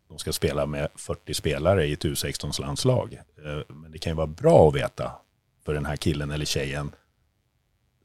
de 0.10 0.18
ska 0.18 0.34
spela 0.34 0.66
med 0.66 0.88
40 0.96 1.34
spelare 1.34 1.86
i 1.86 1.94
ett 1.94 2.06
U16-landslag. 2.06 3.22
Eh, 3.46 3.76
men 3.76 3.92
det 3.92 3.98
kan 3.98 4.12
ju 4.12 4.16
vara 4.16 4.28
bra 4.28 4.68
att 4.68 4.76
veta 4.76 5.12
för 5.66 5.74
den 5.74 5.86
här 5.86 5.96
killen 5.96 6.32
eller 6.32 6.46
tjejen 6.46 6.92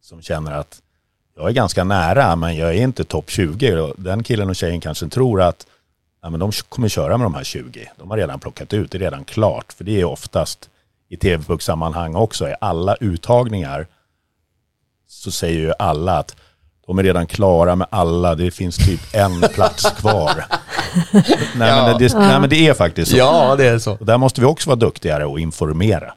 som 0.00 0.22
känner 0.22 0.52
att 0.52 0.82
jag 1.36 1.48
är 1.48 1.52
ganska 1.52 1.84
nära 1.84 2.36
men 2.36 2.56
jag 2.56 2.68
är 2.68 2.82
inte 2.82 3.04
topp 3.04 3.30
20. 3.30 3.94
Den 3.96 4.22
killen 4.22 4.48
och 4.48 4.56
tjejen 4.56 4.80
kanske 4.80 5.08
tror 5.08 5.42
att 5.42 5.66
ja, 6.22 6.30
men 6.30 6.40
de 6.40 6.52
kommer 6.68 6.88
köra 6.88 7.18
med 7.18 7.24
de 7.24 7.34
här 7.34 7.44
20. 7.44 7.90
De 7.96 8.10
har 8.10 8.16
redan 8.16 8.40
plockat 8.40 8.72
ut, 8.72 8.90
det 8.90 8.98
är 8.98 9.00
redan 9.00 9.24
klart. 9.24 9.72
För 9.72 9.84
det 9.84 10.00
är 10.00 10.04
oftast 10.04 10.70
i 11.08 11.16
tv-sammanhang 11.16 12.14
också, 12.14 12.48
i 12.48 12.54
alla 12.60 12.94
uttagningar 12.94 13.86
så 15.06 15.30
säger 15.30 15.60
ju 15.60 15.72
alla 15.78 16.18
att 16.18 16.36
de 16.86 16.98
är 16.98 17.02
redan 17.02 17.26
klara 17.26 17.76
med 17.76 17.86
alla, 17.90 18.34
det 18.34 18.50
finns 18.50 18.76
typ 18.76 19.00
en 19.12 19.40
plats 19.54 19.90
kvar. 19.90 20.32
nej, 21.56 21.82
men 21.82 21.98
det, 21.98 22.14
nej 22.14 22.40
men 22.40 22.50
det 22.50 22.66
är 22.68 22.74
faktiskt 22.74 23.10
så. 23.10 23.16
Ja, 23.16 23.56
det 23.56 23.66
är 23.66 23.78
så. 23.78 23.92
Och 23.92 24.06
där 24.06 24.18
måste 24.18 24.40
vi 24.40 24.46
också 24.46 24.70
vara 24.70 24.78
duktigare 24.78 25.26
och 25.26 25.40
informera. 25.40 26.12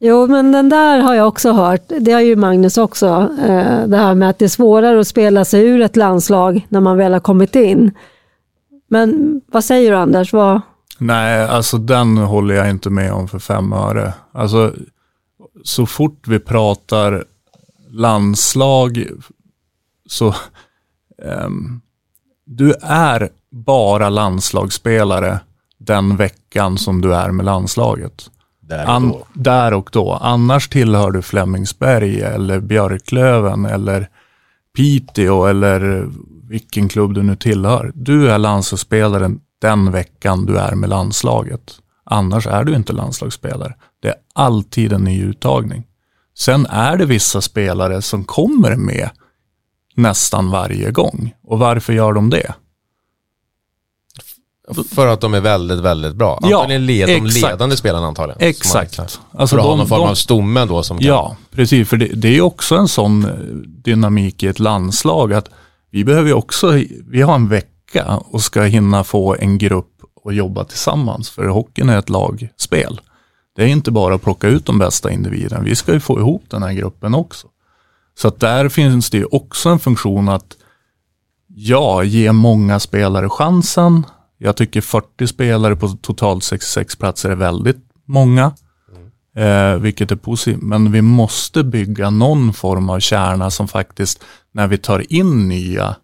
Jo, 0.00 0.26
men 0.26 0.52
den 0.52 0.68
där 0.68 0.98
har 0.98 1.14
jag 1.14 1.28
också 1.28 1.52
hört. 1.52 1.82
Det 2.00 2.12
har 2.12 2.20
ju 2.20 2.36
Magnus 2.36 2.78
också. 2.78 3.06
Eh, 3.46 3.86
det 3.86 3.96
här 3.96 4.14
med 4.14 4.30
att 4.30 4.38
det 4.38 4.44
är 4.44 4.48
svårare 4.48 5.00
att 5.00 5.08
spela 5.08 5.44
sig 5.44 5.66
ur 5.66 5.80
ett 5.80 5.96
landslag 5.96 6.66
när 6.68 6.80
man 6.80 6.96
väl 6.96 7.12
har 7.12 7.20
kommit 7.20 7.54
in. 7.54 7.90
Men 8.90 9.40
vad 9.52 9.64
säger 9.64 9.90
du 9.90 9.96
Anders? 9.96 10.32
Vad, 10.32 10.60
Nej, 10.98 11.44
alltså 11.44 11.78
den 11.78 12.16
håller 12.16 12.54
jag 12.54 12.70
inte 12.70 12.90
med 12.90 13.12
om 13.12 13.28
för 13.28 13.38
fem 13.38 13.72
öre. 13.72 14.12
Alltså, 14.32 14.72
så 15.64 15.86
fort 15.86 16.28
vi 16.28 16.38
pratar 16.38 17.24
landslag 17.90 19.06
så 20.12 20.34
ehm, 21.22 21.80
du 22.44 22.74
är 22.82 23.28
bara 23.50 24.08
landslagsspelare 24.08 25.40
den 25.78 26.16
veckan 26.16 26.78
som 26.78 27.00
du 27.00 27.14
är 27.14 27.30
med 27.30 27.44
landslaget. 27.44 28.30
Där 28.60 28.96
och 28.96 29.02
då. 29.02 29.26
där 29.32 29.74
och 29.74 29.90
då. 29.92 30.12
Annars 30.12 30.68
tillhör 30.68 31.10
du 31.10 31.22
Flemingsberg 31.22 32.20
eller 32.20 32.60
Björklöven 32.60 33.64
eller 33.64 34.08
Piteå 34.76 35.46
eller 35.46 36.08
vilken 36.48 36.88
klubb 36.88 37.14
du 37.14 37.22
nu 37.22 37.36
tillhör. 37.36 37.92
Du 37.94 38.30
är 38.30 38.38
landslagsspelaren 38.38 39.40
den 39.60 39.92
veckan 39.92 40.46
du 40.46 40.58
är 40.58 40.74
med 40.74 40.88
landslaget. 40.88 41.78
Annars 42.04 42.46
är 42.46 42.64
du 42.64 42.74
inte 42.74 42.92
landslagsspelare. 42.92 43.74
Det 44.00 44.08
är 44.08 44.16
alltid 44.32 44.92
en 44.92 45.04
ny 45.04 45.22
uttagning. 45.22 45.86
Sen 46.38 46.66
är 46.66 46.96
det 46.96 47.06
vissa 47.06 47.40
spelare 47.40 48.02
som 48.02 48.24
kommer 48.24 48.76
med 48.76 49.10
nästan 49.94 50.50
varje 50.50 50.90
gång. 50.90 51.34
Och 51.44 51.58
varför 51.58 51.92
gör 51.92 52.12
de 52.12 52.30
det? 52.30 52.54
För 54.94 55.06
att 55.06 55.20
de 55.20 55.34
är 55.34 55.40
väldigt, 55.40 55.78
väldigt 55.80 56.14
bra. 56.14 56.38
Ja, 56.42 56.56
Antagligen 56.56 56.86
led, 56.86 57.08
de 57.08 57.14
exakt. 57.14 57.42
ledande 57.42 57.76
spelarna 57.76 58.06
antagligen. 58.06 58.40
Exakt. 58.48 58.98
man- 58.98 59.06
Alltså 59.32 59.56
för 59.56 59.60
att 59.60 59.64
ha 59.64 59.70
de- 59.72 59.78
någon 59.78 59.88
form 59.88 60.00
de- 60.00 60.08
av 60.10 60.14
stomme 60.14 60.64
då 60.64 60.82
som 60.82 60.98
kan... 60.98 61.06
Ja, 61.06 61.36
precis. 61.50 61.88
För 61.88 61.96
det, 61.96 62.06
det 62.06 62.36
är 62.36 62.40
också 62.40 62.76
en 62.76 62.88
sån 62.88 63.24
eh, 63.24 63.30
dynamik 63.66 64.42
i 64.42 64.46
ett 64.46 64.58
landslag 64.58 65.32
att 65.32 65.48
vi 65.90 66.04
behöver 66.04 66.28
ju 66.28 66.34
också, 66.34 66.72
vi 67.08 67.22
har 67.22 67.34
en 67.34 67.48
vecka 67.48 68.20
och 68.30 68.40
ska 68.42 68.62
hinna 68.62 69.04
få 69.04 69.36
en 69.38 69.58
grupp 69.58 69.88
att 70.24 70.34
jobba 70.34 70.64
tillsammans. 70.64 71.30
För 71.30 71.46
hockeyn 71.46 71.88
är 71.88 71.98
ett 71.98 72.08
lagspel. 72.08 73.00
Det 73.56 73.62
är 73.62 73.66
inte 73.66 73.90
bara 73.90 74.14
att 74.14 74.22
plocka 74.22 74.48
ut 74.48 74.66
de 74.66 74.78
bästa 74.78 75.10
individerna. 75.12 75.60
Vi 75.62 75.76
ska 75.76 75.92
ju 75.92 76.00
få 76.00 76.18
ihop 76.18 76.44
den 76.48 76.62
här 76.62 76.72
gruppen 76.72 77.14
också. 77.14 77.46
Så 78.14 78.28
att 78.28 78.40
där 78.40 78.68
finns 78.68 79.10
det 79.10 79.18
ju 79.18 79.24
också 79.24 79.68
en 79.68 79.78
funktion 79.78 80.28
att 80.28 80.56
ja, 81.46 82.02
ge 82.02 82.32
många 82.32 82.80
spelare 82.80 83.28
chansen. 83.28 84.06
Jag 84.38 84.56
tycker 84.56 84.80
40 84.80 85.26
spelare 85.26 85.76
på 85.76 85.88
totalt 85.88 86.44
66 86.44 86.96
platser 86.96 87.30
är 87.30 87.34
väldigt 87.36 87.80
många. 88.06 88.52
Eh, 89.36 89.76
vilket 89.76 90.10
är 90.10 90.16
positivt. 90.16 90.62
Men 90.62 90.92
vi 90.92 91.02
måste 91.02 91.64
bygga 91.64 92.10
någon 92.10 92.52
form 92.52 92.90
av 92.90 93.00
kärna 93.00 93.50
som 93.50 93.68
faktiskt, 93.68 94.24
när 94.52 94.66
vi 94.66 94.78
tar 94.78 95.12
in 95.12 95.48
nya, 95.48 95.96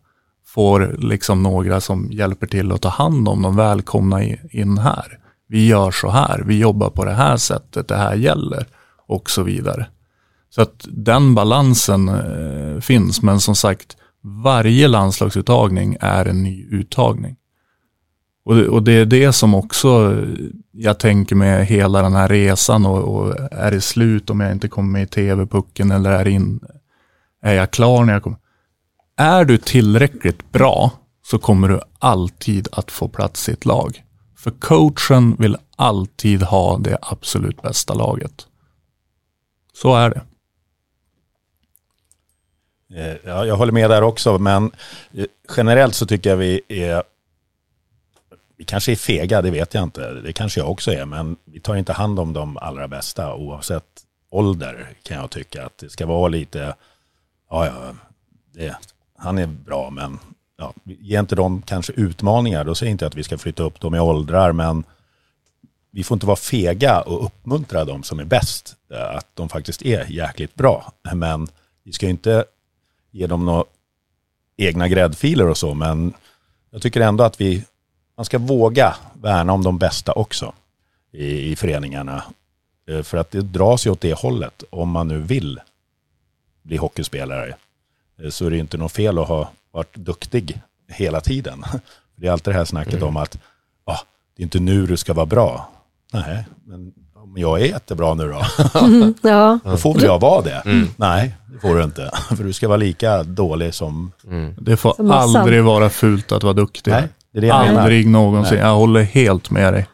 får 0.46 0.96
liksom 0.98 1.42
några 1.42 1.80
som 1.80 2.08
hjälper 2.12 2.46
till 2.46 2.72
att 2.72 2.82
ta 2.82 2.88
hand 2.88 3.28
om 3.28 3.42
dem, 3.42 3.56
välkomna 3.56 4.22
in 4.50 4.78
här. 4.78 5.18
Vi 5.48 5.66
gör 5.66 5.90
så 5.90 6.10
här, 6.10 6.42
vi 6.46 6.58
jobbar 6.58 6.90
på 6.90 7.04
det 7.04 7.14
här 7.14 7.36
sättet, 7.36 7.88
det 7.88 7.96
här 7.96 8.14
gäller 8.14 8.66
och 9.06 9.30
så 9.30 9.42
vidare. 9.42 9.86
Så 10.50 10.62
att 10.62 10.86
den 10.88 11.34
balansen 11.34 12.08
eh, 12.08 12.80
finns, 12.80 13.22
men 13.22 13.40
som 13.40 13.54
sagt, 13.54 13.96
varje 14.44 14.88
landslagsuttagning 14.88 15.96
är 16.00 16.24
en 16.24 16.42
ny 16.42 16.66
uttagning. 16.70 17.36
Och 18.44 18.56
det, 18.56 18.68
och 18.68 18.82
det 18.82 18.92
är 18.92 19.06
det 19.06 19.32
som 19.32 19.54
också 19.54 19.88
eh, 19.88 20.28
jag 20.72 20.98
tänker 20.98 21.36
med 21.36 21.66
hela 21.66 22.02
den 22.02 22.12
här 22.12 22.28
resan 22.28 22.86
och, 22.86 22.98
och 22.98 23.34
är 23.52 23.70
det 23.70 23.80
slut 23.80 24.30
om 24.30 24.40
jag 24.40 24.52
inte 24.52 24.68
kommer 24.68 24.90
med 24.92 25.02
i 25.02 25.06
tv-pucken 25.06 25.90
eller 25.90 26.10
är, 26.10 26.28
in, 26.28 26.60
är 27.42 27.54
jag 27.54 27.70
klar 27.70 28.04
när 28.04 28.12
jag 28.12 28.22
kommer. 28.22 28.38
Är 29.16 29.44
du 29.44 29.58
tillräckligt 29.58 30.52
bra 30.52 30.92
så 31.22 31.38
kommer 31.38 31.68
du 31.68 31.80
alltid 31.98 32.68
att 32.72 32.90
få 32.90 33.08
plats 33.08 33.48
i 33.48 33.52
ett 33.52 33.64
lag. 33.64 34.04
För 34.36 34.50
coachen 34.50 35.36
vill 35.38 35.56
alltid 35.76 36.42
ha 36.42 36.78
det 36.78 36.98
absolut 37.02 37.62
bästa 37.62 37.94
laget. 37.94 38.46
Så 39.74 39.94
är 39.94 40.10
det. 40.10 40.22
Eh, 42.94 43.16
ja, 43.24 43.46
jag 43.46 43.56
håller 43.56 43.72
med 43.72 43.90
där 43.90 44.02
också, 44.02 44.38
men 44.38 44.70
eh, 45.14 45.26
generellt 45.56 45.94
så 45.94 46.06
tycker 46.06 46.30
jag 46.30 46.36
vi 46.36 46.60
är 46.68 47.02
vi 48.58 48.64
kanske 48.64 48.92
är 48.92 48.96
fega, 48.96 49.42
det 49.42 49.50
vet 49.50 49.74
jag 49.74 49.82
inte. 49.82 50.12
Det 50.12 50.32
kanske 50.32 50.60
jag 50.60 50.70
också 50.70 50.92
är, 50.92 51.04
men 51.04 51.36
vi 51.44 51.60
tar 51.60 51.76
inte 51.76 51.92
hand 51.92 52.18
om 52.18 52.32
de 52.32 52.56
allra 52.56 52.88
bästa 52.88 53.34
oavsett 53.34 53.84
ålder 54.30 54.88
kan 55.02 55.16
jag 55.16 55.30
tycka. 55.30 55.66
Att 55.66 55.78
det 55.78 55.90
ska 55.90 56.06
vara 56.06 56.28
lite, 56.28 56.74
ja, 57.50 57.66
ja, 57.66 57.94
det, 58.54 58.76
han 59.16 59.38
är 59.38 59.46
bra, 59.46 59.90
men 59.90 60.18
ja, 60.56 60.72
ge 60.84 61.18
inte 61.18 61.34
dem 61.34 61.62
kanske 61.62 61.92
utmaningar. 61.92 62.64
Då 62.64 62.74
säger 62.74 62.90
jag 62.90 62.94
inte 62.94 63.06
att 63.06 63.14
vi 63.14 63.22
ska 63.22 63.38
flytta 63.38 63.62
upp 63.62 63.80
dem 63.80 63.94
i 63.94 64.00
åldrar, 64.00 64.52
men 64.52 64.84
vi 65.90 66.04
får 66.04 66.16
inte 66.16 66.26
vara 66.26 66.36
fega 66.36 67.00
och 67.00 67.24
uppmuntra 67.24 67.84
dem 67.84 68.02
som 68.02 68.18
är 68.18 68.24
bäst. 68.24 68.76
Eh, 68.92 69.16
att 69.16 69.26
de 69.34 69.48
faktiskt 69.48 69.82
är 69.82 70.06
jäkligt 70.10 70.54
bra. 70.54 70.92
Men 71.14 71.48
vi 71.84 71.92
ska 71.92 72.06
ju 72.06 72.10
inte 72.10 72.44
ge 73.10 73.26
dem 73.26 73.44
några 73.46 73.64
egna 74.56 74.88
gräddfiler 74.88 75.48
och 75.48 75.56
så, 75.58 75.74
men 75.74 76.12
jag 76.70 76.82
tycker 76.82 77.00
ändå 77.00 77.24
att 77.24 77.40
vi, 77.40 77.64
man 78.16 78.24
ska 78.24 78.38
våga 78.38 78.96
värna 79.22 79.52
om 79.52 79.62
de 79.64 79.78
bästa 79.78 80.12
också 80.12 80.52
i, 81.12 81.50
i 81.52 81.56
föreningarna. 81.56 82.22
Eh, 82.88 83.02
För 83.02 83.18
att 83.18 83.30
det 83.30 83.40
dras 83.42 83.86
ju 83.86 83.90
åt 83.90 84.00
det 84.00 84.12
hållet 84.18 84.62
om 84.70 84.88
man 84.90 85.08
nu 85.08 85.18
vill 85.20 85.60
bli 86.62 86.76
hockeyspelare 86.76 87.54
eh, 88.22 88.30
så 88.30 88.46
är 88.46 88.50
det 88.50 88.58
inte 88.58 88.76
något 88.76 88.92
fel 88.92 89.18
att 89.18 89.28
ha 89.28 89.50
varit 89.72 89.94
duktig 89.96 90.60
hela 90.88 91.20
tiden. 91.20 91.64
Det 92.16 92.26
är 92.26 92.30
alltid 92.32 92.54
det 92.54 92.58
här 92.58 92.64
snacket 92.64 92.94
Mm. 92.94 93.08
om 93.08 93.16
att 93.16 93.38
ah, 93.84 93.98
det 94.36 94.42
är 94.42 94.44
inte 94.44 94.60
nu 94.60 94.86
du 94.86 94.96
ska 94.96 95.12
vara 95.14 95.26
bra. 95.26 95.70
Nej, 96.12 96.44
men 96.64 96.92
om 97.14 97.34
jag 97.38 97.60
är 97.60 97.64
jättebra 97.66 98.14
nu 98.14 98.28
då, 98.32 98.42
Mm, 98.80 99.14
ja. 99.22 99.58
då 99.64 99.76
får 99.76 99.94
väl 99.94 100.02
jag 100.02 100.20
vara 100.20 100.42
det. 100.42 100.62
Mm. 100.64 100.88
Nej, 100.96 101.34
det 101.62 101.68
får 101.68 101.74
du 101.76 101.84
inte. 101.84 102.10
För 102.36 102.44
du 102.44 102.52
ska 102.52 102.68
vara 102.68 102.76
lika 102.76 103.22
dålig 103.22 103.74
som... 103.74 104.12
Det 104.58 104.76
får 104.76 104.92
Som 104.94 105.10
aldrig 105.10 105.64
vara 105.64 105.90
fult 105.90 106.32
att 106.32 106.42
vara 106.42 106.52
duktig. 106.54 106.90
Nej, 106.90 107.08
det 107.32 107.38
är 107.38 107.40
det 107.42 107.46
jag 107.46 107.66
menar. 107.66 107.80
aldrig 107.80 108.06
någonsin. 108.06 108.54
Nej. 108.58 108.66
Jag 108.66 108.74
håller 108.76 109.02
helt 109.02 109.50
med 109.50 109.72
dig. 109.72 109.86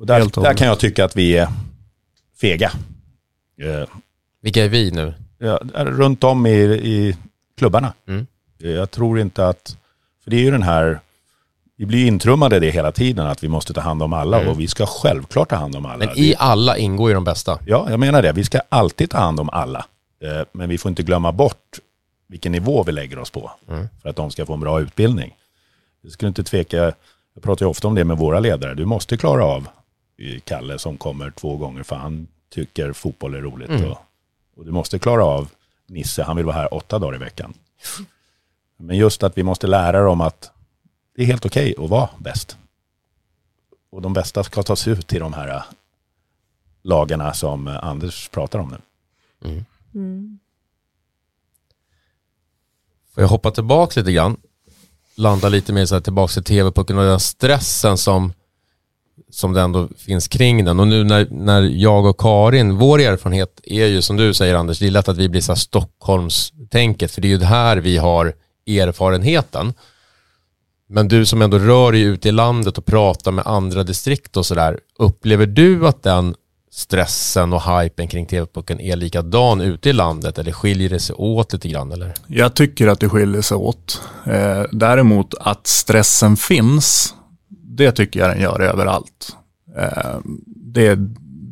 Och 0.00 0.06
där, 0.06 0.18
Helt 0.18 0.34
där 0.34 0.54
kan 0.54 0.66
jag 0.68 0.78
tycka 0.78 1.04
att 1.04 1.16
vi 1.16 1.36
är 1.36 1.48
fega. 2.40 2.72
Eh, 3.62 3.88
Vilka 4.42 4.64
är 4.64 4.68
vi 4.68 4.90
nu? 4.90 5.14
ja, 5.38 5.58
runt 5.74 6.24
om 6.24 6.46
i, 6.46 6.50
i 6.62 7.16
klubbarna. 7.58 7.92
Mm. 8.08 8.26
Jag 8.58 8.90
tror 8.90 9.20
inte 9.20 9.48
att, 9.48 9.76
för 10.24 10.30
det 10.30 10.36
är 10.36 10.40
ju 10.40 10.50
den 10.50 10.62
här, 10.62 11.00
vi 11.76 11.86
blir 11.86 12.06
intrummade 12.06 12.60
det 12.60 12.70
hela 12.70 12.92
tiden 12.92 13.26
att 13.26 13.44
vi 13.44 13.48
måste 13.48 13.72
ta 13.72 13.80
hand 13.80 14.02
om 14.02 14.12
alla 14.12 14.36
Mm. 14.36 14.48
och 14.50 14.60
vi 14.60 14.68
ska 14.68 14.86
självklart 14.86 15.48
ta 15.50 15.56
hand 15.56 15.76
om 15.76 15.86
alla. 15.86 15.96
Men 16.06 16.18
i 16.18 16.34
alla 16.38 16.76
ingår 16.76 17.08
ju 17.10 17.14
de 17.14 17.24
bästa. 17.24 17.58
Ja, 17.66 17.86
jag 17.90 18.00
menar 18.00 18.22
det. 18.22 18.32
Vi 18.32 18.44
ska 18.44 18.60
alltid 18.68 19.10
ta 19.10 19.18
hand 19.18 19.40
om 19.40 19.50
alla. 19.52 19.84
Eh, 20.24 20.44
Men 20.52 20.68
vi 20.68 20.78
får 20.78 20.88
inte 20.88 21.02
glömma 21.02 21.32
bort 21.32 21.78
vilken 22.26 22.52
nivå 22.52 22.82
vi 22.82 22.92
lägger 22.92 23.18
oss 23.18 23.30
på 23.30 23.50
Mm. 23.68 23.88
för 24.02 24.08
att 24.08 24.16
de 24.16 24.30
ska 24.30 24.46
få 24.46 24.54
en 24.54 24.60
bra 24.60 24.80
utbildning. 24.80 25.36
Jag 26.00 26.12
skulle 26.12 26.28
inte 26.28 26.44
tveka, 26.44 26.76
jag 27.34 27.42
pratar 27.42 27.66
ju 27.66 27.70
ofta 27.70 27.88
om 27.88 27.94
det 27.94 28.04
med 28.04 28.18
våra 28.18 28.40
ledare. 28.40 28.74
Du 28.74 28.84
måste 28.84 29.16
klara 29.16 29.44
av 29.44 29.68
eh, 30.18 30.40
Kalle 30.44 30.78
som 30.78 30.96
kommer 30.96 31.30
två 31.30 31.56
gånger 31.56 31.82
för 31.82 31.96
han 31.96 32.26
tycker 32.50 32.92
fotboll 32.92 33.34
är 33.34 33.40
roligt. 33.40 33.68
Mm. 33.68 33.90
Och, 33.90 33.98
och 34.56 34.64
du 34.64 34.70
måste 34.70 34.98
klara 34.98 35.24
av 35.24 35.48
Nisse, 35.86 36.22
han 36.22 36.36
vill 36.36 36.46
vara 36.46 36.56
här 36.56 36.74
åtta 36.74 36.98
dagar 36.98 37.14
i 37.14 37.18
veckan. 37.18 37.54
Men 38.76 38.96
just 38.96 39.22
att 39.22 39.38
vi 39.38 39.42
måste 39.42 39.66
lära 39.66 40.02
dem 40.04 40.20
att 40.20 40.50
det 41.16 41.22
är 41.22 41.26
helt 41.26 41.46
okej 41.46 41.74
att 41.78 41.90
vara 41.90 42.08
bäst. 42.18 42.56
Och 43.90 44.02
de 44.02 44.12
bästa 44.12 44.44
ska 44.44 44.62
tas 44.62 44.88
ut 44.88 45.06
till 45.06 45.20
de 45.20 45.32
här 45.32 45.48
eh, 45.48 45.62
lagarna 46.82 47.34
som 47.34 47.66
Anders 47.68 48.28
pratar 48.28 48.58
om 48.58 48.68
nu. 48.68 48.78
Mm. 49.50 49.64
Mm. 49.94 50.38
Får 53.14 53.22
jag 53.22 53.28
hoppa 53.28 53.50
tillbaka 53.50 54.00
lite 54.00 54.12
grann? 54.12 54.36
Landa 55.16 55.48
lite 55.48 55.72
mer 55.72 55.86
så 55.86 55.94
här 55.94 56.02
tillbaka 56.02 56.32
till 56.32 56.44
tv-pucken 56.44 56.98
och 56.98 57.04
den 57.04 57.20
stressen 57.20 57.98
som, 57.98 58.32
som 59.30 59.52
det 59.52 59.60
ändå 59.60 59.88
finns 59.96 60.28
kring 60.28 60.64
den. 60.64 60.80
Och 60.80 60.88
nu 60.88 61.04
när, 61.04 61.28
när 61.30 61.62
jag 61.62 62.06
och 62.06 62.18
Karin, 62.18 62.76
vår 62.76 63.00
erfarenhet 63.00 63.60
är 63.64 63.86
ju 63.86 64.02
som 64.02 64.16
du 64.16 64.34
säger 64.34 64.54
Anders, 64.54 64.78
det 64.78 64.86
är 64.86 64.90
lätt 64.90 65.08
att 65.08 65.16
vi 65.16 65.28
blir 65.28 65.40
så 65.40 65.52
här 65.52 65.56
Stockholmstänket, 65.56 67.10
för 67.10 67.20
det 67.20 67.28
är 67.28 67.38
ju 67.38 67.44
här 67.44 67.76
vi 67.76 67.96
har 67.96 68.34
erfarenheten. 68.66 69.74
Men 70.86 71.08
du 71.08 71.26
som 71.26 71.42
ändå 71.42 71.58
rör 71.58 71.92
dig 71.92 72.00
ute 72.00 72.28
i 72.28 72.32
landet 72.32 72.78
och 72.78 72.86
pratar 72.86 73.32
med 73.32 73.46
andra 73.46 73.82
distrikt 73.82 74.36
och 74.36 74.46
sådär, 74.46 74.80
upplever 74.98 75.46
du 75.46 75.86
att 75.86 76.02
den 76.02 76.34
stressen 76.74 77.52
och 77.52 77.62
hypen 77.62 78.08
kring 78.08 78.26
tv-pucken 78.26 78.80
är 78.80 78.96
likadan 78.96 79.60
ute 79.60 79.90
i 79.90 79.92
landet 79.92 80.38
eller 80.38 80.52
skiljer 80.52 80.88
det 80.88 81.00
sig 81.00 81.14
åt 81.16 81.52
lite 81.52 81.68
grann 81.68 81.92
eller? 81.92 82.14
Jag 82.26 82.54
tycker 82.54 82.88
att 82.88 83.00
det 83.00 83.08
skiljer 83.08 83.42
sig 83.42 83.56
åt. 83.56 84.02
Eh, 84.26 84.62
däremot 84.72 85.34
att 85.40 85.66
stressen 85.66 86.36
finns, 86.36 87.14
det 87.48 87.92
tycker 87.92 88.20
jag 88.20 88.30
den 88.30 88.40
gör 88.40 88.60
överallt. 88.60 89.36
Eh, 89.76 90.18
det, 90.46 90.94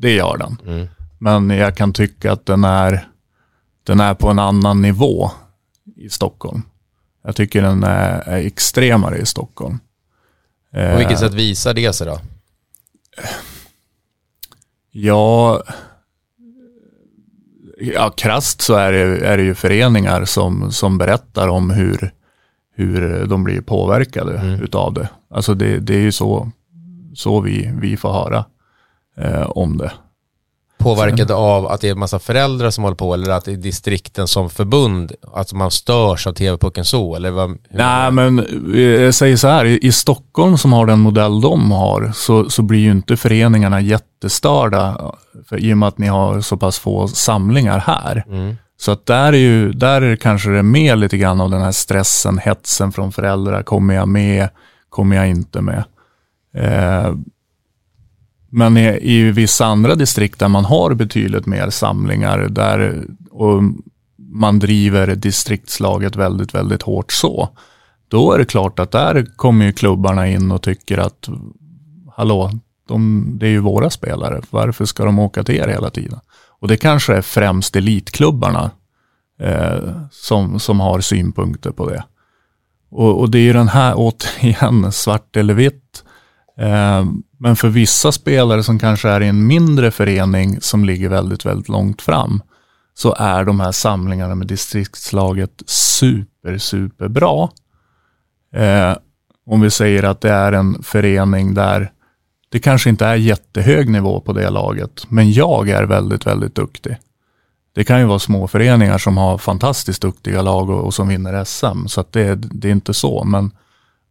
det 0.01 0.12
gör 0.15 0.36
den. 0.36 0.57
Mm. 0.66 0.89
Men 1.19 1.51
jag 1.51 1.77
kan 1.77 1.93
tycka 1.93 2.32
att 2.32 2.47
den 2.47 2.65
är, 2.65 3.09
den 3.82 4.01
är 4.01 4.15
på 4.15 4.28
en 4.28 4.39
annan 4.39 4.82
nivå 4.82 5.31
i 5.97 6.09
Stockholm. 6.11 6.62
Jag 7.24 7.36
tycker 7.36 7.62
den 7.62 7.85
är, 7.85 8.20
är 8.28 8.47
extremare 8.47 9.19
i 9.19 9.27
Stockholm. 9.27 9.78
På 10.73 10.97
vilket 10.97 11.12
Eh, 11.12 11.19
sätt 11.19 11.35
visar 11.35 11.74
det 11.74 11.93
sig 11.93 12.07
då? 12.07 12.19
Ja, 14.93 15.62
ja 17.78 18.10
krasst 18.16 18.60
så 18.60 18.74
är 18.74 18.93
det, 18.93 19.27
är 19.27 19.36
det 19.36 19.43
ju 19.43 19.55
föreningar 19.55 20.24
som, 20.24 20.73
som 20.73 20.98
berättar 20.98 21.48
om 21.48 21.70
hur, 21.70 22.12
hur 22.74 23.27
de 23.27 23.44
blir 23.44 23.60
påverkade 23.60 24.39
Mm. 24.39 24.60
utav 24.62 24.94
det. 24.94 25.09
Alltså 25.31 25.55
det, 25.55 25.78
det 25.78 25.94
är 25.94 26.01
ju 26.01 26.12
så, 26.12 26.51
så 27.14 27.40
vi, 27.40 27.73
vi 27.81 27.97
får 27.97 28.12
höra 28.12 28.44
eh, 29.16 29.43
om 29.51 29.78
det. 29.78 29.93
Påverkade 30.83 31.35
av 31.35 31.67
att 31.67 31.81
det 31.81 31.89
är 31.89 31.93
en 31.93 31.99
massa 31.99 32.19
föräldrar 32.19 32.71
som 32.71 32.85
håller 32.85 32.97
på 32.97 33.15
eller 33.15 33.31
att 33.31 33.45
det 33.45 33.53
är 33.53 33.57
distrikten 33.57 34.29
som 34.29 34.51
förbund, 34.51 35.13
att 35.33 35.53
man 35.53 35.71
störs 35.71 36.27
av 36.27 36.33
tv-pucken 36.33 36.85
så 36.85 37.17
eller 37.17 37.31
vad? 37.31 37.59
Nej, 37.71 38.11
men 38.11 38.39
eh, 38.75 38.81
jag 38.81 39.15
säger 39.15 39.37
så 39.37 39.49
här, 39.49 39.65
i, 39.65 39.79
i 39.83 39.93
Stockholm 39.93 40.59
som 40.59 40.73
har 40.73 40.87
den 40.87 40.99
modell 40.99 41.41
de 41.41 41.71
har, 41.71 42.13
så, 42.15 42.51
så 42.51 42.63
blir 42.63 42.79
ju 42.79 42.91
inte 42.91 43.17
föreningarna 43.17 43.81
jättestörda, 43.81 45.13
för, 45.49 45.59
i 45.59 45.73
och 45.73 45.79
med 45.79 45.89
att 45.89 45.99
ni 45.99 46.07
har 46.07 46.41
så 46.41 46.57
pass 46.57 46.79
få 46.79 47.09
samlingar 47.09 47.79
här. 47.79 48.25
Mm. 48.29 48.57
Så 48.81 48.93
att 48.93 49.07
där 49.07 49.33
är 49.33 49.39
ju, 49.39 49.73
där 49.73 50.03
är 50.03 50.11
det 50.11 50.17
kanske 50.17 50.51
det 50.51 50.63
mer 50.63 50.97
lite 50.97 51.17
grann 51.17 51.41
av 51.41 51.51
den 51.51 51.63
här 51.63 51.73
stressen, 51.73 52.39
hetsen 52.39 52.93
från 52.93 53.13
föräldrar. 53.13 53.63
Kommer 53.63 53.95
jag 53.95 54.09
med? 54.09 54.49
Kommer 54.89 55.17
jag 55.17 55.29
inte 55.29 55.61
med? 55.61 55.85
Eh, 56.55 57.15
men 58.55 58.77
i, 58.77 58.99
i 59.01 59.31
vissa 59.31 59.66
andra 59.66 59.95
distrikt 59.95 60.39
där 60.39 60.49
man 60.49 60.65
har 60.65 60.95
betydligt 60.95 61.47
mer 61.47 61.70
samlingar 61.70 62.39
där 62.39 63.05
och 63.31 63.62
man 64.33 64.59
driver 64.59 65.15
distriktslaget 65.15 66.16
väldigt, 66.16 66.55
väldigt 66.55 66.83
hårt 66.83 67.12
så. 67.12 67.49
Då 68.09 68.33
är 68.33 68.39
det 68.39 68.45
klart 68.45 68.79
att 68.79 68.91
där 68.91 69.37
kommer 69.37 69.65
ju 69.65 69.73
klubbarna 69.73 70.29
in 70.29 70.53
och 70.53 70.62
tycker 70.62 70.99
att 70.99 71.29
hallå, 72.16 72.51
de, 72.89 73.31
det 73.39 73.47
är 73.47 73.51
ju 73.51 73.59
våra 73.59 73.91
spelare. 73.91 74.41
Varför 74.51 74.85
ska 74.85 75.05
de 75.05 75.19
åka 75.19 75.45
till 75.45 75.55
er 75.55 75.69
hela 75.69 75.91
tiden? 75.91 76.20
Och 76.61 76.69
det 76.69 76.77
kanske 76.77 77.15
är 77.15 77.23
främst 77.23 77.77
elitklubbarna 77.77 78.70
eh, 79.41 79.91
som, 80.11 80.61
som 80.61 80.81
har 80.81 81.01
synpunkter 81.01 81.70
på 81.70 81.91
det. 81.91 82.05
Och, 82.91 83.20
och 83.20 83.31
det 83.31 83.39
är 83.39 83.43
ju 83.43 83.53
den 83.53 83.69
här, 83.69 83.95
återigen, 83.97 84.93
svart 84.93 85.37
eller 85.37 85.55
vitt. 85.55 86.05
Eh, 86.59 87.05
men 87.43 87.56
för 87.56 87.69
vissa 87.69 88.12
spelare 88.12 88.62
som 88.62 88.78
kanske 88.78 89.09
är 89.09 89.20
i 89.20 89.28
en 89.28 89.47
mindre 89.47 89.90
förening 89.90 90.60
som 90.60 90.85
ligger 90.85 91.09
väldigt, 91.09 91.47
väldigt 91.47 91.69
långt 91.69 92.02
fram 92.02 92.43
så 92.94 93.14
är 93.19 93.44
de 93.44 93.60
här 93.60 93.73
samlingarna 93.73 94.35
med 94.35 94.47
distriktslaget 94.47 95.62
super, 95.66 96.59
super 96.59 97.09
bra. 97.09 97.51
Eh, 98.55 98.97
om 99.47 99.60
vi 99.60 99.70
säger 99.70 100.02
att 100.02 100.20
det 100.20 100.31
är 100.31 100.52
en 100.52 100.82
förening 100.82 101.55
där 101.55 101.93
det 102.48 102.59
kanske 102.59 102.90
inte 102.90 103.06
är 103.06 103.14
jättehög 103.14 103.90
nivå 103.90 104.20
på 104.20 104.32
det 104.32 104.51
laget, 104.51 105.05
men 105.09 105.32
jag 105.32 105.69
är 105.69 105.85
väldigt, 105.85 106.27
väldigt 106.27 106.55
duktig. 106.55 106.97
Det 107.74 107.85
kan 107.85 108.01
ju 108.01 108.06
vara 108.06 108.19
små 108.19 108.48
föreningar 108.48 108.98
som 108.98 109.16
har 109.16 109.39
fantastiskt 109.39 110.02
duktiga 110.02 110.43
lag 110.43 110.70
och, 110.70 110.85
och 110.85 110.94
som 110.94 111.09
vinner 111.09 111.44
SM, 111.44 111.86
så 111.86 112.01
att 112.01 112.12
det, 112.12 112.35
det 112.35 112.69
är 112.69 112.73
inte 112.73 112.94
så. 112.94 113.24
Men, 113.24 113.51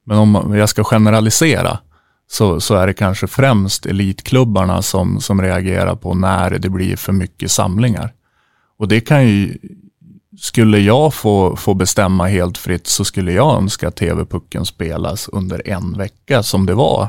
men 0.06 0.18
om 0.18 0.56
jag 0.56 0.70
ska 0.70 0.84
generalisera 0.84 1.80
så, 2.32 2.60
så 2.62 2.76
är 2.76 2.88
det 2.88 2.94
kanske 2.94 3.28
främst 3.28 3.86
elitklubbarna 3.86 4.82
som, 4.82 5.22
som 5.22 5.42
reagerar 5.42 5.96
på 5.96 6.14
när 6.14 6.50
det 6.50 6.70
blir 6.70 6.96
för 6.96 7.14
mycket 7.14 7.52
samlingar. 7.52 8.14
Och 8.78 8.88
det 8.88 9.02
kan 9.02 9.28
ju, 9.28 9.58
skulle 10.40 10.80
jag 10.80 11.14
få, 11.14 11.56
få 11.56 11.74
bestämma 11.74 12.28
helt 12.28 12.58
fritt 12.58 12.88
så 12.88 13.06
skulle 13.06 13.32
jag 13.32 13.58
önska 13.58 13.88
att 13.88 13.96
TV-pucken 13.96 14.66
spelas 14.66 15.28
under 15.28 15.70
en 15.70 15.98
vecka 15.98 16.44
som 16.44 16.66
det 16.66 16.74
var 16.74 17.08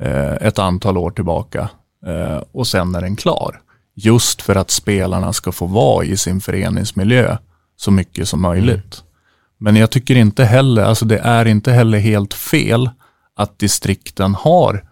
eh, 0.00 0.32
ett 0.32 0.58
antal 0.58 0.98
år 0.98 1.10
tillbaka. 1.10 1.68
Eh, 2.06 2.42
och 2.52 2.66
sen 2.66 2.94
är 2.94 3.00
den 3.00 3.16
klar. 3.16 3.60
Just 3.94 4.42
för 4.42 4.56
att 4.56 4.70
spelarna 4.70 5.32
ska 5.32 5.52
få 5.52 5.66
vara 5.66 6.04
i 6.04 6.16
sin 6.16 6.40
föreningsmiljö 6.40 7.36
så 7.76 7.90
mycket 7.90 8.28
som 8.28 8.42
möjligt. 8.42 9.02
Men 9.58 9.76
jag 9.76 9.90
tycker 9.90 10.16
inte 10.16 10.44
heller, 10.44 10.82
alltså 10.82 11.04
det 11.04 11.18
är 11.18 11.44
inte 11.44 11.72
heller 11.72 11.98
helt 11.98 12.34
fel 12.34 12.90
att 13.36 13.58
distrikten 13.58 14.34
har 14.34 14.88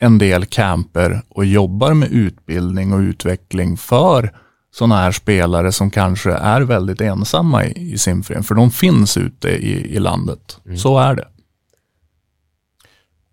en 0.00 0.18
del 0.18 0.46
camper 0.46 1.22
och 1.28 1.44
jobbar 1.44 1.94
med 1.94 2.12
utbildning 2.12 2.92
och 2.92 2.98
utveckling 2.98 3.76
för 3.76 4.32
sådana 4.70 4.96
här 4.96 5.12
spelare 5.12 5.72
som 5.72 5.90
kanske 5.90 6.32
är 6.32 6.60
väldigt 6.60 7.00
ensamma 7.00 7.64
i, 7.64 7.92
i 7.92 7.98
förening. 7.98 8.42
För 8.42 8.54
de 8.54 8.70
finns 8.70 9.16
ute 9.16 9.48
i, 9.48 9.94
i 9.96 9.98
landet. 9.98 10.60
Så 10.76 10.98
är 10.98 11.14
det. 11.14 11.28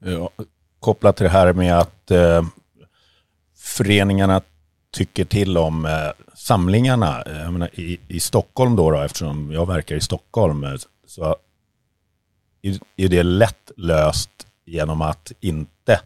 Ja, 0.05 0.29
kopplat 0.79 1.17
till 1.17 1.23
det 1.23 1.29
här 1.29 1.53
med 1.53 1.79
att 1.79 2.11
eh, 2.11 2.43
föreningarna 3.57 4.41
tycker 4.91 5.25
till 5.25 5.57
om 5.57 5.85
eh, 5.85 5.91
samlingarna. 6.35 7.23
Menar, 7.51 7.69
i, 7.79 7.99
I 8.07 8.19
Stockholm 8.19 8.75
då, 8.75 8.91
då, 8.91 9.01
eftersom 9.01 9.51
jag 9.51 9.67
verkar 9.67 9.95
i 9.95 10.01
Stockholm, 10.01 10.63
eh, 10.63 10.75
så 11.07 11.35
är, 12.95 13.09
det 13.09 13.23
lätt 13.23 13.71
löst 13.77 14.29
genom 14.65 15.01
att 15.01 15.31
inte 15.39 15.99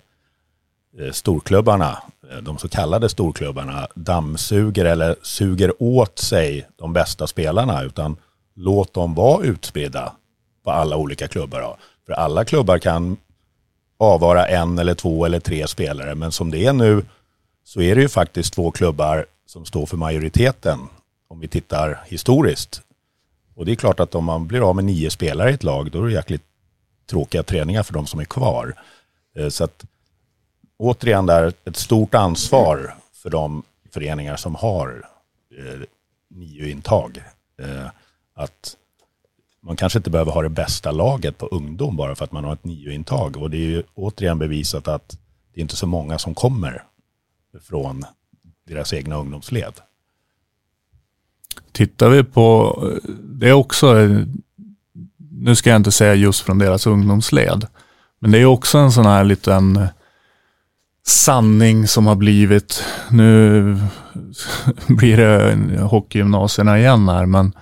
eh, 1.00 1.12
storklubbarna 1.12 2.04
eh, 2.32 2.38
de 2.38 2.58
så 2.58 2.70
kallade 2.70 3.10
storklubbarna 3.10 3.88
dammsuger 3.96 4.86
eller 4.86 5.16
suger 5.22 5.74
åt 5.80 6.20
sig 6.20 6.68
de 6.76 6.94
bästa 6.94 7.28
spelarna 7.28 7.84
utan 7.84 8.18
låt 8.56 8.94
dem 8.94 9.14
vara 9.14 9.44
utspridda 9.44 10.14
på 10.64 10.72
alla 10.72 10.98
olika 10.98 11.28
klubbar. 11.28 11.62
Då. 11.62 11.78
För 12.06 12.14
alla 12.14 12.46
klubbar 12.46 12.80
kan 12.80 13.18
avvara 13.98 14.48
en 14.48 14.80
eller 14.80 14.96
två 14.96 15.26
eller 15.26 15.40
tre 15.40 15.68
spelare 15.68 16.16
men 16.16 16.32
som 16.32 16.52
det 16.52 16.66
är 16.66 16.74
nu 16.74 17.06
så 17.64 17.82
är 17.82 17.96
det 17.96 18.02
ju 18.02 18.10
faktiskt 18.10 18.54
två 18.54 18.72
klubbar 18.72 19.26
som 19.46 19.66
står 19.66 19.86
för 19.86 19.98
majoriteten 19.98 20.80
om 21.28 21.40
vi 21.40 21.48
tittar 21.48 22.04
historiskt. 22.08 22.82
Och 23.58 23.66
det 23.66 23.72
är 23.72 23.76
klart 23.76 24.00
att 24.00 24.16
om 24.16 24.26
man 24.26 24.48
blir 24.48 24.70
av 24.70 24.76
med 24.76 24.86
nio 24.86 25.10
spelare 25.10 25.52
i 25.52 25.54
ett 25.54 25.64
lag 25.64 25.92
då 25.92 26.04
är 26.04 26.08
det 26.08 26.14
jäkligt 26.14 26.44
tråkiga 27.06 27.44
träningar 27.44 27.84
för 27.84 27.94
de 27.94 28.08
som 28.08 28.20
är 28.20 28.26
kvar. 28.26 28.74
Eh, 29.36 29.50
så 29.50 29.64
att 29.64 29.86
återigen 30.78 31.26
där 31.26 31.54
ett 31.66 31.76
stort 31.76 32.16
ansvar 32.16 32.96
för 33.14 33.30
de 33.30 33.64
föreningar 33.94 34.36
som 34.36 34.56
har 34.56 35.08
eh, 35.58 35.82
nio-intag. 36.30 37.24
Eh, 37.62 37.88
att 38.34 38.78
man 39.62 39.76
kanske 39.76 40.00
inte 40.00 40.10
behöver 40.10 40.32
ha 40.32 40.42
det 40.42 40.50
bästa 40.50 40.92
laget 40.92 41.38
på 41.38 41.46
ungdom 41.46 41.96
bara 41.96 42.16
för 42.16 42.26
att 42.26 42.32
man 42.32 42.44
har 42.44 42.54
ett 42.54 42.64
nio-intag. 42.64 43.38
Och 43.38 43.50
det 43.50 43.58
är 43.58 43.70
ju 43.70 43.84
återigen 43.94 44.40
bevisat 44.40 44.88
att 44.88 45.18
det 45.54 45.60
är 45.60 45.62
inte 45.62 45.76
så 45.76 45.88
många 45.88 46.20
som 46.20 46.36
kommer 46.36 46.84
från 47.62 48.06
deras 48.68 48.94
egna 48.94 49.16
ungdomsled. 49.16 49.74
Tittar 51.72 52.10
vi 52.10 52.24
på, 52.24 52.84
det 53.24 53.50
är 53.50 53.54
också, 53.54 53.96
nu 55.32 55.56
ska 55.56 55.70
jag 55.70 55.80
inte 55.80 55.92
säga 55.92 56.16
just 56.16 56.42
från 56.42 56.58
deras 56.58 56.88
ungdomsled, 56.88 57.68
men 58.20 58.32
det 58.32 58.40
är 58.40 58.46
också 58.46 58.78
en 58.78 58.92
sån 58.92 59.06
här 59.06 59.24
liten 59.24 59.88
sanning 61.08 61.88
som 61.88 62.08
har 62.08 62.16
blivit, 62.16 62.84
nu 63.10 63.78
blir 64.88 65.18
det 65.18 65.82
hockeygymnasierna 65.82 66.80
igen 66.80 67.10
här, 67.10 67.26
men, 67.26 67.54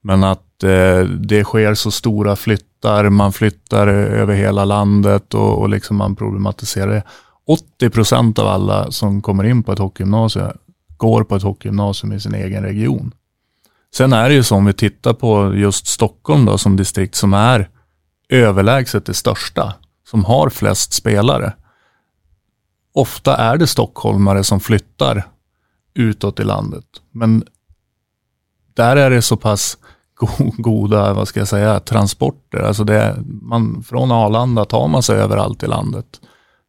men 0.00 0.24
att 0.24 0.62
eh, 0.62 1.00
det 1.04 1.44
sker 1.44 1.74
så 1.74 1.90
stora 1.90 2.36
flyttar, 2.36 3.08
man 3.08 3.32
flyttar 3.32 3.86
över 3.86 4.34
hela 4.34 4.64
landet 4.64 5.34
och, 5.34 5.58
och 5.58 5.68
liksom 5.68 5.96
man 5.96 6.16
problematiserar 6.16 6.92
det. 6.92 7.02
80 7.46 7.90
procent 7.90 8.38
av 8.38 8.46
alla 8.46 8.90
som 8.90 9.22
kommer 9.22 9.44
in 9.44 9.62
på 9.62 9.72
ett 9.72 9.78
hockeygymnasium 9.78 10.52
går 10.96 11.24
på 11.24 11.36
ett 11.36 11.42
hockeygymnasium 11.42 12.12
i 12.12 12.20
sin 12.20 12.34
egen 12.34 12.62
region. 12.62 13.12
Sen 13.94 14.12
är 14.12 14.28
det 14.28 14.34
ju 14.34 14.42
så 14.42 14.56
om 14.56 14.64
vi 14.64 14.72
tittar 14.72 15.12
på 15.12 15.54
just 15.54 15.86
Stockholm 15.86 16.44
då, 16.44 16.58
som 16.58 16.76
distrikt 16.76 17.14
som 17.14 17.34
är 17.34 17.70
överlägset 18.28 19.06
det 19.06 19.14
största, 19.14 19.74
som 20.10 20.24
har 20.24 20.50
flest 20.50 20.92
spelare. 20.92 21.52
Ofta 22.94 23.36
är 23.36 23.56
det 23.56 23.66
stockholmare 23.66 24.44
som 24.44 24.60
flyttar 24.60 25.24
utåt 25.94 26.40
i 26.40 26.44
landet. 26.44 26.84
Men 27.10 27.44
där 28.74 28.96
är 28.96 29.10
det 29.10 29.22
så 29.22 29.36
pass 29.36 29.78
goda, 30.58 31.14
vad 31.14 31.28
ska 31.28 31.40
jag 31.40 31.48
säga, 31.48 31.80
transporter. 31.80 32.58
Alltså 32.58 32.84
det, 32.84 33.16
man, 33.26 33.82
från 33.82 34.12
Arlanda 34.12 34.64
tar 34.64 34.88
man 34.88 35.02
sig 35.02 35.18
överallt 35.18 35.62
i 35.62 35.66
landet. 35.66 36.20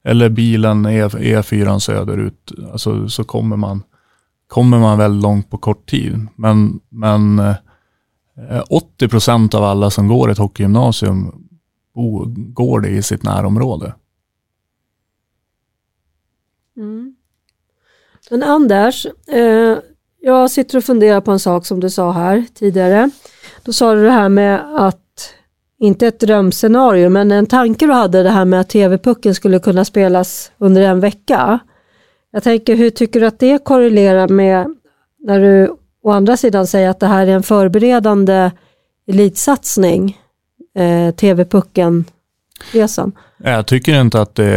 Eller 0.04 0.30
bilen 0.30 0.86
E, 0.86 1.08
E4 1.08 1.80
söderut, 1.80 2.52
alltså, 2.72 3.10
så 3.10 3.24
kommer 3.24 3.58
man 3.58 3.84
kommer 4.48 4.80
man 4.80 4.98
väldigt 4.98 5.24
långt 5.24 5.50
på 5.50 5.58
kort 5.58 5.90
tid. 5.90 6.28
Men, 6.36 6.80
men 6.90 7.40
eh, 7.40 8.64
80 8.70 9.08
procent 9.08 9.54
av 9.54 9.64
alla 9.64 9.90
som 9.90 10.08
går 10.08 10.32
ett 10.32 10.38
hockeygymnasium 10.38 11.48
går 12.36 12.82
det 12.82 12.90
i 12.90 13.02
sitt 13.02 13.24
närområde. 13.24 13.94
Mm. 16.78 17.16
Men 18.30 18.44
Anders, 18.44 19.06
eh, 19.28 19.78
jag 20.22 20.52
sitter 20.52 20.78
och 20.78 20.84
funderar 20.84 21.22
på 21.22 21.32
en 21.32 21.40
sak 21.40 21.66
som 21.66 21.80
du 21.80 21.90
sa 21.90 22.12
här 22.12 22.46
tidigare. 22.54 23.10
Då 23.64 23.74
sa 23.74 23.96
du 23.96 24.04
det 24.04 24.12
här 24.12 24.30
med 24.30 24.76
att, 24.76 25.34
inte 25.80 26.08
ett 26.08 26.20
drömscenario, 26.20 27.10
men 27.10 27.32
en 27.32 27.46
tanke 27.46 27.86
du 27.86 27.94
hade 27.94 28.24
det 28.24 28.30
här 28.30 28.46
med 28.46 28.60
att 28.60 28.70
TV-pucken 28.70 29.36
skulle 29.36 29.60
kunna 29.60 29.86
spelas 29.86 30.52
under 30.58 30.82
en 30.82 31.00
vecka. 31.00 31.60
Jag 32.38 32.44
tänker, 32.44 32.76
hur 32.76 32.90
tycker 32.90 33.20
du 33.20 33.28
att 33.28 33.40
det 33.40 33.64
korrelerar 33.64 34.28
med 34.28 34.76
när 35.20 35.40
du 35.40 35.76
å 36.04 36.12
andra 36.12 36.38
sidan 36.38 36.68
säger 36.68 36.90
att 36.90 37.00
det 37.00 37.08
här 37.08 37.28
är 37.28 37.32
en 37.32 37.44
förberedande 37.44 38.52
elitsatsning, 39.08 40.18
eh, 40.76 41.16
TV-pucken-resan? 41.16 43.12
Jag 43.38 43.66
tycker 43.66 44.02
inte 44.02 44.22
att 44.22 44.36
det 44.36 44.56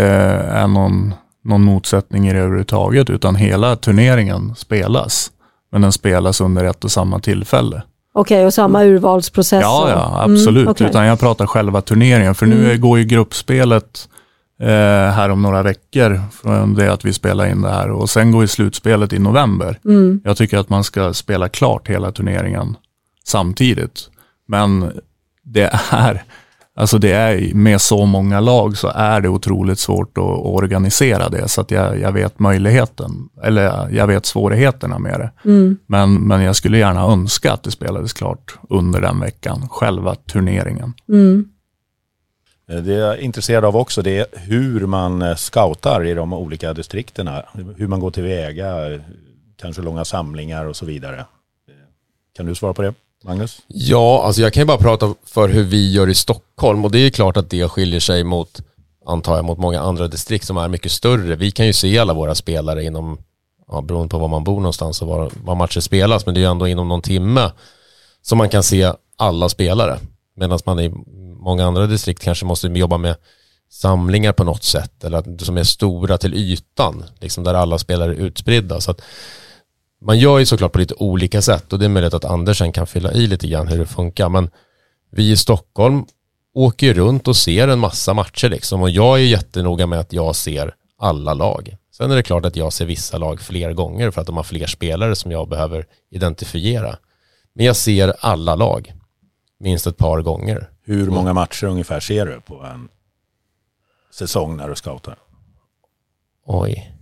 är 0.49 0.67
någon, 0.67 1.15
någon 1.45 1.63
motsättning 1.63 2.29
i 2.29 2.33
det 2.33 2.39
överhuvudtaget, 2.39 3.11
utan 3.11 3.35
hela 3.35 3.77
turneringen 3.77 4.55
spelas. 4.55 5.31
Men 5.73 5.83
den 5.83 5.93
spelas 5.93 6.41
under 6.41 6.65
ett 6.65 6.85
och 6.85 6.91
samma 6.91 7.21
tillfälle. 7.21 7.83
Okej, 8.13 8.37
okay, 8.37 8.47
och 8.47 8.55
samma 8.55 8.85
urvalsprocess? 8.85 9.63
Ja, 9.63 9.91
ja 9.91 10.23
absolut. 10.23 10.63
Mm, 10.63 10.71
okay. 10.71 10.87
Utan 10.87 11.07
jag 11.07 11.21
pratar 11.21 11.47
själva 11.47 11.81
turneringen. 11.81 12.35
För 12.35 12.47
nu 12.47 12.65
mm. 12.65 12.81
går 12.81 12.99
ju 12.99 13.05
gruppspelet 13.05 14.09
här 14.67 15.29
om 15.29 15.43
några 15.43 15.63
veckor 15.63 16.21
från 16.33 16.75
det 16.75 16.93
att 16.93 17.05
vi 17.05 17.13
spelar 17.13 17.47
in 17.47 17.63
det 17.63 17.71
här 17.71 17.91
och 17.91 18.11
sen 18.11 18.33
går 18.33 18.43
ju 18.43 18.49
slutspelet 18.49 19.13
i 19.13 19.19
november. 19.19 19.79
Mm. 19.85 20.21
Jag 20.25 20.37
tycker 20.37 20.59
att 20.59 20.69
man 20.69 20.85
ska 20.85 21.13
spela 21.13 21.49
klart 21.49 21.89
hela 21.89 22.13
turneringen 22.13 22.77
samtidigt. 23.25 24.11
Men 24.49 24.93
det 25.43 25.71
är, 25.91 26.23
alltså 26.75 26.99
det 26.99 27.13
är 27.13 27.55
med 27.55 27.81
så 27.81 28.07
många 28.07 28.41
lag 28.41 28.77
så 28.77 28.89
är 28.89 29.21
det 29.21 29.29
otroligt 29.29 29.79
svårt 29.79 30.19
att, 30.19 30.25
att 30.25 30.47
organisera 30.47 31.29
det 31.29 31.49
så 31.49 31.61
att 31.61 31.71
jag, 31.71 32.01
jag, 32.01 32.13
vet 32.13 32.39
möjligheten, 32.39 33.29
eller 33.43 33.89
jag 33.91 34.07
vet 34.07 34.27
svårigheterna 34.27 34.99
med 34.99 35.21
det. 35.21 35.51
Mm. 35.51 35.79
Men, 35.87 36.15
men 36.15 36.43
jag 36.43 36.57
skulle 36.57 36.79
gärna 36.79 37.01
önska 37.01 37.53
att 37.53 37.63
det 37.63 37.71
spelades 37.71 38.13
klart 38.13 38.59
under 38.69 39.01
den 39.01 39.21
veckan, 39.21 39.69
själva 39.71 40.15
turneringen. 40.15 40.95
Mm. 41.09 41.45
Eh, 42.71 42.77
det 42.83 42.93
jag 42.93 43.15
är 43.15 43.21
intresserad 43.21 43.65
av 43.65 43.77
också 43.77 44.03
det 44.03 44.19
är 44.19 44.27
hur 44.33 44.87
man 44.87 45.23
eh, 45.23 45.35
scoutar 45.35 46.07
i 46.07 46.15
de 46.15 46.33
olika 46.33 46.73
distrikterna. 46.73 47.43
Hur 47.77 47.87
man 47.87 48.01
går 48.01 48.11
tillväga, 48.11 49.01
kanske 49.57 49.83
långa 49.83 50.05
samlingar 50.05 50.65
och 50.65 50.77
så 50.77 50.87
vidare. 50.87 51.19
Eh, 51.19 51.75
kan 52.37 52.47
du 52.47 52.55
svara 52.55 52.75
på 52.75 52.83
det, 52.83 52.95
Magnus? 53.25 53.63
Ja, 53.67 54.23
alltså 54.25 54.43
jag 54.43 54.53
kan 54.53 54.61
ju 54.61 54.67
bara 54.67 54.79
prata 54.79 55.15
för 55.25 55.49
hur 55.49 55.65
vi 55.65 55.93
gör 55.93 56.09
i 56.09 56.15
Stockholm 56.15 56.85
och 56.85 56.91
det 56.91 56.99
är 56.99 57.11
klart 57.11 57.37
att 57.37 57.51
det 57.51 57.69
skiljer 57.69 58.01
sig 58.01 58.25
mot, 58.25 58.61
antar 59.07 59.37
jag, 59.37 59.45
mot 59.45 59.59
många 59.59 59.81
andra 59.81 60.09
distrikt 60.09 60.47
som 60.47 60.57
är 60.57 60.69
mycket 60.69 60.93
större. 60.93 61.37
Vi 61.37 61.51
kan 61.51 61.67
ju 61.67 61.73
se 61.73 61.99
alla 61.99 62.15
våra 62.15 62.35
spelare 62.35 62.85
inom, 62.85 63.19
ja, 63.69 63.81
beroende 63.81 64.09
på 64.09 64.19
var 64.19 64.29
man 64.29 64.45
bor 64.45 64.61
någonstans 64.61 65.03
och 65.03 65.09
var, 65.09 65.31
var 65.45 65.55
matcher 65.55 65.81
spelas, 65.81 66.27
men 66.27 66.35
det 66.35 66.41
är 66.41 66.43
ju 66.43 66.51
ändå 66.51 66.69
inom 66.69 66.89
någon 66.89 67.03
timme 67.03 67.53
som 68.23 68.39
man 68.39 68.49
kan 68.49 68.63
se 68.63 68.93
alla 69.17 69.49
spelare. 69.49 69.99
Medan 70.37 70.59
man 70.67 70.81
i 70.81 70.93
många 71.41 71.67
andra 71.67 71.87
distrikt 71.87 72.23
kanske 72.23 72.45
måste 72.45 72.67
jobba 72.67 72.99
med 72.99 73.17
samlingar 73.71 74.33
på 74.33 74.45
något 74.45 74.63
sätt 74.63 75.05
eller 75.05 75.19
att, 75.19 75.41
som 75.41 75.57
är 75.57 75.65
stora 75.65 76.19
till 76.19 76.35
ytan, 76.35 77.05
liksom 77.21 77.45
där 77.45 77.55
alla 77.55 77.79
spelare 77.79 78.13
är 78.13 78.17
utspridda. 78.17 78.81
Så 78.81 78.91
att 78.91 79.01
man 80.01 80.19
gör 80.19 80.39
ju 80.39 80.47
såklart 80.47 80.73
på 80.73 80.79
lite 80.79 80.95
olika 80.95 81.43
sätt 81.43 81.73
och 81.73 81.79
det 81.79 81.85
är 81.85 81.89
möjligt 81.89 82.15
att 82.15 82.25
Andersen 82.25 82.73
kan 82.73 82.87
fylla 82.87 83.13
i 83.13 83.27
lite 83.27 83.49
grann 83.49 83.69
hur 83.69 83.79
det 83.79 83.87
funkar. 83.87 84.29
Men 84.29 84.51
vi 85.11 85.31
i 85.31 85.37
Stockholm 85.37 86.05
åker 86.55 86.87
ju 86.87 86.95
runt 86.95 87.29
och 87.29 87.37
ser 87.37 87.69
en 87.69 87.79
massa 87.79 88.15
matcher 88.15 88.49
liksom 88.49 88.83
och 88.83 88.91
jag 88.91 89.19
är 89.19 89.25
jättenoga 89.25 89.87
med 89.87 90.01
att 90.01 90.13
jag 90.13 90.37
ser 90.37 90.75
alla 90.99 91.35
lag. 91.35 91.77
Sen 91.93 92.11
är 92.11 92.17
det 92.17 92.23
klart 92.23 92.45
att 92.45 92.57
jag 92.57 92.73
ser 92.73 92.87
vissa 92.87 93.19
lag 93.19 93.41
fler 93.41 93.73
gånger 93.73 94.11
för 94.11 94.21
att 94.21 94.27
de 94.27 94.37
har 94.37 94.45
fler 94.45 94.67
spelare 94.67 95.15
som 95.15 95.31
jag 95.31 95.49
behöver 95.49 95.87
identifiera. 96.11 96.97
Men 97.55 97.67
jag 97.67 97.77
ser 97.77 98.15
alla 98.21 98.55
lag 98.55 98.93
minst 99.59 99.87
ett 99.87 99.97
par 99.97 100.23
gånger. 100.23 100.71
Hur 100.91 101.11
många 101.11 101.33
matcher 101.33 101.67
ungefär 101.67 102.01
ser 102.01 102.27
du 102.27 102.41
på 102.41 102.63
en 102.63 102.89
säsong 104.11 104.57
när 104.57 104.69
du 104.69 104.75
scoutar? 104.75 105.17
Oj. 106.47 106.97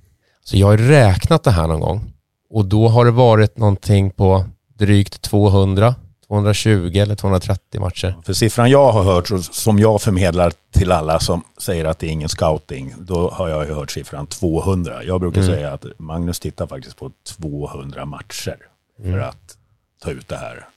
Så 0.44 0.56
jag 0.56 0.66
har 0.66 0.76
räknat 0.76 1.42
det 1.42 1.50
här 1.50 1.66
någon 1.66 1.80
gång 1.80 2.12
och 2.50 2.64
då 2.64 2.88
har 2.88 3.04
det 3.04 3.10
varit 3.10 3.56
någonting 3.56 4.10
på 4.10 4.44
drygt 4.74 5.22
200, 5.22 5.94
220 6.26 6.92
eller 6.94 7.14
230 7.14 7.80
matcher. 7.80 8.16
För 8.24 8.32
siffran 8.32 8.70
jag 8.70 8.92
har 8.92 9.02
hört, 9.02 9.28
som 9.50 9.78
jag 9.78 10.02
förmedlar 10.02 10.52
till 10.70 10.92
alla 10.92 11.20
som 11.20 11.42
säger 11.58 11.84
att 11.84 11.98
det 11.98 12.06
är 12.06 12.10
ingen 12.10 12.28
scouting, 12.28 12.94
då 12.98 13.30
har 13.30 13.48
jag 13.48 13.66
hört 13.66 13.90
siffran 13.90 14.26
200. 14.26 15.04
Jag 15.04 15.20
brukar 15.20 15.40
mm. 15.40 15.54
säga 15.54 15.72
att 15.72 15.84
Magnus 15.98 16.40
tittar 16.40 16.66
faktiskt 16.66 16.96
på 16.96 17.10
200 17.38 18.04
matcher 18.04 18.56
för 18.96 19.08
mm. 19.08 19.28
att 19.28 19.56
ta 20.02 20.10
ut 20.10 20.28
det 20.28 20.36
här. 20.36 20.68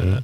Mm. 0.00 0.22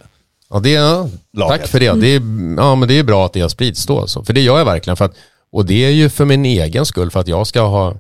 Ja, 0.51 0.59
det 0.61 0.75
är, 0.75 1.11
tack 1.49 1.66
för 1.66 1.81
det. 1.81 1.93
det 1.93 2.07
är, 2.07 2.20
ja, 2.57 2.75
men 2.75 2.89
det 2.89 2.99
är 2.99 3.03
bra 3.03 3.27
att 3.27 3.33
det 3.33 3.41
har 3.41 3.49
spridits 3.49 3.87
då. 3.87 4.01
Alltså. 4.01 4.25
För 4.25 4.33
det 4.33 4.41
gör 4.41 4.59
jag 4.59 4.65
verkligen. 4.65 4.97
För 4.97 5.05
att, 5.05 5.15
och 5.53 5.66
det 5.66 5.85
är 5.85 5.91
ju 5.91 6.09
för 6.09 6.25
min 6.25 6.45
egen 6.45 6.87
skull, 6.87 7.11
för 7.11 7.20
att 7.20 7.29
jag 7.29 7.47
ska 7.47 7.61
ha 7.61 7.95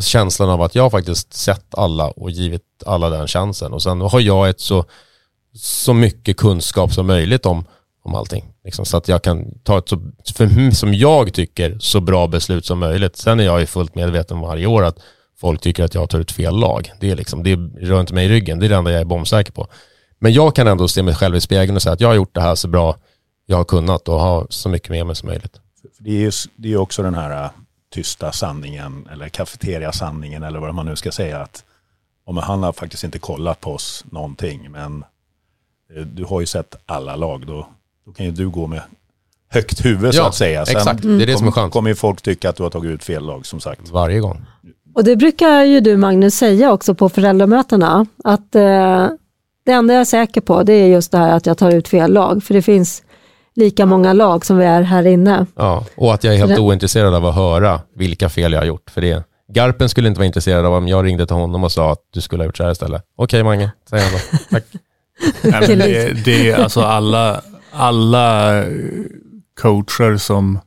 känslan 0.00 0.50
av 0.50 0.62
att 0.62 0.74
jag 0.74 0.90
faktiskt 0.90 1.34
sett 1.34 1.74
alla 1.74 2.10
och 2.10 2.30
givit 2.30 2.62
alla 2.86 3.10
den 3.10 3.28
chansen. 3.28 3.72
Och 3.72 3.82
sen 3.82 4.00
har 4.00 4.20
jag 4.20 4.48
ett 4.48 4.60
så, 4.60 4.84
så 5.54 5.94
mycket 5.94 6.36
kunskap 6.36 6.92
som 6.94 7.06
möjligt 7.06 7.46
om, 7.46 7.64
om 8.04 8.14
allting. 8.14 8.44
Liksom, 8.64 8.84
så 8.84 8.96
att 8.96 9.08
jag 9.08 9.22
kan 9.22 9.58
ta 9.62 9.78
ett 9.78 9.88
så, 9.88 10.00
för, 10.34 10.70
som 10.74 10.94
jag 10.94 11.34
tycker, 11.34 11.78
så 11.80 12.00
bra 12.00 12.26
beslut 12.26 12.66
som 12.66 12.78
möjligt. 12.78 13.16
Sen 13.16 13.40
är 13.40 13.44
jag 13.44 13.60
ju 13.60 13.66
fullt 13.66 13.94
medveten 13.94 14.40
varje 14.40 14.66
år 14.66 14.84
att 14.84 14.98
folk 15.40 15.60
tycker 15.60 15.84
att 15.84 15.94
jag 15.94 16.10
tar 16.10 16.18
ut 16.18 16.32
fel 16.32 16.56
lag. 16.56 16.92
Det, 17.00 17.10
är 17.10 17.16
liksom, 17.16 17.42
det 17.42 17.56
rör 17.86 18.00
inte 18.00 18.14
mig 18.14 18.26
i 18.26 18.28
ryggen, 18.28 18.58
det 18.58 18.66
är 18.66 18.68
det 18.68 18.76
enda 18.76 18.92
jag 18.92 19.00
är 19.00 19.04
bombsäker 19.04 19.52
på. 19.52 19.68
Men 20.22 20.32
jag 20.32 20.54
kan 20.54 20.66
ändå 20.66 20.88
se 20.88 21.02
mig 21.02 21.14
själv 21.14 21.36
i 21.36 21.40
spegeln 21.40 21.76
och 21.76 21.82
säga 21.82 21.92
att 21.92 22.00
jag 22.00 22.08
har 22.08 22.14
gjort 22.14 22.34
det 22.34 22.40
här 22.40 22.54
så 22.54 22.68
bra 22.68 22.96
jag 23.46 23.56
har 23.56 23.64
kunnat 23.64 24.08
och 24.08 24.20
ha 24.20 24.46
så 24.50 24.68
mycket 24.68 24.90
med 24.90 25.06
mig 25.06 25.16
som 25.16 25.28
möjligt. 25.28 25.60
Det 25.98 26.10
är 26.10 26.20
ju 26.20 26.30
det 26.56 26.72
är 26.72 26.76
också 26.76 27.02
den 27.02 27.14
här 27.14 27.44
äh, 27.44 27.50
tysta 27.94 28.32
sanningen 28.32 29.08
eller 29.12 29.28
kafeteriasanningen 29.28 30.42
eller 30.42 30.58
vad 30.60 30.74
man 30.74 30.86
nu 30.86 30.96
ska 30.96 31.12
säga. 31.12 31.38
att 31.38 31.64
om 32.24 32.36
Han 32.36 32.62
har 32.62 32.72
faktiskt 32.72 33.04
inte 33.04 33.18
kollat 33.18 33.60
på 33.60 33.72
oss 33.72 34.04
någonting 34.10 34.70
men 34.70 35.04
eh, 35.96 36.02
du 36.02 36.24
har 36.24 36.40
ju 36.40 36.46
sett 36.46 36.76
alla 36.86 37.16
lag. 37.16 37.46
Då, 37.46 37.68
då 38.06 38.12
kan 38.12 38.26
ju 38.26 38.32
du 38.32 38.48
gå 38.50 38.66
med 38.66 38.80
högt 39.48 39.84
huvud 39.84 40.14
så 40.14 40.20
Ja, 40.20 40.28
att 40.28 40.34
säga. 40.34 40.66
Sen 40.66 40.76
exakt. 40.76 41.02
Det 41.02 41.22
är 41.22 41.26
det 41.26 41.38
som 41.38 41.46
är 41.46 41.50
skönt. 41.52 41.72
kommer 41.72 41.90
ju 41.90 41.96
folk 41.96 42.22
tycka 42.22 42.48
att 42.50 42.56
du 42.56 42.62
har 42.62 42.70
tagit 42.70 42.90
ut 42.90 43.04
fel 43.04 43.26
lag 43.26 43.46
som 43.46 43.60
sagt. 43.60 43.90
Varje 43.90 44.20
gång. 44.20 44.44
Och 44.94 45.04
det 45.04 45.16
brukar 45.16 45.62
ju 45.62 45.80
du 45.80 45.96
Magnus 45.96 46.34
säga 46.34 46.72
också 46.72 46.94
på 46.94 47.08
föräldramötena, 47.08 48.06
att 48.24 48.54
eh, 48.54 49.08
det 49.64 49.72
enda 49.72 49.94
jag 49.94 50.00
är 50.00 50.04
säker 50.04 50.40
på 50.40 50.62
det 50.62 50.72
är 50.72 50.86
just 50.86 51.12
det 51.12 51.18
här 51.18 51.36
att 51.36 51.46
jag 51.46 51.58
tar 51.58 51.70
ut 51.70 51.88
fel 51.88 52.12
lag, 52.12 52.42
för 52.42 52.54
det 52.54 52.62
finns 52.62 53.02
lika 53.54 53.86
många 53.86 54.12
lag 54.12 54.46
som 54.46 54.58
vi 54.58 54.64
är 54.64 54.82
här 54.82 55.06
inne. 55.06 55.46
Ja, 55.56 55.86
och 55.96 56.14
att 56.14 56.24
jag 56.24 56.34
är 56.34 56.38
helt 56.38 56.54
Det- 56.54 56.60
ointresserad 56.60 57.14
av 57.14 57.26
att 57.26 57.34
höra 57.34 57.80
vilka 57.96 58.28
fel 58.28 58.52
jag 58.52 58.60
har 58.60 58.66
gjort. 58.66 58.90
För 58.90 59.00
det. 59.00 59.24
Garpen 59.54 59.88
skulle 59.88 60.08
inte 60.08 60.18
vara 60.18 60.26
intresserad 60.26 60.66
av 60.66 60.74
om 60.74 60.88
jag 60.88 61.04
ringde 61.04 61.26
till 61.26 61.36
honom 61.36 61.64
och 61.64 61.72
sa 61.72 61.92
att 61.92 61.98
du 62.10 62.20
skulle 62.20 62.42
ha 62.42 62.46
gjort 62.46 62.56
så 62.56 62.64
här 62.64 62.70
istället. 62.72 63.02
Okej 63.16 63.42
Mange, 63.44 63.70
säger 63.90 64.04
han 64.04 64.12
då. 64.12 64.18
Tack. 64.50 64.64
Nej, 65.42 65.68
men 65.68 65.78
det, 65.78 66.24
det 66.24 66.50
är 66.50 66.62
alltså 66.62 66.80
alla, 66.80 67.40
alla 67.72 68.58
eh, 68.58 68.64
coacher 69.60 70.16
som, 70.16 70.58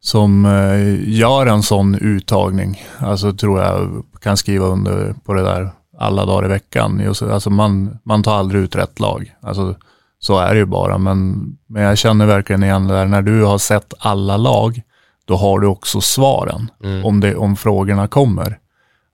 som 0.00 0.44
eh, 0.46 1.10
gör 1.18 1.46
en 1.46 1.62
sån 1.62 1.94
uttagning, 1.94 2.82
alltså 2.98 3.32
tror 3.32 3.60
jag 3.60 4.04
kan 4.20 4.36
skriva 4.36 4.66
under 4.66 5.14
på 5.24 5.32
det 5.34 5.42
där 5.42 5.70
alla 6.00 6.26
dagar 6.26 6.44
i 6.44 6.48
veckan. 6.48 7.00
Just, 7.00 7.22
alltså 7.22 7.50
man, 7.50 7.98
man 8.02 8.22
tar 8.22 8.34
aldrig 8.34 8.62
ut 8.62 8.76
rätt 8.76 9.00
lag. 9.00 9.34
Alltså, 9.42 9.74
så 10.18 10.38
är 10.38 10.54
det 10.54 10.58
ju 10.58 10.66
bara, 10.66 10.98
men, 10.98 11.48
men 11.66 11.82
jag 11.82 11.98
känner 11.98 12.26
verkligen 12.26 12.62
igen 12.62 12.88
det 12.88 12.94
där, 12.94 13.06
när 13.06 13.22
du 13.22 13.42
har 13.42 13.58
sett 13.58 13.94
alla 13.98 14.36
lag, 14.36 14.82
då 15.24 15.36
har 15.36 15.58
du 15.60 15.66
också 15.66 16.00
svaren 16.00 16.70
om, 17.04 17.20
det, 17.20 17.36
om 17.36 17.56
frågorna 17.56 18.08
kommer. 18.08 18.58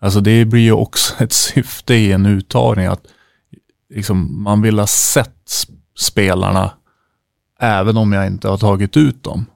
Alltså 0.01 0.21
det 0.21 0.45
blir 0.45 0.61
ju 0.61 0.73
också 0.73 1.15
ett 1.25 1.33
syfte 1.33 1.95
i 1.95 2.13
en 2.13 2.27
uttagning 2.27 2.87
att 2.87 3.03
liksom, 3.95 4.43
man 4.43 4.63
vill 4.63 4.79
ha 4.79 4.87
sett 4.87 5.45
sp- 5.49 5.79
spelarna 5.99 6.71
även 7.61 7.97
om 7.97 8.13
jag 8.13 8.27
inte 8.27 8.49
har 8.49 8.59
tagit 8.59 8.97
ut 8.97 9.25
dem. 9.25 9.47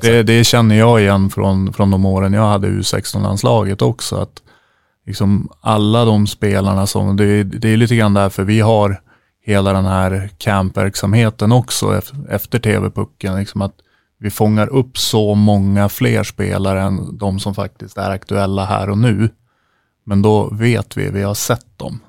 Det, 0.00 0.22
det 0.22 0.44
känner 0.44 0.74
jag 0.76 1.00
igen 1.00 1.30
från, 1.30 1.72
från 1.72 1.90
de 1.90 2.06
åren 2.06 2.32
jag 2.32 2.48
hade 2.48 2.68
U16-landslaget 2.68 3.82
också. 3.82 4.16
Att 4.16 4.42
liksom 5.06 5.48
alla 5.60 6.04
de 6.04 6.26
spelarna 6.26 6.86
som, 6.86 7.16
det, 7.16 7.42
det 7.44 7.68
är 7.68 7.76
lite 7.76 7.96
grann 7.96 8.14
därför 8.14 8.44
vi 8.44 8.60
har 8.60 9.00
hela 9.42 9.72
den 9.72 9.84
här 9.84 10.30
campverksamheten 10.38 11.52
också 11.52 11.86
ef- 11.86 12.28
efter 12.30 12.58
TV-pucken. 12.58 13.36
Liksom 13.38 13.62
att 13.62 13.74
vi 14.18 14.30
fångar 14.30 14.66
upp 14.66 14.98
så 14.98 15.34
många 15.34 15.88
fler 15.88 16.22
spelare 16.22 16.82
än 16.82 17.18
de 17.18 17.38
som 17.40 17.54
faktiskt 17.54 17.98
är 17.98 18.10
aktuella 18.10 18.64
här 18.64 18.90
och 18.90 18.98
nu. 18.98 19.28
Men 20.04 20.22
då 20.22 20.48
vet 20.54 20.96
vi, 20.96 21.10
vi 21.10 21.22
har 21.22 21.34
sett 21.34 21.78
dem. 21.78 22.00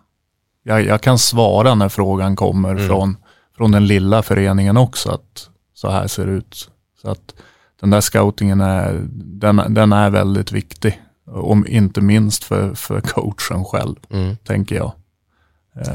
Jag, 0.64 0.86
jag 0.86 1.02
kan 1.02 1.18
svara 1.18 1.76
när 1.76 1.90
frågan 1.90 2.36
kommer 2.36 2.88
från, 2.88 3.18
från 3.58 3.72
den 3.72 3.88
lilla 3.88 4.24
föreningen 4.24 4.78
också 4.78 5.10
att 5.12 5.50
så 5.74 5.90
här 5.90 6.08
ser 6.08 6.26
det 6.26 6.32
ut. 6.32 6.70
Så 7.02 7.10
att 7.10 7.34
den 7.82 7.90
där 7.90 8.02
scoutingen 8.02 8.62
är, 8.62 9.02
den, 9.14 9.62
den 9.70 9.94
är 9.94 10.10
väldigt 10.10 10.52
viktig. 10.52 11.02
Om 11.32 11.68
inte 11.68 12.02
minst 12.02 12.44
för, 12.44 12.74
för 12.74 13.02
coachen 13.02 13.66
själv, 13.66 13.96
Mm. 14.10 14.38
tänker 14.38 14.76
jag. 14.76 14.92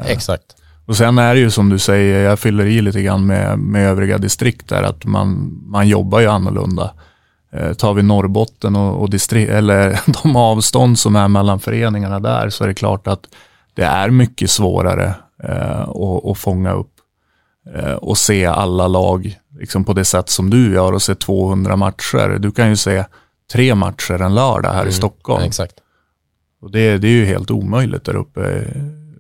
Exakt. 0.07 0.57
Och 0.87 0.97
sen 0.97 1.19
är 1.19 1.35
det 1.35 1.41
ju 1.41 1.51
som 1.51 1.69
du 1.69 1.79
säger, 1.79 2.25
jag 2.25 2.39
fyller 2.39 2.67
i 2.67 2.81
lite 2.83 3.03
grann 3.03 3.27
med, 3.27 3.59
med 3.59 3.89
övriga 3.89 4.19
distrikt 4.19 4.69
där, 4.69 4.83
att 4.83 5.05
man, 5.05 5.59
man 5.67 5.89
jobbar 5.89 6.21
ju 6.21 6.27
annorlunda. 6.27 6.91
Eh, 7.53 7.73
tar 7.73 7.95
vi 7.95 8.03
Norrbotten 8.03 8.77
och, 8.77 9.01
och 9.03 9.11
distrikt, 9.11 9.51
eller 9.51 10.01
de 10.23 10.37
avstånd 10.37 10.99
som 10.99 11.17
är 11.17 11.29
mellan 11.29 11.61
föreningarna 11.61 12.21
där, 12.21 12.51
så 12.51 12.65
är 12.65 12.69
det 12.69 12.75
klart 12.75 13.07
att 13.07 13.21
det 13.75 13.83
är 13.83 14.11
mycket 14.11 14.51
svårare 14.51 15.15
eh, 15.45 15.81
att, 15.81 16.25
att 16.27 16.39
fånga 16.39 16.73
upp 16.73 16.93
eh, 17.75 17.93
och 17.93 18.19
se 18.19 18.47
alla 18.47 18.89
lag 18.89 19.39
liksom 19.59 19.85
på 19.85 19.93
det 19.93 20.05
sätt 20.05 20.29
som 20.29 20.51
du 20.51 20.75
gör 20.75 20.93
och 20.93 21.03
se 21.03 21.15
200 21.15 21.77
matcher. 21.77 22.39
Du 22.39 22.51
kan 22.53 22.69
ju 22.69 22.77
se 22.77 23.05
tre 23.53 23.75
matcher 23.75 24.23
en 24.23 24.35
lördag 24.35 24.73
här 24.73 24.87
i 24.87 24.93
Stockholm. 24.93 25.45
Exakt. 25.45 25.75
Och 26.61 26.71
det, 26.71 26.99
det 26.99 27.09
är 27.09 27.13
ju 27.13 27.25
helt 27.25 27.51
omöjligt 27.51 28.05
där 28.05 28.17
uppe. 28.17 28.65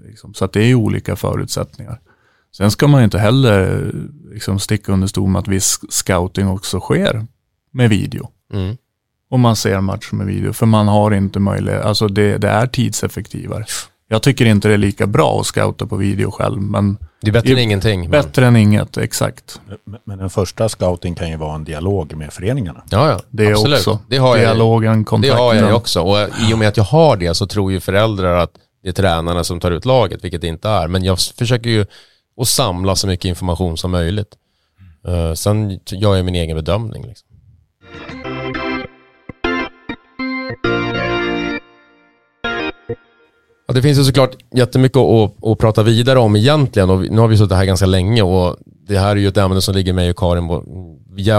Liksom. 0.06 0.34
Så 0.34 0.44
att 0.44 0.52
det 0.52 0.60
är 0.60 0.66
ju 0.66 0.74
olika 0.74 1.16
förutsättningar. 1.16 2.00
Sen 2.56 2.70
ska 2.70 2.88
man 2.88 3.02
inte 3.02 3.18
heller 3.18 3.90
liksom, 4.32 4.58
sticka 4.58 4.92
under 4.92 5.06
stol 5.06 5.28
med 5.28 5.40
att 5.40 5.48
viss 5.48 5.80
scouting 5.88 6.48
också 6.48 6.80
sker 6.80 7.26
med 7.70 7.90
video. 7.90 8.30
Mm. 8.52 8.76
Om 9.30 9.40
man 9.40 9.56
ser 9.56 9.80
matcher 9.80 10.14
med 10.14 10.26
video. 10.26 10.52
För 10.52 10.66
man 10.66 10.88
har 10.88 11.10
inte 11.10 11.40
möjlighet, 11.40 11.82
alltså 11.82 12.08
det, 12.08 12.38
det 12.38 12.48
är 12.48 12.66
tidseffektivare. 12.66 13.64
Jag 14.12 14.22
tycker 14.22 14.44
inte 14.46 14.68
det 14.68 14.74
är 14.74 14.78
lika 14.78 15.06
bra 15.06 15.40
att 15.40 15.46
scouta 15.46 15.86
på 15.86 15.96
video 15.96 16.30
själv, 16.30 16.60
men 16.62 16.98
Det 17.20 17.28
är 17.28 17.32
bättre 17.32 17.50
Jo, 17.50 17.56
än 17.56 17.62
ingenting. 17.62 18.00
men- 18.00 18.10
bättre 18.10 18.46
än 18.46 18.56
inget, 18.56 18.96
exakt. 18.96 19.60
Men- 19.84 20.00
Men 20.04 20.18
den 20.18 20.30
första 20.30 20.68
scouting 20.68 21.14
kan 21.14 21.30
ju 21.30 21.36
vara 21.36 21.54
en 21.54 21.64
dialog 21.64 22.14
med 22.16 22.32
föreningarna. 22.32 22.82
Ja, 22.90 23.08
ja. 23.10 23.20
Det 23.30 23.46
är 23.46 23.50
Absolut. 23.50 23.78
också. 23.78 23.98
Det 24.08 24.16
har 24.16 24.36
jag, 24.36 24.46
Dialogen, 24.56 24.98
det 24.98 25.04
kontakten. 25.04 25.38
har 25.38 25.54
jag 25.54 25.76
också. 25.76 26.00
Och 26.02 26.18
i 26.50 26.54
och 26.54 26.58
med 26.58 26.68
att 26.68 26.76
jag 26.76 26.84
har 26.84 27.16
det 27.16 27.34
så 27.34 27.46
tror 27.46 27.72
ju 27.72 27.80
föräldrar 27.80 28.36
att 28.36 28.50
det 28.82 28.88
är 28.88 28.92
tränarna 28.92 29.44
som 29.44 29.60
tar 29.60 29.70
ut 29.70 29.84
laget, 29.84 30.24
vilket 30.24 30.40
det 30.40 30.46
inte 30.46 30.68
är. 30.68 30.88
Men 30.88 31.04
jag 31.04 31.18
försöker 31.20 31.70
ju 31.70 31.86
att 32.40 32.48
samla 32.48 32.96
så 32.96 33.06
mycket 33.06 33.24
information 33.24 33.78
som 33.78 33.90
möjligt. 33.90 34.34
Uh, 35.08 35.34
sen 35.34 35.80
gör 35.86 36.16
jag 36.16 36.24
min 36.24 36.34
egen 36.34 36.56
bedömning. 36.56 37.06
Liksom. 37.06 37.28
Det 43.74 43.82
finns 43.82 43.98
ju 43.98 44.04
såklart 44.04 44.36
jättemycket 44.54 44.96
att, 44.96 45.44
att 45.44 45.58
prata 45.58 45.82
vidare 45.82 46.18
om 46.18 46.36
egentligen. 46.36 46.90
Och 46.90 47.00
nu 47.00 47.20
har 47.20 47.28
vi 47.28 47.36
suttit 47.36 47.56
här 47.56 47.64
ganska 47.64 47.86
länge 47.86 48.22
och 48.22 48.56
det 48.86 48.98
här 48.98 49.10
är 49.10 49.16
ju 49.16 49.28
ett 49.28 49.36
ämne 49.36 49.62
som 49.62 49.74
ligger 49.74 49.92
mig 49.92 50.10
och 50.10 50.16
Karin 50.16 50.48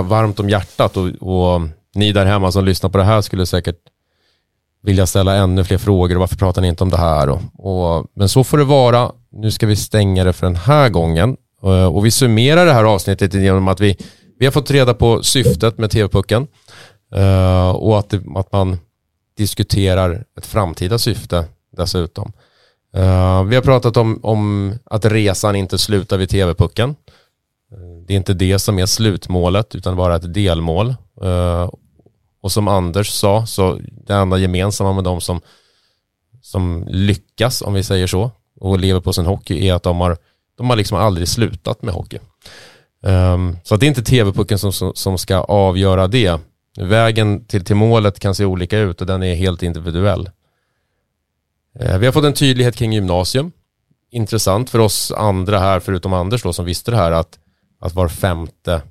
varmt 0.07 0.39
om 0.39 0.49
hjärtat. 0.49 0.97
Och, 0.97 1.07
och 1.07 1.61
ni 1.95 2.11
där 2.11 2.25
hemma 2.25 2.51
som 2.51 2.65
lyssnar 2.65 2.89
på 2.89 2.97
det 2.97 3.03
här 3.03 3.21
skulle 3.21 3.45
säkert 3.45 3.77
vilja 4.83 5.05
ställa 5.05 5.35
ännu 5.35 5.63
fler 5.63 5.77
frågor. 5.77 6.15
Och 6.15 6.19
varför 6.19 6.35
pratar 6.35 6.61
ni 6.61 6.67
inte 6.67 6.83
om 6.83 6.89
det 6.89 6.97
här? 6.97 7.29
Och, 7.29 7.41
och, 7.53 8.05
men 8.15 8.29
så 8.29 8.43
får 8.43 8.57
det 8.57 8.63
vara. 8.63 9.11
Nu 9.31 9.51
ska 9.51 9.67
vi 9.67 9.75
stänga 9.75 10.23
det 10.23 10.33
för 10.33 10.45
den 10.45 10.55
här 10.55 10.89
gången. 10.89 11.37
Eh, 11.63 11.95
och 11.95 12.05
vi 12.05 12.11
summerar 12.11 12.65
det 12.65 12.73
här 12.73 12.83
avsnittet 12.83 13.33
genom 13.33 13.67
att 13.67 13.79
vi, 13.79 13.97
vi 14.39 14.45
har 14.45 14.51
fått 14.51 14.71
reda 14.71 14.93
på 14.93 15.23
syftet 15.23 15.77
med 15.77 15.91
TV-pucken. 15.91 16.47
Eh, 17.15 17.69
och 17.69 17.99
att, 17.99 18.09
det, 18.09 18.21
att 18.35 18.51
man 18.51 18.77
diskuterar 19.37 20.23
ett 20.37 20.45
framtida 20.45 20.97
syfte 20.97 21.45
dessutom. 21.77 22.31
Uh, 22.97 23.43
vi 23.43 23.55
har 23.55 23.61
pratat 23.61 23.97
om, 23.97 24.19
om 24.23 24.73
att 24.85 25.05
resan 25.05 25.55
inte 25.55 25.77
slutar 25.77 26.17
vid 26.17 26.29
TV-pucken. 26.29 26.89
Eh, 27.71 28.05
det 28.07 28.13
är 28.13 28.17
inte 28.17 28.33
det 28.33 28.59
som 28.59 28.79
är 28.79 28.85
slutmålet 28.85 29.75
utan 29.75 29.95
bara 29.95 30.15
ett 30.15 30.33
delmål. 30.33 30.95
Uh, 31.23 31.69
och 32.41 32.51
som 32.51 32.67
Anders 32.67 33.09
sa, 33.09 33.45
så 33.45 33.79
det 34.07 34.13
enda 34.13 34.37
gemensamma 34.37 34.93
med 34.93 35.03
de 35.03 35.21
som, 35.21 35.41
som 36.41 36.85
lyckas, 36.87 37.61
om 37.61 37.73
vi 37.73 37.83
säger 37.83 38.07
så, 38.07 38.31
och 38.59 38.79
lever 38.79 38.99
på 38.99 39.13
sin 39.13 39.25
hockey 39.25 39.67
är 39.67 39.73
att 39.73 39.83
de 39.83 40.01
har, 40.01 40.17
de 40.57 40.69
har 40.69 40.75
liksom 40.75 40.97
aldrig 40.97 41.27
slutat 41.27 41.81
med 41.81 41.93
hockey. 41.93 42.19
Um, 43.01 43.57
så 43.63 43.75
att 43.75 43.79
det 43.79 43.85
är 43.85 43.87
inte 43.87 44.03
TV-pucken 44.03 44.59
som, 44.59 44.73
som, 44.73 44.91
som 44.95 45.17
ska 45.17 45.37
avgöra 45.37 46.07
det. 46.07 46.39
Vägen 46.77 47.45
till, 47.45 47.65
till 47.65 47.75
målet 47.75 48.19
kan 48.19 48.35
se 48.35 48.45
olika 48.45 48.79
ut 48.79 49.01
och 49.01 49.07
den 49.07 49.23
är 49.23 49.35
helt 49.35 49.63
individuell. 49.63 50.29
Eh, 51.79 51.97
vi 51.97 52.05
har 52.05 52.13
fått 52.13 52.23
en 52.23 52.33
tydlighet 52.33 52.75
kring 52.75 52.93
gymnasium. 52.93 53.51
Intressant 54.11 54.69
för 54.69 54.79
oss 54.79 55.11
andra 55.11 55.59
här, 55.59 55.79
förutom 55.79 56.13
Anders 56.13 56.43
då, 56.43 56.53
som 56.53 56.65
visste 56.65 56.91
det 56.91 56.97
här, 56.97 57.11
att, 57.11 57.39
att 57.79 57.93
var 57.93 58.07
femte 58.07 58.81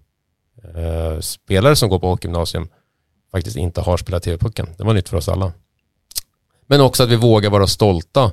eh, 0.76 1.20
spelare 1.20 1.76
som 1.76 1.88
går 1.88 1.98
på 1.98 2.08
hockeygymnasium 2.08 2.68
faktiskt 3.32 3.56
inte 3.56 3.80
har 3.80 3.96
spelat 3.96 4.22
TV-pucken. 4.22 4.68
Det 4.78 4.84
var 4.84 4.94
nytt 4.94 5.08
för 5.08 5.16
oss 5.16 5.28
alla. 5.28 5.52
Men 6.66 6.80
också 6.80 7.02
att 7.02 7.08
vi 7.08 7.16
vågar 7.16 7.50
vara 7.50 7.66
stolta. 7.66 8.32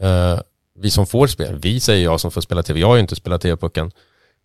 Eh, 0.00 0.38
vi 0.78 0.90
som 0.90 1.06
får 1.06 1.26
spela, 1.26 1.58
vi 1.58 1.80
säger 1.80 2.04
jag 2.04 2.20
som 2.20 2.30
får 2.30 2.40
spela 2.40 2.62
TV, 2.62 2.80
jag 2.80 2.86
har 2.86 2.94
ju 2.94 3.00
inte 3.00 3.16
spelat 3.16 3.42
TV-pucken. 3.42 3.92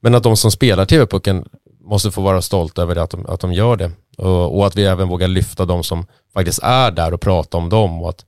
Men 0.02 0.16
att 0.16 0.24
de 0.24 0.38
som 0.38 0.52
spelar 0.52 0.86
TV-pucken 0.86 1.46
måste 1.80 2.12
få 2.12 2.22
vara 2.22 2.42
stolta 2.42 2.82
över 2.82 2.96
det, 2.96 3.04
att, 3.04 3.10
de, 3.10 3.26
att 3.26 3.40
de 3.40 3.54
gör 3.54 3.76
det. 3.76 3.92
Och, 4.18 4.58
och 4.58 4.68
att 4.68 4.76
vi 4.76 4.86
även 4.86 5.08
vågar 5.08 5.28
lyfta 5.28 5.66
de 5.66 5.84
som 5.84 6.06
faktiskt 6.34 6.60
är 6.64 6.92
där 6.92 7.14
och 7.14 7.22
prata 7.22 7.58
om 7.58 7.70
dem 7.70 8.02
och 8.02 8.10
att, 8.10 8.26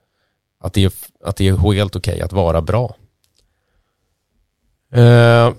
att, 0.59 0.73
det, 0.73 0.83
är, 0.83 0.91
att 1.23 1.35
det 1.35 1.47
är 1.47 1.73
helt 1.73 1.95
okej 1.95 2.21
att 2.21 2.33
vara 2.33 2.61
bra. 2.61 2.95
Eh, 4.93 5.53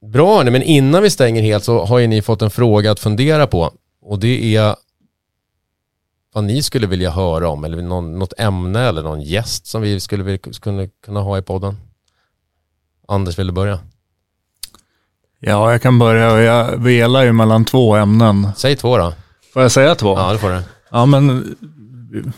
bra, 0.00 0.44
men 0.44 0.62
innan 0.62 1.02
vi 1.02 1.10
stänger 1.10 1.42
helt 1.42 1.64
så 1.64 1.84
har 1.84 1.98
ju 1.98 2.06
ni 2.06 2.22
fått 2.22 2.42
en 2.42 2.50
fråga 2.50 2.90
att 2.90 3.00
fundera 3.00 3.46
på 3.46 3.72
och 4.02 4.18
det 4.18 4.56
är 4.56 4.76
vad 6.34 6.44
ni 6.44 6.62
skulle 6.62 6.86
vilja 6.86 7.10
höra 7.10 7.48
om 7.48 7.64
eller 7.64 7.82
någon, 7.82 8.18
något 8.18 8.32
ämne 8.38 8.80
eller 8.80 9.02
någon 9.02 9.20
gäst 9.20 9.66
som 9.66 9.82
vi 9.82 10.00
skulle, 10.00 10.38
skulle 10.52 10.88
kunna 11.04 11.20
ha 11.20 11.38
i 11.38 11.42
podden? 11.42 11.76
Anders, 13.08 13.38
vill 13.38 13.46
du 13.46 13.52
börja? 13.52 13.80
Ja, 15.40 15.72
jag 15.72 15.82
kan 15.82 15.98
börja. 15.98 16.42
Jag 16.42 16.76
velar 16.76 17.22
ju 17.22 17.32
mellan 17.32 17.64
två 17.64 17.96
ämnen. 17.96 18.48
Säg 18.56 18.76
två 18.76 18.98
då. 18.98 19.12
Får 19.52 19.62
jag 19.62 19.72
säga 19.72 19.94
två? 19.94 20.18
Ja, 20.18 20.32
det 20.32 20.38
får 20.38 20.50
du. 20.50 20.62
Ja, 20.90 21.06
men 21.06 21.56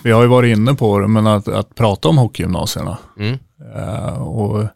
vi- 0.02 0.10
har 0.10 0.22
ju 0.22 0.28
varit 0.28 0.56
inne 0.56 0.74
på 0.74 0.98
det, 0.98 1.08
men 1.08 1.26
att, 1.26 1.48
att 1.48 1.74
prata 1.74 2.08
om 2.08 2.18
hockeygymnasierna. 2.18 2.98
Mm. 3.18 3.38
Eh, 3.74 4.22
och 4.22 4.66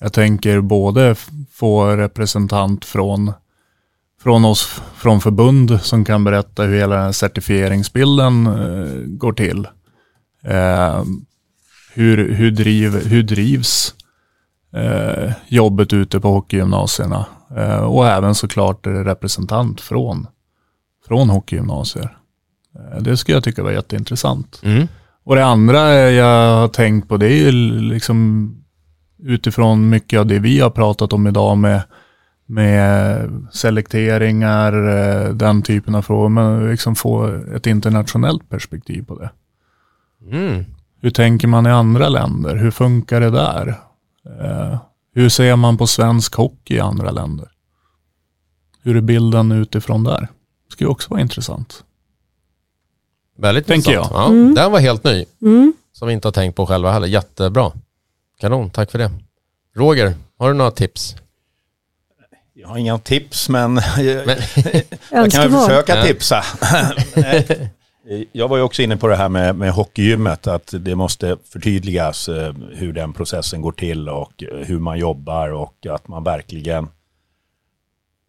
jag 0.00 0.12
tänker 0.12 0.60
både 0.60 1.14
få 1.52 1.86
representant 1.86 2.84
från, 2.84 3.32
från 4.22 4.44
oss 4.44 4.80
från 4.94 5.20
förbund 5.20 5.80
som 5.82 6.04
kan 6.04 6.24
berätta 6.24 6.62
hur 6.62 6.76
hela 6.76 7.12
certifieringsbilden 7.12 8.46
eh, 8.46 9.06
går 9.06 9.32
till. 9.32 9.68
Eh, 10.44 11.04
hur, 11.94 12.34
hur, 12.34 12.50
driv, 12.50 13.06
hur 13.06 13.22
drivs 13.22 13.94
jobbet 15.48 15.92
ute 15.92 16.20
på 16.20 16.28
hockeygymnasierna? 16.28 17.26
Och 17.86 18.08
även 18.08 18.34
såklart 18.34 18.86
representant 18.86 19.80
från, 19.80 20.26
från 21.08 21.30
hockeygymnasier. 21.30 22.16
Eh, 22.74 23.02
det 23.02 23.16
skulle 23.16 23.36
jag 23.36 23.44
tycka 23.44 23.62
var 23.62 23.70
jätteintressant. 23.70 24.60
Mm. 24.62 24.88
Och 25.24 25.36
det 25.36 25.44
andra 25.44 26.10
jag 26.10 26.56
har 26.56 26.68
tänkt 26.68 27.08
på 27.08 27.16
det 27.16 27.26
är 27.26 27.36
ju 27.36 27.52
liksom 27.80 28.48
utifrån 29.22 29.88
mycket 29.88 30.20
av 30.20 30.26
det 30.26 30.38
vi 30.38 30.60
har 30.60 30.70
pratat 30.70 31.12
om 31.12 31.26
idag 31.26 31.58
med, 31.58 31.82
med 32.46 33.28
selekteringar, 33.52 34.72
eh, 34.72 35.34
den 35.34 35.62
typen 35.62 35.94
av 35.94 36.02
frågor, 36.02 36.28
men 36.28 36.70
liksom 36.70 36.94
få 36.94 37.26
ett 37.54 37.66
internationellt 37.66 38.48
perspektiv 38.48 39.02
på 39.02 39.18
det. 39.18 39.30
Mm. 40.30 40.64
Hur 41.00 41.10
tänker 41.10 41.48
man 41.48 41.66
i 41.66 41.70
andra 41.70 42.08
länder? 42.08 42.56
Hur 42.56 42.70
funkar 42.70 43.20
det 43.20 43.30
där? 43.30 43.68
Eh, 44.40 44.78
hur 45.14 45.28
ser 45.28 45.56
man 45.56 45.78
på 45.78 45.86
svensk 45.86 46.34
hockey 46.34 46.74
i 46.74 46.80
andra 46.80 47.10
länder? 47.10 47.48
Hur 48.82 48.96
är 48.96 49.00
bilden 49.00 49.52
utifrån 49.52 50.04
där? 50.04 50.20
Det 50.68 50.72
skulle 50.72 50.90
också 50.90 51.10
vara 51.10 51.20
intressant. 51.20 51.84
Väldigt 53.38 53.66
Tänker 53.66 53.90
intressant. 53.90 54.12
jag. 54.14 54.22
Ja, 54.22 54.28
Mm. 54.28 54.54
Den 54.54 54.72
var 54.72 54.78
helt 54.80 55.04
ny. 55.04 55.24
Mm. 55.42 55.72
Som 55.92 56.08
vi 56.08 56.14
inte 56.14 56.28
har 56.28 56.32
tänkt 56.32 56.54
på 56.56 56.66
själva 56.66 56.92
heller. 56.92 57.06
Jättebra. 57.06 57.72
Kanon, 58.40 58.70
tack 58.70 58.90
för 58.90 58.98
det. 58.98 59.10
Roger, 59.76 60.14
har 60.38 60.48
du 60.48 60.54
några 60.54 60.70
tips? 60.70 61.16
Jag 62.54 62.68
har 62.68 62.76
inga 62.78 62.98
tips 62.98 63.48
men 63.48 63.74
Men, 63.96 64.28
jag 65.10 65.30
kan 65.30 65.50
väl 65.52 65.60
försöka 65.60 65.96
Ja. 65.96 66.02
tipsa. 66.04 66.44
jag 68.32 68.48
var 68.48 68.56
ju 68.56 68.62
också 68.62 68.82
inne 68.82 68.96
på 68.96 69.08
det 69.08 69.16
här 69.16 69.28
med, 69.28 69.56
med 69.56 69.72
hockeygymmet, 69.72 70.46
att 70.46 70.74
det 70.80 70.94
måste 70.94 71.36
förtydligas 71.52 72.28
eh, 72.28 72.54
hur 72.72 72.92
den 72.92 73.12
processen 73.12 73.60
går 73.62 73.72
till 73.72 74.08
och 74.08 74.42
eh, 74.42 74.58
hur 74.58 74.78
man 74.78 74.98
jobbar 74.98 75.48
och 75.52 75.86
att 75.90 76.08
man 76.08 76.24
verkligen 76.24 76.88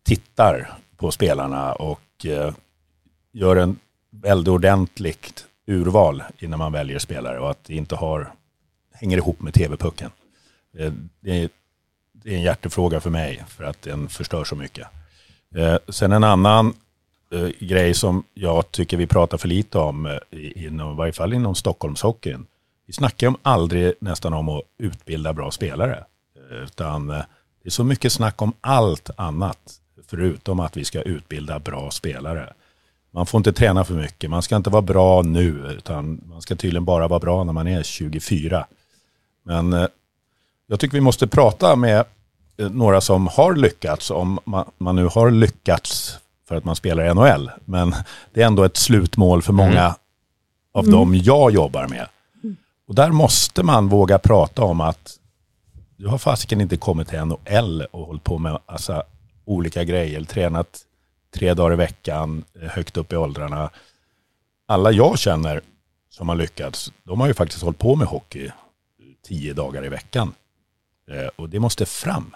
tittar 0.03 0.73
på 0.97 1.11
spelarna 1.11 1.73
och 1.73 2.25
eh, 2.25 2.53
gör 3.33 3.55
en 3.55 3.79
väldigt 4.21 4.47
ordentligt 4.47 5.45
urval 5.67 6.23
innan 6.39 6.59
man 6.59 6.71
väljer 6.71 6.99
spelare 6.99 7.39
och 7.39 7.49
att 7.49 7.63
det 7.63 7.75
inte 7.75 7.95
har, 7.95 8.33
hänger 8.91 9.17
ihop 9.17 9.41
med 9.41 9.53
tv-pucken. 9.53 10.11
Eh, 10.77 10.93
det 11.19 11.43
är, 11.43 11.49
det 12.11 12.29
är 12.29 12.35
en 12.35 12.41
hjärtefråga 12.41 12.99
för 12.99 13.09
mig 13.09 13.43
för 13.47 13.63
att 13.63 13.81
den 13.81 14.09
förstör 14.09 14.43
så 14.43 14.55
mycket. 14.55 14.87
Eh, 15.55 15.77
sen 15.87 16.11
en 16.11 16.23
annan 16.23 16.73
eh, 17.31 17.49
grej 17.59 17.93
som 17.93 18.23
jag 18.33 18.71
tycker 18.71 18.97
vi 18.97 19.07
pratar 19.07 19.37
för 19.37 19.47
lite 19.47 19.77
om, 19.77 20.05
eh, 20.05 20.17
inom, 20.31 20.93
i 20.93 20.95
varje 20.95 21.13
fall 21.13 21.33
inom 21.33 21.55
Stockholmshockeyn. 21.55 22.45
Vi 22.85 22.93
snackar 22.93 23.27
om 23.27 23.37
aldrig 23.41 23.93
nästan 23.99 24.33
om 24.33 24.49
att 24.49 24.63
utbilda 24.77 25.33
bra 25.33 25.51
spelare. 25.51 26.03
Eh, 26.35 26.57
utan 26.57 27.09
eh, 27.09 27.23
det 27.63 27.69
är 27.69 27.71
så 27.71 27.83
mycket 27.83 28.11
snack 28.11 28.41
om 28.41 28.53
allt 28.61 29.09
annat, 29.15 29.79
förutom 30.07 30.59
att 30.59 30.77
vi 30.77 30.85
ska 30.85 31.01
utbilda 31.01 31.59
bra 31.59 31.91
spelare. 31.91 32.53
Man 33.15 33.25
får 33.25 33.37
inte 33.37 33.53
träna 33.53 33.83
för 33.83 33.93
mycket, 33.93 34.29
man 34.29 34.41
ska 34.41 34.55
inte 34.55 34.69
vara 34.69 34.81
bra 34.81 35.21
nu, 35.21 35.75
utan 35.77 36.21
man 36.25 36.41
ska 36.41 36.55
tydligen 36.55 36.85
bara 36.85 37.07
vara 37.07 37.19
bra 37.19 37.43
när 37.43 37.53
man 37.53 37.67
är 37.67 37.83
24. 37.83 38.65
Men 39.43 39.73
eh, 39.73 39.87
jag 40.67 40.79
tycker 40.79 40.97
vi 40.97 41.01
måste 41.01 41.27
prata 41.27 41.75
med 41.75 42.05
eh, 42.57 42.69
några 42.69 43.01
som 43.01 43.27
har 43.27 43.55
lyckats, 43.55 44.11
om 44.11 44.39
man, 44.77 44.95
nu 44.95 45.05
har 45.05 45.31
lyckats 45.31 46.17
för 46.47 46.55
att 46.55 46.65
man 46.65 46.75
spelar 46.75 47.05
i 47.05 47.13
NHL. 47.13 47.51
Men 47.65 47.95
det 48.33 48.41
är 48.41 48.47
ändå 48.47 48.63
ett 48.63 48.77
slutmål 48.77 49.41
för 49.41 49.53
många 49.53 49.95
av 50.73 50.89
dem 50.89 51.15
jag 51.15 51.51
jobbar 51.51 51.87
med. 51.87 52.07
Och 52.87 52.95
där 52.95 53.11
måste 53.11 53.63
man 53.63 53.89
våga 53.89 54.19
prata 54.19 54.63
om 54.63 54.81
att 54.81 55.19
du 55.97 56.07
har 56.07 56.17
fasiken 56.17 56.61
inte 56.61 56.77
kommit 56.77 57.07
till 57.07 57.19
NHL 57.19 57.85
och 57.91 58.05
hållit 58.05 58.23
på 58.23 58.37
med 58.37 58.59
alltså, 58.65 59.03
olika 59.45 59.83
grejer, 59.83 60.23
tränat 60.23 60.79
tre 61.33 61.53
dagar 61.53 61.73
i 61.73 61.75
veckan, 61.75 62.43
eh, 62.61 62.69
högt 62.69 62.97
upp 62.97 63.13
i 63.13 63.15
åldrarna. 63.15 63.69
Alla 64.65 64.91
jag 64.91 65.19
känner 65.19 65.61
som 66.09 66.29
har 66.29 66.35
lyckats, 66.35 66.91
de 67.03 67.19
har 67.19 67.27
ju 67.27 67.33
faktiskt 67.33 67.63
hållit 67.63 67.79
på 67.79 67.95
med 67.95 68.07
hockey 68.07 68.51
tio 69.21 69.53
dagar 69.53 69.85
i 69.85 69.89
veckan. 69.89 70.33
Eh, 71.07 71.27
och 71.35 71.49
det 71.49 71.59
måste 71.59 71.85
fram. 71.85 72.35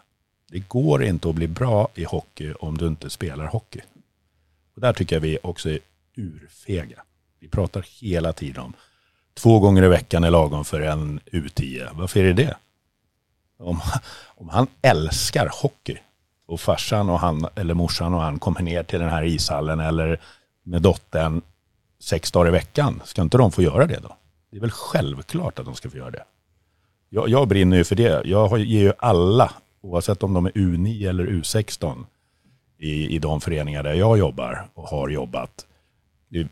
Det 0.50 0.60
går 0.60 1.04
inte 1.04 1.30
att 1.30 1.36
bli 1.36 1.48
bra 1.48 1.88
i 1.96 2.04
hockey 2.04 2.54
om 2.54 2.78
du 2.78 2.88
inte 2.88 3.10
spelar 3.10 3.46
hockey. 3.46 3.82
Och 4.76 4.82
där 4.82 4.94
tycker 4.94 5.16
jag 5.16 5.22
vi 5.22 5.38
också 5.44 5.70
är 5.70 5.80
urfega. 6.16 7.04
Vi 7.40 7.48
pratar 7.48 7.86
hela 8.02 8.34
tiden 8.34 8.64
om 8.64 8.74
två 9.34 9.60
gånger 9.60 9.84
i 9.84 9.88
veckan 9.88 10.24
är 10.24 10.32
lagom 10.32 10.66
för 10.66 10.82
en 10.82 11.20
U10. 11.20 11.90
Varför 11.94 12.20
är 12.20 12.24
det 12.24 12.34
det? 12.34 12.58
Om, 13.58 13.82
om 14.26 14.50
han 14.50 14.68
älskar 14.82 15.50
hockey 15.54 15.98
och 16.48 16.60
farsan 16.60 17.10
och 17.10 17.20
han, 17.20 17.48
eller 17.56 17.74
morsan 17.74 18.14
och 18.14 18.22
han 18.22 18.40
kommer 18.40 18.62
ner 18.62 18.84
till 18.84 19.00
den 19.00 19.10
här 19.10 19.24
ishallen 19.24 19.80
eller 19.80 20.20
med 20.64 20.82
dottern 20.82 21.42
sex 22.00 22.32
dagar 22.32 22.48
i 22.48 22.52
veckan, 22.52 23.02
ska 23.06 23.22
inte 23.22 23.38
de 23.38 23.52
få 23.52 23.62
göra 23.62 23.86
det 23.86 24.00
då? 24.04 24.18
Det 24.52 24.58
är 24.58 24.62
väl 24.62 24.72
självklart 24.72 25.60
att 25.60 25.66
de 25.66 25.76
ska 25.76 25.90
få 25.90 25.98
göra 25.98 26.12
det. 26.12 26.24
Jag, 27.10 27.30
jag 27.30 27.48
brinner 27.48 27.78
ju 27.78 27.84
för 27.84 27.96
det. 27.96 28.22
Jag 28.26 28.60
ger 28.60 28.82
ju 28.82 28.94
alla, 29.00 29.52
oavsett 29.82 30.24
om 30.24 30.34
de 30.34 30.46
är 30.46 30.52
U9 30.52 31.10
eller 31.10 31.26
U16, 31.26 32.06
i, 32.78 33.16
i 33.16 33.20
de 33.20 33.42
föreningar 33.42 33.84
där 33.84 33.94
jag 33.94 34.18
jobbar 34.18 34.70
och 34.74 34.84
har 34.84 35.10
jobbat. 35.10 35.66
Det, 36.30 36.48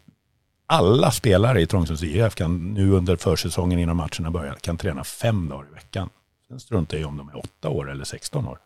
alla 0.65 1.11
spelare 1.11 1.61
i 1.61 1.67
Trångsunds 1.67 2.03
IF 2.03 2.35
kan 2.35 2.73
nu 2.73 2.91
under 2.91 3.15
försäsongen 3.15 3.79
innan 3.79 3.95
matcherna 3.95 4.31
börjar 4.31 4.53
kan 4.53 4.77
träna 4.77 5.03
fem 5.03 5.49
dagar 5.49 5.67
i 5.71 5.73
veckan. 5.73 6.09
Sen 6.47 6.59
struntar 6.59 6.97
jag 6.97 7.01
i 7.01 7.05
om 7.05 7.17
de 7.17 7.29
är 7.29 7.37
åtta 7.37 7.69
år 7.69 7.91
eller 7.91 8.03
16 8.03 8.47
år. 8.47 8.59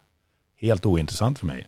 Helt 0.60 0.86
ointressant 0.86 1.40
för 1.40 1.46
mig. 1.46 1.68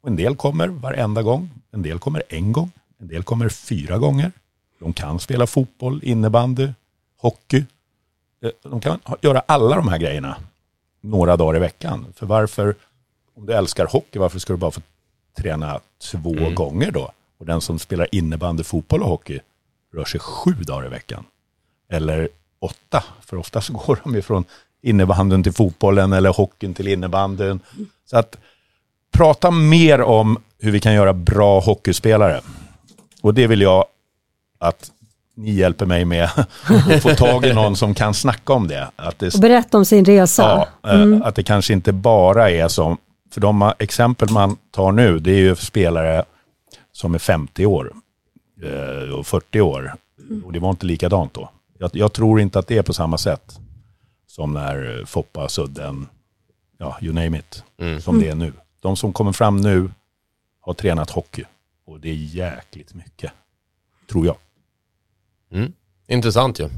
Och 0.00 0.08
en 0.08 0.16
del 0.16 0.36
kommer 0.36 0.68
varenda 0.68 1.22
gång, 1.22 1.50
en 1.70 1.82
del 1.82 1.98
kommer 1.98 2.22
en 2.28 2.52
gång, 2.52 2.70
en 2.98 3.08
del 3.08 3.22
kommer 3.22 3.48
fyra 3.48 3.98
gånger. 3.98 4.32
De 4.78 4.92
kan 4.92 5.20
spela 5.20 5.46
fotboll, 5.46 6.00
innebandy, 6.04 6.68
hockey. 7.18 7.64
Eh, 8.42 8.50
De 8.62 8.80
kan 8.80 8.98
göra 9.20 9.42
alla 9.46 9.76
de 9.76 9.88
här 9.88 9.98
grejerna 9.98 10.36
några 11.00 11.36
dagar 11.36 11.56
i 11.56 11.60
veckan. 11.60 12.06
För 12.16 12.26
varför, 12.26 12.74
om 13.34 13.46
du 13.46 13.52
älskar 13.52 13.86
hockey, 13.86 14.18
varför 14.18 14.38
ska 14.38 14.52
du 14.52 14.56
bara 14.56 14.70
få 14.70 14.80
träna 15.36 15.80
två 15.98 16.50
gånger 16.54 16.90
då? 16.90 17.12
Och 17.38 17.46
den 17.46 17.60
som 17.60 17.78
spelar 17.78 18.08
innebandy, 18.14 18.62
fotboll 18.64 19.02
och 19.02 19.08
hockey 19.08 19.40
rör 19.94 20.04
sig 20.04 20.20
sju 20.20 20.52
dagar 20.52 20.86
i 20.86 20.88
veckan. 20.88 21.24
Eller 21.88 22.28
åtta, 22.58 23.04
för 23.20 23.36
oftast 23.36 23.68
går 23.72 24.00
de 24.04 24.16
ifrån 24.16 24.44
innebandyn 24.84 25.42
till 25.42 25.52
fotbollen 25.52 26.12
eller 26.12 26.30
hockeyn 26.30 26.74
till 26.74 26.88
innebandyn. 26.88 27.60
Så 28.10 28.16
att 28.18 28.36
prata 29.12 29.50
mer 29.50 30.02
om 30.02 30.38
hur 30.58 30.70
vi 30.70 30.80
kan 30.80 30.94
göra 30.94 31.12
bra 31.12 31.60
hockeyspelare. 31.60 32.40
Och 33.22 33.34
det 33.34 33.46
vill 33.46 33.60
jag 33.60 33.84
att 34.58 34.90
ni 35.36 35.52
hjälper 35.52 35.86
mig 35.86 36.04
med 36.04 36.24
att 36.64 37.02
få 37.02 37.14
tag 37.14 37.44
i 37.44 37.52
någon 37.52 37.76
som 37.76 37.94
kan 37.94 38.14
snacka 38.14 38.52
om 38.52 38.68
det. 38.68 38.88
Att 38.96 39.18
det 39.18 39.34
Och 39.34 39.40
berätta 39.40 39.78
om 39.78 39.84
sin 39.84 40.04
resa. 40.04 40.66
Ja, 40.82 40.90
eh, 40.92 41.26
att 41.26 41.34
det 41.34 41.42
kanske 41.42 41.72
inte 41.72 41.92
bara 41.92 42.50
är 42.50 42.68
som, 42.68 42.98
för 43.30 43.40
de 43.40 43.72
exempel 43.78 44.30
man 44.30 44.56
tar 44.70 44.92
nu, 44.92 45.18
det 45.18 45.30
är 45.30 45.38
ju 45.38 45.56
spelare 45.56 46.24
som 46.92 47.14
är 47.14 47.18
50 47.18 47.66
år 47.66 47.92
eh, 48.62 49.14
och 49.14 49.26
40 49.26 49.60
år. 49.60 49.94
Och 50.44 50.52
det 50.52 50.58
var 50.58 50.70
inte 50.70 50.86
likadant 50.86 51.34
då. 51.34 51.50
Jag, 51.78 51.90
jag 51.92 52.12
tror 52.12 52.40
inte 52.40 52.58
att 52.58 52.66
det 52.66 52.78
är 52.78 52.82
på 52.82 52.92
samma 52.92 53.18
sätt 53.18 53.58
som 54.34 54.52
när 54.54 54.98
eh, 54.98 55.04
Foppa, 55.06 55.48
Sudden, 55.48 56.08
ja, 56.78 56.96
you 57.02 57.14
name 57.14 57.38
it, 57.38 57.62
som 58.02 58.20
det 58.20 58.28
är 58.28 58.34
nu. 58.34 58.52
De 58.80 58.96
som 58.96 59.12
kommer 59.12 59.32
fram 59.32 59.56
nu 59.56 59.90
har 60.60 60.74
tränat 60.74 61.10
hockey 61.10 61.44
och 61.86 62.00
det 62.00 62.08
är 62.08 62.14
jäkligt 62.14 62.94
mycket, 62.94 63.32
tror 64.10 64.26
jag. 64.26 64.36
Mm. 65.52 65.72
Intressant 66.08 66.60
ju. 66.60 66.68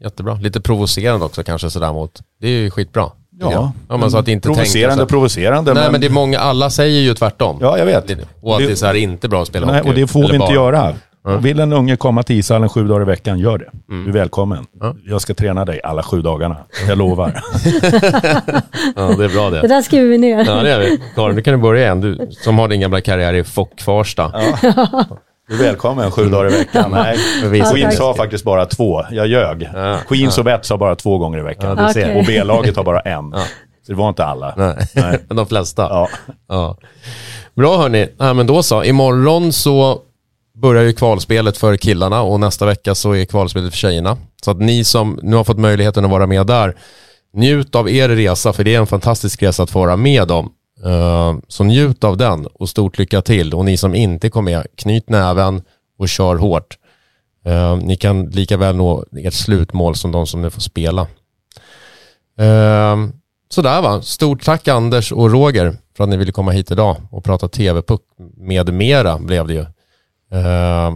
Jättebra. 0.00 0.34
Lite 0.34 0.60
provocerande 0.60 1.24
också 1.26 1.42
kanske 1.44 1.70
sådär 1.70 1.92
mot. 1.92 2.22
Det 2.38 2.48
är 2.48 2.60
ju 2.62 2.70
skitbra. 2.70 3.10
jag. 3.30 3.70
ja 3.88 3.96
men 3.96 4.10
så 4.10 4.18
att 4.18 4.28
inte 4.28 4.48
provocerande, 4.48 4.96
tänka 4.96 5.04
så. 5.04 5.08
provocerande. 5.08 5.74
Nej 5.74 5.92
men 5.92 6.00
det 6.00 6.06
är 6.06 6.10
många, 6.10 6.38
alla 6.38 6.70
säger 6.70 7.00
ju 7.00 7.14
tvärtom. 7.14 7.58
Ja, 7.60 7.78
jag 7.78 7.86
vet. 7.86 8.10
Och 8.40 8.54
att 8.54 8.58
det 8.58 8.70
är 8.72 8.74
så 8.74 8.86
här 8.86 8.94
inte 8.94 9.28
bra 9.28 9.42
att 9.42 9.48
spela 9.48 9.66
Nej, 9.66 9.76
hockey. 9.76 9.88
och 9.88 9.94
det 9.94 10.06
får 10.06 10.20
vi 10.20 10.26
inte 10.26 10.38
bara- 10.38 10.54
göra. 10.54 10.94
Och 11.26 11.44
vill 11.44 11.60
en 11.60 11.72
unge 11.72 11.96
komma 11.96 12.22
till 12.22 12.36
ishallen 12.38 12.68
sju 12.68 12.88
dagar 12.88 13.02
i 13.02 13.04
veckan, 13.04 13.38
gör 13.38 13.58
det. 13.58 13.70
Mm. 13.90 14.04
Du 14.04 14.10
är 14.10 14.14
välkommen. 14.14 14.64
Jag 15.06 15.20
ska 15.20 15.34
träna 15.34 15.64
dig 15.64 15.80
alla 15.84 16.02
sju 16.02 16.22
dagarna. 16.22 16.56
Jag 16.88 16.98
lovar. 16.98 17.32
Ja, 18.96 19.02
det 19.18 19.24
är 19.24 19.28
bra 19.34 19.50
Det 19.50 19.60
det. 19.60 19.68
där 19.68 19.82
skriver 19.82 20.08
vi 20.08 20.18
ner. 20.18 20.44
Ja, 20.46 20.54
det 20.62 20.70
är 20.72 20.78
vi. 20.80 21.00
Karin, 21.14 21.36
nu 21.36 21.42
kan 21.42 21.54
du 21.54 21.60
börja 21.60 21.82
igen. 21.84 22.00
Du 22.00 22.28
som 22.30 22.58
har 22.58 22.68
din 22.68 22.80
gamla 22.80 23.00
karriär 23.00 23.34
i 23.34 23.44
Fock 23.44 23.80
Farsta. 23.80 24.32
Du 25.48 25.54
är 25.54 25.58
välkommen 25.58 26.10
sju 26.10 26.28
dagar 26.28 26.54
i 26.54 26.58
veckan. 26.58 26.90
Nej, 26.90 27.18
Bevis- 27.42 27.72
Queens 27.72 27.98
har 27.98 28.14
faktiskt 28.14 28.44
bara 28.44 28.66
två. 28.66 29.02
Jag 29.10 29.26
ljög. 29.26 29.70
Ja. 29.74 29.98
Queens 30.08 30.38
och 30.38 30.46
Vets 30.46 30.70
har 30.70 30.78
bara 30.78 30.94
två 30.96 31.18
gånger 31.18 31.38
i 31.38 31.42
veckan. 31.42 31.76
Ja, 31.78 31.86
du 31.86 31.92
ser. 31.92 32.16
Och 32.18 32.24
B-laget 32.26 32.76
har 32.76 32.84
bara 32.84 33.00
en. 33.00 33.30
Så 33.86 33.92
det 33.92 33.94
var 33.94 34.08
inte 34.08 34.24
alla. 34.24 34.54
Nej, 34.56 34.76
Nej. 34.94 35.18
men 35.28 35.36
de 35.36 35.46
flesta. 35.46 35.82
Ja. 35.82 36.08
Ja. 36.48 36.76
Bra 37.56 37.76
hörni. 37.76 38.08
Ja, 38.18 38.32
men 38.34 38.46
då 38.46 38.62
så. 38.62 38.84
Imorgon 38.84 39.52
så 39.52 39.98
börjar 40.56 40.84
ju 40.84 40.92
kvalspelet 40.92 41.56
för 41.56 41.76
killarna 41.76 42.22
och 42.22 42.40
nästa 42.40 42.66
vecka 42.66 42.94
så 42.94 43.12
är 43.12 43.24
kvalspelet 43.24 43.70
för 43.70 43.78
tjejerna. 43.78 44.16
Så 44.44 44.50
att 44.50 44.60
ni 44.60 44.84
som 44.84 45.20
nu 45.22 45.36
har 45.36 45.44
fått 45.44 45.58
möjligheten 45.58 46.04
att 46.04 46.10
vara 46.10 46.26
med 46.26 46.46
där, 46.46 46.76
njut 47.32 47.74
av 47.74 47.90
er 47.90 48.08
resa 48.08 48.52
för 48.52 48.64
det 48.64 48.74
är 48.74 48.78
en 48.78 48.86
fantastisk 48.86 49.42
resa 49.42 49.62
att 49.62 49.70
få 49.70 49.78
vara 49.78 49.96
med 49.96 50.30
om. 50.30 50.52
Eh, 50.84 51.36
så 51.48 51.64
njut 51.64 52.04
av 52.04 52.16
den 52.16 52.46
och 52.46 52.68
stort 52.68 52.98
lycka 52.98 53.22
till. 53.22 53.54
Och 53.54 53.64
ni 53.64 53.76
som 53.76 53.94
inte 53.94 54.30
kom 54.30 54.44
med, 54.44 54.66
knyt 54.76 55.08
näven 55.08 55.62
och 55.98 56.08
kör 56.08 56.36
hårt. 56.36 56.78
Eh, 57.44 57.76
ni 57.76 57.96
kan 57.96 58.26
lika 58.26 58.56
väl 58.56 58.76
nå 58.76 59.04
ert 59.16 59.34
slutmål 59.34 59.94
som 59.94 60.12
de 60.12 60.26
som 60.26 60.42
nu 60.42 60.50
får 60.50 60.60
spela. 60.60 61.06
Eh, 62.38 62.96
Sådär 63.48 63.82
va. 63.82 64.02
Stort 64.02 64.44
tack 64.44 64.68
Anders 64.68 65.12
och 65.12 65.30
Roger 65.30 65.76
för 65.96 66.04
att 66.04 66.10
ni 66.10 66.16
ville 66.16 66.32
komma 66.32 66.50
hit 66.50 66.70
idag 66.70 66.96
och 67.10 67.24
prata 67.24 67.48
TV-puck 67.48 68.00
med 68.36 68.74
mera 68.74 69.18
blev 69.18 69.46
det 69.46 69.54
ju. 69.54 69.66
Eh, 70.30 70.94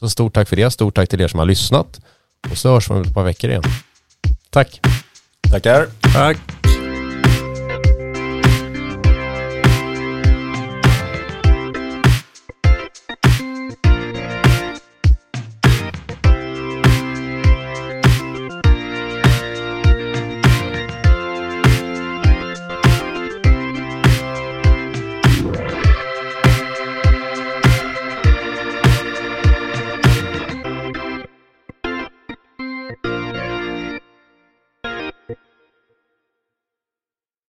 Så 0.00 0.08
stort 0.10 0.34
tack 0.34 0.48
för 0.48 0.56
det. 0.56 0.70
Stort 0.70 0.94
tack 0.94 1.08
till 1.08 1.20
er 1.20 1.28
som 1.28 1.38
har 1.38 1.46
lyssnat. 1.46 2.00
Och 2.50 2.58
så 2.58 2.68
hörs 2.72 2.90
vi 2.90 2.94
om 2.94 3.02
ett 3.02 3.14
par 3.14 3.24
veckor 3.24 3.50
igen. 3.50 3.62
Tack. 4.50 4.80
Tackar. 5.50 5.86
Tack. 6.12 6.36